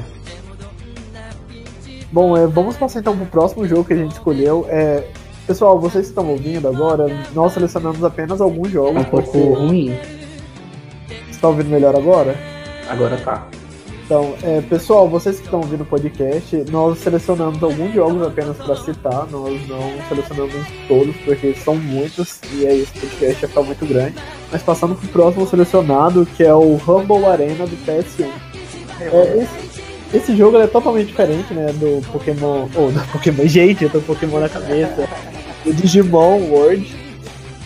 Bom, 2.11 2.37
é, 2.37 2.47
vamos 2.47 2.77
passar 2.77 3.01
então 3.01 3.17
pro 3.17 3.27
próximo 3.27 3.67
jogo 3.67 3.85
que 3.85 3.93
a 3.93 3.97
gente 3.97 4.13
escolheu. 4.13 4.67
É, 4.69 5.05
pessoal, 5.47 5.79
vocês 5.79 6.07
que 6.07 6.11
estão 6.11 6.29
ouvindo 6.29 6.67
agora, 6.69 7.07
nós 7.35 7.53
selecionamos 7.53 8.03
apenas 8.03 8.41
alguns 8.41 8.71
jogos. 8.71 8.97
É 8.97 9.01
um 9.01 9.05
pouco 9.05 9.39
ruim. 9.55 9.95
Você 11.07 11.31
está 11.31 11.49
ouvindo 11.49 11.69
melhor 11.69 11.95
agora? 11.95 12.35
Agora 12.89 13.17
tá. 13.19 13.47
Então, 14.09 14.35
é, 14.43 14.63
pessoal, 14.63 15.07
vocês 15.07 15.37
que 15.37 15.45
estão 15.45 15.61
ouvindo 15.61 15.83
o 15.83 15.85
podcast, 15.85 16.57
nós 16.71 16.97
selecionamos 16.97 17.63
alguns 17.63 17.93
jogos 17.93 18.27
apenas 18.27 18.57
para 18.57 18.75
citar, 18.75 19.27
nós 19.31 19.69
não 19.69 19.83
selecionamos 20.09 20.67
todos, 20.89 21.15
porque 21.27 21.53
são 21.53 21.77
muitos, 21.77 22.41
e 22.55 22.67
aí 22.67 22.81
esse 22.81 22.93
podcast 23.01 23.43
ia 23.43 23.49
ficar 23.49 23.63
muito 23.65 23.85
grande. 23.85 24.15
Mas 24.51 24.63
passando 24.63 24.95
pro 24.95 25.09
próximo 25.09 25.47
selecionado, 25.47 26.25
que 26.25 26.43
é 26.43 26.55
o 26.55 26.77
Rumble 26.77 27.27
Arena 27.27 27.67
do 27.67 27.77
PS1. 27.85 28.31
É, 28.99 29.43
esse, 29.43 29.83
esse 30.17 30.37
jogo 30.39 30.57
é 30.57 30.67
totalmente 30.67 31.09
diferente, 31.09 31.53
né, 31.53 31.67
do 31.75 32.01
Pokémon, 32.11 32.67
ou 32.77 32.91
do 32.91 33.01
Pokémon, 33.13 33.45
gente, 33.47 33.85
eu 33.85 33.91
tô 33.91 34.01
Pokémon 34.01 34.41
na 34.41 34.49
cabeça, 34.49 35.07
do 35.67 35.75
Digimon 35.75 36.49
World. 36.49 36.97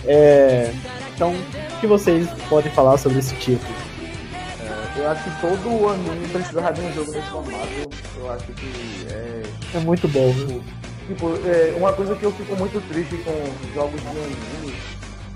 É, 0.04 0.72
então, 1.14 1.30
o 1.30 1.80
que 1.80 1.86
vocês 1.86 2.26
podem 2.48 2.72
falar 2.72 2.98
sobre 2.98 3.20
esse 3.20 3.32
título? 3.36 3.91
Eu 4.96 5.10
acho 5.10 5.24
que 5.24 5.40
todo 5.40 5.88
anime 5.88 6.28
precisava 6.28 6.72
de 6.72 6.80
um 6.82 6.92
jogo 6.92 7.12
nesse 7.12 7.28
formato. 7.28 7.68
Eu 8.18 8.32
acho 8.32 8.46
que 8.52 9.06
é. 9.10 9.42
É 9.74 9.80
muito 9.80 10.06
bom, 10.08 10.30
viu? 10.32 10.62
Tipo, 11.06 11.30
é, 11.46 11.74
uma 11.76 11.92
coisa 11.92 12.14
que 12.14 12.22
eu 12.22 12.32
fico 12.32 12.54
muito 12.56 12.80
triste 12.88 13.16
com 13.18 13.74
jogos 13.74 14.00
de 14.00 14.08
anime, 14.08 14.74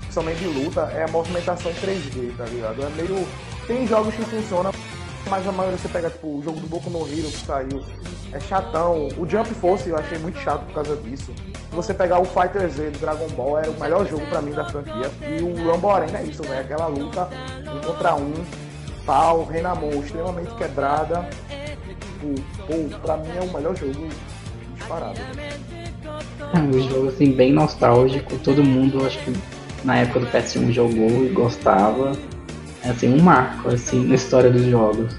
principalmente 0.01 0.39
de 0.39 0.47
luta, 0.47 0.81
é 0.93 1.03
a 1.03 1.07
movimentação 1.07 1.71
3D, 1.73 2.37
tá 2.37 2.45
ligado? 2.45 2.83
É 2.83 2.89
meio. 2.89 3.27
Tem 3.65 3.85
jogos 3.85 4.13
que 4.13 4.23
funcionam, 4.23 4.71
mas 5.29 5.45
a 5.45 5.51
maioria 5.51 5.77
você 5.77 5.89
pega, 5.89 6.09
tipo, 6.09 6.37
o 6.37 6.41
jogo 6.43 6.59
do 6.59 6.67
Boku 6.67 6.89
no 6.89 7.01
Hero 7.01 7.29
que 7.29 7.45
saiu, 7.45 7.83
é 8.31 8.39
chatão. 8.39 9.09
O 9.17 9.27
Jump 9.27 9.49
Force 9.55 9.89
eu 9.89 9.97
achei 9.97 10.17
muito 10.19 10.39
chato 10.39 10.65
por 10.67 10.75
causa 10.75 10.95
disso. 10.97 11.33
Se 11.35 11.75
você 11.75 11.93
pegar 11.93 12.19
o 12.19 12.25
Fighter 12.25 12.69
Z 12.69 12.91
do 12.91 12.99
Dragon 12.99 13.27
Ball, 13.29 13.59
era 13.59 13.71
o 13.71 13.79
melhor 13.79 14.07
jogo 14.07 14.25
pra 14.27 14.41
mim 14.41 14.51
da 14.51 14.65
franquia. 14.65 15.11
E 15.21 15.41
o 15.41 15.69
Rumble 15.69 15.89
Arena 15.89 16.19
é 16.19 16.23
isso, 16.23 16.43
velho. 16.43 16.61
Aquela 16.61 16.87
luta 16.87 17.27
um 17.73 17.81
contra 17.81 18.15
um 18.15 18.33
pau, 19.07 19.45
Renamon 19.45 20.03
extremamente 20.03 20.53
quebrada. 20.55 21.27
Pô, 22.67 22.97
pra 23.01 23.17
mim 23.17 23.29
é 23.35 23.41
o 23.41 23.53
melhor 23.53 23.75
jogo 23.75 24.09
disparado. 24.75 25.19
É 26.53 26.59
um 26.59 26.89
jogo 26.89 27.07
assim 27.07 27.31
bem 27.31 27.53
nostálgico, 27.53 28.37
todo 28.39 28.63
mundo 28.63 29.05
acho 29.05 29.17
que 29.19 29.33
na 29.83 29.99
época 29.99 30.19
do 30.19 30.27
PS1 30.27 30.71
jogou 30.71 31.25
e 31.25 31.29
gostava. 31.29 32.11
É 32.83 32.89
assim 32.89 33.13
um 33.13 33.21
marco 33.21 33.69
assim 33.69 34.05
na 34.05 34.15
história 34.15 34.51
dos 34.51 34.65
jogos. 34.65 35.15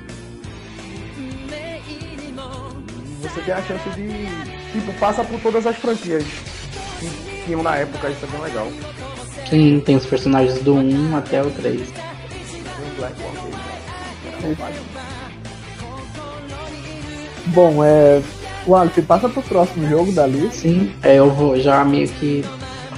Você 3.22 3.40
tem 3.40 3.54
a 3.54 3.62
chance 3.62 3.88
de. 3.90 4.08
Tipo, 4.72 4.92
passa 5.00 5.24
por 5.24 5.40
todas 5.40 5.66
as 5.66 5.76
franquias 5.76 6.24
que 7.00 7.42
tinham 7.46 7.62
na 7.62 7.76
época, 7.76 8.10
isso 8.10 8.24
é 8.26 8.28
bem 8.28 8.40
legal. 8.42 8.68
Sim, 9.48 9.80
tem 9.80 9.96
os 9.96 10.04
personagens 10.04 10.60
do 10.60 10.74
1 10.74 11.16
até 11.16 11.42
o 11.42 11.50
3. 11.50 11.90
Tem 11.90 11.96
o 11.96 12.96
Black 12.98 13.14
Bom, 17.46 17.84
é. 17.84 18.22
O 18.66 19.02
passa 19.02 19.28
pro 19.28 19.42
próximo 19.42 19.88
jogo 19.88 20.12
da 20.12 20.26
lista. 20.26 20.50
Sim, 20.50 20.92
é, 21.02 21.16
eu 21.16 21.30
vou 21.30 21.58
já 21.58 21.82
meio 21.84 22.06
que 22.06 22.44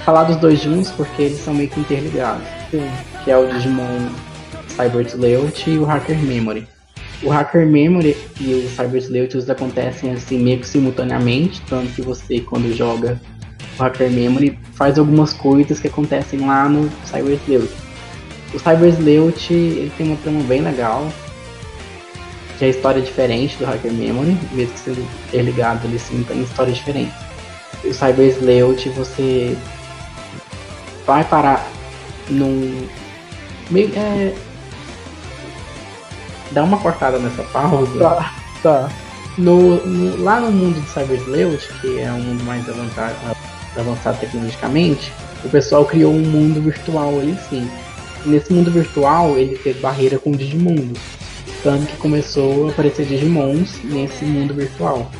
falar 0.03 0.25
dos 0.25 0.35
dois 0.35 0.61
juntos 0.61 0.91
porque 0.91 1.21
eles 1.21 1.39
são 1.39 1.53
meio 1.53 1.69
que 1.69 1.79
interligados. 1.79 2.43
Sim. 2.69 2.89
Que 3.23 3.31
é 3.31 3.37
o 3.37 3.47
Digimon 3.47 4.09
Cyber 4.67 5.05
Sleuth 5.05 5.67
e 5.67 5.77
o 5.77 5.85
Hacker 5.85 6.17
Memory. 6.17 6.67
O 7.23 7.29
Hacker 7.29 7.67
Memory 7.67 8.17
e 8.39 8.53
o 8.53 8.69
Cyber 8.69 9.01
eles 9.11 9.49
acontecem 9.49 10.11
assim 10.11 10.39
meio 10.39 10.59
que 10.59 10.67
simultaneamente, 10.67 11.61
tanto 11.69 11.91
que 11.93 12.01
você 12.01 12.39
quando 12.39 12.75
joga 12.75 13.21
o 13.77 13.83
Hacker 13.83 14.11
Memory 14.11 14.59
faz 14.73 14.97
algumas 14.97 15.31
coisas 15.33 15.79
que 15.79 15.87
acontecem 15.87 16.45
lá 16.45 16.67
no 16.67 16.89
Cyber 17.05 17.39
Sleuth. 17.45 17.71
O 18.53 18.59
Cyber 18.59 18.89
Sleuth 18.89 19.51
ele 19.51 19.91
tem 19.97 20.07
uma 20.07 20.17
trama 20.17 20.43
bem 20.43 20.61
legal, 20.61 21.07
que 22.61 22.65
a 22.65 22.69
história 22.69 22.99
é 22.99 23.01
diferente 23.01 23.57
do 23.57 23.65
Hacker 23.65 23.91
Memory, 23.91 24.37
mesmo 24.51 24.73
que 24.73 24.79
sendo 24.81 25.07
interligado, 25.29 25.87
ele 25.87 25.97
sim 25.97 26.21
tem 26.21 26.43
história 26.43 26.71
diferente. 26.71 27.11
O 27.83 27.91
Cyber 27.91 28.27
Sleuth 28.27 28.85
você 28.95 29.57
vai 31.07 31.23
parar 31.23 31.67
num. 32.29 32.87
Meio, 33.71 33.91
é, 33.95 34.35
dá 36.51 36.63
uma 36.63 36.77
cortada 36.77 37.17
nessa 37.17 37.41
pausa. 37.45 37.97
Tá, 37.97 38.35
tá. 38.61 38.89
No, 39.39 39.83
no, 39.83 40.23
lá 40.23 40.39
no 40.39 40.51
mundo 40.51 40.79
do 40.79 40.87
Cyber 40.87 41.17
Sleuth, 41.17 41.67
que 41.81 41.99
é 41.99 42.11
um 42.11 42.21
mundo 42.21 42.43
mais 42.43 42.69
avançado, 42.69 43.15
avançado 43.75 44.19
tecnologicamente, 44.19 45.11
o 45.43 45.49
pessoal 45.49 45.83
criou 45.83 46.13
um 46.13 46.21
mundo 46.21 46.61
virtual 46.61 47.19
ali 47.19 47.35
sim. 47.49 47.67
Nesse 48.23 48.53
mundo 48.53 48.69
virtual, 48.69 49.35
ele 49.35 49.57
teve 49.57 49.79
barreira 49.79 50.19
com 50.19 50.29
o 50.29 50.37
Digimundo. 50.37 50.93
Tanto 51.63 51.85
que 51.85 51.97
começou 51.97 52.67
a 52.67 52.71
aparecer 52.71 53.05
Digimons 53.05 53.83
nesse 53.83 54.25
mundo 54.25 54.53
virtual. 54.53 55.11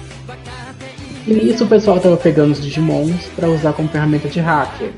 E 1.27 1.33
nisso 1.33 1.65
o 1.65 1.67
pessoal 1.67 1.97
estava 1.97 2.17
pegando 2.17 2.51
os 2.51 2.61
Digimons 2.61 3.25
para 3.35 3.47
usar 3.47 3.73
como 3.73 3.87
ferramenta 3.89 4.27
de 4.27 4.39
hacker. 4.39 4.91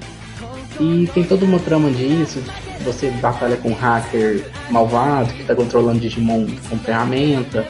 E 0.80 1.10
tem 1.14 1.24
toda 1.24 1.46
uma 1.46 1.60
trama 1.60 1.92
disso, 1.92 2.42
você 2.84 3.10
batalha 3.12 3.58
com 3.58 3.70
um 3.70 3.74
hacker 3.74 4.46
malvado 4.70 5.34
que 5.34 5.42
está 5.42 5.54
controlando 5.54 6.00
Digimon 6.00 6.48
com 6.70 6.78
ferramenta. 6.78 7.68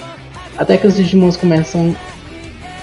Até 0.58 0.78
que 0.78 0.86
os 0.86 0.96
Digimons 0.96 1.36
começam 1.36 1.96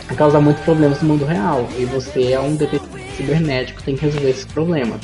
a 0.09 0.15
causar 0.15 0.41
muitos 0.41 0.63
problemas 0.65 1.01
no 1.01 1.09
mundo 1.09 1.25
real. 1.25 1.69
E 1.79 1.85
você 1.85 2.33
é 2.33 2.41
um 2.41 2.57
detetive 2.57 3.01
cibernético 3.21 3.83
tem 3.83 3.97
que 3.97 4.05
resolver 4.05 4.31
esses 4.31 4.47
problemas. 4.47 5.01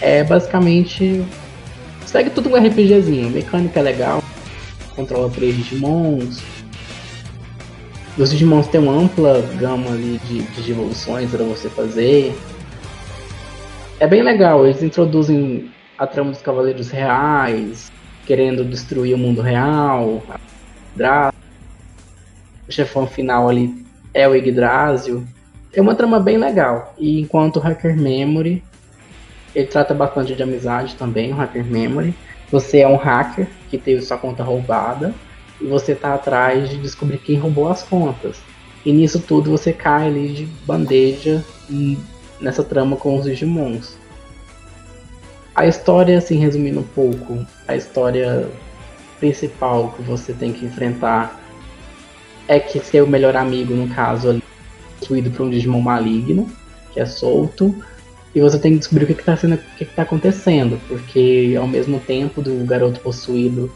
É 0.00 0.22
basicamente. 0.22 1.24
Segue 2.06 2.30
tudo 2.30 2.48
um 2.48 2.56
RPGzinho, 2.56 3.28
mecânica 3.28 3.80
é 3.80 3.82
legal, 3.82 4.24
controla 4.98 5.30
três 5.30 5.56
Digimons. 5.56 6.42
Os 8.18 8.30
Digimons 8.30 8.66
têm 8.66 8.80
uma 8.80 8.92
ampla 8.92 9.40
gama 9.56 9.92
ali 9.92 10.20
de, 10.24 10.42
de 10.42 10.72
evoluções 10.72 11.30
para 11.30 11.44
você 11.44 11.70
fazer. 11.70 12.36
É 14.00 14.08
bem 14.08 14.22
legal, 14.22 14.66
eles 14.66 14.82
introduzem 14.82 15.70
a 15.96 16.04
trama 16.04 16.32
dos 16.32 16.42
Cavaleiros 16.42 16.90
Reais, 16.90 17.92
querendo 18.26 18.64
destruir 18.64 19.14
o 19.14 19.18
mundo 19.18 19.40
real. 19.40 20.20
O 22.68 22.72
chefão 22.72 23.06
final 23.06 23.48
ali 23.48 23.72
é 24.12 24.28
o 24.28 24.34
Yggdrasil. 24.34 25.24
É 25.72 25.80
uma 25.80 25.94
trama 25.94 26.18
bem 26.18 26.38
legal. 26.38 26.92
E 26.98 27.20
enquanto 27.20 27.58
o 27.58 27.60
Hacker 27.60 27.96
Memory, 27.96 28.64
ele 29.54 29.66
trata 29.68 29.94
bastante 29.94 30.34
de 30.34 30.42
amizade 30.42 30.96
também, 30.96 31.32
o 31.32 31.36
Hacker 31.36 31.64
Memory. 31.64 32.12
Você 32.50 32.78
é 32.78 32.88
um 32.88 32.96
hacker 32.96 33.46
que 33.68 33.78
teve 33.78 34.02
sua 34.02 34.18
conta 34.18 34.42
roubada 34.42 35.14
e 35.60 35.66
você 35.66 35.94
tá 35.94 36.14
atrás 36.14 36.68
de 36.68 36.78
descobrir 36.78 37.18
quem 37.18 37.38
roubou 37.38 37.68
as 37.68 37.82
contas. 37.82 38.38
E 38.84 38.92
nisso 38.92 39.20
tudo 39.20 39.50
você 39.50 39.72
cai 39.72 40.06
ali 40.06 40.28
de 40.28 40.46
bandeja 40.64 41.44
nessa 42.40 42.62
trama 42.62 42.96
com 42.96 43.18
os 43.18 43.24
Digimons. 43.24 43.96
A 45.54 45.66
história, 45.66 46.16
assim, 46.18 46.38
resumindo 46.38 46.80
um 46.80 46.84
pouco, 46.84 47.44
a 47.66 47.74
história 47.74 48.48
principal 49.18 49.92
que 49.96 50.02
você 50.02 50.32
tem 50.32 50.52
que 50.52 50.64
enfrentar 50.64 51.40
é 52.46 52.60
que 52.60 52.78
seu 52.78 53.06
melhor 53.06 53.36
amigo, 53.36 53.74
no 53.74 53.92
caso, 53.92 54.30
ali, 54.30 54.42
possuído 54.98 55.30
por 55.30 55.46
um 55.46 55.50
Digimon 55.50 55.80
maligno, 55.80 56.48
que 56.92 57.00
é 57.00 57.06
solto, 57.06 57.74
e 58.38 58.40
você 58.40 58.56
tem 58.56 58.74
que 58.74 58.78
descobrir 58.78 59.02
o 59.02 59.06
que 59.08 59.14
está 59.14 59.36
sendo, 59.36 59.56
o 59.56 59.58
que 59.76 59.82
está 59.82 60.02
acontecendo, 60.02 60.80
porque 60.86 61.56
ao 61.58 61.66
mesmo 61.66 61.98
tempo 61.98 62.40
do 62.40 62.64
garoto 62.64 63.00
possuído 63.00 63.68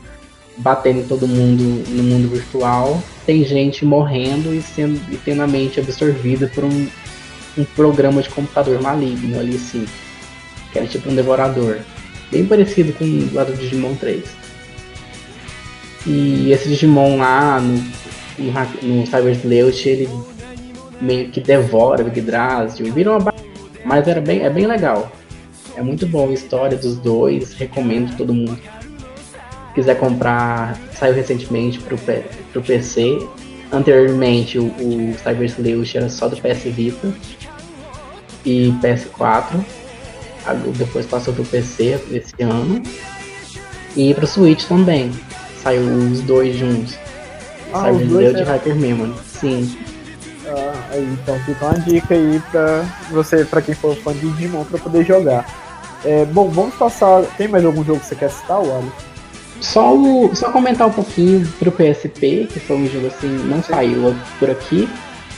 batendo 0.57 1.09
todo 1.09 1.27
mundo 1.27 1.65
no 1.91 2.03
mundo 2.05 2.29
virtual, 2.29 3.03
tem 3.27 3.45
gente 3.45 3.85
morrendo 3.85 4.55
e, 4.55 4.63
sendo, 4.63 5.01
e 5.13 5.17
tendo 5.17 5.43
a 5.43 5.49
mente 5.49 5.81
absorvida 5.81 6.49
por 6.55 6.63
um, 6.63 6.87
um 7.59 7.65
programa 7.75 8.23
de 8.23 8.29
computador 8.29 8.81
maligno 8.81 9.37
ali 9.41 9.57
assim, 9.57 9.85
que 10.71 10.79
era 10.79 10.87
tipo 10.87 11.11
um 11.11 11.15
devorador, 11.17 11.79
bem 12.31 12.47
parecido 12.47 12.93
com 12.93 13.05
o 13.05 13.35
lado 13.35 13.51
do 13.51 13.59
Digimon 13.59 13.97
3. 13.97 14.23
E 16.07 16.53
esse 16.53 16.69
Digimon 16.69 17.17
lá 17.17 17.61
no, 17.61 17.83
no, 18.39 18.53
no 18.83 19.07
Cyber 19.07 19.33
Sleuth, 19.33 19.87
ele 19.87 20.09
meio 21.01 21.31
que 21.31 21.41
devora 21.41 22.05
o 22.05 22.07
Yggdrasil, 22.07 22.93
vira 22.93 23.11
uma 23.11 23.32
mas 23.93 24.09
era 24.09 24.23
bem, 24.23 24.41
é 24.41 24.49
bem 24.49 24.67
legal. 24.67 25.13
É 25.77 25.83
muito 25.83 26.07
bom 26.07 26.31
a 26.31 26.33
história 26.33 26.79
dos 26.79 26.97
dois, 26.97 27.53
recomendo 27.53 28.17
todo 28.17 28.33
mundo. 28.33 28.57
Se 28.57 29.75
quiser 29.75 29.99
comprar, 29.99 30.81
saiu 30.95 31.13
recentemente 31.13 31.79
pro, 31.79 31.99
pro 31.99 32.63
PC. 32.63 33.19
Anteriormente 33.71 34.59
o, 34.59 34.65
o 34.65 35.15
Cyber 35.23 35.45
Sleuth 35.45 35.95
era 35.95 36.09
só 36.09 36.27
do 36.27 36.37
PS 36.37 36.63
Vita 36.75 37.13
e 38.47 38.73
PS4. 38.83 39.63
Depois 40.79 41.05
passou 41.05 41.35
pro 41.35 41.45
PC 41.45 42.01
esse 42.13 42.43
ano. 42.43 42.83
E 43.95 44.15
pro 44.15 44.27
Switch 44.27 44.65
também. 44.65 45.13
Saiu 45.63 45.83
os 45.83 46.23
dois 46.23 46.57
juntos. 46.57 46.97
Ah, 47.75 47.93
Cyber 47.93 48.07
Sleuth 48.07 48.39
e 48.39 48.43
Hyper 48.43 48.75
Memory. 48.75 49.13
Sim. 49.27 49.77
Ah, 50.55 50.89
aí, 50.91 51.05
então 51.05 51.39
fica 51.41 51.65
uma 51.65 51.79
dica 51.79 52.15
aí 52.15 52.43
pra 52.51 52.85
você, 53.11 53.45
pra 53.45 53.63
quem 53.63 53.75
for 53.75 53.97
fã 53.97 54.13
de 54.13 54.21
Digimon, 54.33 54.65
pra 54.65 54.79
poder 54.79 55.05
jogar. 55.05 55.47
É, 56.05 56.25
bom, 56.27 56.49
vamos 56.49 56.75
passar. 56.75 57.23
Tem 57.39 57.49
mais 57.49 57.65
algum 57.65 57.83
jogo 57.85 58.01
que 58.01 58.07
você 58.07 58.17
quer 58.17 58.31
citar, 58.31 58.61
Wally? 58.61 58.93
Só, 59.61 59.95
o, 59.95 60.35
só 60.35 60.51
comentar 60.51 60.89
um 60.89 60.93
pouquinho 60.93 61.47
pro 61.59 61.71
PSP, 61.71 62.49
que 62.53 62.59
foi 62.59 62.77
um 62.77 62.87
jogo 62.89 63.07
assim, 63.07 63.29
não 63.29 63.63
saiu 63.63 64.15
por 64.39 64.51
aqui, 64.51 64.89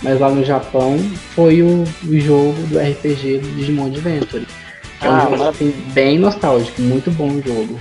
mas 0.03 0.19
lá 0.19 0.31
no 0.31 0.43
Japão 0.43 0.99
foi 1.35 1.63
o, 1.63 1.85
o 2.07 2.19
jogo 2.19 2.55
do 2.69 2.79
RPG 2.79 3.39
do 3.39 3.49
Digimon 3.55 3.87
Adventure. 3.87 4.47
É 5.03 5.09
um 5.09 5.13
ah, 5.13 5.29
jogo 5.31 5.43
assim, 5.45 5.71
bem 5.93 6.19
nostálgico, 6.19 6.81
muito 6.81 7.11
bom 7.11 7.29
o 7.29 7.43
jogo. 7.43 7.79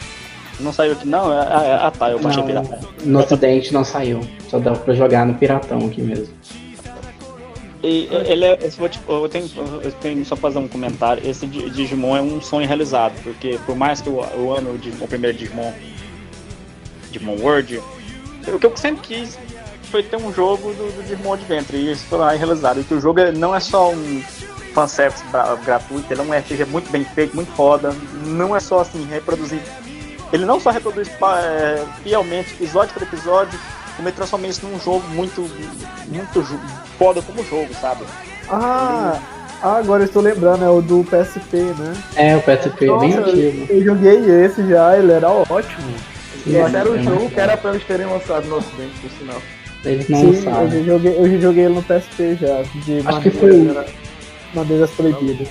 Não 0.60 0.74
saiu 0.74 0.92
aqui 0.92 1.08
não? 1.08 1.32
Ah, 1.32 1.92
tá, 1.98 2.12
eu 2.12 2.20
baixei 2.20 2.44
pirata. 2.44 2.80
No 3.06 3.20
ocidente 3.20 3.74
não 3.74 3.86
saiu, 3.86 4.20
só 4.50 4.60
dá 4.60 4.74
pra 4.74 4.94
jogar 4.94 5.26
no 5.26 5.34
piratão 5.36 5.86
aqui 5.86 6.02
mesmo. 6.02 6.34
E, 7.84 8.08
ele 8.26 8.46
é, 8.46 8.56
tipo, 8.56 9.12
eu, 9.12 9.28
tenho, 9.28 9.50
eu 9.84 9.92
tenho 9.92 10.26
só 10.26 10.38
fazer 10.38 10.58
um 10.58 10.70
comentário. 10.70 11.22
Esse 11.28 11.46
Digimon 11.46 12.16
é 12.16 12.22
um 12.22 12.42
sonho 12.42 12.66
realizado, 12.66 13.14
porque 13.22 13.60
por 13.66 13.76
mais 13.76 14.00
que 14.00 14.08
eu 14.08 14.24
ame 14.56 14.70
o, 14.70 15.04
o 15.04 15.08
primeiro 15.08 15.38
Digimon, 15.38 15.74
Digimon 17.12 17.36
World, 17.42 17.82
o 18.48 18.58
que 18.58 18.66
eu 18.66 18.78
sempre 18.78 19.02
quis 19.02 19.38
foi 19.92 20.02
ter 20.02 20.16
um 20.16 20.34
jogo 20.34 20.74
do, 20.74 20.96
do 20.96 21.04
Digimon 21.04 21.34
Adventure, 21.34 21.78
e 21.78 21.92
isso 21.92 22.06
foi 22.06 22.20
lá 22.20 22.32
realizado. 22.32 22.80
E 22.80 22.86
que 22.86 22.94
o 22.94 23.02
jogo 23.02 23.20
não 23.34 23.54
é 23.54 23.60
só 23.60 23.92
um 23.92 24.24
fanservice 24.74 25.24
gratuito, 25.66 26.12
ele 26.12 26.22
é 26.22 26.24
um 26.24 26.32
RPG 26.32 26.66
muito 26.66 26.90
bem 26.90 27.04
feito, 27.04 27.36
muito 27.36 27.52
foda. 27.52 27.94
Não 28.26 28.56
é 28.56 28.62
só 28.62 28.80
assim, 28.80 29.06
reproduzir. 29.06 29.62
Ele 30.32 30.46
não 30.46 30.60
só 30.60 30.72
reproduz 30.72 31.10
é, 31.10 31.86
fielmente, 32.02 32.54
episódio 32.54 32.94
por 32.94 33.04
episódio, 33.04 33.60
como 33.96 34.08
ele 34.08 34.16
transforma 34.16 34.48
isso 34.48 34.66
num 34.66 34.80
jogo 34.80 35.04
muito, 35.10 35.42
muito 36.08 36.60
foda 36.98 37.22
como 37.22 37.44
jogo, 37.46 37.74
sabe? 37.80 38.04
Ah, 38.50 39.20
ah, 39.62 39.78
agora 39.78 40.04
eu 40.04 40.08
estou 40.08 40.22
lembrando, 40.22 40.66
é 40.66 40.70
o 40.70 40.82
do 40.82 41.06
PSP, 41.06 41.58
né? 41.58 41.94
É, 42.16 42.36
o 42.36 42.42
PSP 42.42 42.86
Nossa, 42.86 43.06
é 43.06 43.10
bem 43.10 43.18
antigo. 43.18 43.74
Eu, 43.74 43.84
joguei 43.84 44.46
esse 44.46 44.68
já, 44.68 44.98
ele 44.98 45.12
era 45.12 45.30
ótimo. 45.30 45.94
E 46.46 46.56
esse 46.56 46.76
era 46.76 46.92
o 46.92 46.98
é 46.98 47.04
jogo 47.04 47.30
que 47.30 47.40
era 47.40 47.56
pra 47.56 47.72
eles 47.72 47.84
terem 47.86 48.06
lançado 48.06 48.46
no 48.48 48.58
ocidente, 48.58 48.94
por 49.00 49.10
sinal. 49.12 49.42
Eles 49.86 50.10
não 50.10 50.20
Sim, 50.20 50.26
lançaram. 50.28 50.74
Eu 50.74 50.86
joguei, 50.86 51.18
eu 51.18 51.42
joguei 51.42 51.66
ele 51.66 51.76
no 51.76 51.84
PSP 51.84 52.36
já, 52.36 52.62
de 52.84 53.08
Acho 53.08 53.22
que 53.22 53.30
foi 53.32 53.52
o... 53.52 53.86
Madeiras 54.54 54.92
Proibidas. 54.92 55.48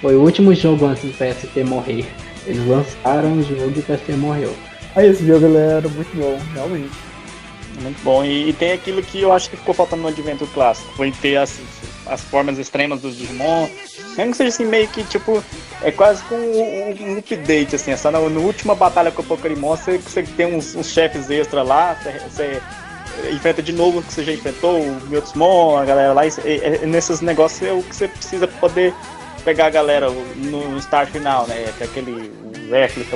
Foi 0.00 0.14
o 0.14 0.20
último 0.20 0.54
jogo 0.54 0.86
antes 0.86 1.04
do 1.04 1.12
PSP 1.12 1.64
morrer. 1.64 2.06
Eles 2.46 2.66
lançaram 2.66 3.32
o 3.32 3.42
jogo 3.42 3.72
e 3.74 3.80
o 3.80 3.82
PSP 3.82 4.12
morreu. 4.12 4.54
Ah, 4.94 5.04
esse 5.04 5.26
jogo 5.26 5.46
ele 5.46 5.56
era 5.56 5.88
muito 5.88 6.14
bom, 6.16 6.38
realmente. 6.54 6.90
Muito 7.80 8.02
bom. 8.02 8.24
E, 8.24 8.48
e, 8.48 8.52
tem 8.52 8.72
aquilo 8.72 9.02
que 9.02 9.20
eu 9.20 9.32
acho 9.32 9.50
que 9.50 9.56
ficou 9.56 9.74
faltando 9.74 10.02
no 10.02 10.08
Adventure 10.08 10.50
clássico. 10.52 10.90
Foi 10.94 11.12
ter 11.12 11.36
as, 11.36 11.60
as 12.06 12.22
formas 12.22 12.58
extremas 12.58 13.00
dos 13.00 13.16
Digimon. 13.16 13.68
Mesmo 14.16 14.30
que 14.30 14.36
seja 14.36 14.48
assim, 14.48 14.64
meio 14.64 14.88
que 14.88 15.04
tipo. 15.04 15.42
É 15.82 15.90
quase 15.90 16.22
com 16.24 16.34
um, 16.34 17.12
um, 17.12 17.18
update, 17.18 17.76
assim. 17.76 17.90
Essa, 17.90 18.10
no, 18.10 18.30
no 18.30 18.42
última 18.42 18.74
batalha 18.74 19.10
com 19.10 19.22
o 19.22 19.24
Pokémon, 19.24 19.76
você, 19.76 19.98
você 19.98 20.22
tem 20.22 20.54
uns, 20.54 20.74
uns 20.74 20.90
chefes 20.90 21.28
extra 21.28 21.62
lá, 21.62 21.94
você, 21.94 22.18
você 22.20 22.62
enfrenta 23.30 23.62
de 23.62 23.72
novo 23.72 23.98
o 23.98 24.02
que 24.02 24.12
você 24.12 24.24
já 24.24 24.32
enfrentou, 24.32 24.80
o 24.80 25.00
Mewtwomon, 25.08 25.76
a 25.76 25.84
galera 25.84 26.12
lá. 26.12 26.26
E, 26.26 26.30
e, 26.82 26.86
nesses 26.86 27.20
negócios 27.20 27.62
é 27.62 27.72
o 27.72 27.82
que 27.82 27.94
você 27.94 28.08
precisa 28.08 28.48
poder 28.48 28.94
pegar 29.44 29.66
a 29.66 29.70
galera 29.70 30.10
no, 30.10 30.76
start 30.78 31.10
final, 31.10 31.46
né? 31.46 31.72
Que 31.76 31.84
é 31.84 31.86
aquele 31.86 32.32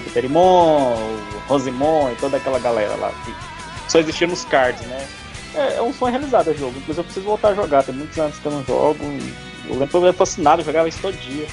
Buterimon, 0.01 0.93
o 0.93 1.43
Rosimon 1.49 2.12
e 2.12 2.16
toda 2.16 2.37
aquela 2.37 2.59
galera 2.59 2.95
lá. 2.97 3.11
Que, 3.24 3.50
só 3.91 3.99
existia 3.99 4.27
nos 4.27 4.45
cards, 4.45 4.87
né? 4.87 5.07
É, 5.55 5.77
é 5.77 5.83
um 5.83 5.93
sonho 5.93 6.12
realizado 6.12 6.49
o 6.49 6.55
jogo. 6.55 6.79
Inclusive 6.79 7.01
eu 7.01 7.05
preciso 7.05 7.27
voltar 7.27 7.49
a 7.49 7.55
jogar, 7.55 7.83
tem 7.83 7.95
muitos 7.95 8.17
anos 8.19 8.39
que 8.39 8.47
eu 8.47 8.53
não 8.53 8.65
jogo. 8.65 9.05
Eu 9.67 9.73
lembro 9.73 9.89
que 9.89 9.97
eu 9.97 10.05
era 10.05 10.12
fascinado, 10.12 10.62
eu 10.62 10.67
jogava 10.67 10.89
isso 10.89 11.01
todo 11.03 11.17
dia. 11.17 11.47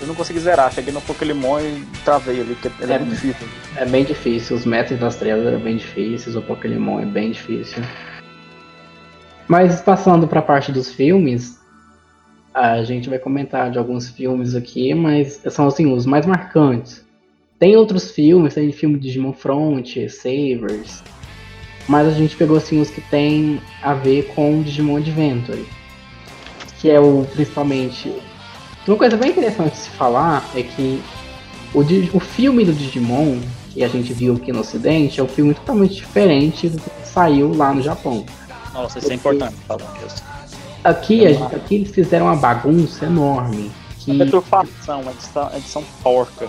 Eu 0.00 0.06
não 0.06 0.14
consegui 0.14 0.40
zerar, 0.40 0.72
cheguei 0.72 0.94
no 0.94 1.00
Pokémon 1.02 1.60
e 1.60 1.84
travei 2.04 2.40
ali, 2.40 2.54
porque 2.54 2.70
ele 2.82 2.92
é, 2.92 2.96
é 2.96 2.98
muito 2.98 3.10
difícil. 3.10 3.48
É 3.76 3.84
bem 3.84 4.04
difícil, 4.04 4.56
os 4.56 4.64
Mestres 4.64 4.98
das 4.98 5.16
Trevas 5.16 5.46
eram 5.46 5.60
bem 5.60 5.76
difíceis, 5.76 6.34
o 6.34 6.40
Pokémon 6.40 7.00
é 7.00 7.04
bem 7.04 7.32
difícil. 7.32 7.82
Mas 9.46 9.82
passando 9.82 10.26
para 10.26 10.40
a 10.40 10.42
parte 10.42 10.72
dos 10.72 10.90
filmes, 10.90 11.60
a 12.54 12.82
gente 12.82 13.10
vai 13.10 13.18
comentar 13.18 13.70
de 13.70 13.78
alguns 13.78 14.08
filmes 14.08 14.54
aqui, 14.54 14.94
mas 14.94 15.42
são 15.50 15.66
assim 15.66 15.92
os 15.92 16.06
mais 16.06 16.24
marcantes. 16.24 17.04
Tem 17.60 17.76
outros 17.76 18.10
filmes, 18.10 18.54
tem 18.54 18.72
filme 18.72 18.98
de 18.98 19.08
Digimon 19.08 19.34
Front, 19.34 19.94
Savers, 20.08 21.04
mas 21.86 22.08
a 22.08 22.12
gente 22.12 22.34
pegou 22.34 22.56
assim 22.56 22.80
os 22.80 22.88
que 22.88 23.02
tem 23.02 23.60
a 23.82 23.92
ver 23.92 24.32
com 24.34 24.62
Digimon 24.62 24.96
Adventure, 24.96 25.64
que 26.80 26.90
é 26.90 26.98
o 26.98 27.26
principalmente. 27.32 28.12
Uma 28.88 28.96
coisa 28.96 29.16
bem 29.16 29.30
interessante 29.30 29.72
de 29.72 29.78
se 29.78 29.90
falar 29.90 30.50
é 30.56 30.62
que 30.62 31.02
o, 31.74 31.80
o 32.16 32.18
filme 32.18 32.64
do 32.64 32.72
Digimon 32.72 33.38
que 33.74 33.84
a 33.84 33.88
gente 33.88 34.12
viu 34.12 34.36
aqui 34.36 34.52
no 34.52 34.60
Ocidente 34.60 35.20
é 35.20 35.22
um 35.22 35.28
filme 35.28 35.54
totalmente 35.54 35.94
diferente 35.96 36.68
do 36.70 36.80
que 36.80 36.90
saiu 37.06 37.54
lá 37.54 37.74
no 37.74 37.82
Japão. 37.82 38.24
Nossa, 38.72 38.98
isso 38.98 39.12
é 39.12 39.14
importante 39.14 39.54
falar 39.68 39.92
mesmo. 40.00 40.18
Aqui, 40.82 41.26
a 41.26 41.32
gente, 41.32 41.54
aqui 41.54 41.74
eles 41.74 41.90
fizeram 41.90 42.26
uma 42.26 42.36
bagunça 42.36 43.04
enorme. 43.04 43.70
Que... 43.98 44.12
A 44.12 44.24
deturpação, 44.24 45.02
a 45.06 45.10
edição, 45.12 45.50
a 45.52 45.56
edição 45.58 45.84
porca. 46.02 46.48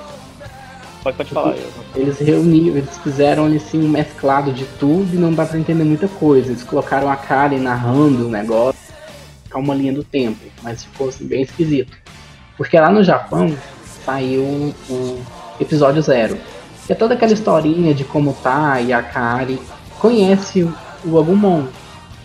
Pode, 1.03 1.17
pode 1.17 1.29
falar. 1.31 1.55
Eles 1.95 2.19
reuniram, 2.19 2.77
eles 2.77 2.97
fizeram 2.99 3.45
assim 3.45 3.83
um 3.83 3.89
mesclado 3.89 4.53
de 4.53 4.65
tudo 4.79 5.09
e 5.13 5.17
não 5.17 5.33
dá 5.33 5.45
pra 5.45 5.57
entender 5.57 5.83
muita 5.83 6.07
coisa. 6.07 6.51
Eles 6.51 6.63
colocaram 6.63 7.09
a 7.09 7.15
Karen 7.15 7.59
narrando 7.59 8.27
o 8.27 8.29
negócio, 8.29 8.79
ficar 9.43 9.59
uma 9.59 9.73
linha 9.73 9.93
do 9.93 10.03
tempo, 10.03 10.39
mas 10.61 10.83
ficou 10.83 11.09
assim, 11.09 11.25
bem 11.25 11.41
esquisito. 11.41 11.97
Porque 12.55 12.79
lá 12.79 12.91
no 12.91 13.03
Japão 13.03 13.55
saiu 14.05 14.73
o 14.89 15.21
episódio 15.59 16.01
zero. 16.01 16.37
Que 16.85 16.93
é 16.93 16.95
toda 16.95 17.15
aquela 17.15 17.33
historinha 17.33 17.93
de 17.93 18.03
como 18.03 18.33
tá 18.33 18.79
e 18.79 18.93
a 18.93 19.01
Kari 19.01 19.59
conhece 19.97 20.69
o 21.03 21.17
Agumon. 21.17 21.65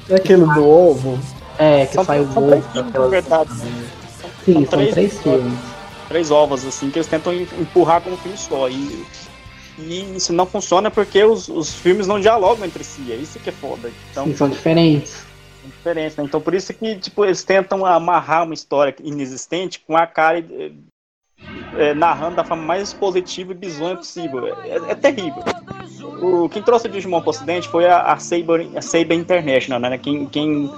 É 0.09 0.17
aquele 0.17 0.45
do 0.45 0.69
ovo? 0.69 1.19
É, 1.59 1.87
que 1.87 2.05
saiu 2.05 2.25
o 2.25 2.39
ovo. 2.39 3.09
Verdade. 3.09 3.51
Sim, 4.45 4.67
são, 4.67 4.81
são 4.81 4.91
três 4.93 5.19
filmes 5.21 5.76
três 6.09 6.31
ovos, 6.31 6.65
assim, 6.65 6.91
que 6.91 6.99
eles 6.99 7.09
tentam 7.09 7.33
empurrar 7.33 8.01
com 8.01 8.11
um 8.11 8.17
filme 8.17 8.37
só. 8.37 8.69
E, 8.69 9.05
e 9.79 10.17
isso 10.17 10.33
não 10.33 10.47
funciona 10.47 10.91
porque 10.91 11.23
os, 11.23 11.49
os 11.49 11.75
filmes 11.75 12.07
não 12.07 12.19
dialogam 12.21 12.65
entre 12.65 12.83
si, 12.83 13.13
é 13.13 13.17
isso 13.17 13.39
que 13.39 13.51
é 13.51 13.53
foda. 13.53 13.91
Então, 14.11 14.25
Sim, 14.25 14.37
são 14.37 14.49
diferentes. 14.49 15.25
São 15.61 15.71
diferentes, 15.71 16.17
né? 16.17 16.25
Então 16.25 16.41
por 16.41 16.55
isso 16.55 16.73
que 16.73 16.97
tipo, 16.97 17.25
eles 17.25 17.45
tentam 17.45 17.85
amarrar 17.85 18.45
uma 18.45 18.55
história 18.55 18.95
inexistente 19.03 19.83
com 19.87 19.97
a 19.97 20.07
cara 20.07 20.39
é, 20.39 20.73
é, 21.77 21.95
narrando 21.95 22.37
da 22.37 22.45
forma 22.45 22.63
mais 22.63 22.93
positiva 22.93 23.53
e 23.53 23.55
bizonha 23.55 23.97
possível. 23.97 24.47
É, 24.47 24.93
é, 24.93 24.95
terrível. 24.95 25.43
O, 26.23 26.49
quem 26.49 26.63
trouxe 26.63 26.87
o 26.87 26.91
Digimon 26.91 27.21
pro 27.21 27.31
ocidente 27.31 27.69
foi 27.69 27.87
a, 27.87 28.13
a, 28.13 28.19
Saber, 28.19 28.71
a 28.75 28.81
Saber 28.81 29.15
International, 29.15 29.79
né? 29.79 29.99
Quem, 29.99 30.25
quem, 30.27 30.71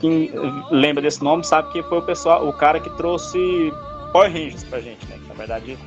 quem 0.00 0.32
lembra 0.70 1.02
desse 1.02 1.22
nome 1.22 1.44
sabe 1.44 1.70
que 1.72 1.82
foi 1.82 1.98
o 1.98 2.02
pessoal, 2.02 2.48
o 2.48 2.52
cara 2.52 2.80
que 2.80 2.88
trouxe 2.96 3.70
Power 4.12 4.32
Rangers 4.32 4.64
pra 4.64 4.80
gente, 4.80 5.04
né? 5.06 5.18
Na 5.28 5.34
verdade, 5.34 5.78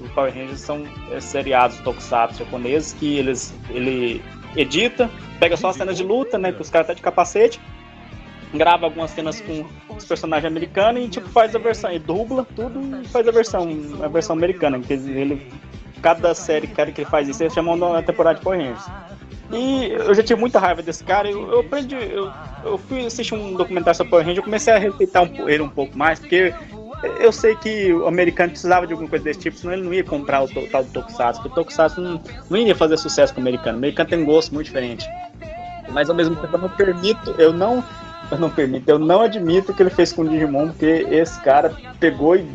os 0.00 0.10
Power 0.10 0.32
Rangers 0.32 0.60
são 0.60 0.84
é, 1.10 1.20
seriados 1.20 1.78
tokusatsu 1.80 2.38
japoneses 2.44 2.92
que 2.92 3.18
eles, 3.18 3.54
ele 3.70 4.22
edita, 4.56 5.10
pega 5.38 5.56
só 5.56 5.68
as 5.68 5.76
cenas 5.76 5.96
de 5.96 6.02
luta, 6.02 6.38
né? 6.38 6.52
Que 6.52 6.62
os 6.62 6.70
caras 6.70 6.86
tá 6.88 6.94
de 6.94 7.02
capacete, 7.02 7.60
grava 8.54 8.86
algumas 8.86 9.10
cenas 9.10 9.40
com 9.40 9.64
os 9.88 10.04
personagens 10.04 10.50
americanos 10.50 11.04
e 11.04 11.08
tipo 11.08 11.28
faz 11.28 11.54
a 11.54 11.58
versão, 11.58 11.92
e 11.92 11.98
dubla 11.98 12.46
tudo 12.56 13.02
e 13.02 13.08
faz 13.08 13.26
a 13.26 13.30
versão, 13.30 13.68
a 14.02 14.08
versão 14.08 14.36
americana. 14.36 14.78
Que 14.80 14.92
ele, 14.92 15.46
cada 16.02 16.34
série 16.34 16.66
cara, 16.66 16.92
que 16.92 17.02
ele 17.02 17.10
faz 17.10 17.28
isso, 17.28 17.42
ele 17.42 17.50
chama 17.50 17.72
uma 17.72 18.02
temporada 18.02 18.38
de 18.38 18.44
Power 18.44 18.58
Rangers. 18.58 18.86
E 19.52 19.92
eu 19.92 20.12
já 20.14 20.22
tive 20.22 20.40
muita 20.40 20.58
raiva 20.58 20.82
desse 20.82 21.04
cara. 21.04 21.30
Eu, 21.30 21.50
eu 21.52 21.60
aprendi, 21.60 21.94
eu, 21.94 22.32
eu 22.64 22.78
fui 22.78 23.06
assistir 23.06 23.34
um 23.34 23.54
documentário 23.54 23.96
sobre 23.96 24.10
Power 24.10 24.24
Rangers, 24.24 24.38
eu 24.38 24.44
comecei 24.44 24.72
a 24.72 24.78
respeitar 24.78 25.22
um, 25.22 25.48
ele 25.48 25.62
um 25.62 25.68
pouco 25.68 25.96
mais, 25.96 26.18
porque 26.18 26.52
eu 27.18 27.32
sei 27.32 27.54
que 27.56 27.92
o 27.92 28.06
americano 28.06 28.50
precisava 28.50 28.86
de 28.86 28.92
alguma 28.92 29.08
coisa 29.08 29.24
desse 29.24 29.40
tipo, 29.40 29.56
senão 29.56 29.74
ele 29.74 29.82
não 29.82 29.94
ia 29.94 30.04
comprar 30.04 30.44
o 30.44 30.48
tal 30.48 30.84
do 30.84 30.90
Tokusatsu, 30.90 31.46
o 31.46 31.50
Tokusatsu 31.50 32.00
não, 32.00 32.20
não 32.48 32.56
ia 32.56 32.74
fazer 32.74 32.96
sucesso 32.96 33.34
com 33.34 33.40
o 33.40 33.42
americano. 33.42 33.76
O 33.76 33.78
americano 33.78 34.08
tem 34.08 34.18
um 34.20 34.24
gosto 34.24 34.54
muito 34.54 34.66
diferente. 34.66 35.08
Mas 35.88 36.10
ao 36.10 36.16
mesmo 36.16 36.36
tempo 36.36 36.54
eu 36.54 36.60
não 36.60 36.68
permito, 36.68 37.34
eu 37.38 37.52
não, 37.52 37.82
eu 38.30 38.38
não 38.38 38.50
permito, 38.50 38.90
eu 38.90 38.98
não 38.98 39.22
admito 39.22 39.72
o 39.72 39.74
que 39.74 39.82
ele 39.82 39.90
fez 39.90 40.12
com 40.12 40.22
o 40.22 40.28
Digimon, 40.28 40.68
porque 40.68 41.06
esse 41.10 41.40
cara 41.42 41.72
pegou 42.00 42.36
e 42.36 42.46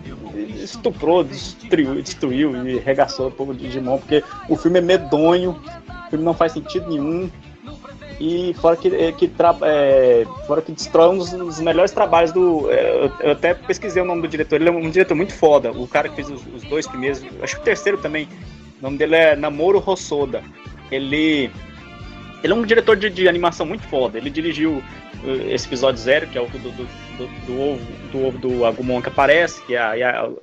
estuprou, 0.64 1.23
destruiu, 1.23 2.02
destruiu 2.02 2.68
e 2.68 2.80
regaçou 2.80 3.28
o 3.28 3.32
povo 3.32 3.53
de 3.53 3.65
Digimon, 3.65 3.98
porque 3.98 4.23
o 4.49 4.56
filme 4.56 4.80
é 4.80 4.82
medonho, 4.82 5.52
o 5.52 6.10
filme 6.10 6.26
não 6.26 6.34
faz 6.34 6.52
sentido 6.52 6.90
nenhum. 6.90 7.30
E 8.23 8.53
fora 8.53 8.77
que, 8.77 8.88
é, 8.88 9.11
que, 9.11 9.27
tra, 9.27 9.57
é, 9.64 10.27
fora 10.45 10.61
que 10.61 10.72
destrói 10.72 11.10
um 11.10 11.18
dos, 11.18 11.31
dos 11.31 11.60
melhores 11.60 11.91
trabalhos 11.91 12.31
do. 12.31 12.69
É, 12.69 13.10
eu 13.22 13.31
até 13.31 13.56
pesquisei 13.56 13.99
o 13.99 14.06
nome 14.06 14.22
do 14.22 14.27
diretor, 14.27 14.57
ele 14.57 14.69
é 14.69 14.72
um 14.72 14.91
diretor 14.91 15.15
muito 15.15 15.34
foda. 15.34 15.72
O 15.72 15.88
cara 15.88 16.07
que 16.07 16.18
fez 16.18 16.30
os, 16.30 16.45
os 16.53 16.61
dois 16.65 16.85
primeiros, 16.88 17.23
acho 17.41 17.56
que 17.56 17.61
o 17.61 17.65
terceiro 17.65 17.98
também. 17.98 18.30
O 18.80 18.84
nome 18.84 18.99
dele 18.99 19.15
é 19.15 19.35
Namoro 19.35 19.80
Rossoda. 19.80 20.43
Ele. 20.91 21.49
Ele 22.43 22.53
é 22.53 22.56
um 22.56 22.64
diretor 22.64 22.95
de, 22.95 23.10
de 23.10 23.27
animação 23.27 23.65
muito 23.65 23.84
foda. 23.88 24.19
Ele 24.19 24.30
dirigiu 24.30 24.84
esse 25.49 25.65
episódio 25.68 25.99
zero, 25.99 26.27
que 26.27 26.38
é 26.38 26.41
o 26.41 26.48
do, 26.48 26.60
do, 26.60 26.72
do, 26.72 27.45
do 27.48 27.60
ovo 27.60 27.88
do, 28.11 28.26
ovo 28.26 28.38
do 28.38 28.65
Agumon 28.65 29.02
que 29.02 29.10
aparece, 29.10 29.64
que 29.64 29.76
a, 29.76 29.93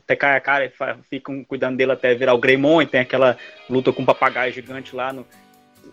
até 0.05 0.17
cai 0.17 0.37
a 0.37 0.41
cara 0.41 0.65
e 0.65 0.73
ficam 1.09 1.45
cuidando 1.45 1.77
dele 1.77 1.93
até 1.93 2.15
virar 2.15 2.35
o 2.35 2.39
Greymon, 2.39 2.83
e 2.83 2.87
tem 2.87 3.01
aquela 3.01 3.37
luta 3.69 3.93
com 3.93 4.01
o 4.01 4.03
um 4.03 4.07
papagaio 4.07 4.53
gigante 4.53 4.95
lá 4.95 5.13
no, 5.13 5.27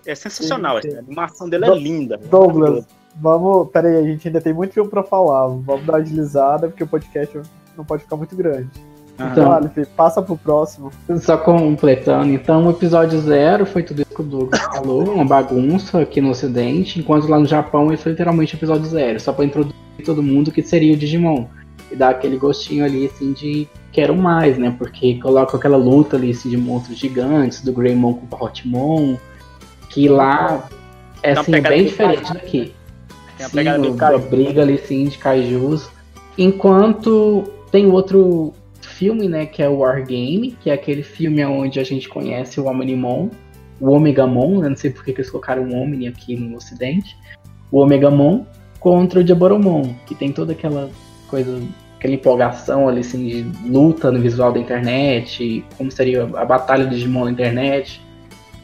é 0.06 0.16
sensacional. 0.16 0.82
Sim, 0.82 0.92
sim. 0.92 0.96
A 0.96 1.00
animação 1.00 1.50
dele 1.50 1.66
é 1.66 1.68
Do 1.68 1.76
é 1.76 1.80
linda. 1.80 2.18
Douglas, 2.30 2.86
vamos. 3.16 3.70
Peraí, 3.70 3.98
a 3.98 4.04
gente 4.04 4.28
ainda 4.28 4.42
tem 4.42 4.54
muito 4.54 4.74
filme 4.74 4.90
pra 4.90 5.04
falar. 5.04 5.48
Vamos 5.48 5.86
dar 5.86 5.94
uma 5.94 6.00
agilizada, 6.00 6.68
porque 6.68 6.84
o 6.84 6.88
podcast 6.88 7.42
não 7.78 7.86
pode 7.86 8.04
ficar 8.04 8.16
muito 8.16 8.36
grande. 8.36 8.70
Então, 9.16 9.48
vale, 9.48 9.70
passa 9.96 10.22
pro 10.22 10.38
próximo. 10.38 10.92
Só 11.20 11.38
completando, 11.38 12.34
então 12.34 12.68
o 12.68 12.72
episódio 12.72 13.20
zero 13.22 13.66
foi 13.66 13.82
tudo 13.82 14.02
isso 14.02 14.14
que 14.14 14.22
o 14.22 14.26
Douglas 14.26 14.60
falou, 14.76 15.04
uma 15.06 15.24
bagunça 15.24 16.02
aqui 16.02 16.20
no 16.20 16.32
ocidente, 16.32 17.00
enquanto 17.00 17.28
lá 17.28 17.40
no 17.40 17.46
Japão 17.46 17.88
ele 17.88 17.98
foi 17.98 18.12
literalmente 18.12 18.56
o 18.56 18.58
episódio 18.58 18.86
zero, 18.86 19.20
só 19.20 19.32
pra 19.32 19.46
introduzir 19.46 19.76
todo 20.04 20.22
mundo 20.22 20.52
que 20.52 20.62
seria 20.62 20.94
o 20.94 20.98
Digimon. 20.98 21.46
E 21.92 21.96
dar 21.96 22.10
aquele 22.10 22.36
gostinho 22.36 22.84
ali, 22.84 23.06
assim, 23.06 23.32
de 23.32 23.70
quero 23.92 24.16
mais, 24.16 24.58
né? 24.58 24.76
Porque 24.78 25.20
coloca 25.20 25.56
aquela 25.56 25.78
luta 25.78 26.18
ali, 26.18 26.32
assim, 26.32 26.50
de 26.50 26.58
monstros 26.58 26.98
gigantes, 26.98 27.62
do 27.62 27.72
Greymon 27.72 28.16
com 28.16 28.36
o 28.36 28.44
Hotmon, 28.44 29.18
que 29.96 30.10
lá 30.10 30.68
é 31.24 31.32
assim, 31.32 31.62
bem 31.62 31.86
diferente 31.86 32.34
daqui. 32.34 32.74
Tem 33.38 33.64
sim, 33.64 33.98
a 34.02 34.18
briga 34.18 34.62
ali 34.62 34.78
sim 34.78 35.06
de 35.06 35.18
kaijus. 35.18 35.90
Enquanto 36.38 37.46
tem 37.72 37.90
outro 37.90 38.54
filme, 38.82 39.30
né, 39.30 39.46
que 39.46 39.64
é 39.64 39.70
o 39.70 39.78
War 39.78 40.06
Game, 40.06 40.52
que 40.62 40.70
é 40.70 40.74
aquele 40.74 41.02
filme 41.02 41.44
onde 41.46 41.80
a 41.80 41.84
gente 41.86 42.10
conhece 42.10 42.60
o 42.60 42.66
Omnimon, 42.66 43.30
o 43.80 43.92
Omegamon, 43.92 44.60
né, 44.60 44.70
não 44.70 44.76
sei 44.76 44.92
por 44.92 45.06
que 45.06 45.12
eles 45.12 45.30
colocaram 45.30 45.64
o 45.64 45.74
Omni 45.74 46.10
aqui 46.10 46.36
no 46.36 46.58
ocidente, 46.58 47.18
o 47.72 47.80
Omegamon 47.80 48.46
contra 48.82 49.22
o 49.22 49.26
Jaboromon, 49.26 49.96
que 50.06 50.14
tem 50.14 50.32
toda 50.32 50.52
aquela 50.52 50.90
coisa, 51.30 51.62
aquela 51.98 52.14
empolgação 52.14 52.90
ali 52.90 53.00
assim 53.00 53.26
de 53.26 53.70
luta 53.70 54.12
no 54.12 54.20
visual 54.20 54.52
da 54.52 54.60
internet, 54.60 55.64
como 55.78 55.90
seria 55.90 56.24
a 56.24 56.46
batalha 56.46 56.86
do 56.86 56.94
Digimon 56.94 57.26
na 57.26 57.32
internet 57.32 58.05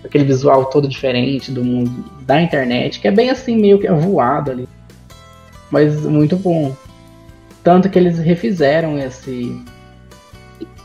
aquele 0.04 0.24
visual 0.24 0.66
todo 0.66 0.88
diferente 0.88 1.52
do 1.52 1.64
mundo 1.64 2.06
da 2.22 2.42
internet, 2.42 3.00
que 3.00 3.08
é 3.08 3.12
bem 3.12 3.30
assim, 3.30 3.56
meio 3.58 3.80
que 3.80 3.90
voado 3.90 4.52
ali. 4.52 4.68
Mas 5.70 6.02
muito 6.02 6.36
bom. 6.36 6.76
Tanto 7.64 7.90
que 7.90 7.98
eles 7.98 8.18
refizeram 8.18 8.98
esse 8.98 9.64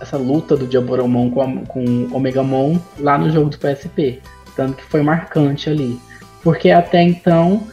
essa 0.00 0.16
luta 0.16 0.56
do 0.56 0.66
Diaboromon 0.66 1.30
com, 1.30 1.64
com 1.64 1.84
o 1.84 2.16
Omegamon 2.16 2.78
lá 2.98 3.16
no 3.16 3.30
jogo 3.30 3.50
do 3.50 3.58
PSP. 3.58 4.20
Tanto 4.54 4.76
que 4.76 4.84
foi 4.84 5.02
marcante 5.02 5.70
ali. 5.70 5.98
Porque 6.42 6.70
até 6.70 7.02
então, 7.02 7.66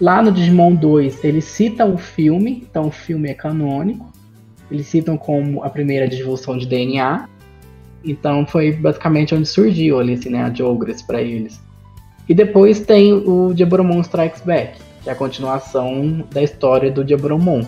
lá 0.00 0.22
no 0.22 0.30
Digimon 0.30 0.74
2, 0.74 1.24
eles 1.24 1.44
citam 1.44 1.94
o 1.94 1.98
filme, 1.98 2.64
então 2.68 2.86
o 2.86 2.90
filme 2.90 3.28
é 3.28 3.34
canônico. 3.34 4.10
Eles 4.70 4.86
citam 4.86 5.16
como 5.16 5.64
a 5.64 5.70
primeira 5.70 6.06
devolução 6.06 6.56
de 6.56 6.66
DNA. 6.66 7.28
Então 8.04 8.46
foi 8.46 8.72
basicamente 8.72 9.34
onde 9.34 9.46
surgiu 9.46 10.00
ali, 10.00 10.14
assim, 10.14 10.30
né, 10.30 10.42
a 10.42 10.52
Jogress 10.52 11.02
para 11.02 11.20
eles. 11.20 11.60
E 12.28 12.34
depois 12.34 12.80
tem 12.80 13.12
o 13.12 13.52
Diaboromon 13.52 14.00
Strikes 14.00 14.42
Back, 14.42 14.78
que 15.02 15.08
é 15.08 15.12
a 15.12 15.16
continuação 15.16 16.24
da 16.30 16.42
história 16.42 16.90
do 16.90 17.04
Diaboromon. 17.04 17.64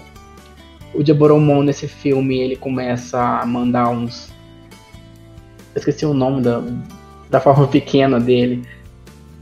O 0.95 1.03
Diaboromon 1.03 1.63
nesse 1.63 1.89
filme 1.89 2.39
ele 2.39 2.57
começa 2.57 3.19
a 3.19 3.47
mandar 3.47 3.89
uns. 3.89 4.31
Eu 5.75 5.79
esqueci 5.79 6.05
o 6.05 6.15
nome 6.15 6.43
da, 6.43 6.63
da 7.31 7.41
forma 7.41 7.67
pequena 7.69 8.21
dele. 8.21 8.63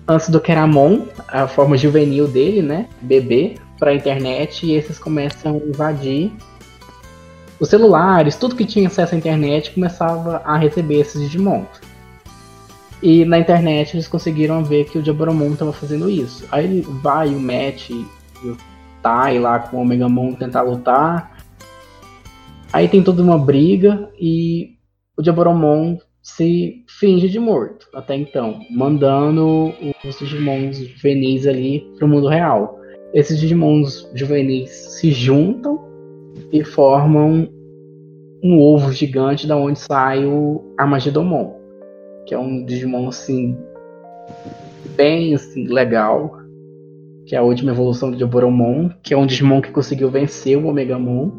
Antes 0.09 0.29
do 0.29 0.41
Keramon, 0.41 1.07
a 1.29 1.47
forma 1.47 1.77
juvenil 1.77 2.27
dele, 2.27 2.63
né? 2.63 2.89
Bebê, 3.01 3.57
pra 3.79 3.95
internet, 3.95 4.67
e 4.67 4.73
esses 4.73 4.99
começam 4.99 5.55
a 5.55 5.69
invadir 5.69 6.33
os 7.61 7.69
celulares, 7.69 8.37
tudo 8.37 8.57
que 8.57 8.65
tinha 8.65 8.89
acesso 8.89 9.15
à 9.15 9.19
internet 9.19 9.73
começava 9.73 10.41
a 10.47 10.57
receber 10.57 11.01
esses 11.01 11.21
Digimon. 11.21 11.65
E 13.03 13.25
na 13.27 13.39
internet 13.39 13.95
eles 13.95 14.09
conseguiram 14.09 14.65
ver 14.65 14.87
que 14.87 14.99
o 14.99 15.05
Jaboromon 15.05 15.53
estava 15.53 15.73
fazendo 15.73 16.09
isso. 16.09 16.47
Aí 16.51 16.65
ele 16.65 16.81
vai, 17.03 17.29
o 17.29 17.39
Matt 17.39 17.91
e 17.91 18.07
o 18.45 18.57
Tai 19.03 19.39
lá 19.39 19.59
com 19.59 19.77
o 19.77 19.81
Omegamon 19.81 20.33
tentar 20.35 20.63
lutar. 20.63 21.39
Aí 22.73 22.89
tem 22.89 23.03
toda 23.03 23.23
uma 23.23 23.39
briga 23.39 24.11
e 24.19 24.77
o 25.17 25.23
Jaboromon 25.23 25.99
se 26.23 26.85
finge 26.87 27.29
de 27.29 27.39
morto 27.39 27.87
até 27.95 28.15
então, 28.15 28.61
mandando 28.71 29.75
os 30.05 30.19
Digimons 30.19 30.79
juvenis 30.79 31.47
ali 31.47 31.87
pro 31.99 32.09
mundo 32.09 32.29
real. 32.29 32.79
Esses 33.13 33.39
Digimons 33.39 34.09
juvenis 34.15 34.71
se 34.71 35.11
juntam 35.11 35.90
e 36.53 36.65
formam 36.65 37.49
um 38.43 38.59
ovo 38.59 38.93
gigante 38.93 39.47
da 39.47 39.57
onde 39.57 39.79
sai 39.79 40.25
o 40.25 40.75
Armageddon, 40.79 41.57
que 42.27 42.35
é 42.35 42.39
um 42.39 42.65
Digimon 42.65 43.09
assim 43.09 43.57
bem 44.97 45.35
assim 45.35 45.67
legal, 45.67 46.39
que 47.27 47.35
é 47.35 47.39
a 47.39 47.43
última 47.43 47.73
evolução 47.73 48.11
do 48.11 48.17
Diaboromon, 48.17 48.91
que 49.03 49.15
é 49.15 49.17
um 49.17 49.27
Digimon 49.27 49.61
que 49.61 49.71
conseguiu 49.71 50.11
vencer 50.11 50.57
o 50.57 50.67
Omegamon. 50.67 51.31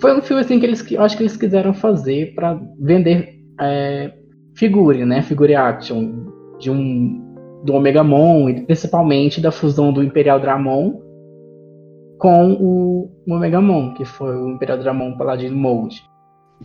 Foi 0.00 0.16
um 0.16 0.20
filme 0.20 0.42
assim 0.42 0.58
que 0.58 0.66
eles, 0.66 0.90
eu 0.90 1.02
acho 1.02 1.16
que 1.16 1.22
eles 1.22 1.36
quiseram 1.36 1.72
fazer 1.72 2.34
para 2.34 2.60
vender 2.78 3.40
é, 3.60 4.12
figure, 4.54 5.04
né, 5.04 5.22
figure 5.22 5.54
action 5.54 6.26
de 6.58 6.70
um 6.70 7.24
do 7.64 7.74
Omegamon 7.74 8.48
e 8.48 8.60
principalmente 8.60 9.40
da 9.40 9.50
fusão 9.50 9.92
do 9.92 10.02
Imperial 10.02 10.38
Dramon 10.38 11.05
com 12.18 12.52
o, 12.52 13.10
o 13.26 13.38
Megamon, 13.38 13.94
que 13.94 14.04
foi 14.04 14.34
o 14.36 14.50
Imperador 14.50 14.84
Dramon 14.84 15.16
Paladino 15.16 15.56
Mold. 15.56 16.02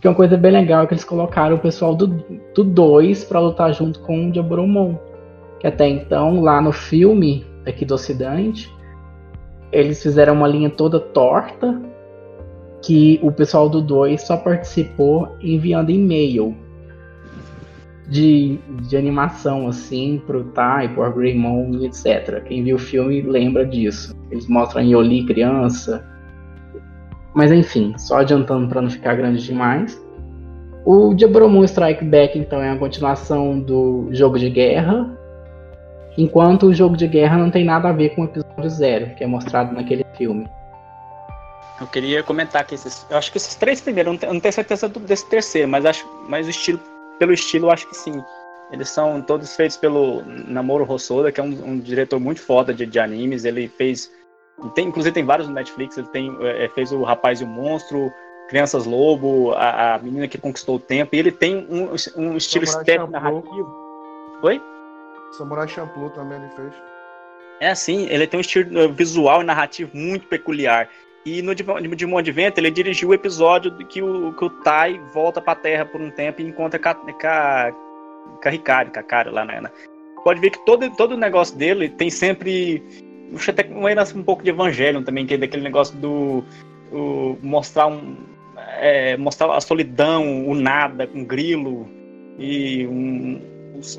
Que 0.00 0.06
é 0.06 0.10
uma 0.10 0.16
coisa 0.16 0.36
bem 0.36 0.52
legal 0.52 0.86
que 0.86 0.94
eles 0.94 1.04
colocaram 1.04 1.56
o 1.56 1.60
pessoal 1.60 1.94
do 1.94 2.06
2 2.54 3.24
para 3.24 3.40
lutar 3.40 3.74
junto 3.74 4.00
com 4.00 4.30
o 4.30 4.34
Jaboromon. 4.34 4.96
Que 5.60 5.66
até 5.66 5.86
então, 5.88 6.40
lá 6.40 6.60
no 6.60 6.72
filme 6.72 7.44
aqui 7.66 7.84
do 7.84 7.94
Ocidente, 7.94 8.72
eles 9.70 10.02
fizeram 10.02 10.34
uma 10.34 10.48
linha 10.48 10.70
toda 10.70 10.98
torta 10.98 11.80
que 12.82 13.20
o 13.22 13.30
pessoal 13.30 13.68
do 13.68 13.80
2 13.80 14.20
só 14.22 14.36
participou 14.36 15.28
enviando 15.40 15.90
e-mail 15.90 16.56
de, 18.12 18.58
de 18.82 18.94
animação, 18.94 19.66
assim, 19.66 20.22
pro 20.26 20.44
Tai, 20.44 20.86
pro 20.90 21.10
Greymon, 21.10 21.82
etc. 21.82 22.42
Quem 22.44 22.62
viu 22.62 22.76
o 22.76 22.78
filme 22.78 23.22
lembra 23.22 23.64
disso. 23.64 24.14
Eles 24.30 24.46
mostram 24.46 24.82
Yoli 24.82 25.24
criança. 25.24 26.06
Mas 27.34 27.50
enfim, 27.50 27.94
só 27.96 28.18
adiantando 28.18 28.68
para 28.68 28.82
não 28.82 28.90
ficar 28.90 29.14
grande 29.14 29.42
demais. 29.42 29.98
O 30.84 31.16
Jabromon 31.18 31.64
Strike 31.64 32.04
Back, 32.04 32.38
então, 32.38 32.60
é 32.60 32.70
a 32.70 32.76
continuação 32.76 33.58
do 33.58 34.08
jogo 34.10 34.38
de 34.38 34.50
guerra. 34.50 35.18
Enquanto 36.18 36.66
o 36.66 36.74
jogo 36.74 36.98
de 36.98 37.06
guerra 37.06 37.38
não 37.38 37.50
tem 37.50 37.64
nada 37.64 37.88
a 37.88 37.92
ver 37.92 38.10
com 38.10 38.22
o 38.22 38.24
episódio 38.26 38.68
zero, 38.68 39.14
que 39.14 39.24
é 39.24 39.26
mostrado 39.26 39.72
naquele 39.72 40.04
filme. 40.18 40.46
Eu 41.80 41.86
queria 41.86 42.22
comentar 42.22 42.66
que 42.66 42.74
esses. 42.74 43.06
Eu 43.08 43.16
acho 43.16 43.32
que 43.32 43.38
esses 43.38 43.54
três 43.54 43.80
primeiros, 43.80 44.20
não 44.20 44.38
tenho 44.38 44.52
certeza 44.52 44.86
desse 44.88 45.26
terceiro, 45.30 45.66
mas 45.66 45.86
acho. 45.86 46.06
Mas 46.28 46.46
o 46.46 46.50
estilo 46.50 46.78
pelo 47.18 47.32
estilo, 47.32 47.70
acho 47.70 47.88
que 47.88 47.96
sim. 47.96 48.22
Eles 48.70 48.88
são 48.88 49.20
todos 49.20 49.54
feitos 49.54 49.76
pelo 49.76 50.22
Namoro 50.24 50.90
Hosoda, 50.90 51.30
que 51.30 51.40
é 51.40 51.44
um, 51.44 51.72
um 51.72 51.78
diretor 51.78 52.18
muito 52.18 52.40
foda 52.40 52.72
de, 52.72 52.86
de, 52.86 52.98
animes. 52.98 53.44
Ele 53.44 53.68
fez 53.68 54.10
Tem, 54.74 54.88
inclusive 54.88 55.12
tem 55.12 55.24
vários 55.24 55.46
no 55.46 55.54
Netflix, 55.54 55.98
ele 55.98 56.08
tem, 56.08 56.34
é, 56.40 56.68
fez 56.68 56.90
o 56.90 57.02
Rapaz 57.02 57.40
e 57.40 57.44
o 57.44 57.46
Monstro, 57.46 58.10
Crianças 58.48 58.86
Lobo, 58.86 59.52
a, 59.52 59.94
a 59.94 59.98
Menina 59.98 60.26
que 60.26 60.38
Conquistou 60.38 60.76
o 60.76 60.80
Tempo, 60.80 61.14
e 61.14 61.18
ele 61.18 61.30
tem 61.30 61.66
um, 61.70 61.90
um 62.16 62.36
estilo 62.36 62.64
estético 62.64 63.10
narrativo. 63.10 63.82
Oi? 64.42 64.60
Samurai 65.32 65.68
Champloo 65.68 66.10
também 66.10 66.38
ele 66.38 66.50
fez. 66.54 66.74
É 67.60 67.70
assim, 67.70 68.06
ele 68.08 68.26
tem 68.26 68.38
um 68.38 68.40
estilo 68.40 68.78
eh, 68.78 68.88
visual 68.88 69.40
e 69.40 69.44
narrativo 69.44 69.96
muito 69.96 70.26
peculiar. 70.26 70.88
E 71.24 71.40
no 71.40 71.54
Digimon 71.54 72.18
Adventure 72.18 72.60
ele 72.60 72.70
dirigiu 72.70 73.10
o 73.10 73.14
episódio 73.14 73.76
que 73.86 74.02
o, 74.02 74.32
que 74.32 74.44
o 74.44 74.50
Tai 74.50 75.00
volta 75.14 75.40
pra 75.40 75.54
Terra 75.54 75.84
por 75.84 76.00
um 76.00 76.10
tempo 76.10 76.40
e 76.40 76.44
encontra 76.44 76.80
com 76.80 76.88
a 76.88 77.72
Hikari, 78.52 78.90
com 78.90 78.98
a 78.98 79.02
Kari 79.02 79.30
lá, 79.30 79.44
né? 79.44 79.70
Pode 80.24 80.40
ver 80.40 80.50
que 80.50 80.64
todo, 80.64 80.88
todo 80.96 81.12
o 81.12 81.16
negócio 81.16 81.56
dele 81.56 81.88
tem 81.88 82.10
sempre. 82.10 82.82
Até 83.48 83.66
um 84.14 84.22
pouco 84.22 84.42
de 84.42 84.50
Evangelion 84.50 85.02
também, 85.02 85.26
que 85.26 85.34
é 85.34 85.38
daquele 85.38 85.62
negócio 85.62 85.96
do. 85.96 86.44
O, 86.92 87.38
mostrar 87.40 87.86
um. 87.86 88.16
É, 88.78 89.16
mostrar 89.16 89.54
a 89.54 89.60
solidão, 89.60 90.46
o 90.46 90.54
nada, 90.54 91.06
com 91.06 91.24
grilo 91.24 91.88
e 92.38 92.86
um, 92.86 93.40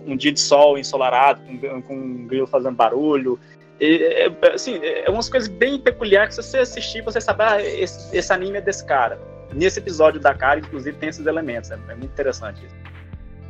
um 0.05 0.15
dia 0.15 0.31
de 0.31 0.39
sol 0.39 0.77
ensolarado, 0.77 1.41
com, 1.41 1.81
com 1.81 1.95
um 1.95 2.27
grilo 2.27 2.47
fazendo 2.47 2.75
barulho. 2.75 3.39
É, 3.79 4.27
é, 4.27 4.53
assim, 4.53 4.79
é 4.81 5.09
umas 5.09 5.29
coisas 5.29 5.49
bem 5.49 5.79
peculiares 5.79 6.35
que 6.35 6.43
se 6.43 6.49
você 6.49 6.57
assistir, 6.59 7.01
você 7.01 7.19
sabe, 7.19 7.43
ah, 7.43 7.61
esse, 7.61 8.15
esse 8.15 8.31
anime 8.31 8.57
é 8.57 8.61
desse 8.61 8.85
cara. 8.85 9.19
Nesse 9.53 9.79
episódio 9.79 10.19
da 10.19 10.33
cara, 10.33 10.59
inclusive, 10.59 10.97
tem 10.97 11.09
esses 11.09 11.25
elementos. 11.25 11.71
É, 11.71 11.75
é 11.75 11.95
muito 11.95 12.11
interessante 12.11 12.65
isso. 12.65 12.75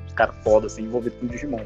Os 0.07 0.13
caras 0.13 0.35
foda, 0.43 0.67
assim, 0.67 0.83
envolvidos 0.83 1.19
com 1.19 1.27
Digimon. 1.27 1.63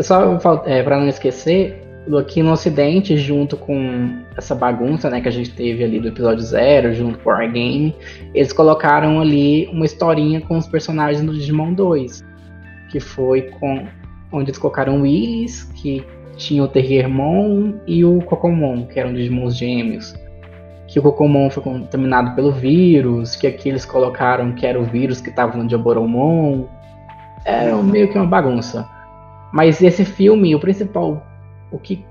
Só 0.00 0.62
é, 0.66 0.82
para 0.82 0.98
não 0.98 1.08
esquecer, 1.08 1.86
aqui 2.14 2.42
no 2.42 2.52
Ocidente, 2.52 3.16
junto 3.16 3.56
com 3.56 4.22
essa 4.36 4.54
bagunça 4.54 5.10
né, 5.10 5.20
que 5.20 5.28
a 5.28 5.32
gente 5.32 5.50
teve 5.54 5.82
ali 5.82 5.98
do 5.98 6.08
episódio 6.08 6.44
zero, 6.44 6.94
junto 6.94 7.18
com 7.18 7.30
o 7.30 7.32
Wargame, 7.32 7.96
eles 8.32 8.52
colocaram 8.52 9.20
ali 9.20 9.66
uma 9.72 9.84
historinha 9.84 10.40
com 10.40 10.56
os 10.56 10.68
personagens 10.68 11.24
do 11.24 11.32
Digimon 11.32 11.72
2. 11.72 12.24
Que 12.90 13.00
foi 13.00 13.42
com. 13.42 13.88
onde 14.30 14.50
eles 14.50 14.58
colocaram 14.58 14.98
o 14.98 15.02
Willis, 15.02 15.64
que 15.74 16.04
tinha 16.36 16.62
o 16.62 16.68
Terriermon 16.68 17.74
e 17.86 18.04
o 18.04 18.20
Cocomon, 18.22 18.86
que 18.86 19.00
eram 19.00 19.14
Digimons 19.14 19.56
gêmeos. 19.56 20.14
Que 20.86 20.98
o 20.98 21.02
Cocomon 21.02 21.50
foi 21.50 21.62
contaminado 21.62 22.34
pelo 22.34 22.52
vírus, 22.52 23.34
que 23.34 23.46
aqui 23.46 23.68
eles 23.68 23.84
colocaram 23.84 24.52
que 24.52 24.66
era 24.66 24.80
o 24.80 24.84
vírus 24.84 25.20
que 25.20 25.30
estava 25.30 25.56
no 25.56 25.66
Diaboromon. 25.66 26.66
Era 27.44 27.76
meio 27.82 28.10
que 28.10 28.18
uma 28.18 28.26
bagunça. 28.26 28.88
Mas 29.52 29.82
esse 29.82 30.04
filme, 30.04 30.54
o 30.54 30.60
principal, 30.60 31.26
o 31.72 31.78
que 31.78 32.04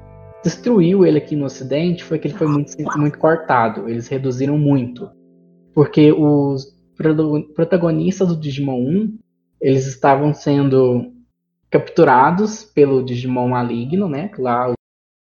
destruiu 0.43 1.05
ele 1.05 1.17
aqui 1.17 1.35
no 1.35 1.45
Ocidente 1.45 2.03
foi 2.03 2.19
que 2.19 2.27
ele 2.27 2.35
foi 2.35 2.47
muito, 2.47 2.73
muito 2.97 3.17
cortado. 3.17 3.87
Eles 3.87 4.07
reduziram 4.07 4.57
muito. 4.57 5.09
Porque 5.73 6.11
os 6.11 6.75
protagonistas 7.55 8.27
do 8.27 8.37
Digimon 8.37 8.79
1, 8.79 9.17
eles 9.61 9.87
estavam 9.87 10.33
sendo 10.33 11.14
capturados 11.75 12.63
pelo 12.63 13.03
Digimon 13.03 13.49
maligno, 13.49 14.07
né? 14.07 14.31
Lá 14.37 14.69
o 14.69 14.73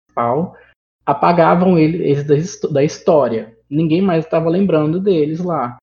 principal, 0.05 0.57
apagavam 1.05 1.79
eles 1.79 2.25
da, 2.25 2.69
da 2.69 2.83
história. 2.83 3.57
Ninguém 3.69 4.01
mais 4.01 4.25
estava 4.25 4.49
lembrando 4.49 4.99
deles 4.99 5.39
lá. 5.39 5.77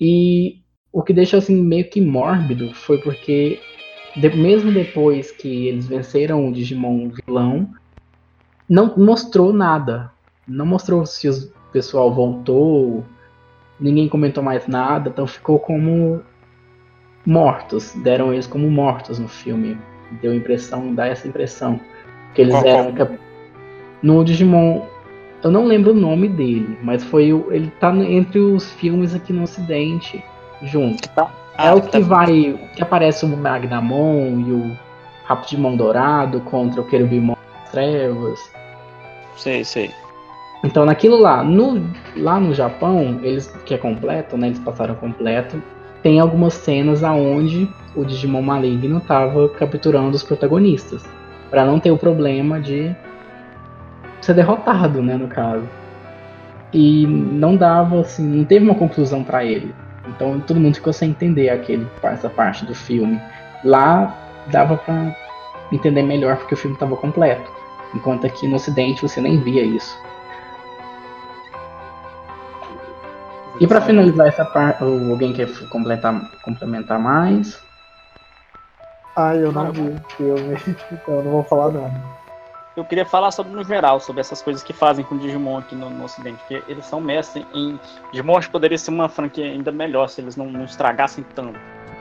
E 0.00 0.62
o 0.92 1.00
que 1.00 1.12
deixa 1.12 1.38
assim 1.38 1.62
meio 1.62 1.88
que 1.88 2.00
mórbido 2.00 2.74
foi 2.74 2.98
porque 2.98 3.60
de, 4.16 4.28
mesmo 4.30 4.72
depois 4.72 5.30
que 5.30 5.68
eles 5.68 5.86
venceram 5.86 6.48
o 6.48 6.52
Digimon 6.52 7.10
vilão, 7.10 7.72
não 8.68 8.96
mostrou 8.96 9.52
nada. 9.52 10.10
Não 10.46 10.66
mostrou 10.66 11.06
se 11.06 11.28
o 11.28 11.52
pessoal 11.72 12.12
voltou, 12.12 13.04
ninguém 13.78 14.08
comentou 14.08 14.42
mais 14.42 14.66
nada, 14.66 15.08
então 15.08 15.24
ficou 15.24 15.60
como 15.60 16.20
mortos. 17.26 17.92
Deram 17.96 18.32
eles 18.32 18.46
como 18.46 18.70
mortos 18.70 19.18
no 19.18 19.28
filme. 19.28 19.78
Deu 20.20 20.34
impressão, 20.34 20.94
dá 20.94 21.06
essa 21.06 21.26
impressão. 21.26 21.80
Que 22.34 22.42
eles 22.42 22.54
qual, 22.54 22.66
eram. 22.66 22.94
Qual? 22.94 23.08
No 24.02 24.24
Digimon. 24.24 24.82
Eu 25.42 25.50
não 25.50 25.64
lembro 25.64 25.90
o 25.90 25.94
nome 25.94 26.28
dele, 26.28 26.78
mas 26.82 27.02
foi 27.02 27.32
o. 27.32 27.52
Ele 27.52 27.70
tá 27.80 27.94
entre 27.96 28.38
os 28.38 28.70
filmes 28.72 29.14
aqui 29.14 29.32
no 29.32 29.42
ocidente 29.42 30.22
junto. 30.62 31.08
Tá. 31.10 31.30
Ah, 31.56 31.68
é 31.68 31.74
o 31.74 31.80
que 31.80 31.90
tá. 31.90 32.00
vai. 32.00 32.70
Que 32.74 32.82
aparece 32.82 33.24
o 33.24 33.28
Magnamon 33.28 34.40
e 34.40 34.52
o 34.52 34.78
Rapidimon 35.24 35.76
Dourado 35.76 36.40
contra 36.42 36.80
o 36.80 36.84
Querubimon 36.84 37.36
das 37.54 37.70
Trevas. 37.70 38.40
Sei, 39.36 39.64
sei. 39.64 39.90
Então 40.64 40.84
naquilo 40.84 41.18
lá, 41.18 41.42
no, 41.42 41.90
lá 42.16 42.38
no 42.38 42.54
Japão, 42.54 43.18
eles 43.22 43.48
que 43.66 43.74
é 43.74 43.78
completo, 43.78 44.36
né? 44.36 44.48
Eles 44.48 44.60
passaram 44.60 44.94
completo 44.94 45.60
tem 46.02 46.18
algumas 46.18 46.54
cenas 46.54 47.04
aonde 47.04 47.68
o 47.94 48.04
Digimon 48.04 48.42
maligno 48.42 48.98
estava 48.98 49.48
capturando 49.48 50.16
os 50.16 50.22
protagonistas, 50.22 51.04
para 51.50 51.64
não 51.64 51.78
ter 51.78 51.90
o 51.90 51.98
problema 51.98 52.60
de 52.60 52.94
ser 54.20 54.34
derrotado, 54.34 55.02
né, 55.02 55.16
no 55.16 55.28
caso. 55.28 55.68
E 56.72 57.06
não 57.06 57.54
dava 57.54 58.00
assim, 58.00 58.24
não 58.24 58.44
teve 58.44 58.64
uma 58.64 58.74
conclusão 58.74 59.22
para 59.22 59.44
ele. 59.44 59.74
Então 60.08 60.40
todo 60.40 60.58
mundo 60.58 60.74
ficou 60.74 60.92
sem 60.92 61.10
entender 61.10 61.50
aquele 61.50 61.86
essa 62.02 62.28
parte 62.28 62.64
do 62.64 62.74
filme. 62.74 63.20
Lá 63.62 64.16
dava 64.50 64.76
para 64.76 65.14
entender 65.70 66.02
melhor 66.02 66.36
porque 66.36 66.54
o 66.54 66.56
filme 66.56 66.74
estava 66.74 66.96
completo, 66.96 67.50
enquanto 67.94 68.26
aqui 68.26 68.48
no 68.48 68.56
Ocidente 68.56 69.02
você 69.02 69.20
nem 69.20 69.38
via 69.40 69.62
isso. 69.62 69.96
E 73.60 73.66
para 73.66 73.80
finalizar 73.80 74.26
essa 74.26 74.44
parte, 74.44 74.82
alguém 74.82 75.32
quer 75.32 75.48
completar, 75.68 76.30
complementar 76.42 76.98
mais? 76.98 77.62
Ah, 79.14 79.34
eu 79.36 79.52
não 79.52 79.70
vi 79.72 79.80
o 79.80 80.00
filme, 80.16 80.56
então 80.90 81.14
eu 81.14 81.24
não 81.24 81.30
vou 81.32 81.44
falar 81.44 81.70
nada. 81.70 82.22
Eu 82.74 82.84
queria 82.86 83.04
falar 83.04 83.30
sobre 83.30 83.52
no 83.52 83.62
geral, 83.62 84.00
sobre 84.00 84.22
essas 84.22 84.40
coisas 84.40 84.62
que 84.62 84.72
fazem 84.72 85.04
com 85.04 85.18
Digimon 85.18 85.58
aqui 85.58 85.74
no, 85.74 85.90
no 85.90 86.04
Ocidente, 86.04 86.38
porque 86.38 86.62
eles 86.66 86.86
são 86.86 87.00
mestres 87.00 87.44
em. 87.54 87.78
Digimon 88.10 88.38
acho 88.38 88.48
que 88.48 88.52
poderia 88.52 88.78
ser 88.78 88.90
uma 88.90 89.10
franquia 89.10 89.44
ainda 89.44 89.70
melhor 89.70 90.08
se 90.08 90.22
eles 90.22 90.36
não, 90.36 90.46
não 90.46 90.64
estragassem 90.64 91.22
tanto. 91.34 91.58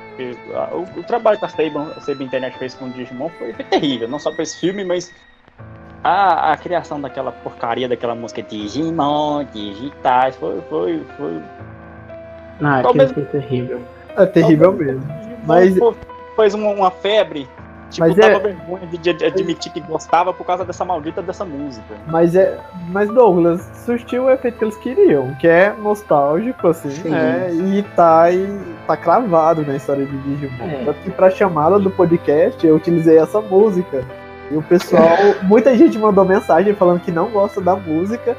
Porque, 0.09 0.31
uh, 0.31 0.77
o, 0.77 0.99
o, 0.99 1.03
trabalho 1.03 1.37
que 1.37 1.45
a 1.45 1.49
Saban 1.49 1.93
Internet 2.21 2.57
fez 2.57 2.73
com 2.73 2.85
o 2.85 2.89
Digimon 2.89 3.29
foi, 3.37 3.51
foi 3.51 3.65
terrível, 3.65 4.07
não 4.07 4.19
só 4.19 4.31
para 4.31 4.43
esse 4.43 4.57
filme, 4.57 4.85
mas 4.85 5.13
a, 6.03 6.51
a 6.51 6.57
criação 6.57 6.99
daquela 6.99 7.31
porcaria 7.31 7.87
daquela 7.87 8.15
música 8.15 8.41
Digimon, 8.41 9.45
digitais, 9.53 10.35
foi. 10.35 10.61
foi, 10.69 11.03
foi... 11.17 11.41
Ah, 12.61 12.81
Talvez... 12.81 13.11
foi 13.11 13.25
terrível. 13.25 13.81
É 14.17 14.25
terrível 14.25 14.69
Talvez... 14.69 14.95
mesmo. 14.95 15.21
Mas. 15.45 15.75
Fez 16.35 16.53
uma, 16.53 16.69
uma 16.69 16.91
febre. 16.91 17.47
Tipo, 17.89 18.07
mas 18.07 18.15
dava 18.15 18.35
é... 18.35 18.39
vergonha 18.39 18.87
de, 18.87 18.97
de 18.97 19.25
admitir 19.25 19.71
que 19.71 19.81
gostava 19.81 20.33
por 20.33 20.45
causa 20.45 20.63
dessa 20.63 20.85
maldita 20.85 21.21
dessa 21.21 21.43
música. 21.43 21.93
Mas 22.07 22.35
é. 22.35 22.57
Mas 22.87 23.09
Douglas, 23.09 23.69
surtiu 23.85 24.25
o 24.25 24.29
efeito 24.29 24.57
que 24.57 24.63
eles 24.63 24.77
queriam, 24.77 25.35
que 25.35 25.47
é 25.47 25.73
nostálgico, 25.73 26.69
assim, 26.69 26.89
Sim. 26.89 27.09
né? 27.09 27.53
E 27.53 27.83
tá, 27.95 28.31
e 28.31 28.47
tá 28.87 28.95
cravado 28.95 29.63
na 29.63 29.75
história 29.75 30.05
de 30.05 30.17
Digimon. 30.17 30.65
É. 30.65 30.85
Tanto 30.85 30.99
que 31.01 31.11
pra 31.11 31.29
chamada 31.29 31.77
do 31.77 31.91
podcast 31.91 32.65
eu 32.65 32.75
utilizei 32.75 33.17
essa 33.17 33.41
música. 33.41 34.05
E 34.51 34.57
o 34.57 34.61
pessoal, 34.61 35.17
muita 35.43 35.75
gente 35.75 35.97
mandou 35.97 36.25
mensagem 36.25 36.73
falando 36.75 36.99
que 36.99 37.11
não 37.11 37.29
gosta 37.29 37.61
da 37.61 37.75
música, 37.75 38.35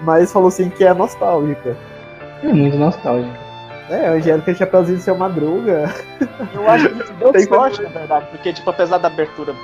mas 0.00 0.32
falou 0.32 0.48
assim 0.48 0.68
que 0.68 0.84
é 0.84 0.92
nostálgica. 0.92 1.76
É 2.42 2.48
muito 2.48 2.76
nostálgica. 2.76 3.38
É, 3.88 4.08
a 4.08 4.12
Angélica 4.12 4.54
Chapeuzinho 4.54 4.98
do 4.98 5.02
Seu 5.02 5.16
Madruga. 5.16 5.94
Eu 6.52 6.68
acho 6.68 6.88
que 6.88 7.12
deu 7.14 7.46
sorte, 7.46 7.82
na 7.82 7.90
verdade, 7.90 8.26
porque, 8.30 8.52
tipo, 8.52 8.68
apesar 8.70 8.98
da 8.98 9.08
abertura 9.08 9.54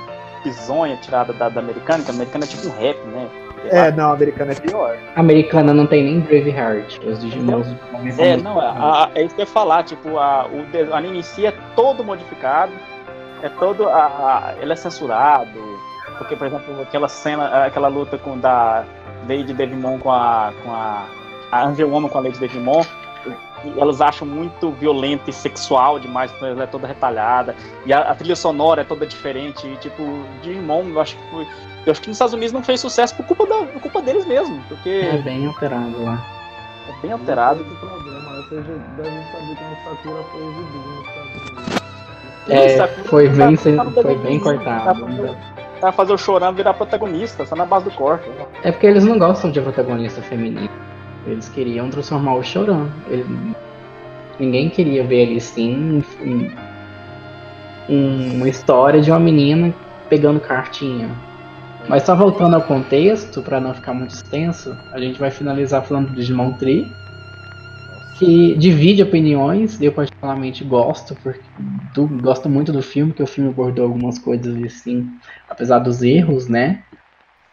bizonha 0.43 0.95
tirada 0.97 1.33
da, 1.33 1.49
da 1.49 1.59
americana, 1.59 2.03
que 2.03 2.11
a 2.11 2.13
americana 2.13 2.45
é 2.45 2.47
tipo 2.47 2.67
um 2.67 2.79
rap, 2.79 2.97
né? 3.07 3.29
É, 3.65 3.91
não, 3.91 4.11
a 4.11 4.13
americana 4.13 4.53
é 4.53 4.55
pior. 4.55 4.97
A 5.15 5.19
americana 5.19 5.73
não 5.73 5.85
tem 5.85 6.03
nem 6.03 6.19
Braveheart, 6.21 6.99
os 7.05 7.19
Digimons. 7.19 7.67
É, 8.17 8.37
não, 8.37 8.57
a, 8.57 9.05
a, 9.05 9.09
é 9.15 9.23
isso 9.23 9.35
que 9.35 9.41
eu 9.41 9.45
ia 9.45 9.51
falar, 9.51 9.83
tipo, 9.83 10.17
a, 10.17 10.45
o, 10.47 10.89
o 10.89 10.95
anime 10.95 11.19
em 11.19 11.21
si 11.21 11.45
é 11.45 11.53
todo 11.75 12.03
modificado, 12.03 12.71
é 13.41 13.49
todo. 13.49 13.89
A, 13.89 14.05
a, 14.05 14.53
ele 14.61 14.71
é 14.71 14.75
censurado, 14.75 15.68
porque, 16.19 16.35
por 16.35 16.45
exemplo, 16.45 16.81
aquela 16.81 17.07
cena, 17.07 17.65
aquela 17.65 17.87
luta 17.87 18.17
com 18.17 18.37
da 18.37 18.83
Lady 19.27 19.53
Devimon 19.53 19.97
com 19.97 20.11
a. 20.11 20.53
com 20.63 20.71
a. 20.71 21.05
A 21.51 21.65
Angel 21.65 21.89
Woman 21.89 22.09
com 22.09 22.19
a 22.19 22.21
Lady 22.21 22.37
Devimon, 22.37 22.83
elas 23.75 24.01
acham 24.01 24.27
muito 24.27 24.69
violenta 24.73 25.31
e 25.31 25.33
sexual 25.33 25.97
demais, 25.97 26.31
então 26.31 26.47
ela 26.47 26.63
é 26.63 26.67
toda 26.67 26.85
retalhada. 26.85 27.55
E 27.87 27.93
a, 27.93 28.01
a, 28.01 28.13
trilha 28.13 28.35
sonora 28.35 28.81
é 28.81 28.83
toda 28.83 29.07
diferente. 29.07 29.65
E, 29.65 29.75
tipo, 29.77 30.03
Digimon, 30.43 30.89
eu 30.89 31.01
acho 31.01 31.15
que 31.15 31.31
foi. 31.31 31.47
Eu 31.87 31.91
acho 31.91 32.01
que 32.01 32.07
nos 32.07 32.17
Estados 32.17 32.35
Unidos 32.35 32.51
não 32.51 32.61
fez 32.61 32.79
sucesso 32.79 33.15
por 33.15 33.25
culpa, 33.25 33.47
da, 33.47 33.65
por 33.65 33.81
culpa 33.81 34.01
deles 34.01 34.27
mesmo. 34.27 34.61
Porque. 34.67 34.89
É 35.11 35.17
bem 35.17 35.47
alterado 35.47 36.03
lá. 36.03 36.23
É 36.87 37.01
bem 37.01 37.11
alterado. 37.13 37.63
Problema, 37.63 38.43
vocês 38.43 38.65
devem 38.65 39.23
saber 39.31 39.55
que 39.55 39.63
a 39.63 39.89
Sakura 39.89 40.23
foi 40.23 40.41
exibida 40.41 40.77
nos 40.85 41.07
Estados 41.07 41.31
Unidos. 41.31 41.79
É, 42.49 42.87
foi 43.05 43.29
bem, 43.29 43.55
foi 43.57 44.15
bem 44.17 44.39
cortado. 44.39 45.07
Vai 45.81 45.91
fazer 45.91 46.13
o 46.13 46.17
chorando 46.17 46.57
virar 46.57 46.73
protagonista, 46.73 47.45
só 47.45 47.55
na 47.55 47.65
base 47.65 47.85
do 47.85 47.91
corpo. 47.91 48.29
É 48.63 48.71
porque 48.71 48.87
eles 48.87 49.05
não 49.05 49.17
gostam 49.17 49.51
de 49.51 49.61
protagonista 49.61 50.21
feminino. 50.21 50.69
Eles 51.25 51.47
queriam 51.49 51.89
transformar 51.89 52.35
o 52.35 52.43
chorando. 52.43 52.91
Ele... 53.07 53.25
Ninguém 54.39 54.69
queria 54.69 55.03
ver 55.03 55.27
ali 55.27 55.41
sim 55.41 56.03
uma 57.89 58.47
história 58.47 59.01
de 59.01 59.11
uma 59.11 59.19
menina 59.19 59.73
pegando 60.09 60.39
cartinha. 60.39 61.09
Mas 61.87 62.03
só 62.03 62.15
voltando 62.15 62.55
ao 62.55 62.61
contexto, 62.61 63.41
para 63.41 63.59
não 63.59 63.73
ficar 63.73 63.93
muito 63.93 64.11
extenso, 64.11 64.77
a 64.91 64.99
gente 64.99 65.19
vai 65.19 65.31
finalizar 65.31 65.83
falando 65.83 66.09
do 66.09 66.15
Digimon 66.15 66.51
Tree, 66.53 66.91
que 68.19 68.55
divide 68.55 69.01
opiniões. 69.01 69.81
Eu 69.81 69.93
particularmente 69.93 70.63
gosto, 70.63 71.15
porque 71.23 71.41
do, 71.95 72.05
gosto 72.07 72.49
muito 72.49 72.71
do 72.73 72.81
filme, 72.81 73.13
que 73.13 73.23
o 73.23 73.27
filme 73.27 73.49
abordou 73.49 73.85
algumas 73.85 74.19
coisas 74.19 74.61
assim, 74.63 75.09
apesar 75.49 75.79
dos 75.79 76.03
erros, 76.03 76.47
né? 76.47 76.83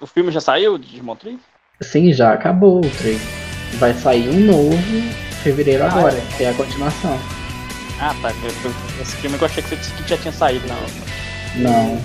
O 0.01 0.07
filme 0.07 0.31
já 0.33 0.41
saiu, 0.41 0.77
Digimon 0.77 1.17
Tree? 1.17 1.39
Sim, 1.81 2.13
já 2.13 2.33
acabou 2.33 2.79
o 2.85 2.91
trem. 2.91 3.19
Vai 3.79 3.95
sair 3.95 4.29
um 4.29 4.41
novo 4.41 4.75
em 4.75 5.11
fevereiro 5.43 5.85
ah, 5.85 5.89
agora, 5.89 6.17
é. 6.17 6.37
que 6.37 6.45
é 6.45 6.51
a 6.51 6.55
continuação. 6.55 7.19
Ah, 8.01 8.15
tá. 8.21 8.31
Esse 9.01 9.17
filme 9.17 9.39
eu 9.39 9.47
achei 9.47 9.63
que 9.63 9.69
você 9.71 9.77
disse 9.77 9.93
que 9.93 10.09
já 10.09 10.19
tinha 10.19 10.33
saído, 10.33 10.67
não. 10.67 10.77
Não. 11.63 12.03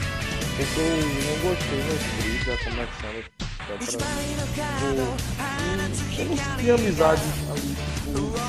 Eu 0.60 0.68
não 0.68 1.50
gostei 1.50 1.80
das 1.80 2.02
brigas, 2.18 2.46
da 2.46 2.56
conexão. 2.64 3.10
Eu 6.18 6.26
não 6.26 6.58
tinha 6.58 6.76
amizade 6.76 7.22
ali. 7.50 7.81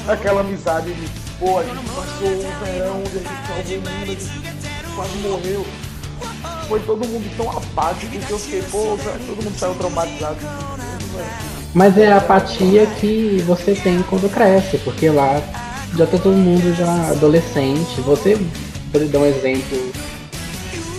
Aquela 0.08 0.40
amizade 0.40 0.92
de, 0.92 1.08
pô, 1.38 1.58
a 1.58 1.62
gente 1.62 1.84
passou 1.94 2.28
um 2.28 2.64
verão 2.64 3.02
a 3.56 3.62
gente 3.62 3.78
o 3.78 3.90
mundo, 3.90 4.94
quase 4.96 5.16
morreu. 5.18 5.66
Foi 6.68 6.80
todo 6.80 7.06
mundo 7.06 7.36
tão 7.36 7.50
apático 7.50 8.18
que 8.18 8.30
eu 8.30 8.38
fiquei, 8.38 8.62
pô, 8.62 8.98
todo 9.26 9.44
mundo 9.44 9.58
saiu 9.58 9.74
traumatizado. 9.74 10.38
Mas 11.74 11.96
é 11.96 12.12
a 12.12 12.16
apatia 12.16 12.86
que 12.86 13.42
você 13.46 13.74
tem 13.74 14.02
quando 14.02 14.30
cresce, 14.30 14.76
porque 14.78 15.08
lá 15.08 15.40
já 15.96 16.06
tá 16.06 16.18
todo 16.18 16.36
mundo 16.36 16.74
já 16.74 17.10
adolescente. 17.10 18.00
Você, 18.00 18.38
por 18.90 19.04
dar 19.06 19.20
um 19.20 19.26
exemplo, 19.26 19.92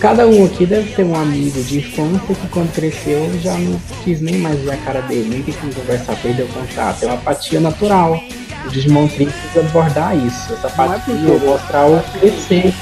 cada 0.00 0.26
um 0.26 0.46
aqui 0.46 0.64
deve 0.64 0.92
ter 0.94 1.04
um 1.04 1.14
amigo 1.14 1.62
de 1.62 1.78
infância 1.78 2.34
que 2.34 2.48
quando 2.48 2.72
cresceu 2.74 3.38
já 3.40 3.56
não 3.58 3.78
quis 4.02 4.20
nem 4.20 4.38
mais 4.38 4.60
ver 4.60 4.72
a 4.72 4.76
cara 4.78 5.02
dele, 5.02 5.28
nem 5.28 5.42
quis 5.42 5.56
conversar, 5.56 6.16
perdeu 6.16 6.46
o 6.46 6.48
contato. 6.48 7.02
É 7.02 7.06
uma 7.06 7.14
apatia 7.14 7.60
natural. 7.60 8.18
O 8.64 8.68
Digimon 8.70 9.06
Tree 9.08 9.26
precisa 9.26 9.60
abordar 9.60 10.16
isso, 10.16 10.54
essa 10.54 10.68
é 10.68 10.70
apatia, 10.70 11.14
é 11.14 11.38
mostrar 11.38 11.86
o 11.86 12.02
crescer. 12.18 12.74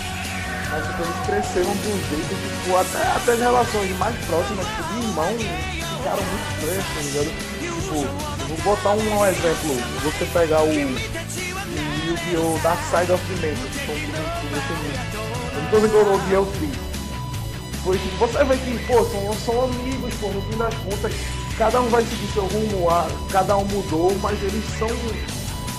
Mas 0.71 0.87
tipo, 0.87 1.03
eles 1.03 1.27
cresceram 1.27 1.73
de 1.73 1.89
um 1.89 1.99
jeito 2.09 2.29
que 2.29 2.63
tipo, 2.63 2.77
até, 2.77 3.03
até 3.03 3.33
as 3.33 3.41
relações 3.41 3.99
mais 3.99 4.17
próximas, 4.27 4.67
tipo, 4.67 4.83
de 4.85 4.99
irmão, 5.01 5.27
ficaram 5.99 6.23
muito 6.23 6.47
estranhas, 6.55 6.85
tá 6.85 7.01
ligado? 7.03 7.31
Tipo, 7.59 7.95
vou 8.49 8.77
botar 8.77 8.93
um 8.93 9.27
exemplo, 9.27 9.75
você 10.03 10.25
pegar 10.33 10.63
o 10.63 10.73
Yu-Gi-Oh! 10.73 12.59
Dark 12.63 12.79
Side 12.91 13.11
of 13.11 13.25
the 13.27 13.35
Dimension, 13.35 13.67
que 13.67 13.79
foi 13.81 13.95
um 13.95 13.99
filme 13.99 14.17
Eu 15.55 15.63
não 15.63 15.71
tô 15.71 15.81
vendo 15.81 15.97
o 15.97 16.13
Yu-Gi-Oh! 16.15 16.47
3. 16.59 16.93
Foi 17.83 17.99
que 17.99 18.09
você 18.17 18.45
vê 18.45 18.57
que, 18.57 18.79
pô, 18.87 19.05
são, 19.05 19.35
são 19.45 19.65
amigos, 19.65 20.15
pô, 20.21 20.29
no 20.29 20.41
fim 20.43 20.57
das 20.57 20.75
contas, 20.75 21.13
cada 21.59 21.81
um 21.81 21.89
vai 21.89 22.05
seguir 22.05 22.33
seu 22.33 22.47
rumo, 22.47 22.87
cada 23.33 23.57
um 23.57 23.65
mudou, 23.65 24.17
mas 24.23 24.41
eles 24.41 24.65
são 24.79 24.87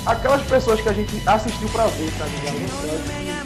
aquelas 0.05 0.41
pessoas 0.43 0.81
que 0.81 0.89
a 0.89 0.93
gente 0.93 1.21
assistiu 1.27 1.69
pra 1.69 1.85
ver, 1.87 2.11
tá 2.17 2.25
ligado? 2.25 3.43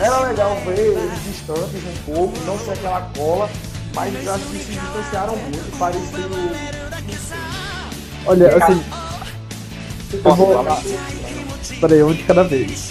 Era 0.00 0.20
legal 0.28 0.56
ver 0.66 0.78
eles 0.78 1.24
distantes 1.24 1.82
um 1.84 2.12
pouco, 2.12 2.38
não 2.44 2.58
ser 2.58 2.72
aquela 2.72 3.02
cola, 3.16 3.50
mas 3.94 4.28
acho 4.28 4.44
que 4.46 4.58
se 4.58 4.72
distanciaram 4.72 5.36
muito, 5.36 5.78
pareciam. 5.78 6.30
Olha, 8.26 8.56
assim. 8.56 8.84
Eu 10.24 10.34
vou, 10.34 10.64
Peraí, 11.80 12.02
um 12.02 12.12
de 12.12 12.22
cada 12.22 12.44
vez. 12.44 12.88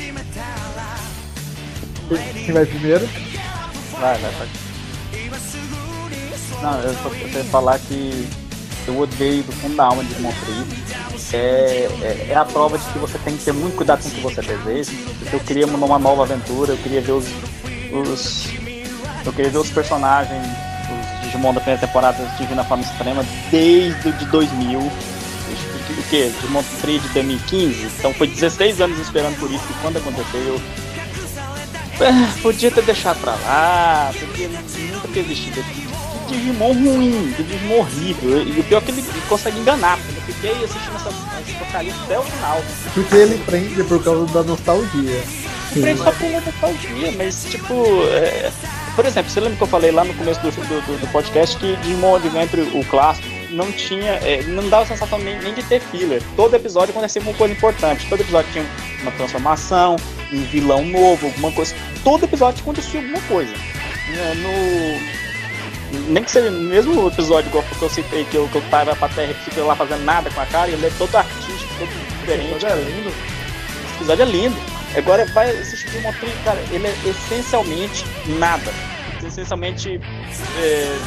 Quem 2.45 2.53
vai 2.53 2.65
primeiro? 2.65 3.07
Vai, 3.99 4.17
vai, 4.17 4.31
pode. 4.33 4.51
Não, 6.61 6.79
eu 6.79 6.93
só 7.01 7.09
queria 7.09 7.43
falar 7.45 7.79
que 7.79 8.27
eu 8.87 8.99
odeio 8.99 9.43
do 9.43 9.51
fundo 9.53 9.75
da 9.75 9.85
alma 9.85 10.03
de 10.03 10.19
Montreal. 10.21 10.65
É, 11.31 11.37
é, 12.01 12.27
é, 12.29 12.35
a 12.35 12.45
prova 12.45 12.77
de 12.77 12.85
que 12.85 12.99
você 12.99 13.17
tem 13.19 13.35
que 13.35 13.43
ter 13.43 13.53
muito 13.53 13.75
cuidado 13.75 14.03
com 14.03 14.09
o 14.09 14.11
que 14.11 14.21
você 14.21 14.41
deseja. 14.41 14.91
Eu 15.31 15.39
queria 15.39 15.65
uma 15.65 15.99
nova 15.99 16.23
aventura, 16.23 16.73
eu 16.73 16.77
queria 16.77 17.01
ver 17.01 17.13
os, 17.13 17.25
os 17.91 18.47
eu 19.25 19.33
queria 19.33 19.49
ver 19.49 19.57
os 19.57 19.69
personagens, 19.69 20.45
os 20.45 21.21
Digimon 21.23 21.53
da 21.53 21.61
primeira 21.61 21.85
temporada 21.85 22.21
atingindo 22.23 22.63
forma 22.65 22.83
extrema 22.83 23.25
desde 23.49 24.09
o 24.09 24.13
de 24.13 24.25
2000 24.25 24.91
o 25.97 26.03
que? 26.09 26.29
De 26.29 26.47
Montreal 26.47 26.99
de 26.99 27.09
2015. 27.09 27.85
Então 27.97 28.13
foi 28.13 28.27
16 28.27 28.81
anos 28.81 28.99
esperando 28.99 29.37
por 29.39 29.51
isso 29.51 29.63
e 29.69 29.73
quando 29.81 29.97
aconteceu 29.97 30.41
eu. 30.41 30.61
Ah, 32.01 32.33
podia 32.41 32.71
ter 32.71 32.83
deixado 32.83 33.19
pra 33.21 33.35
lá, 33.35 34.11
podia 34.19 34.49
nunca 34.49 35.07
ter 35.07 35.19
existido. 35.19 35.63
Que 35.63 35.82
Digimon 36.33 36.73
ruim, 36.73 37.33
que 37.35 37.43
Digimon 37.43 37.79
horrível. 37.79 38.43
E 38.43 38.59
o 38.59 38.63
pior 38.63 38.79
é 38.79 38.81
que 38.81 38.91
ele 38.91 39.03
consegue 39.29 39.59
enganar, 39.59 39.97
porque 39.97 40.19
eu 40.19 40.35
fiquei 40.35 40.51
assistindo 40.63 40.95
essa, 40.95 41.09
essa 41.09 41.57
porcaria 41.59 41.93
até 42.03 42.19
o 42.19 42.23
final. 42.23 42.63
Porque 42.93 43.15
ele 43.15 43.37
prende 43.45 43.83
por 43.83 44.03
causa 44.03 44.25
da 44.33 44.43
nostalgia. 44.43 45.23
Prende 45.71 45.99
só 45.99 46.11
por 46.11 46.29
nostalgia, 46.29 47.11
mas 47.17 47.45
tipo. 47.45 48.03
É... 48.11 48.51
Por 48.95 49.05
exemplo, 49.05 49.31
você 49.31 49.39
lembra 49.39 49.57
que 49.57 49.63
eu 49.63 49.67
falei 49.67 49.91
lá 49.91 50.03
no 50.03 50.13
começo 50.13 50.39
do, 50.41 50.51
do, 50.51 50.99
do 50.99 51.11
podcast 51.11 51.57
que 51.57 51.75
Digimon 51.77 52.15
Adventure, 52.15 52.61
o 52.77 52.85
clássico, 52.85 53.27
não 53.49 53.71
tinha. 53.71 54.13
É, 54.23 54.43
não 54.43 54.67
dava 54.69 54.85
sensação 54.85 55.17
nem, 55.19 55.39
nem, 55.39 55.53
de 55.53 55.63
ter 55.63 55.79
filler. 55.79 56.21
Todo 56.35 56.55
episódio 56.55 56.91
acontecia 56.91 57.21
uma 57.21 57.33
coisa 57.33 57.53
importante. 57.53 58.07
Todo 58.09 58.21
episódio 58.21 58.51
tinha 58.51 58.65
uma 59.01 59.11
transformação, 59.11 59.95
um 60.31 60.43
vilão 60.43 60.85
novo, 60.85 61.27
alguma 61.27 61.51
coisa. 61.51 61.75
Todo 62.03 62.25
episódio 62.25 62.61
acontecia 62.61 62.99
alguma 62.99 63.21
coisa. 63.21 63.53
No. 64.41 65.32
Nem 66.07 66.23
que 66.23 66.31
seja 66.31 66.49
no 66.49 66.59
mesmo 66.59 67.07
episódio 67.07 67.49
igual 67.49 67.63
que 67.63 67.81
eu 67.81 67.89
citei, 67.89 68.25
que 68.25 68.35
eu, 68.35 68.47
que 68.49 68.55
eu 68.55 68.61
tava 68.69 68.95
pra 68.95 69.07
terra 69.09 69.31
e 69.31 69.35
fiquei 69.35 69.61
lá 69.63 69.75
fazendo 69.75 70.03
nada 70.03 70.29
com 70.31 70.41
a 70.41 70.45
cara, 70.45 70.69
ele 70.69 70.85
é 70.85 70.91
todo 70.97 71.15
artístico, 71.15 71.73
todo 71.77 71.89
diferente. 72.19 72.55
Esse 72.55 72.65
episódio 72.65 72.67
é 72.67 72.83
lindo. 72.83 73.09
Esse 73.09 73.95
episódio 73.95 74.23
é 74.23 74.25
lindo. 74.25 74.55
Agora 74.95 75.25
vai 75.33 75.49
assistir 75.51 75.97
uma 75.97 76.13
trilha, 76.13 76.35
cara, 76.43 76.63
ele 76.71 76.87
é 76.87 76.95
essencialmente 77.05 78.05
nada. 78.39 78.71
Essencialmente. 79.25 79.99
É, 80.59 80.97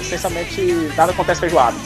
essencialmente 0.00 0.62
nada 0.96 1.12
acontece 1.12 1.40
feijoado. 1.40 1.76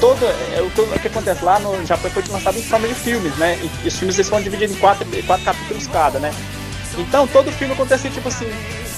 Todo, 0.00 0.24
é, 0.24 0.62
o, 0.62 0.70
que, 0.70 0.80
o 0.80 1.00
que 1.00 1.08
acontece 1.08 1.44
lá 1.44 1.58
no 1.58 1.84
Japão 1.84 2.10
foi 2.10 2.22
lançado 2.28 2.58
em 2.58 2.62
forma 2.62 2.86
de 2.86 2.94
filmes, 2.94 3.34
né? 3.36 3.58
E 3.84 3.88
os 3.88 3.96
filmes 3.96 4.16
eles 4.16 4.26
são 4.26 4.40
divididos 4.40 4.76
em 4.76 4.78
quatro, 4.78 5.06
quatro 5.26 5.44
capítulos 5.44 5.86
cada, 5.88 6.18
né? 6.18 6.32
Então 6.96 7.26
todo 7.26 7.50
filme 7.52 7.74
acontecia 7.74 8.10
tipo 8.10 8.28
assim, 8.28 8.48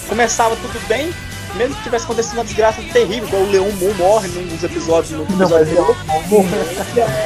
começava 0.09 0.57
tudo 0.57 0.89
bem, 0.89 1.13
mesmo 1.57 1.75
que 1.77 1.83
tivesse 1.83 2.05
acontecido 2.05 2.35
uma 2.35 2.45
desgraça 2.45 2.83
terrível, 2.93 3.29
igual 3.29 3.43
o 3.43 3.51
Leão 3.51 3.73
Mu 3.73 3.95
morre 3.95 4.29
num 4.29 4.47
dos 4.47 4.63
episódios 4.63 5.13
no 5.13 5.25
episódio 5.25 5.49
Não, 5.49 5.59
mas 5.59 5.73
Leão 5.73 5.97
Mu 6.07 6.43
morre 6.43 6.57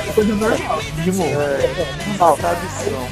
é 0.08 0.12
coisa 0.12 0.34
normal, 0.34 0.78
de 0.82 1.12
morrer. 1.12 1.34
É, 1.34 1.74
é, 2.20 2.36
tradição. 2.36 3.08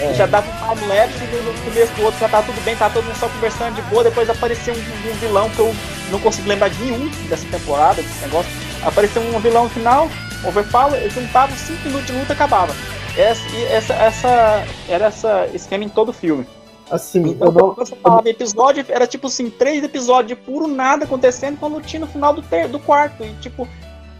É. 0.00 0.14
Já 0.14 0.26
dava 0.26 0.46
um 0.48 0.76
time 0.76 0.88
lapse 0.88 1.18
no 1.18 1.64
começo 1.64 1.92
do 1.92 2.02
outro, 2.02 2.20
já 2.20 2.28
tava 2.28 2.46
tudo 2.46 2.64
bem, 2.64 2.74
tava 2.76 2.94
todo 2.94 3.04
mundo 3.04 3.16
só 3.16 3.28
conversando 3.28 3.74
de 3.74 3.82
boa, 3.82 4.02
depois 4.02 4.28
apareceu 4.28 4.74
um, 4.74 4.78
um, 4.78 5.14
vilão 5.14 5.50
que 5.50 5.58
eu 5.58 5.74
não 6.10 6.18
consigo 6.18 6.48
lembrar 6.48 6.68
de 6.68 6.82
nenhum 6.82 7.08
dessa 7.28 7.46
temporada, 7.46 8.02
desse 8.02 8.20
negócio. 8.22 8.50
Apareceu 8.82 9.22
um 9.22 9.38
vilão 9.38 9.68
final, 9.68 10.08
overpower, 10.44 11.00
eu 11.00 11.10
juntava 11.10 11.54
5 11.54 11.84
minutos 11.84 12.06
de 12.06 12.12
luta 12.12 12.32
e 12.32 12.34
acabava. 12.34 12.74
Essa, 13.16 13.56
essa, 13.70 13.94
essa, 13.94 14.64
era 14.88 15.06
essa 15.06 15.48
esquema 15.52 15.84
em 15.84 15.88
todo 15.88 16.08
o 16.08 16.12
filme. 16.12 16.46
Assim, 16.92 17.30
então, 17.30 17.48
eu 17.48 17.52
não... 17.52 17.74
você 17.74 17.96
falava 17.96 18.28
episódio, 18.28 18.84
era 18.86 19.06
tipo 19.06 19.26
assim, 19.26 19.48
três 19.48 19.82
episódios 19.82 20.38
de 20.38 20.44
puro 20.44 20.66
nada 20.66 21.06
acontecendo 21.06 21.58
quando 21.58 21.80
tinha 21.80 22.00
no 22.00 22.06
final 22.06 22.34
do, 22.34 22.42
ter, 22.42 22.68
do 22.68 22.78
quarto. 22.78 23.24
E 23.24 23.32
tipo, 23.40 23.66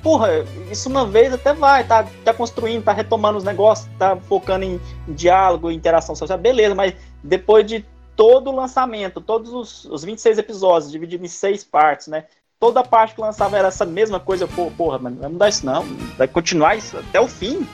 porra, 0.02 0.28
isso 0.70 0.88
uma 0.88 1.06
vez 1.06 1.34
até 1.34 1.52
vai, 1.52 1.84
tá, 1.84 2.06
tá 2.24 2.32
construindo, 2.32 2.82
tá 2.82 2.92
retomando 2.94 3.36
os 3.36 3.44
negócios, 3.44 3.90
tá 3.98 4.16
focando 4.16 4.64
em 4.64 4.80
diálogo, 5.06 5.70
interação 5.70 6.14
social, 6.14 6.38
beleza, 6.38 6.74
mas 6.74 6.94
depois 7.22 7.66
de 7.66 7.84
todo 8.16 8.48
o 8.48 8.56
lançamento, 8.56 9.20
todos 9.20 9.52
os, 9.52 9.84
os 9.84 10.02
26 10.02 10.38
episódios, 10.38 10.90
divididos 10.90 11.26
em 11.26 11.28
seis 11.28 11.62
partes, 11.62 12.06
né? 12.06 12.24
Toda 12.58 12.82
parte 12.82 13.14
que 13.14 13.20
lançava 13.20 13.58
era 13.58 13.68
essa 13.68 13.84
mesma 13.84 14.18
coisa, 14.18 14.48
pô, 14.48 14.70
porra, 14.70 14.98
mas 14.98 15.12
não 15.12 15.20
vai 15.20 15.30
mudar 15.30 15.48
isso 15.50 15.66
não, 15.66 15.84
vai 16.16 16.26
continuar 16.26 16.76
isso 16.76 16.96
até 16.96 17.20
o 17.20 17.28
fim. 17.28 17.68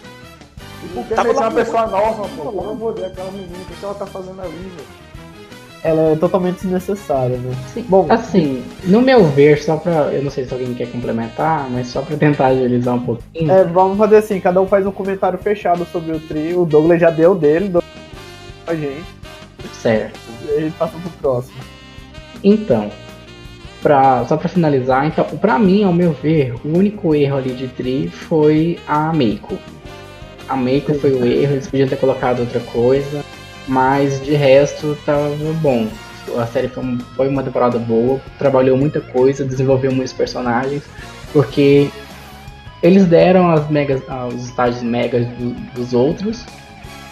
Porque 0.94 1.14
tá 1.14 1.22
uma 1.22 1.50
pessoa 1.50 1.86
nova, 1.86 2.28
pô, 2.36 2.62
eu 2.62 2.76
vou 2.76 2.94
ver 2.94 3.06
aquela 3.06 3.30
menina, 3.30 3.58
o 3.58 3.74
que 3.74 3.84
ela 3.84 3.94
tá 3.94 4.06
fazendo 4.06 4.40
ali, 4.40 4.52
velho? 4.52 5.08
ela 5.82 6.12
é 6.12 6.16
totalmente 6.16 6.62
desnecessária, 6.62 7.36
né? 7.36 7.54
Sim. 7.72 7.84
Bom, 7.88 8.06
assim, 8.10 8.64
no 8.84 9.00
meu 9.00 9.24
ver, 9.26 9.62
só 9.62 9.76
pra. 9.76 10.12
Eu 10.12 10.22
não 10.22 10.30
sei 10.30 10.44
se 10.44 10.52
alguém 10.52 10.74
quer 10.74 10.90
complementar, 10.90 11.68
mas 11.70 11.88
só 11.88 12.02
pra 12.02 12.16
tentar 12.16 12.46
agilizar 12.48 12.94
um 12.94 13.00
pouquinho. 13.00 13.50
É, 13.50 13.64
vamos 13.64 13.96
fazer 13.96 14.16
assim, 14.16 14.40
cada 14.40 14.60
um 14.60 14.66
faz 14.66 14.86
um 14.86 14.90
comentário 14.90 15.38
fechado 15.38 15.86
sobre 15.86 16.12
o 16.12 16.20
trio. 16.20 16.62
O 16.62 16.66
Douglas 16.66 17.00
já 17.00 17.10
deu 17.10 17.34
dele, 17.34 17.68
do... 17.68 17.82
a 18.66 18.74
gente. 18.74 19.04
Certo. 19.72 20.18
E 20.48 20.56
a 20.56 20.60
gente 20.60 20.76
passa 20.76 20.94
pro 20.98 21.10
próximo. 21.20 21.58
Então, 22.42 22.90
Pra, 23.80 24.24
só 24.24 24.36
pra 24.36 24.48
finalizar, 24.48 25.06
então, 25.06 25.24
pra 25.24 25.56
mim, 25.56 25.84
ao 25.84 25.92
meu 25.92 26.10
ver, 26.10 26.52
o 26.64 26.76
único 26.76 27.14
erro 27.14 27.36
ali 27.36 27.54
de 27.54 27.68
Tri 27.68 28.08
foi 28.08 28.76
a 28.88 29.12
Meiko. 29.12 29.56
A 30.48 30.56
Meiko 30.56 30.94
foi 30.94 31.12
o 31.12 31.24
erro, 31.24 31.52
eles 31.52 31.68
podiam 31.68 31.88
ter 31.88 31.96
colocado 31.96 32.40
outra 32.40 32.60
coisa, 32.60 33.24
mas 33.66 34.22
de 34.24 34.32
resto 34.32 34.96
tava 35.04 35.28
bom. 35.60 35.88
A 36.38 36.46
série 36.46 36.68
foi, 37.16 37.28
uma 37.28 37.42
temporada 37.42 37.78
boa, 37.78 38.20
trabalhou 38.38 38.76
muita 38.76 39.00
coisa, 39.00 39.44
desenvolveu 39.44 39.92
muitos 39.92 40.12
personagens, 40.12 40.82
porque 41.32 41.90
eles 42.82 43.06
deram 43.06 43.50
as 43.50 43.68
megas, 43.68 44.02
os 44.34 44.44
estágios 44.44 44.82
megas 44.82 45.26
do, 45.26 45.50
dos 45.74 45.92
outros, 45.92 46.44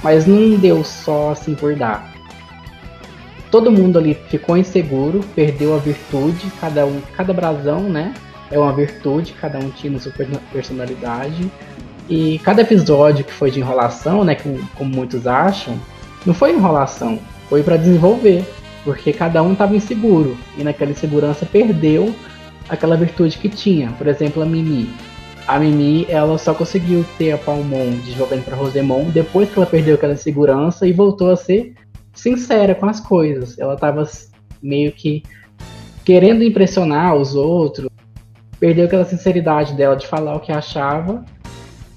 mas 0.02 0.26
não 0.26 0.56
deu 0.56 0.84
só 0.84 1.30
assim 1.30 1.54
por 1.54 1.74
dar. 1.74 2.12
Todo 3.50 3.70
mundo 3.70 3.98
ali 3.98 4.14
ficou 4.28 4.56
inseguro, 4.56 5.20
perdeu 5.34 5.74
a 5.74 5.78
virtude, 5.78 6.50
cada 6.60 6.84
um, 6.84 7.00
cada 7.16 7.32
brasão, 7.32 7.80
né? 7.80 8.12
É 8.50 8.58
uma 8.58 8.72
virtude, 8.72 9.32
cada 9.32 9.58
um 9.58 9.70
tinha 9.70 9.98
sua 9.98 10.12
personalidade. 10.52 11.50
E 12.08 12.38
cada 12.40 12.62
episódio 12.62 13.24
que 13.24 13.32
foi 13.32 13.50
de 13.50 13.60
enrolação, 13.60 14.24
né, 14.24 14.34
como, 14.36 14.58
como 14.76 14.94
muitos 14.94 15.26
acham, 15.26 15.78
não 16.24 16.32
foi 16.32 16.52
enrolação, 16.52 17.18
foi 17.48 17.62
para 17.62 17.76
desenvolver, 17.76 18.44
porque 18.84 19.12
cada 19.12 19.42
um 19.42 19.52
estava 19.52 19.74
inseguro 19.74 20.36
e 20.56 20.62
naquela 20.62 20.92
insegurança 20.92 21.44
perdeu 21.44 22.14
aquela 22.68 22.96
virtude 22.96 23.38
que 23.38 23.48
tinha. 23.48 23.90
Por 23.92 24.06
exemplo, 24.06 24.42
a 24.42 24.46
Mimi. 24.46 24.88
A 25.46 25.58
Mimi, 25.58 26.06
ela 26.08 26.38
só 26.38 26.54
conseguiu 26.54 27.04
ter 27.18 27.32
a 27.32 27.38
Palmon 27.38 27.90
desenvolvendo 28.04 28.44
para 28.44 28.56
Rosemon 28.56 29.04
depois 29.10 29.48
que 29.50 29.58
ela 29.58 29.66
perdeu 29.66 29.94
aquela 29.94 30.14
insegurança 30.14 30.86
e 30.86 30.92
voltou 30.92 31.30
a 31.30 31.36
ser 31.36 31.74
sincera 32.12 32.74
com 32.74 32.86
as 32.86 33.00
coisas. 33.00 33.58
Ela 33.58 33.74
estava 33.74 34.08
meio 34.62 34.90
que 34.92 35.22
querendo 36.04 36.42
impressionar 36.42 37.14
os 37.16 37.34
outros, 37.34 37.88
perdeu 38.58 38.86
aquela 38.86 39.04
sinceridade 39.04 39.74
dela 39.74 39.96
de 39.96 40.06
falar 40.06 40.36
o 40.36 40.40
que 40.40 40.52
achava 40.52 41.24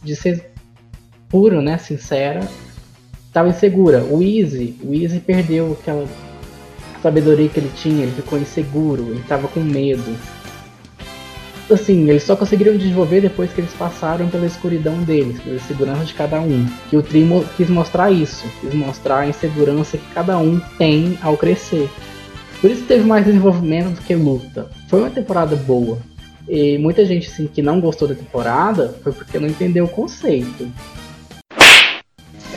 de 0.09 0.15
ser 0.15 0.51
puro, 1.29 1.61
né, 1.61 1.77
sincera, 1.77 2.47
estava 3.27 3.49
insegura. 3.49 4.03
O 4.03 4.21
Easy, 4.21 4.75
o 4.83 4.93
Easy 4.93 5.19
perdeu 5.19 5.77
aquela 5.79 6.07
sabedoria 7.01 7.47
que 7.47 7.59
ele 7.59 7.71
tinha, 7.75 8.03
ele 8.03 8.11
ficou 8.11 8.39
inseguro, 8.39 9.03
ele 9.11 9.21
estava 9.21 9.47
com 9.47 9.59
medo. 9.59 10.15
Assim, 11.71 12.09
eles 12.09 12.23
só 12.23 12.35
conseguiram 12.35 12.75
desenvolver 12.75 13.21
depois 13.21 13.53
que 13.53 13.61
eles 13.61 13.73
passaram 13.73 14.27
pela 14.27 14.47
escuridão 14.47 15.03
deles, 15.03 15.39
pela 15.39 15.59
segurança 15.59 16.03
de 16.03 16.15
cada 16.15 16.41
um. 16.41 16.67
Que 16.89 16.97
o 16.97 17.03
Trimo 17.03 17.45
quis 17.55 17.69
mostrar 17.69 18.09
isso, 18.09 18.43
quis 18.59 18.73
mostrar 18.73 19.19
a 19.19 19.27
insegurança 19.27 19.95
que 19.95 20.13
cada 20.13 20.39
um 20.39 20.59
tem 20.79 21.19
ao 21.21 21.37
crescer. 21.37 21.87
Por 22.59 22.71
isso 22.71 22.85
teve 22.85 23.03
mais 23.03 23.23
desenvolvimento 23.23 23.95
do 23.95 24.01
que 24.01 24.15
luta. 24.15 24.67
Foi 24.87 25.01
uma 25.01 25.11
temporada 25.11 25.55
boa. 25.55 25.99
E 26.49 26.79
muita 26.79 27.05
gente 27.05 27.29
assim, 27.29 27.47
que 27.47 27.61
não 27.61 27.79
gostou 27.79 28.07
da 28.07 28.15
temporada 28.15 28.95
foi 29.03 29.13
porque 29.13 29.39
não 29.39 29.47
entendeu 29.47 29.85
o 29.85 29.89
conceito. 29.89 30.67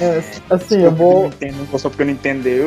É, 0.00 0.22
assim, 0.48 0.82
eu 0.82 0.90
vou. 0.90 1.30
Não 1.40 1.64
gostou 1.66 1.90
porque 1.90 2.04
não 2.04 2.12
entendeu. 2.12 2.66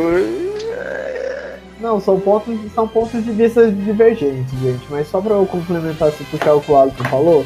Não, 1.79 1.99
são 1.99 2.19
pontos, 2.19 2.57
são 2.73 2.87
pontos 2.87 3.23
de 3.25 3.31
vista 3.31 3.69
divergentes, 3.69 4.57
gente. 4.61 4.85
Mas 4.89 5.07
só 5.07 5.19
pra 5.19 5.33
eu 5.33 5.45
complementar 5.45 6.11
se 6.11 6.23
puxar 6.25 6.53
o 6.53 6.61
que 6.61 6.71
o 6.71 6.77
Alisson 6.77 7.03
falou, 7.05 7.45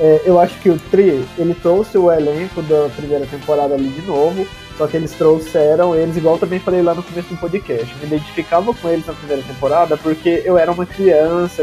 é, 0.00 0.22
eu 0.24 0.40
acho 0.40 0.58
que 0.60 0.70
o 0.70 0.78
Tri, 0.90 1.24
ele 1.38 1.54
trouxe 1.54 1.96
o 1.96 2.10
elenco 2.10 2.62
da 2.62 2.88
primeira 2.96 3.26
temporada 3.26 3.74
ali 3.74 3.88
de 3.90 4.02
novo, 4.02 4.46
só 4.76 4.86
que 4.86 4.96
eles 4.96 5.12
trouxeram 5.12 5.94
eles, 5.94 6.16
igual 6.16 6.36
eu 6.36 6.40
também 6.40 6.58
falei 6.58 6.82
lá 6.82 6.94
no 6.94 7.02
começo 7.02 7.28
do 7.28 7.36
podcast. 7.36 7.86
Eu 7.92 7.98
me 7.98 8.06
identificava 8.06 8.72
com 8.74 8.88
eles 8.88 9.06
na 9.06 9.12
primeira 9.12 9.42
temporada 9.42 9.96
porque 9.96 10.42
eu 10.44 10.58
era 10.58 10.72
uma 10.72 10.86
criança, 10.86 11.62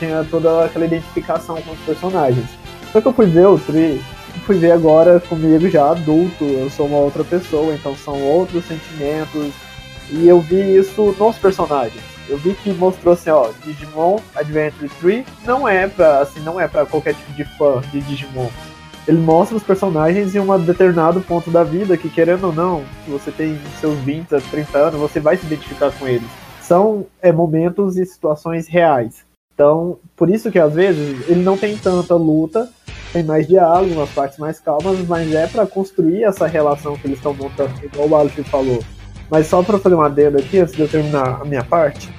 tinha 0.00 0.26
toda 0.28 0.64
aquela 0.64 0.86
identificação 0.86 1.62
com 1.62 1.70
os 1.70 1.78
personagens. 1.80 2.46
Só 2.92 3.00
que 3.00 3.06
eu 3.06 3.12
fui 3.12 3.26
ver 3.26 3.46
o 3.46 3.58
Tri, 3.58 4.02
fui 4.44 4.58
ver 4.58 4.72
agora 4.72 5.20
comigo 5.20 5.68
já 5.68 5.92
adulto, 5.92 6.44
eu 6.44 6.68
sou 6.70 6.86
uma 6.86 6.98
outra 6.98 7.22
pessoa, 7.22 7.72
então 7.72 7.94
são 7.94 8.20
outros 8.20 8.64
sentimentos, 8.64 9.52
e 10.10 10.26
eu 10.26 10.40
vi 10.40 10.76
isso 10.76 11.14
nos 11.16 11.38
personagens. 11.38 12.02
Eu 12.28 12.36
vi 12.36 12.54
que 12.54 12.72
mostrou 12.72 13.14
assim, 13.14 13.30
ó, 13.30 13.50
Digimon 13.64 14.18
Adventure 14.34 14.90
3 15.00 15.24
não 15.44 15.68
é 15.68 15.86
pra, 15.86 16.20
assim, 16.20 16.40
não 16.40 16.60
é 16.60 16.66
para 16.66 16.86
qualquer 16.86 17.14
tipo 17.14 17.32
de 17.32 17.44
fã 17.56 17.80
de 17.92 18.00
Digimon. 18.00 18.48
Ele 19.06 19.18
mostra 19.18 19.56
os 19.56 19.62
personagens 19.62 20.34
em 20.34 20.40
um 20.40 20.58
determinado 20.58 21.20
ponto 21.20 21.50
da 21.50 21.64
vida 21.64 21.96
que, 21.96 22.08
querendo 22.08 22.48
ou 22.48 22.52
não, 22.52 22.84
se 23.04 23.10
você 23.10 23.30
tem 23.30 23.58
seus 23.80 23.98
20 24.00 24.34
a 24.34 24.40
30 24.40 24.78
anos, 24.78 25.00
você 25.00 25.18
vai 25.18 25.36
se 25.36 25.46
identificar 25.46 25.90
com 25.92 26.06
eles. 26.06 26.28
São 26.60 27.06
é, 27.20 27.32
momentos 27.32 27.96
e 27.96 28.04
situações 28.04 28.68
reais. 28.68 29.24
Então, 29.60 29.98
por 30.16 30.30
isso 30.30 30.50
que 30.50 30.58
às 30.58 30.72
vezes 30.72 31.28
ele 31.28 31.42
não 31.42 31.54
tem 31.54 31.76
tanta 31.76 32.14
luta, 32.14 32.70
tem 33.12 33.22
mais 33.22 33.46
diálogo, 33.46 33.92
umas 33.92 34.08
partes 34.08 34.38
mais 34.38 34.58
calmas, 34.58 35.06
mas 35.06 35.34
é 35.34 35.46
para 35.46 35.66
construir 35.66 36.24
essa 36.24 36.46
relação 36.46 36.96
que 36.96 37.06
eles 37.06 37.18
estão 37.18 37.34
montando, 37.34 37.70
igual 37.84 38.08
o 38.08 38.16
Alfie 38.16 38.42
falou. 38.42 38.82
Mas 39.30 39.48
só 39.48 39.62
para 39.62 39.78
fazer 39.78 39.96
uma 39.96 40.06
adendo 40.06 40.38
aqui, 40.38 40.60
antes 40.60 40.72
de 40.74 40.80
eu 40.80 40.88
terminar 40.88 41.42
a 41.42 41.44
minha 41.44 41.62
parte, 41.62 42.10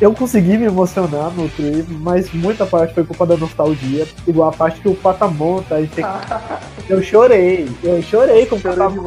eu 0.00 0.14
consegui 0.14 0.56
me 0.56 0.66
emocionar 0.66 1.32
no 1.32 1.48
trip, 1.48 1.84
mas 1.94 2.32
muita 2.32 2.64
parte 2.64 2.94
foi 2.94 3.02
culpa 3.02 3.26
da 3.26 3.36
nostalgia, 3.36 4.06
igual 4.24 4.50
a 4.50 4.52
parte 4.52 4.80
que 4.80 4.88
o 4.88 4.94
Patamon 4.94 5.62
tá 5.62 5.74
aí. 5.74 5.88
Tem... 5.88 6.04
eu 6.88 7.02
chorei, 7.02 7.68
eu 7.82 8.00
chorei 8.02 8.46
com 8.46 8.54
o 8.54 8.60
Patamon. 8.60 9.02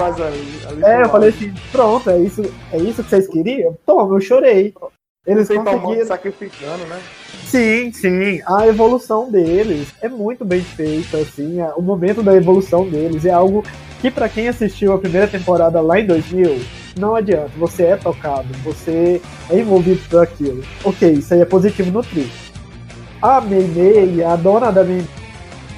É, 0.83 1.03
eu 1.03 1.09
falei 1.09 1.29
assim, 1.29 1.53
pronto, 1.71 2.09
é 2.09 2.19
isso, 2.19 2.41
é 2.73 2.79
isso 2.79 3.01
que 3.01 3.09
vocês 3.09 3.29
queriam? 3.29 3.77
Toma, 3.85 4.13
eu 4.13 4.19
chorei. 4.19 4.73
Eles 5.25 5.47
conseguiram... 5.47 6.05
sacrificando, 6.05 6.85
né? 6.87 6.99
Sim, 7.45 7.91
sim. 7.93 8.41
A 8.45 8.67
evolução 8.67 9.31
deles 9.31 9.87
é 10.01 10.09
muito 10.09 10.43
bem 10.43 10.61
feita, 10.61 11.17
assim. 11.17 11.57
O 11.75 11.81
momento 11.81 12.21
da 12.21 12.35
evolução 12.35 12.87
deles 12.87 13.25
é 13.25 13.31
algo 13.31 13.63
que, 14.01 14.11
para 14.11 14.29
quem 14.29 14.47
assistiu 14.47 14.93
a 14.93 14.99
primeira 14.99 15.27
temporada 15.27 15.79
lá 15.81 15.99
em 15.99 16.05
2000, 16.05 16.59
não 16.97 17.15
adianta. 17.15 17.51
Você 17.57 17.83
é 17.83 17.95
tocado, 17.95 18.47
você 18.63 19.21
é 19.49 19.59
envolvido 19.59 20.01
por 20.09 20.23
aquilo. 20.23 20.63
Ok, 20.83 21.09
isso 21.13 21.33
aí 21.33 21.41
é 21.41 21.45
positivo 21.45 21.91
no 21.91 22.03
tri. 22.03 22.29
A 23.21 23.41
Mei 23.41 23.67
Mei, 23.67 24.23
a 24.23 24.35
dona 24.35 24.71
da 24.71 24.83
Mei 24.83 25.03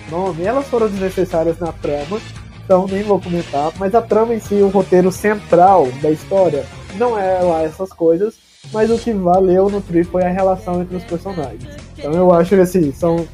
nome, 0.09 0.43
elas 0.43 0.67
foram 0.67 0.87
desnecessárias 0.87 1.59
na 1.59 1.71
trama, 1.71 2.19
então 2.65 2.87
nem 2.87 3.03
vou 3.03 3.21
comentar. 3.21 3.71
Mas 3.77 3.93
a 3.93 4.01
trama 4.01 4.33
em 4.33 4.39
si, 4.39 4.55
o 4.55 4.67
roteiro 4.69 5.11
central 5.11 5.87
da 6.01 6.09
história, 6.09 6.65
não 6.95 7.17
é 7.17 7.39
lá 7.39 7.61
essas 7.61 7.93
coisas 7.93 8.48
mas 8.71 8.89
o 8.89 8.97
que 8.97 9.11
valeu 9.13 9.69
no 9.69 9.81
Tri 9.81 10.03
foi 10.03 10.23
a 10.23 10.29
relação 10.29 10.81
entre 10.81 10.97
os 10.97 11.03
personagens. 11.03 11.67
Então 11.97 12.13
eu 12.13 12.33
acho 12.33 12.55
que 12.55 12.61
assim, 12.61 12.91
são. 12.91 13.27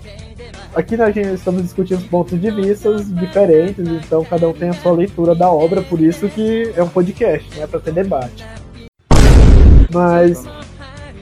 Aqui 0.75 0.97
nós 0.97 1.15
estamos 1.15 1.63
discutindo 1.63 2.07
pontos 2.09 2.39
de 2.39 2.51
vista 2.51 2.93
diferentes, 2.95 3.87
então 3.87 4.23
cada 4.25 4.47
um 4.47 4.53
tem 4.53 4.69
a 4.69 4.73
sua 4.73 4.91
leitura 4.91 5.33
da 5.33 5.49
obra, 5.49 5.81
por 5.81 6.01
isso 6.01 6.27
que 6.27 6.73
é 6.75 6.83
um 6.83 6.89
podcast, 6.89 7.49
não 7.55 7.63
é 7.63 7.67
pra 7.67 7.79
ter 7.79 7.93
debate. 7.93 8.45
Mas, 9.93 10.43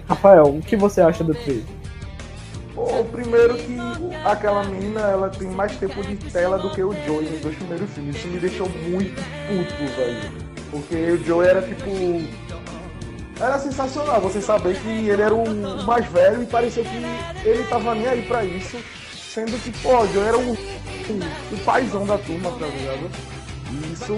Rafael, 0.08 0.48
o 0.48 0.60
que 0.60 0.76
você 0.76 1.02
acha 1.02 1.24
do 1.24 1.36
Tri? 1.36 1.64
Bom, 2.74 3.06
primeiro 3.12 3.54
que 3.56 3.78
aquela 4.26 4.64
menina 4.64 5.02
ela 5.02 5.30
tem 5.30 5.48
mais 5.50 5.78
tempo 5.78 6.02
de 6.02 6.16
tela 6.32 6.58
do 6.58 6.72
que 6.72 6.82
o 6.82 6.92
Joey 7.06 7.30
nos 7.30 7.42
dois 7.42 7.56
primeiros 7.56 7.90
filmes. 7.92 8.16
Isso 8.16 8.28
me 8.28 8.40
deixou 8.40 8.68
muito 8.90 9.22
puto, 9.48 9.96
velho. 9.96 10.32
Porque 10.72 10.96
o 10.96 11.24
Joey 11.24 11.48
era 11.48 11.62
tipo 11.62 11.88
era 13.44 13.60
sensacional 13.60 14.22
você 14.22 14.42
saber 14.42 14.80
que 14.80 14.88
ele 14.88 15.22
era 15.22 15.34
o 15.34 15.84
mais 15.84 16.06
velho 16.08 16.44
e 16.44 16.46
parecia 16.46 16.84
que 16.84 17.48
ele 17.48 17.64
tava 17.66 17.94
nem 17.94 18.08
aí 18.08 18.22
pra 18.24 18.44
isso, 18.46 18.78
sendo 19.14 19.62
que, 19.62 19.72
pô, 19.80 20.06
eu 20.06 20.24
era 20.24 20.38
o, 20.38 20.52
o, 20.52 20.56
o 21.52 21.58
paizão 21.66 22.06
da 22.06 22.18
turma, 22.18 22.52
tá 22.52 22.66
ligado? 22.68 23.12
E 23.72 23.94
isso 23.94 24.16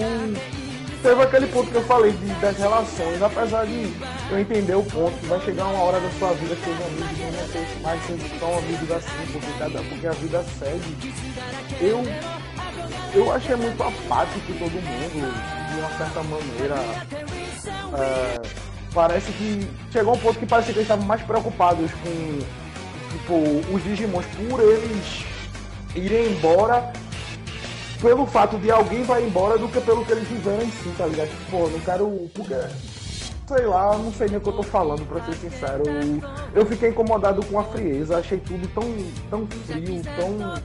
teve 1.01 1.21
aquele 1.21 1.47
ponto 1.47 1.71
que 1.71 1.75
eu 1.75 1.83
falei 1.85 2.11
de, 2.11 2.25
das 2.35 2.57
relações, 2.57 3.21
apesar 3.21 3.65
de 3.65 3.93
eu 4.29 4.39
entender 4.39 4.75
o 4.75 4.83
ponto 4.83 5.17
que 5.17 5.25
vai 5.27 5.39
chegar 5.41 5.65
uma 5.67 5.83
hora 5.83 5.99
da 5.99 6.09
sua 6.11 6.33
vida 6.33 6.55
que 6.55 6.69
os 6.69 6.81
amigos 6.85 7.19
não 7.19 7.47
vão 7.47 7.81
mais 7.81 8.05
sendo 8.05 8.39
tão 8.39 8.57
amigos 8.57 8.91
assim, 8.91 9.31
porque, 9.31 9.47
cada, 9.57 9.81
porque 9.83 10.07
a 10.07 10.11
vida 10.11 10.45
segue. 10.59 11.15
Eu, 11.81 12.03
eu 13.13 13.31
achei 13.31 13.55
muito 13.55 13.81
apático 13.81 14.53
todo 14.59 14.71
mundo, 14.71 15.33
de 15.71 15.79
uma 15.79 15.89
certa 15.97 16.23
maneira. 16.23 16.75
É, 17.97 18.74
Parece 18.95 19.29
que 19.33 19.69
chegou 19.91 20.15
um 20.15 20.17
ponto 20.17 20.39
que 20.39 20.45
parece 20.45 20.71
que 20.71 20.79
eles 20.79 20.83
estavam 20.83 21.05
mais 21.05 21.21
preocupados 21.21 21.91
com 21.91 22.39
tipo, 23.11 23.75
os 23.75 23.83
Digimons 23.83 24.25
por 24.49 24.61
eles 24.61 25.25
irem 25.93 26.31
embora 26.31 26.93
pelo 28.01 28.25
fato 28.25 28.57
de 28.57 28.71
alguém 28.71 29.03
vai 29.03 29.25
embora 29.25 29.57
do 29.57 29.67
que 29.67 29.81
pelo 29.81 30.05
que 30.05 30.13
eles 30.13 30.27
fizeram 30.27 30.63
em 30.63 30.71
si, 30.71 30.93
tá 30.97 31.05
ligado? 31.07 31.27
Tipo, 31.27 31.51
pô, 31.51 31.67
não 31.67 31.79
quero. 31.79 32.29
Porque, 32.33 32.55
sei 33.47 33.65
lá, 33.65 33.97
não 33.97 34.13
sei 34.13 34.27
nem 34.27 34.37
o 34.37 34.41
que 34.41 34.49
eu 34.49 34.53
tô 34.53 34.63
falando, 34.63 35.05
pra 35.07 35.21
ser 35.25 35.33
sincero. 35.33 35.83
Eu, 35.87 36.61
eu 36.61 36.65
fiquei 36.65 36.89
incomodado 36.89 37.45
com 37.45 37.59
a 37.59 37.63
frieza, 37.63 38.17
achei 38.17 38.37
tudo 38.37 38.67
tão, 38.73 38.83
tão 39.29 39.47
frio, 39.65 40.01
tão. 40.17 40.55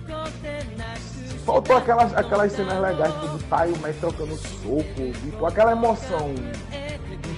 Faltou 1.44 1.76
aquelas, 1.76 2.14
aquelas 2.14 2.52
cenas 2.52 2.80
legais 2.80 3.14
do 3.14 3.42
Tai 3.48 3.70
e 3.70 3.72
o 3.72 3.78
mestre 3.78 4.00
trocando 4.00 4.36
soco, 4.36 5.12
tipo, 5.24 5.46
aquela 5.46 5.72
emoção 5.72 6.34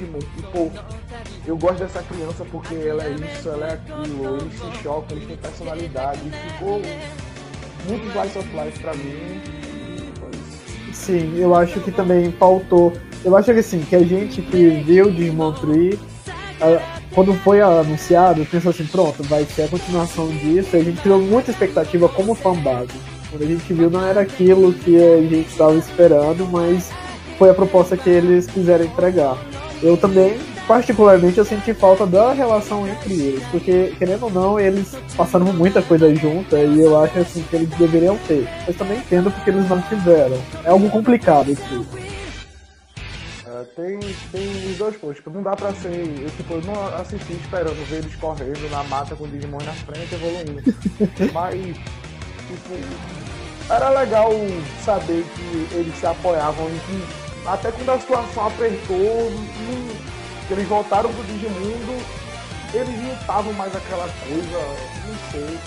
Digimon. 0.02 0.18
Tipo, 0.36 0.70
eu 1.46 1.56
gosto 1.56 1.78
dessa 1.78 2.02
criança 2.02 2.44
porque 2.50 2.74
ela 2.74 3.04
é 3.04 3.12
isso, 3.12 3.48
ela 3.48 3.68
é 3.68 3.72
aquilo, 3.74 4.38
eles 4.38 4.54
se 4.54 4.82
chocam, 4.82 5.16
eles 5.16 5.26
têm 5.26 5.36
personalidade, 5.36 6.20
ficou 6.52 6.80
muito 7.88 8.06
slice 8.08 8.38
of 8.38 8.48
life 8.56 8.78
pra 8.80 8.94
mim. 8.94 9.40
Sim, 10.92 11.38
eu 11.38 11.54
acho 11.54 11.80
que 11.80 11.90
também 11.90 12.32
faltou. 12.32 12.92
Eu 13.24 13.36
acho 13.36 13.52
que 13.52 13.60
assim, 13.60 13.80
que 13.82 13.96
a 13.96 14.02
gente 14.02 14.42
que 14.42 14.82
viu 14.84 15.10
Digimon 15.10 15.52
Tree, 15.52 15.98
quando 17.14 17.34
foi 17.34 17.60
anunciado, 17.60 18.44
pensou 18.46 18.70
assim, 18.70 18.86
pronto, 18.86 19.22
vai 19.24 19.44
ser 19.44 19.62
a 19.62 19.68
continuação 19.68 20.28
disso, 20.28 20.76
a 20.76 20.82
gente 20.82 21.00
criou 21.00 21.20
muita 21.20 21.50
expectativa 21.50 22.08
como 22.08 22.34
fanbase. 22.34 22.92
Quando 23.30 23.42
a 23.42 23.46
gente 23.46 23.72
viu 23.72 23.88
não 23.88 24.06
era 24.06 24.20
aquilo 24.20 24.72
que 24.74 24.96
a 24.96 25.22
gente 25.22 25.48
estava 25.48 25.74
esperando, 25.74 26.46
mas 26.46 26.90
foi 27.38 27.48
a 27.50 27.54
proposta 27.54 27.96
que 27.96 28.10
eles 28.10 28.46
quiseram 28.46 28.84
entregar. 28.84 29.38
Eu 29.82 29.96
também 29.96 30.38
particularmente 30.66 31.38
eu 31.38 31.44
senti 31.44 31.74
falta 31.74 32.06
da 32.06 32.32
relação 32.32 32.86
entre 32.86 33.14
eles, 33.14 33.42
porque 33.50 33.94
querendo 33.98 34.24
ou 34.24 34.30
não, 34.30 34.60
eles 34.60 34.94
passaram 35.16 35.52
muita 35.52 35.82
coisa 35.82 36.14
junta 36.14 36.58
e 36.58 36.80
eu 36.80 37.00
acho 37.00 37.18
assim 37.18 37.42
que 37.42 37.56
eles 37.56 37.68
deveriam 37.70 38.16
ter. 38.28 38.48
Mas 38.66 38.76
também 38.76 38.98
entendo 38.98 39.30
porque 39.30 39.50
eles 39.50 39.68
não 39.68 39.82
fizeram. 39.82 40.38
É 40.64 40.70
algo 40.70 40.88
complicado 40.88 41.50
isso. 41.50 41.86
É, 43.44 43.64
tem, 43.76 43.98
tem 44.30 44.70
os 44.70 44.78
dois 44.78 44.96
pontos, 44.96 45.16
tipo, 45.16 45.30
não 45.30 45.42
dá 45.42 45.56
pra 45.56 45.72
ser. 45.74 46.14
Eu, 46.22 46.30
tipo, 46.30 46.54
eu 46.54 46.62
não 46.62 46.86
assisti 46.96 47.32
esperando 47.32 47.86
ver 47.88 47.96
eles 47.96 48.14
correndo 48.16 48.70
na 48.70 48.82
mata 48.84 49.16
com 49.16 49.24
o 49.24 49.28
Digimon 49.28 49.58
na 49.64 49.72
frente 49.72 50.14
evoluindo. 50.14 50.62
Mas, 51.32 51.76
tipo, 52.46 52.74
era 53.68 53.90
legal 53.90 54.30
saber 54.84 55.24
que 55.34 55.74
eles 55.74 55.94
se 55.96 56.06
apoiavam 56.06 56.68
e 56.68 56.78
que 56.86 57.21
até 57.46 57.72
quando 57.72 57.90
a 57.90 57.98
situação 57.98 58.46
apertou, 58.46 59.32
que 60.46 60.52
eles 60.52 60.68
voltaram 60.68 61.12
pro 61.12 61.24
Digimundo, 61.24 62.02
eles 62.74 63.02
não 63.02 63.14
estavam 63.14 63.52
mais 63.54 63.74
aquela 63.74 64.08
coisa, 64.26 64.58
não 65.06 65.30
sei. 65.30 65.58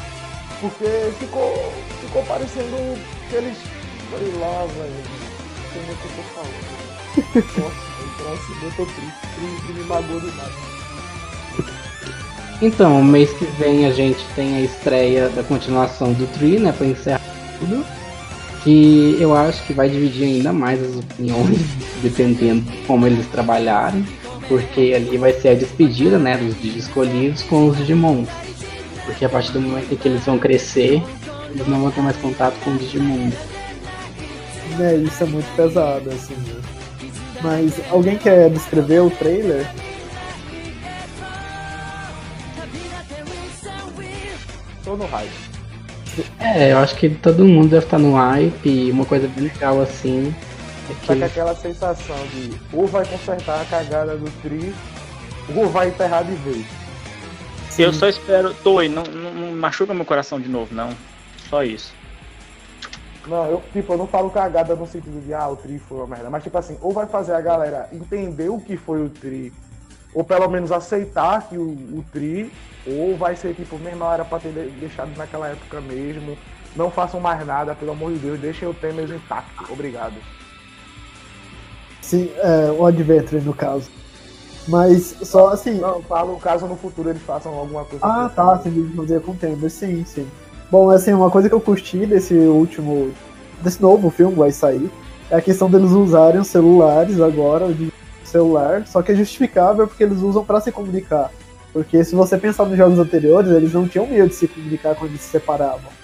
Porque 0.62 1.14
ficou, 1.20 1.74
ficou 2.02 2.24
parecendo 2.24 2.98
que 3.30 3.36
eles. 3.36 3.58
Sei 3.58 4.32
lá, 4.40 4.66
velho. 4.66 4.94
Não 5.62 5.70
sei 5.74 5.82
o 5.82 5.98
que 5.98 6.06
eu 6.06 6.12
tô 6.16 6.24
falando. 6.34 6.76
Nossa, 7.64 7.96
próximo 8.18 8.56
eu 8.64 8.72
tô 8.72 8.86
triste, 8.86 9.28
triste, 9.36 9.74
me 9.74 9.84
magoou 9.84 10.20
demais. 10.20 10.54
Então, 12.62 13.04
mês 13.04 13.32
que 13.34 13.46
vem 13.46 13.86
a 13.86 13.92
gente 13.92 14.24
tem 14.36 14.56
a 14.56 14.62
estreia 14.62 15.30
da 15.30 15.44
continuação 15.44 16.14
do 16.14 16.26
Tree, 16.34 16.60
né? 16.60 16.72
Pra 16.72 16.88
encerrar 16.88 17.22
tudo. 17.60 17.86
Que 18.66 19.16
eu 19.20 19.34
acho 19.34 19.64
que 19.66 19.72
vai 19.72 19.88
dividir 19.88 20.26
ainda 20.26 20.52
mais 20.52 20.84
as 20.84 20.98
opiniões, 20.98 21.60
dependendo 22.04 22.62
de 22.62 22.78
como 22.88 23.08
eles 23.08 23.26
trabalharem 23.28 24.04
porque 24.48 24.94
ali 24.96 25.18
vai 25.18 25.34
ser 25.34 25.50
a 25.50 25.54
despedida, 25.56 26.18
né, 26.18 26.38
dos 26.38 26.60
Digis 26.62 26.86
escolhidos 26.86 27.42
com 27.44 27.68
os 27.68 27.78
Digimons. 27.78 28.30
Porque 29.06 29.26
a 29.26 29.30
partir 29.30 29.52
do 29.52 29.62
momento 29.62 29.94
em 29.94 29.98
que 29.98 30.08
eles 30.08 30.26
vão 30.26 30.40
crescer, 30.40 31.02
eles 31.52 31.68
não 31.68 31.82
vão 31.82 31.92
ter 31.92 32.02
mais 32.02 32.18
contato 32.18 32.56
com 32.64 32.72
o 32.72 32.78
Digimon. 32.78 33.32
É, 34.80 34.96
isso 34.96 35.24
é 35.24 35.28
muito 35.28 35.56
pesado, 35.56 36.10
assim, 36.10 36.36
né? 36.36 36.62
Mas 37.42 37.74
alguém 37.90 38.18
quer 38.18 38.50
descrever 38.50 39.02
o 39.02 39.10
trailer? 39.10 39.70
Tô 44.84 44.96
no 44.96 45.06
hype. 45.06 45.45
É, 46.40 46.72
eu 46.72 46.78
acho 46.78 46.96
que 46.96 47.10
todo 47.10 47.46
mundo 47.46 47.70
deve 47.70 47.86
estar 47.86 48.00
no 48.00 48.14
hype 48.14 48.70
e 48.70 48.92
uma 48.92 49.06
coisa 49.06 49.28
bem 49.28 49.46
legal 49.46 49.82
assim 49.82 50.34
Tá 51.08 51.16
com 51.16 51.26
aquela 51.26 51.56
sensação 51.56 52.16
de 52.28 52.54
ou 52.72 52.86
vai 52.86 53.06
consertar 53.06 53.62
a 53.62 53.66
cagada 53.66 54.16
do 54.16 54.30
Tri, 54.42 54.74
ou 55.56 55.68
vai 55.68 55.88
enterrar 55.88 56.24
de 56.24 56.36
vez. 56.36 56.66
Sim. 57.70 57.84
Eu 57.84 57.94
só 57.94 58.08
espero. 58.08 58.54
Toei, 58.54 58.88
não, 58.88 59.04
não, 59.04 59.34
não, 59.34 59.52
machuca 59.56 59.94
meu 59.94 60.06
coração 60.06 60.40
de 60.40 60.48
novo, 60.48 60.74
não. 60.76 60.90
Só 61.50 61.64
isso. 61.64 61.94
Não, 63.26 63.46
eu, 63.48 63.64
tipo, 63.74 63.94
eu 63.94 63.98
não 63.98 64.06
falo 64.06 64.30
cagada 64.30 64.76
no 64.76 64.86
sentido 64.86 65.20
de, 65.26 65.34
ah, 65.34 65.48
o 65.48 65.56
Tri 65.56 65.80
foi 65.80 65.98
uma 65.98 66.08
merda. 66.08 66.30
Mas, 66.30 66.44
tipo 66.44 66.56
assim, 66.58 66.78
ou 66.80 66.92
vai 66.92 67.08
fazer 67.08 67.34
a 67.34 67.42
galera 67.42 67.90
entender 67.92 68.50
o 68.50 68.60
que 68.60 68.78
foi 68.78 69.04
o 69.04 69.10
Tri, 69.10 69.52
ou 70.16 70.24
pelo 70.24 70.50
menos 70.50 70.72
aceitar 70.72 71.48
que 71.50 71.58
o, 71.58 71.64
o 71.64 72.04
Tri, 72.12 72.50
ou 72.88 73.18
vai 73.18 73.36
ser, 73.36 73.54
tipo, 73.54 73.78
mesmo 73.78 74.06
era 74.06 74.24
pra 74.24 74.40
ter 74.40 74.52
deixado 74.80 75.16
naquela 75.18 75.50
época 75.50 75.82
mesmo. 75.82 76.38
Não 76.74 76.90
façam 76.90 77.20
mais 77.20 77.46
nada, 77.46 77.76
pelo 77.76 77.92
amor 77.92 78.14
de 78.14 78.20
Deus, 78.20 78.40
deixem 78.40 78.68
o 78.68 78.74
Temer 78.74 79.12
intacto. 79.12 79.72
Obrigado. 79.72 80.16
Sim, 82.02 82.32
é, 82.38 82.72
o 82.72 82.86
Adventure 82.86 83.42
no 83.42 83.54
caso. 83.54 83.90
Mas 84.68 85.16
só 85.24 85.50
assim. 85.50 85.80
Não, 85.80 86.02
falo 86.02 86.38
caso 86.38 86.66
no 86.66 86.76
futuro 86.76 87.10
eles 87.10 87.22
façam 87.22 87.54
alguma 87.54 87.84
coisa. 87.84 88.06
Ah, 88.06 88.30
tá, 88.34 88.58
sim, 88.60 88.72
de 88.72 88.96
fazer 88.96 89.22
com 89.22 89.32
o 89.32 89.70
sim, 89.70 90.04
sim. 90.06 90.28
Bom, 90.72 90.90
assim, 90.90 91.14
uma 91.14 91.30
coisa 91.30 91.50
que 91.50 91.56
eu 91.56 91.62
curti 91.62 92.06
desse 92.06 92.34
último. 92.34 93.12
desse 93.62 93.82
novo 93.82 94.10
filme 94.10 94.34
que 94.34 94.40
vai 94.40 94.52
sair 94.52 94.90
é 95.30 95.36
a 95.38 95.42
questão 95.42 95.70
deles 95.70 95.92
usarem 95.92 96.40
os 96.40 96.48
celulares 96.48 97.20
agora, 97.20 97.72
de 97.74 97.92
celular, 98.36 98.86
só 98.86 99.02
que 99.02 99.14
é 99.14 99.16
justificável 99.16 99.88
porque 99.88 100.04
eles 100.04 100.20
usam 100.20 100.44
para 100.44 100.60
se 100.60 100.72
comunicar. 100.72 101.32
Porque 101.72 102.04
se 102.04 102.16
você 102.16 102.38
pensar 102.38 102.66
nos 102.66 102.78
jogos 102.78 103.00
anteriores, 103.00 103.52
eles 103.52 103.74
não 103.74 103.88
tinham 103.88 104.08
medo 104.08 104.30
de 104.30 104.36
se 104.36 104.48
comunicar 104.48 104.96
quando 104.96 105.12
eles 105.12 105.22
se 105.22 105.30
separavam. 105.30 105.96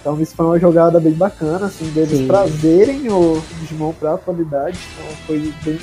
Então 0.00 0.20
isso 0.20 0.36
foi 0.36 0.46
uma 0.46 0.58
jogada 0.58 1.00
bem 1.00 1.12
bacana, 1.12 1.66
assim, 1.66 1.86
deles 1.90 2.18
Sim. 2.18 2.26
trazerem 2.28 3.08
o 3.10 3.42
Digimon 3.58 3.92
pra 3.92 4.14
atualidade. 4.14 4.78
Então 4.94 5.16
foi 5.26 5.52
bem 5.64 5.78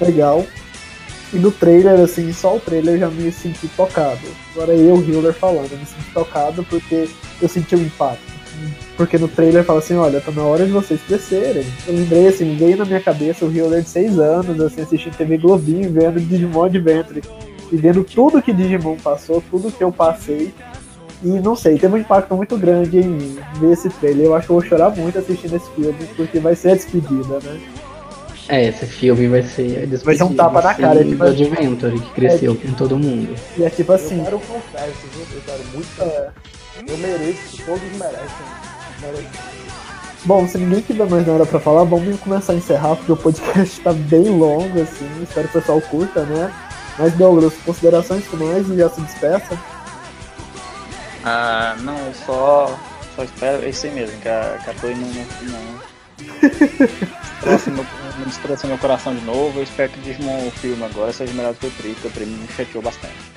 legal. 0.00 0.44
E 1.32 1.36
no 1.36 1.50
trailer, 1.52 2.00
assim, 2.00 2.32
só 2.32 2.56
o 2.56 2.60
trailer 2.60 2.98
já 2.98 3.08
me 3.08 3.30
senti 3.30 3.68
tocado. 3.68 4.26
Agora 4.52 4.74
eu, 4.74 4.96
o 4.96 5.10
Healer, 5.10 5.34
falando, 5.34 5.70
eu 5.70 5.78
me 5.78 5.86
senti 5.86 6.10
tocado 6.12 6.64
porque 6.64 7.08
eu 7.40 7.48
senti 7.48 7.74
o 7.74 7.78
um 7.78 7.82
impacto. 7.82 8.29
Porque 8.96 9.18
no 9.18 9.28
trailer 9.28 9.64
fala 9.64 9.78
assim, 9.78 9.94
olha, 9.96 10.20
tá 10.20 10.30
na 10.30 10.42
hora 10.42 10.66
de 10.66 10.72
vocês 10.72 11.00
crescerem. 11.00 11.64
Eu 11.86 11.94
lembrei, 11.94 12.28
assim, 12.28 12.56
veio 12.56 12.76
na 12.76 12.84
minha 12.84 13.00
cabeça 13.00 13.44
o 13.44 13.56
Healer 13.56 13.82
de 13.82 13.88
6 13.88 14.18
anos, 14.18 14.60
assim, 14.60 14.82
assistindo 14.82 15.16
TV 15.16 15.38
Globinho, 15.38 15.92
vendo 15.92 16.20
Digimon 16.20 16.64
Adventure. 16.64 17.22
E 17.72 17.76
vendo 17.76 18.04
tudo 18.04 18.42
que 18.42 18.52
Digimon 18.52 18.96
passou, 18.96 19.42
tudo 19.50 19.72
que 19.72 19.82
eu 19.82 19.92
passei. 19.92 20.52
E 21.22 21.28
não 21.28 21.54
sei, 21.54 21.78
teve 21.78 21.94
um 21.94 21.98
impacto 21.98 22.34
muito 22.34 22.56
grande 22.56 22.98
em 22.98 23.04
mim 23.04 23.38
ver 23.58 23.72
esse 23.72 23.88
trailer. 23.90 24.26
Eu 24.26 24.34
acho 24.34 24.46
que 24.46 24.52
eu 24.52 24.60
vou 24.60 24.64
chorar 24.64 24.90
muito 24.90 25.18
assistindo 25.18 25.54
esse 25.54 25.70
filme, 25.70 25.94
porque 26.16 26.38
vai 26.38 26.54
ser 26.54 26.70
a 26.70 26.74
despedida, 26.74 27.38
né? 27.42 27.60
É, 28.48 28.66
esse 28.66 28.84
filme 28.86 29.28
vai 29.28 29.42
ser 29.42 29.62
a 29.62 29.86
despedida. 29.86 30.04
Vai 30.04 30.16
ser 30.16 30.24
um 30.24 30.34
tapa 30.34 30.60
na 30.60 30.74
cara. 30.74 31.04
Tipo, 31.04 31.16
do 31.16 31.24
Adventure, 31.24 32.00
que 32.00 32.10
cresceu 32.14 32.52
é, 32.52 32.66
com 32.66 32.72
todo 32.74 32.98
mundo. 32.98 33.34
E 33.56 33.62
é 33.62 33.70
tipo 33.70 33.92
assim. 33.92 34.18
Eu 34.18 34.24
quero 34.24 34.40
confesso, 34.40 35.06
viu? 35.12 35.26
Eu 35.36 35.42
quero 35.46 35.64
muito. 35.72 36.02
É. 36.02 36.30
Eu 36.90 36.98
mereço, 36.98 37.62
todos 37.64 37.82
merecem. 37.96 38.46
merecem. 39.00 39.30
Bom, 40.24 40.46
se 40.46 40.58
ninguém 40.58 40.80
tiver 40.82 41.08
mais 41.08 41.26
nada 41.26 41.46
pra 41.46 41.60
falar, 41.60 41.84
vamos 41.84 42.20
começar 42.20 42.52
a 42.52 42.56
encerrar, 42.56 42.96
porque 42.96 43.12
o 43.12 43.16
podcast 43.16 43.80
tá 43.80 43.92
bem 43.92 44.28
longo, 44.28 44.82
assim. 44.82 45.08
Espero 45.22 45.48
que 45.48 45.56
o 45.56 45.60
pessoal 45.60 45.80
curta, 45.80 46.24
né? 46.24 46.52
Mas, 46.98 47.14
Douglas, 47.14 47.54
considerações 47.64 48.26
finais 48.26 48.68
e 48.68 48.76
já 48.76 48.90
se 48.90 49.00
despeça. 49.00 49.58
Ah, 51.24 51.76
não, 51.80 51.96
eu 51.96 52.14
só, 52.26 52.78
só 53.14 53.24
espero 53.24 53.66
esse 53.66 53.88
mesmo, 53.88 54.20
que 54.20 54.28
a, 54.28 54.58
que 54.62 54.70
a 54.70 54.74
Toei 54.74 54.94
não. 54.94 55.06
não, 55.06 55.80
Próximo, 57.40 57.76
não 57.76 58.66
meu 58.68 58.78
coração 58.78 59.14
de 59.14 59.24
novo. 59.24 59.60
Eu 59.60 59.62
espero 59.62 59.92
que 59.92 60.00
o 60.00 60.02
Digimon 60.02 60.46
o 60.46 60.50
filme 60.50 60.84
agora 60.84 61.12
seja 61.12 61.32
melhor 61.32 61.54
do 61.54 61.58
que 61.60 61.66
o 61.66 61.70
Tri, 61.70 61.92
porque 61.92 62.08
o 62.08 62.10
Tri 62.10 62.26
me 62.26 62.48
chateou 62.48 62.82
bastante. 62.82 63.29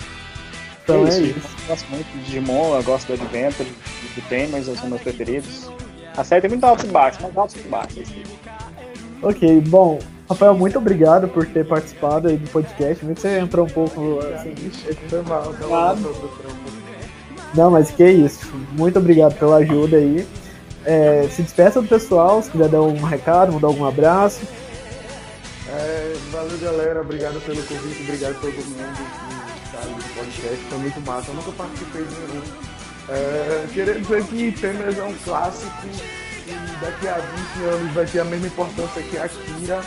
Então 0.84 1.06
é 1.06 1.10
isso. 1.10 1.20
É 1.20 1.24
isso. 1.24 1.48
Eu 1.62 1.68
gosto 1.68 1.90
muito 1.90 2.12
de 2.12 2.24
Digimon, 2.26 2.76
eu 2.76 2.84
gosto 2.84 3.08
do 3.08 3.14
Adventure, 3.14 3.70
do 4.16 4.22
Temers, 4.30 4.66
são 4.66 4.90
meus 4.90 5.02
preferidos. 5.02 5.70
A 6.16 6.24
série 6.24 6.42
tem 6.42 6.50
muito 6.52 6.64
altos 6.64 6.86
e 6.86 6.88
baixos, 6.90 7.22
mas 7.22 7.38
altos 7.38 7.56
e 7.56 7.68
baixos. 7.68 8.10
Ok, 9.22 9.62
bom, 9.62 10.00
Rafael, 10.30 10.54
muito 10.54 10.78
obrigado 10.78 11.28
por 11.28 11.46
ter 11.48 11.66
participado 11.66 12.28
aí 12.28 12.38
do 12.38 12.50
podcast. 12.50 13.04
Muito 13.04 13.18
que 13.18 13.22
você 13.22 13.40
entrou 13.40 13.66
um 13.66 13.70
pouco 13.70 14.20
assim. 14.36 14.54
Foi 15.10 15.22
mal, 15.24 15.54
foi 15.54 15.68
mal. 15.70 15.98
Não, 17.56 17.72
mas 17.72 17.90
que 17.92 18.06
isso. 18.06 18.52
Muito 18.74 19.00
obrigado 19.00 19.38
pela 19.38 19.58
ajuda 19.58 19.98
aí. 19.98 20.28
É, 20.86 21.28
se 21.32 21.42
despeça 21.42 21.82
do 21.82 21.88
pessoal, 21.88 22.42
se 22.42 22.52
quiser 22.52 22.68
dar 22.68 22.82
um 22.82 23.02
recado, 23.02 23.54
mandar 23.54 23.68
algum 23.68 23.86
abraço. 23.86 24.42
É, 25.70 26.14
valeu 26.32 26.58
galera, 26.60 27.02
obrigado 27.02 27.40
pelo 27.46 27.64
convite, 27.64 28.04
obrigado 28.04 28.32
a 28.32 28.40
todo 28.40 28.54
mundo 28.54 29.13
podcast, 30.34 30.66
foi 30.70 30.78
muito 30.80 31.02
massa, 31.02 31.32
eu 31.32 31.36
nunca 31.36 31.52
participei 31.52 32.04
de 32.04 32.16
nenhum. 32.16 32.44
É, 33.10 33.66
queria 33.74 34.00
dizer 34.00 34.24
que 34.26 34.52
Temer 34.54 34.98
é 34.98 35.04
um 35.04 35.14
clássico 35.26 35.72
e 36.48 36.86
daqui 36.86 37.08
a 37.08 37.18
20 37.18 37.64
anos 37.66 37.94
vai 37.94 38.06
ter 38.06 38.20
a 38.20 38.26
mesma 38.26 38.48
importância 38.48 39.02
que 39.04 39.18
a 39.18 39.28
Kira. 39.28 39.82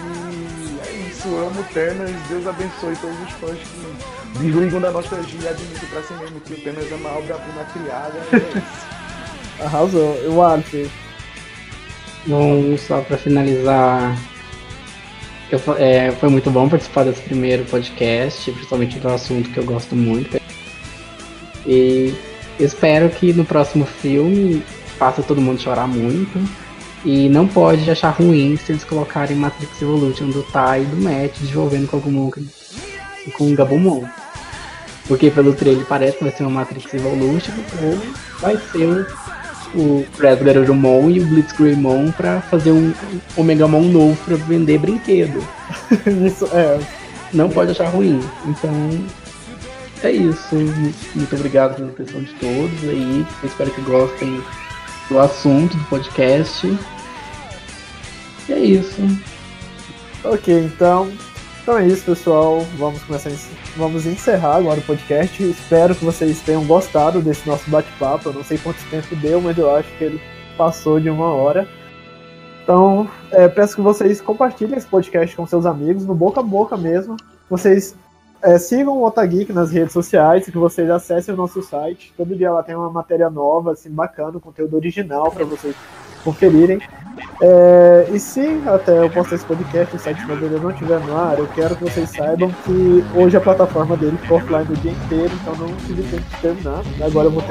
E 0.00 0.78
é 0.86 1.08
isso, 1.08 1.28
amo 1.28 1.64
Temer, 1.72 2.08
Deus 2.28 2.46
abençoe 2.46 2.96
todos 2.96 3.20
os 3.20 3.30
fãs 3.32 3.58
que 3.58 4.38
desligam 4.38 4.80
da 4.80 4.90
nostalgia 4.90 5.40
e 5.40 5.48
admito 5.48 5.86
pra 5.86 6.02
si 6.02 6.14
mesmo 6.14 6.40
que 6.40 6.54
o 6.54 6.56
Temer 6.56 6.88
é 6.90 6.94
uma 6.94 7.18
obra-prima 7.18 7.64
criada. 7.72 8.18
É 9.60 9.64
Arrasou, 9.64 10.14
eu 10.16 10.42
acho. 10.42 10.90
Bom, 12.26 12.76
só 12.78 13.02
pra 13.02 13.18
finalizar, 13.18 14.16
Eu, 15.54 15.76
é, 15.76 16.10
foi 16.10 16.28
muito 16.28 16.50
bom 16.50 16.68
participar 16.68 17.04
desse 17.04 17.22
primeiro 17.22 17.64
podcast, 17.66 18.50
principalmente 18.50 18.98
do 18.98 19.08
assunto 19.08 19.48
que 19.50 19.58
eu 19.58 19.64
gosto 19.64 19.94
muito. 19.94 20.40
E 21.64 22.12
espero 22.58 23.08
que 23.08 23.32
no 23.32 23.44
próximo 23.44 23.86
filme 23.86 24.64
faça 24.98 25.22
todo 25.22 25.40
mundo 25.40 25.60
chorar 25.60 25.86
muito. 25.86 26.40
E 27.04 27.28
não 27.28 27.46
pode 27.46 27.88
achar 27.88 28.10
ruim 28.10 28.56
se 28.56 28.72
eles 28.72 28.82
colocarem 28.82 29.36
Matrix 29.36 29.80
Evolution 29.80 30.30
do 30.30 30.42
Tai 30.42 30.82
e 30.82 30.86
do 30.86 30.96
Matt 30.96 31.38
desenvolvendo 31.38 31.86
com 31.86 31.96
algum 31.98 32.30
com 32.30 33.52
o 33.52 33.54
Gabumon. 33.54 34.02
Porque 35.06 35.30
pelo 35.30 35.52
trailer 35.52 35.86
parece 35.86 36.18
que 36.18 36.24
vai 36.24 36.32
ser 36.32 36.42
uma 36.42 36.50
Matrix 36.50 36.94
Evolution 36.94 37.52
ou 37.80 38.00
vai 38.40 38.56
ser 38.72 39.06
o, 39.74 40.00
o 40.00 40.06
Predator 40.16 40.44
Garurumon 40.46 41.10
e 41.10 41.20
o 41.20 41.26
Blitzgreymon 41.26 42.10
pra 42.12 42.40
fazer 42.42 42.72
um 42.72 42.92
Omegamon 43.36 43.82
novo 43.82 44.16
pra 44.24 44.36
vender 44.36 44.78
brinquedo. 44.78 45.42
Isso 46.26 46.46
é. 46.52 46.78
Não 47.32 47.48
pode 47.48 47.72
achar 47.72 47.88
ruim. 47.88 48.20
Então 48.46 48.72
é 50.04 50.12
isso. 50.12 50.54
Muito 51.14 51.34
obrigado 51.34 51.76
pela 51.76 51.88
atenção 51.88 52.22
de 52.22 52.32
todos 52.34 52.88
aí. 52.88 53.26
Eu 53.42 53.48
espero 53.48 53.70
que 53.70 53.80
gostem 53.80 54.42
do 55.08 55.18
assunto 55.18 55.76
do 55.76 55.84
podcast. 55.84 56.66
E 58.48 58.52
é 58.52 58.58
isso. 58.58 59.00
Ok, 60.22 60.64
então. 60.64 61.10
Então 61.62 61.78
é 61.78 61.86
isso, 61.86 62.04
pessoal. 62.04 62.60
Vamos 62.76 63.02
começar 63.02 63.30
vamos 63.76 64.06
encerrar 64.06 64.56
agora 64.56 64.80
o 64.80 64.82
podcast. 64.82 65.42
Espero 65.42 65.94
que 65.94 66.04
vocês 66.04 66.40
tenham 66.40 66.64
gostado 66.64 67.20
desse 67.20 67.46
nosso 67.46 67.68
bate-papo. 67.70 68.28
Eu 68.28 68.34
não 68.34 68.44
sei 68.44 68.58
quanto 68.58 68.78
tempo 68.90 69.14
deu, 69.16 69.40
mas 69.40 69.56
eu 69.58 69.74
acho 69.74 69.88
que 69.96 70.04
ele 70.04 70.20
passou 70.56 71.00
de 71.00 71.10
uma 71.10 71.32
hora. 71.32 71.68
Então, 72.62 73.08
é, 73.30 73.46
peço 73.48 73.76
que 73.76 73.82
vocês 73.82 74.20
compartilhem 74.20 74.76
esse 74.76 74.86
podcast 74.86 75.36
com 75.36 75.46
seus 75.46 75.66
amigos, 75.66 76.06
no 76.06 76.14
boca 76.14 76.40
a 76.40 76.42
boca 76.42 76.76
mesmo. 76.76 77.16
Vocês 77.50 77.94
é, 78.42 78.58
sigam 78.58 78.98
o 78.98 79.04
Otageek 79.04 79.52
nas 79.52 79.70
redes 79.70 79.92
sociais, 79.92 80.46
que 80.46 80.58
vocês 80.58 80.88
acessem 80.88 81.34
o 81.34 81.36
nosso 81.36 81.62
site. 81.62 82.12
Todo 82.16 82.34
dia 82.34 82.52
lá 82.52 82.62
tem 82.62 82.74
uma 82.74 82.90
matéria 82.90 83.28
nova, 83.28 83.72
assim, 83.72 83.90
bacana, 83.90 84.40
conteúdo 84.40 84.76
original 84.76 85.30
para 85.30 85.44
vocês 85.44 85.74
conferirem. 86.22 86.80
É, 87.40 88.08
e 88.12 88.18
se 88.18 88.62
até 88.66 88.98
eu 88.98 89.10
postar 89.10 89.36
esse 89.36 89.44
podcast, 89.44 89.96
o 89.96 89.98
site 89.98 90.24
dele 90.26 90.58
não 90.60 90.70
estiver 90.70 91.00
no 91.00 91.16
ar, 91.16 91.38
eu 91.38 91.46
quero 91.48 91.76
que 91.76 91.84
vocês 91.84 92.10
saibam 92.10 92.50
que 92.64 93.04
hoje 93.14 93.36
a 93.36 93.40
plataforma 93.40 93.96
dele 93.96 94.16
ficou 94.18 94.38
offline 94.38 94.66
o 94.70 94.76
dia 94.76 94.92
inteiro, 94.92 95.32
então 95.42 95.54
não 95.56 95.74
tive 95.86 96.02
tempo 96.04 96.22
de 96.22 96.36
terminar. 96.40 96.82
Agora 97.04 97.26
eu 97.26 97.30
vou 97.30 97.42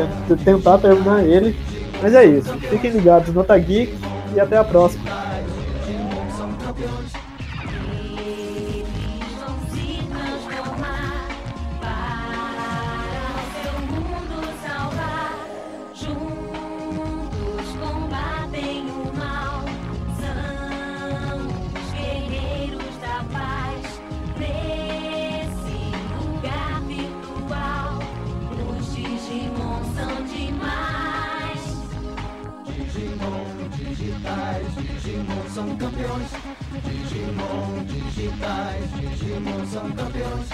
tentar 0.43 0.77
terminar 0.77 1.23
ele. 1.23 1.57
Mas 2.01 2.13
é 2.13 2.25
isso. 2.25 2.53
Fiquem 2.59 2.91
ligados 2.91 3.33
no 3.33 3.41
Otageek 3.41 3.95
e 4.35 4.39
até 4.39 4.57
a 4.57 4.63
próxima. 4.63 5.03
Digimon 36.13 37.85
digitais, 37.87 38.85
Digimon 38.99 39.65
são 39.65 39.91
campeões. 39.93 40.47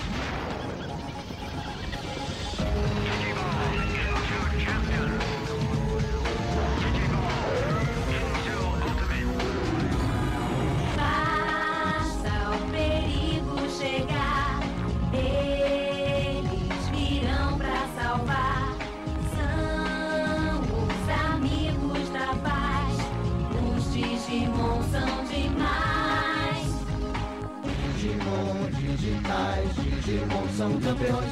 Digimon 28.99 30.49
são 30.57 30.77
campeões. 30.81 31.31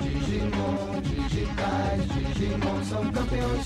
Digimon 0.00 1.02
digitais, 1.02 2.02
Digimon 2.08 2.84
são 2.84 3.12
campeões. 3.12 3.64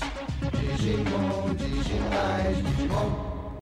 Digimon 0.51 1.55
digitais, 1.55 2.57
Digimon. 2.57 3.36